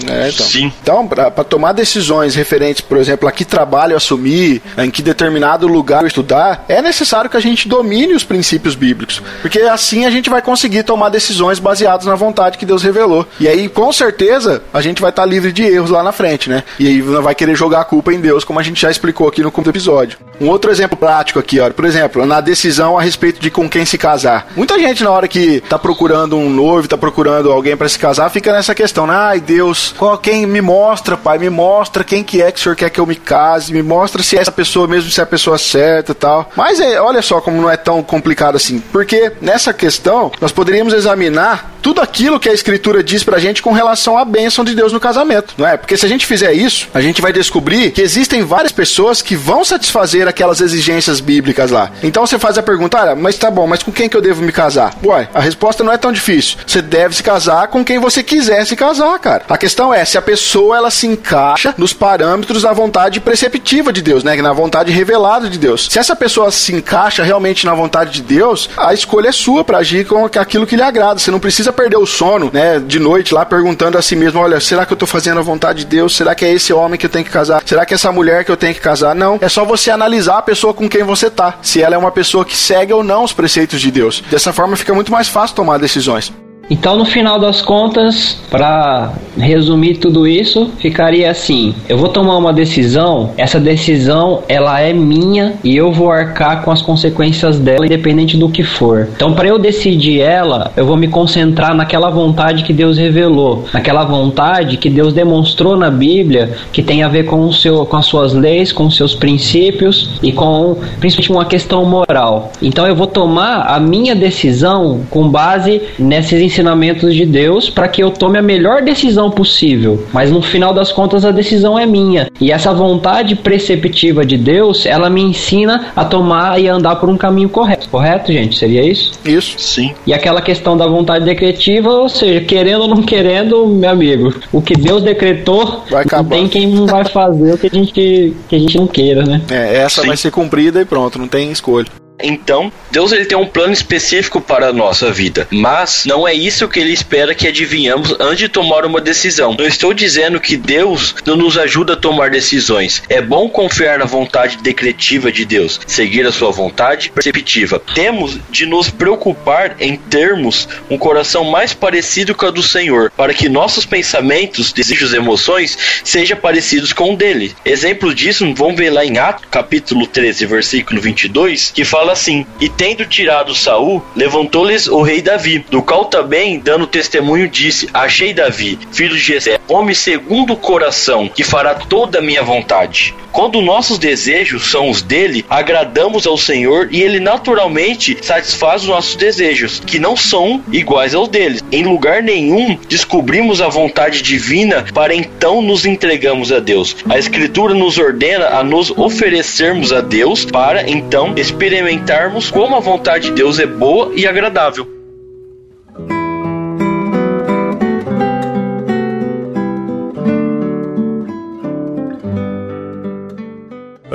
É, 0.06 0.28
então. 0.28 0.46
Sim. 0.46 0.70
Então, 0.82 1.08
para 1.08 1.30
tomar 1.44 1.72
decisões 1.72 2.34
referentes, 2.34 2.82
por 2.82 2.98
exemplo, 2.98 3.26
a 3.26 3.32
que 3.32 3.46
trabalho 3.46 3.96
assumir, 3.96 4.60
em 4.76 4.90
que 4.90 5.00
determinado 5.00 5.66
lugar 5.66 6.04
estudar, 6.04 6.66
é 6.68 6.82
necessário 6.82 7.30
que 7.30 7.36
a 7.36 7.40
gente 7.40 7.66
domine 7.66 8.09
os 8.14 8.24
princípios 8.24 8.74
bíblicos. 8.74 9.22
Porque 9.42 9.60
assim 9.60 10.04
a 10.04 10.10
gente 10.10 10.30
vai 10.30 10.42
conseguir 10.42 10.82
tomar 10.82 11.08
decisões 11.08 11.58
baseadas 11.58 12.06
na 12.06 12.14
vontade 12.14 12.58
que 12.58 12.66
Deus 12.66 12.82
revelou. 12.82 13.26
E 13.38 13.48
aí, 13.48 13.68
com 13.68 13.92
certeza, 13.92 14.62
a 14.72 14.80
gente 14.80 15.00
vai 15.00 15.10
estar 15.10 15.24
livre 15.24 15.52
de 15.52 15.62
erros 15.62 15.90
lá 15.90 16.02
na 16.02 16.12
frente, 16.12 16.48
né? 16.48 16.64
E 16.78 16.86
aí 16.86 17.02
não 17.02 17.22
vai 17.22 17.34
querer 17.34 17.54
jogar 17.54 17.80
a 17.80 17.84
culpa 17.84 18.12
em 18.12 18.20
Deus, 18.20 18.44
como 18.44 18.58
a 18.58 18.62
gente 18.62 18.80
já 18.80 18.90
explicou 18.90 19.28
aqui 19.28 19.42
no 19.42 19.52
episódio. 19.68 20.18
Um 20.40 20.48
outro 20.48 20.70
exemplo 20.70 20.96
prático 20.96 21.38
aqui, 21.38 21.60
ó, 21.60 21.70
por 21.70 21.84
exemplo, 21.84 22.24
na 22.24 22.40
decisão 22.40 22.98
a 22.98 23.02
respeito 23.02 23.40
de 23.40 23.50
com 23.50 23.68
quem 23.68 23.84
se 23.84 23.98
casar. 23.98 24.48
Muita 24.56 24.78
gente, 24.78 25.04
na 25.04 25.10
hora 25.10 25.28
que 25.28 25.60
tá 25.68 25.78
procurando 25.78 26.36
um 26.36 26.48
noivo, 26.48 26.88
tá 26.88 26.96
procurando 26.96 27.52
alguém 27.52 27.76
para 27.76 27.88
se 27.88 27.98
casar, 27.98 28.30
fica 28.30 28.52
nessa 28.52 28.74
questão, 28.74 29.06
né? 29.06 29.14
Ai, 29.14 29.40
Deus, 29.40 29.94
qual, 29.98 30.16
quem 30.16 30.46
me 30.46 30.62
mostra, 30.62 31.16
pai, 31.16 31.38
me 31.38 31.50
mostra 31.50 32.02
quem 32.02 32.24
que 32.24 32.40
é 32.40 32.50
que 32.50 32.58
o 32.58 32.62
senhor 32.62 32.74
quer 32.74 32.88
que 32.88 32.98
eu 32.98 33.06
me 33.06 33.16
case, 33.16 33.72
me 33.72 33.82
mostra 33.82 34.22
se 34.22 34.36
é 34.36 34.40
essa 34.40 34.52
pessoa 34.52 34.86
mesmo, 34.86 35.10
se 35.10 35.20
é 35.20 35.22
a 35.22 35.26
pessoa 35.26 35.58
certa 35.58 36.14
tal. 36.14 36.50
Mas 36.56 36.80
é, 36.80 37.00
olha 37.00 37.20
só 37.20 37.40
como 37.40 37.60
não 37.60 37.70
é 37.70 37.76
tão 37.76 37.99
complicado 38.02 38.56
assim? 38.56 38.80
Porque 38.92 39.32
nessa 39.40 39.72
questão 39.72 40.30
nós 40.40 40.52
poderíamos 40.52 40.92
examinar 40.92 41.70
tudo 41.80 42.00
aquilo 42.00 42.38
que 42.38 42.48
a 42.48 42.52
escritura 42.52 43.02
diz 43.02 43.24
pra 43.24 43.38
gente 43.38 43.62
com 43.62 43.72
relação 43.72 44.18
à 44.18 44.24
bênção 44.24 44.64
de 44.64 44.74
Deus 44.74 44.92
no 44.92 45.00
casamento, 45.00 45.54
não 45.56 45.66
é? 45.66 45.76
Porque 45.76 45.96
se 45.96 46.04
a 46.04 46.08
gente 46.08 46.26
fizer 46.26 46.52
isso, 46.52 46.88
a 46.92 47.00
gente 47.00 47.22
vai 47.22 47.32
descobrir 47.32 47.90
que 47.90 48.02
existem 48.02 48.42
várias 48.44 48.72
pessoas 48.72 49.22
que 49.22 49.34
vão 49.34 49.64
satisfazer 49.64 50.28
aquelas 50.28 50.60
exigências 50.60 51.20
bíblicas 51.20 51.70
lá. 51.70 51.90
Então 52.02 52.26
você 52.26 52.38
faz 52.38 52.58
a 52.58 52.62
pergunta, 52.62 52.98
olha, 52.98 53.14
mas 53.14 53.38
tá 53.38 53.50
bom, 53.50 53.66
mas 53.66 53.82
com 53.82 53.90
quem 53.92 54.08
que 54.08 54.16
eu 54.16 54.20
devo 54.20 54.42
me 54.42 54.52
casar? 54.52 54.94
Ué, 55.04 55.28
a 55.32 55.40
resposta 55.40 55.82
não 55.82 55.92
é 55.92 55.96
tão 55.96 56.12
difícil. 56.12 56.58
Você 56.66 56.82
deve 56.82 57.16
se 57.16 57.22
casar 57.22 57.68
com 57.68 57.84
quem 57.84 57.98
você 57.98 58.22
quiser 58.22 58.64
se 58.66 58.76
casar, 58.76 59.18
cara. 59.18 59.44
A 59.48 59.56
questão 59.56 59.92
é 59.92 60.04
se 60.04 60.18
a 60.18 60.22
pessoa 60.22 60.76
ela 60.76 60.90
se 60.90 61.06
encaixa 61.06 61.74
nos 61.76 61.92
parâmetros 61.92 62.62
da 62.62 62.72
vontade 62.72 63.20
preceptiva 63.20 63.92
de 63.92 64.02
Deus, 64.02 64.22
né? 64.22 64.36
Na 64.40 64.52
vontade 64.52 64.92
revelada 64.92 65.48
de 65.48 65.58
Deus. 65.58 65.88
Se 65.90 65.98
essa 65.98 66.14
pessoa 66.14 66.50
se 66.50 66.74
encaixa 66.74 67.22
realmente 67.22 67.66
na 67.66 67.74
vontade 67.80 68.10
de 68.12 68.22
Deus, 68.22 68.68
a 68.76 68.92
escolha 68.92 69.28
é 69.28 69.32
sua 69.32 69.64
para 69.64 69.78
agir 69.78 70.06
com 70.06 70.24
aquilo 70.24 70.66
que 70.66 70.76
lhe 70.76 70.82
agrada. 70.82 71.18
Você 71.18 71.30
não 71.30 71.40
precisa 71.40 71.72
perder 71.72 71.96
o 71.96 72.06
sono, 72.06 72.50
né, 72.52 72.78
de 72.78 72.98
noite 72.98 73.34
lá 73.34 73.44
perguntando 73.44 73.96
a 73.98 74.02
si 74.02 74.14
mesmo, 74.16 74.40
olha, 74.40 74.60
será 74.60 74.84
que 74.84 74.92
eu 74.92 74.96
tô 74.96 75.06
fazendo 75.06 75.38
a 75.38 75.42
vontade 75.42 75.80
de 75.80 75.86
Deus? 75.86 76.16
Será 76.16 76.34
que 76.34 76.44
é 76.44 76.52
esse 76.52 76.72
homem 76.72 76.98
que 76.98 77.06
eu 77.06 77.10
tenho 77.10 77.24
que 77.24 77.30
casar? 77.30 77.62
Será 77.64 77.86
que 77.86 77.94
é 77.94 77.96
essa 77.96 78.12
mulher 78.12 78.44
que 78.44 78.50
eu 78.50 78.56
tenho 78.56 78.74
que 78.74 78.80
casar? 78.80 79.14
Não, 79.14 79.38
é 79.40 79.48
só 79.48 79.64
você 79.64 79.90
analisar 79.90 80.38
a 80.38 80.42
pessoa 80.42 80.74
com 80.74 80.88
quem 80.88 81.02
você 81.02 81.30
tá, 81.30 81.58
se 81.62 81.82
ela 81.82 81.94
é 81.94 81.98
uma 81.98 82.12
pessoa 82.12 82.44
que 82.44 82.56
segue 82.56 82.92
ou 82.92 83.02
não 83.02 83.24
os 83.24 83.32
preceitos 83.32 83.80
de 83.80 83.90
Deus. 83.90 84.22
Dessa 84.30 84.52
forma 84.52 84.76
fica 84.76 84.94
muito 84.94 85.12
mais 85.12 85.28
fácil 85.28 85.56
tomar 85.56 85.78
decisões. 85.78 86.32
Então, 86.70 86.96
no 86.96 87.04
final 87.04 87.36
das 87.36 87.60
contas, 87.60 88.40
para 88.48 89.12
resumir 89.36 89.96
tudo 89.96 90.24
isso, 90.24 90.70
ficaria 90.78 91.28
assim: 91.28 91.74
eu 91.88 91.98
vou 91.98 92.08
tomar 92.08 92.36
uma 92.36 92.52
decisão, 92.52 93.30
essa 93.36 93.58
decisão 93.58 94.44
ela 94.48 94.80
é 94.80 94.92
minha 94.92 95.54
e 95.64 95.76
eu 95.76 95.90
vou 95.90 96.12
arcar 96.12 96.62
com 96.62 96.70
as 96.70 96.80
consequências 96.80 97.58
dela, 97.58 97.84
independente 97.84 98.36
do 98.36 98.48
que 98.48 98.62
for. 98.62 99.08
Então, 99.16 99.32
para 99.32 99.48
eu 99.48 99.58
decidir 99.58 100.20
ela, 100.20 100.70
eu 100.76 100.86
vou 100.86 100.96
me 100.96 101.08
concentrar 101.08 101.74
naquela 101.74 102.08
vontade 102.08 102.62
que 102.62 102.72
Deus 102.72 102.96
revelou, 102.96 103.64
naquela 103.74 104.04
vontade 104.04 104.76
que 104.76 104.88
Deus 104.88 105.12
demonstrou 105.12 105.76
na 105.76 105.90
Bíblia, 105.90 106.52
que 106.72 106.84
tem 106.84 107.02
a 107.02 107.08
ver 107.08 107.24
com 107.24 107.46
o 107.46 107.52
seu, 107.52 107.84
com 107.84 107.96
as 107.96 108.06
suas 108.06 108.32
leis, 108.32 108.70
com 108.70 108.86
os 108.86 108.96
seus 108.96 109.12
princípios 109.12 110.10
e 110.22 110.30
com 110.30 110.76
principalmente 111.00 111.32
uma 111.32 111.44
questão 111.44 111.84
moral. 111.84 112.52
Então, 112.62 112.86
eu 112.86 112.94
vou 112.94 113.08
tomar 113.08 113.62
a 113.62 113.80
minha 113.80 114.14
decisão 114.14 115.00
com 115.10 115.28
base 115.28 115.82
nesses 115.98 116.40
ensinamentos 116.40 116.59
ensinamentos 116.60 117.14
de 117.14 117.24
Deus 117.24 117.70
para 117.70 117.88
que 117.88 118.02
eu 118.02 118.10
tome 118.10 118.38
a 118.38 118.42
melhor 118.42 118.82
decisão 118.82 119.30
possível. 119.30 120.04
Mas 120.12 120.30
no 120.30 120.42
final 120.42 120.72
das 120.74 120.92
contas 120.92 121.24
a 121.24 121.30
decisão 121.30 121.78
é 121.78 121.86
minha. 121.86 122.28
E 122.40 122.52
essa 122.52 122.72
vontade 122.72 123.34
preceptiva 123.34 124.24
de 124.24 124.36
Deus, 124.36 124.84
ela 124.86 125.08
me 125.08 125.22
ensina 125.22 125.92
a 125.96 126.04
tomar 126.04 126.60
e 126.60 126.68
andar 126.68 126.96
por 126.96 127.08
um 127.08 127.16
caminho 127.16 127.48
correto. 127.48 127.88
Correto, 127.88 128.32
gente? 128.32 128.58
Seria 128.58 128.84
isso? 128.84 129.12
Isso. 129.24 129.58
Sim. 129.58 129.94
E 130.06 130.12
aquela 130.12 130.42
questão 130.42 130.76
da 130.76 130.86
vontade 130.86 131.24
decretiva, 131.24 131.90
ou 131.90 132.08
seja, 132.08 132.40
querendo 132.42 132.82
ou 132.82 132.88
não 132.88 133.02
querendo, 133.02 133.66
meu 133.66 133.90
amigo, 133.90 134.34
o 134.52 134.60
que 134.60 134.74
Deus 134.74 135.02
decretou, 135.02 135.84
Vai 135.90 136.02
não 136.04 136.08
acabar. 136.08 136.36
tem 136.36 136.48
quem 136.48 136.66
não 136.66 136.86
vai 136.86 137.04
fazer 137.04 137.54
o 137.54 137.58
que 137.58 137.66
a 137.66 137.70
gente, 137.70 138.34
que 138.48 138.56
a 138.56 138.58
gente 138.58 138.76
não 138.76 138.86
queira, 138.86 139.24
né? 139.24 139.40
É, 139.50 139.78
essa 139.78 140.02
Sim. 140.02 140.08
vai 140.08 140.16
ser 140.16 140.30
cumprida 140.30 140.80
e 140.80 140.84
pronto, 140.84 141.18
não 141.18 141.28
tem 141.28 141.50
escolha. 141.50 141.86
Então, 142.22 142.72
Deus 142.90 143.12
ele 143.12 143.24
tem 143.24 143.38
um 143.38 143.46
plano 143.46 143.72
específico 143.72 144.40
para 144.40 144.68
a 144.68 144.72
nossa 144.72 145.10
vida, 145.12 145.46
mas 145.50 146.04
não 146.06 146.26
é 146.26 146.34
isso 146.34 146.68
que 146.68 146.80
ele 146.80 146.92
espera 146.92 147.34
que 147.34 147.46
adivinhamos 147.46 148.14
antes 148.18 148.38
de 148.38 148.48
tomar 148.48 148.84
uma 148.84 149.00
decisão. 149.00 149.54
Não 149.58 149.66
estou 149.66 149.94
dizendo 149.94 150.40
que 150.40 150.56
Deus 150.56 151.14
não 151.24 151.36
nos 151.36 151.56
ajuda 151.56 151.92
a 151.92 151.96
tomar 151.96 152.30
decisões. 152.30 153.02
É 153.08 153.20
bom 153.20 153.48
confiar 153.48 153.98
na 153.98 154.04
vontade 154.04 154.56
decretiva 154.58 155.30
de 155.30 155.44
Deus, 155.44 155.80
seguir 155.86 156.26
a 156.26 156.32
sua 156.32 156.50
vontade 156.50 157.10
perceptiva. 157.10 157.80
Temos 157.94 158.38
de 158.50 158.66
nos 158.66 158.90
preocupar 158.90 159.76
em 159.80 159.96
termos 159.96 160.68
um 160.90 160.98
coração 160.98 161.44
mais 161.44 161.72
parecido 161.72 162.34
com 162.34 162.46
a 162.46 162.50
do 162.50 162.62
Senhor, 162.62 163.10
para 163.16 163.34
que 163.34 163.48
nossos 163.48 163.86
pensamentos, 163.86 164.72
desejos 164.72 165.12
e 165.12 165.16
emoções 165.16 165.78
sejam 166.04 166.36
parecidos 166.36 166.92
com 166.92 167.14
o 167.14 167.16
dele. 167.16 167.54
Exemplo 167.64 168.14
disso, 168.14 168.52
vamos 168.54 168.76
ver 168.76 168.90
lá 168.90 169.04
em 169.04 169.18
Atos, 169.18 169.46
capítulo 169.50 170.06
13, 170.06 170.46
versículo 170.46 171.00
22, 171.00 171.70
que 171.70 171.84
fala 171.84 172.09
assim: 172.10 172.46
E 172.60 172.68
tendo 172.68 173.06
tirado 173.06 173.54
Saul, 173.54 174.02
levantou-lhes 174.16 174.86
o 174.86 175.02
rei 175.02 175.22
Davi, 175.22 175.64
do 175.70 175.82
qual 175.82 176.06
também, 176.06 176.58
dando 176.58 176.86
testemunho, 176.86 177.48
disse: 177.48 177.88
Achei 177.92 178.32
Davi, 178.32 178.78
filho 178.92 179.14
de 179.14 179.20
Jessé, 179.20 179.59
homem 179.70 179.94
segundo 179.94 180.52
o 180.52 180.56
coração, 180.56 181.28
que 181.28 181.44
fará 181.44 181.74
toda 181.74 182.18
a 182.18 182.22
minha 182.22 182.42
vontade. 182.42 183.14
Quando 183.32 183.62
nossos 183.62 183.98
desejos 183.98 184.70
são 184.70 184.90
os 184.90 185.02
dele, 185.02 185.44
agradamos 185.48 186.26
ao 186.26 186.36
Senhor 186.36 186.88
e 186.90 187.00
ele 187.00 187.20
naturalmente 187.20 188.18
satisfaz 188.20 188.82
os 188.82 188.88
nossos 188.88 189.16
desejos, 189.16 189.80
que 189.80 189.98
não 189.98 190.16
são 190.16 190.62
iguais 190.72 191.14
aos 191.14 191.28
dele. 191.28 191.60
Em 191.70 191.84
lugar 191.84 192.22
nenhum 192.22 192.76
descobrimos 192.88 193.60
a 193.60 193.68
vontade 193.68 194.22
divina 194.22 194.84
para 194.92 195.14
então 195.14 195.62
nos 195.62 195.86
entregamos 195.86 196.50
a 196.50 196.58
Deus. 196.58 196.96
A 197.08 197.18
Escritura 197.18 197.72
nos 197.72 197.98
ordena 197.98 198.48
a 198.48 198.64
nos 198.64 198.90
oferecermos 198.90 199.92
a 199.92 200.00
Deus 200.00 200.44
para 200.44 200.90
então 200.90 201.34
experimentarmos 201.36 202.50
como 202.50 202.76
a 202.76 202.80
vontade 202.80 203.28
de 203.28 203.32
Deus 203.32 203.58
é 203.58 203.66
boa 203.66 204.12
e 204.14 204.26
agradável. 204.26 204.99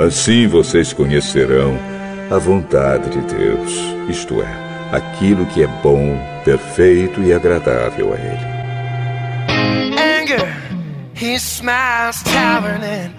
Assim 0.06 0.46
vocês 0.46 0.92
conhecerão 0.92 1.76
a 2.30 2.38
vontade 2.38 3.10
de 3.10 3.20
Deus, 3.34 3.72
isto 4.08 4.40
é, 4.40 4.96
aquilo 4.96 5.44
que 5.46 5.64
é 5.64 5.66
bom, 5.82 6.16
perfeito 6.44 7.20
e 7.22 7.32
agradável 7.32 8.12
a 8.12 8.16
Ele. 8.16 8.56
Anger, 9.98 10.46
he 11.20 11.34
smiles 11.34 12.22
and 12.24 13.10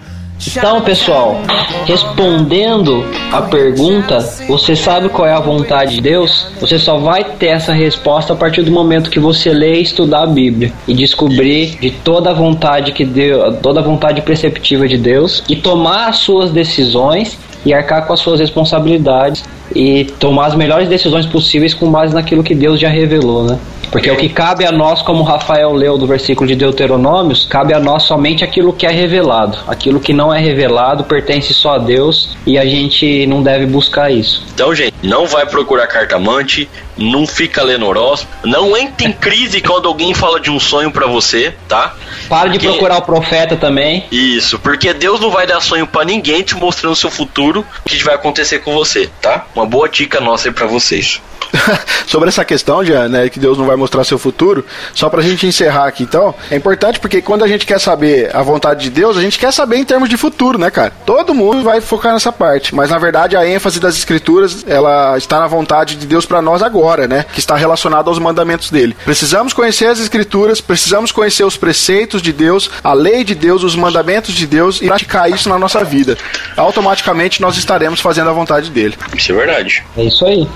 Então, 0.46 0.80
pessoal, 0.82 1.40
respondendo 1.84 3.04
a 3.32 3.42
pergunta, 3.42 4.20
você 4.46 4.76
sabe 4.76 5.08
qual 5.08 5.26
é 5.26 5.32
a 5.32 5.40
vontade 5.40 5.96
de 5.96 6.00
Deus? 6.00 6.46
Você 6.60 6.78
só 6.78 6.96
vai 6.98 7.24
ter 7.24 7.48
essa 7.48 7.72
resposta 7.72 8.32
a 8.32 8.36
partir 8.36 8.62
do 8.62 8.70
momento 8.70 9.10
que 9.10 9.18
você 9.18 9.50
ler 9.50 9.76
e 9.76 9.82
estudar 9.82 10.22
a 10.22 10.26
Bíblia 10.26 10.72
e 10.86 10.94
descobrir 10.94 11.78
de 11.80 11.90
toda 11.90 12.30
a 12.30 12.32
vontade 12.32 12.92
que 12.92 13.04
Deus, 13.04 13.56
toda 13.60 13.80
a 13.80 13.82
vontade 13.82 14.22
preceptiva 14.22 14.86
de 14.86 14.96
Deus 14.96 15.42
e 15.48 15.56
tomar 15.56 16.08
as 16.08 16.18
suas 16.18 16.50
decisões 16.50 17.36
e 17.66 17.74
arcar 17.74 18.06
com 18.06 18.12
as 18.12 18.20
suas 18.20 18.38
responsabilidades 18.38 19.44
e 19.74 20.04
tomar 20.18 20.46
as 20.46 20.54
melhores 20.54 20.88
decisões 20.88 21.26
possíveis 21.26 21.74
com 21.74 21.90
base 21.90 22.14
naquilo 22.14 22.42
que 22.42 22.54
Deus 22.54 22.80
já 22.80 22.88
revelou, 22.88 23.44
né? 23.44 23.58
Porque 23.90 24.10
o 24.10 24.16
que 24.16 24.28
cabe 24.28 24.64
a 24.64 24.72
nós, 24.72 25.02
como 25.02 25.22
Rafael 25.22 25.72
leu 25.72 25.96
do 25.96 26.06
versículo 26.06 26.46
de 26.46 26.54
Deuteronômios, 26.54 27.46
cabe 27.46 27.74
a 27.74 27.80
nós 27.80 28.02
somente 28.02 28.44
aquilo 28.44 28.72
que 28.72 28.86
é 28.86 28.90
revelado. 28.90 29.58
Aquilo 29.66 30.00
que 30.00 30.12
não 30.12 30.32
é 30.32 30.40
revelado 30.40 31.04
pertence 31.04 31.54
só 31.54 31.74
a 31.74 31.78
Deus 31.78 32.36
e 32.46 32.58
a 32.58 32.64
gente 32.64 33.26
não 33.26 33.42
deve 33.42 33.66
buscar 33.66 34.10
isso. 34.10 34.44
Então, 34.54 34.74
gente, 34.74 34.94
não 35.02 35.26
vai 35.26 35.46
procurar 35.46 35.86
cartamante, 35.86 36.68
não 36.96 37.26
fica 37.26 37.62
lendo 37.62 37.86
horóscopo, 37.86 38.32
não 38.46 38.76
entre 38.76 39.06
em 39.06 39.12
crise 39.12 39.60
quando 39.60 39.86
alguém 39.88 40.12
fala 40.14 40.40
de 40.40 40.50
um 40.50 40.58
sonho 40.58 40.90
pra 40.90 41.06
você, 41.06 41.54
tá? 41.68 41.94
Para 42.28 42.48
de 42.50 42.58
Porque- 42.58 42.68
procurar 42.72 42.98
o 42.98 43.02
profeta 43.02 43.56
também. 43.56 44.04
Isso, 44.10 44.58
porque 44.58 44.92
Deus 44.92 45.20
não 45.20 45.30
vai 45.30 45.46
dar 45.46 45.60
sonho 45.60 45.86
pra 45.86 46.04
ninguém 46.04 46.42
te 46.42 46.54
mostrando 46.56 46.92
o 46.92 46.96
seu 46.96 47.10
futuro, 47.10 47.64
o 47.84 47.88
que 47.88 48.02
vai 48.02 48.14
acontecer 48.14 48.58
com 48.60 48.74
você, 48.74 49.08
tá? 49.20 49.46
Uma 49.54 49.66
boa 49.66 49.88
dica 49.88 50.20
nossa 50.20 50.48
aí 50.48 50.54
pra 50.54 50.66
vocês. 50.66 51.20
Sobre 52.06 52.28
essa 52.28 52.44
questão, 52.44 52.84
Jean, 52.84 53.08
né, 53.08 53.28
que 53.28 53.38
Deus 53.38 53.56
não 53.56 53.64
vai 53.64 53.76
mostrar 53.76 54.04
seu 54.04 54.18
futuro, 54.18 54.64
só 54.92 55.08
pra 55.08 55.22
gente 55.22 55.46
encerrar 55.46 55.86
aqui 55.86 56.02
então, 56.02 56.34
é 56.50 56.56
importante 56.56 56.98
porque 57.00 57.22
quando 57.22 57.42
a 57.44 57.48
gente 57.48 57.64
quer 57.64 57.80
saber 57.80 58.34
a 58.34 58.42
vontade 58.42 58.82
de 58.82 58.90
Deus, 58.90 59.16
a 59.16 59.20
gente 59.22 59.38
quer 59.38 59.52
saber 59.52 59.76
em 59.76 59.84
termos 59.84 60.08
de 60.08 60.16
futuro, 60.16 60.58
né, 60.58 60.70
cara? 60.70 60.92
Todo 61.06 61.34
mundo 61.34 61.62
vai 61.62 61.80
focar 61.80 62.12
nessa 62.12 62.32
parte, 62.32 62.74
mas 62.74 62.90
na 62.90 62.98
verdade 62.98 63.36
a 63.36 63.46
ênfase 63.48 63.80
das 63.80 63.96
escrituras, 63.96 64.64
ela 64.66 64.87
está 65.16 65.38
na 65.40 65.46
vontade 65.46 65.96
de 65.96 66.06
Deus 66.06 66.26
pra 66.26 66.42
nós 66.42 66.62
agora, 66.62 67.06
né, 67.06 67.24
que 67.32 67.40
está 67.40 67.56
relacionada 67.56 68.08
aos 68.08 68.18
mandamentos 68.18 68.70
dele. 68.70 68.96
Precisamos 69.04 69.52
conhecer 69.52 69.86
as 69.86 69.98
escrituras, 69.98 70.60
precisamos 70.60 71.12
conhecer 71.12 71.44
os 71.44 71.56
preceitos 71.56 72.22
de 72.22 72.32
Deus, 72.32 72.70
a 72.82 72.92
lei 72.92 73.24
de 73.24 73.34
Deus, 73.34 73.62
os 73.62 73.76
mandamentos 73.76 74.34
de 74.34 74.46
Deus 74.46 74.80
e 74.80 74.86
praticar 74.86 75.30
isso 75.30 75.48
na 75.48 75.58
nossa 75.58 75.84
vida. 75.84 76.16
Automaticamente 76.56 77.40
nós 77.40 77.56
estaremos 77.56 78.00
fazendo 78.00 78.30
a 78.30 78.32
vontade 78.32 78.70
dele. 78.70 78.96
Isso 79.14 79.32
é 79.32 79.34
verdade. 79.34 79.84
É 79.96 80.04
isso 80.04 80.24
aí. 80.24 80.48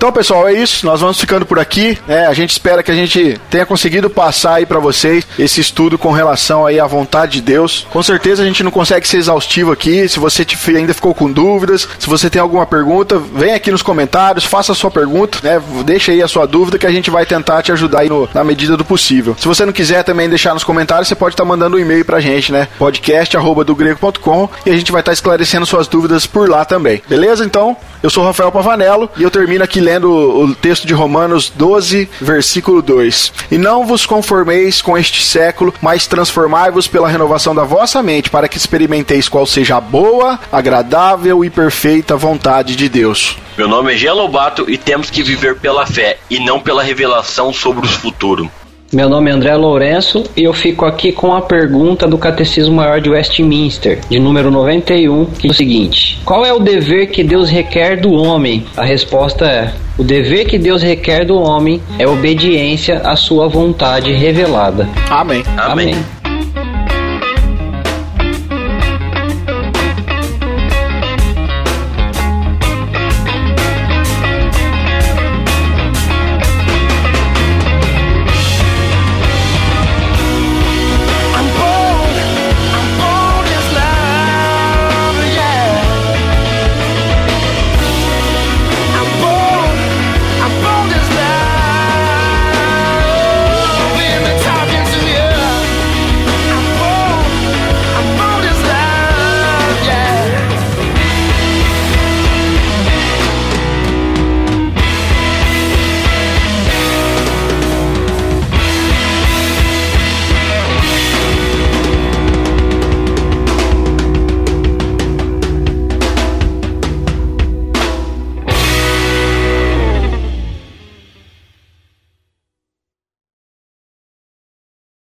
Então, 0.00 0.10
pessoal, 0.10 0.48
é 0.48 0.54
isso. 0.54 0.86
Nós 0.86 1.02
vamos 1.02 1.20
ficando 1.20 1.44
por 1.44 1.58
aqui. 1.58 1.98
né? 2.08 2.26
a 2.26 2.32
gente 2.32 2.52
espera 2.52 2.82
que 2.82 2.90
a 2.90 2.94
gente 2.94 3.38
tenha 3.50 3.66
conseguido 3.66 4.08
passar 4.08 4.54
aí 4.54 4.64
pra 4.64 4.78
vocês 4.78 5.26
esse 5.38 5.60
estudo 5.60 5.98
com 5.98 6.10
relação 6.10 6.64
aí 6.64 6.80
à 6.80 6.86
vontade 6.86 7.32
de 7.32 7.42
Deus. 7.42 7.86
Com 7.90 8.02
certeza 8.02 8.42
a 8.42 8.46
gente 8.46 8.62
não 8.62 8.70
consegue 8.70 9.06
ser 9.06 9.18
exaustivo 9.18 9.70
aqui. 9.72 10.08
Se 10.08 10.18
você 10.18 10.46
ainda 10.68 10.94
ficou 10.94 11.14
com 11.14 11.30
dúvidas, 11.30 11.86
se 11.98 12.08
você 12.08 12.30
tem 12.30 12.40
alguma 12.40 12.64
pergunta, 12.64 13.18
vem 13.18 13.52
aqui 13.52 13.70
nos 13.70 13.82
comentários, 13.82 14.46
faça 14.46 14.72
a 14.72 14.74
sua 14.74 14.90
pergunta, 14.90 15.36
né? 15.42 15.60
Deixa 15.84 16.12
aí 16.12 16.22
a 16.22 16.28
sua 16.28 16.46
dúvida 16.46 16.78
que 16.78 16.86
a 16.86 16.90
gente 16.90 17.10
vai 17.10 17.26
tentar 17.26 17.60
te 17.62 17.70
ajudar 17.70 18.00
aí 18.00 18.08
no- 18.08 18.26
na 18.32 18.42
medida 18.42 18.78
do 18.78 18.84
possível. 18.86 19.36
Se 19.38 19.46
você 19.46 19.66
não 19.66 19.72
quiser 19.72 20.02
também 20.02 20.30
deixar 20.30 20.54
nos 20.54 20.64
comentários, 20.64 21.08
você 21.08 21.14
pode 21.14 21.34
estar 21.34 21.44
mandando 21.44 21.76
um 21.76 21.78
e-mail 21.80 22.06
pra 22.06 22.20
gente, 22.20 22.50
né? 22.52 22.68
podcast@dogrego.com 22.78 24.48
e 24.64 24.70
a 24.70 24.74
gente 24.76 24.90
vai 24.92 25.02
estar 25.02 25.12
esclarecendo 25.12 25.66
suas 25.66 25.86
dúvidas 25.86 26.24
por 26.26 26.48
lá 26.48 26.64
também. 26.64 27.02
Beleza? 27.06 27.44
Então, 27.44 27.76
eu 28.02 28.08
sou 28.08 28.22
o 28.22 28.26
Rafael 28.26 28.50
Pavanello 28.50 29.10
e 29.18 29.22
eu 29.22 29.30
termino 29.30 29.62
aqui 29.62 29.78
lendo 29.90 30.08
o 30.08 30.54
texto 30.54 30.86
de 30.86 30.94
Romanos 30.94 31.50
12, 31.50 32.08
versículo 32.20 32.80
2. 32.80 33.32
E 33.50 33.58
não 33.58 33.84
vos 33.84 34.06
conformeis 34.06 34.80
com 34.80 34.96
este 34.96 35.20
século, 35.20 35.74
mas 35.82 36.06
transformai-vos 36.06 36.86
pela 36.86 37.08
renovação 37.08 37.52
da 37.52 37.64
vossa 37.64 38.00
mente, 38.00 38.30
para 38.30 38.46
que 38.46 38.56
experimenteis 38.56 39.28
qual 39.28 39.44
seja 39.44 39.78
a 39.78 39.80
boa, 39.80 40.38
agradável 40.52 41.44
e 41.44 41.50
perfeita 41.50 42.16
vontade 42.16 42.76
de 42.76 42.88
Deus. 42.88 43.36
Meu 43.56 43.66
nome 43.66 43.92
é 43.92 43.96
Gia 43.96 44.12
Lobato 44.12 44.70
e 44.70 44.78
temos 44.78 45.10
que 45.10 45.24
viver 45.24 45.58
pela 45.58 45.84
fé 45.84 46.18
e 46.30 46.38
não 46.38 46.60
pela 46.60 46.84
revelação 46.84 47.52
sobre 47.52 47.84
o 47.84 47.88
futuro. 47.90 48.48
Meu 48.92 49.08
nome 49.08 49.30
é 49.30 49.34
André 49.34 49.54
Lourenço 49.54 50.24
e 50.36 50.42
eu 50.42 50.52
fico 50.52 50.84
aqui 50.84 51.12
com 51.12 51.32
a 51.32 51.40
pergunta 51.40 52.08
do 52.08 52.18
Catecismo 52.18 52.74
Maior 52.74 53.00
de 53.00 53.08
Westminster, 53.08 54.00
de 54.10 54.18
número 54.18 54.50
91, 54.50 55.26
que 55.26 55.46
é 55.46 55.50
o 55.52 55.54
seguinte: 55.54 56.18
Qual 56.24 56.44
é 56.44 56.52
o 56.52 56.58
dever 56.58 57.06
que 57.06 57.22
Deus 57.22 57.48
requer 57.48 58.00
do 58.00 58.12
homem? 58.12 58.66
A 58.76 58.84
resposta 58.84 59.46
é: 59.46 59.72
O 59.96 60.02
dever 60.02 60.44
que 60.46 60.58
Deus 60.58 60.82
requer 60.82 61.24
do 61.24 61.38
homem 61.40 61.80
é 62.00 62.08
obediência 62.08 62.98
à 63.04 63.14
sua 63.14 63.46
vontade 63.46 64.12
revelada. 64.12 64.88
Amém. 65.08 65.44
Amém. 65.56 65.92
Amém. 65.92 66.19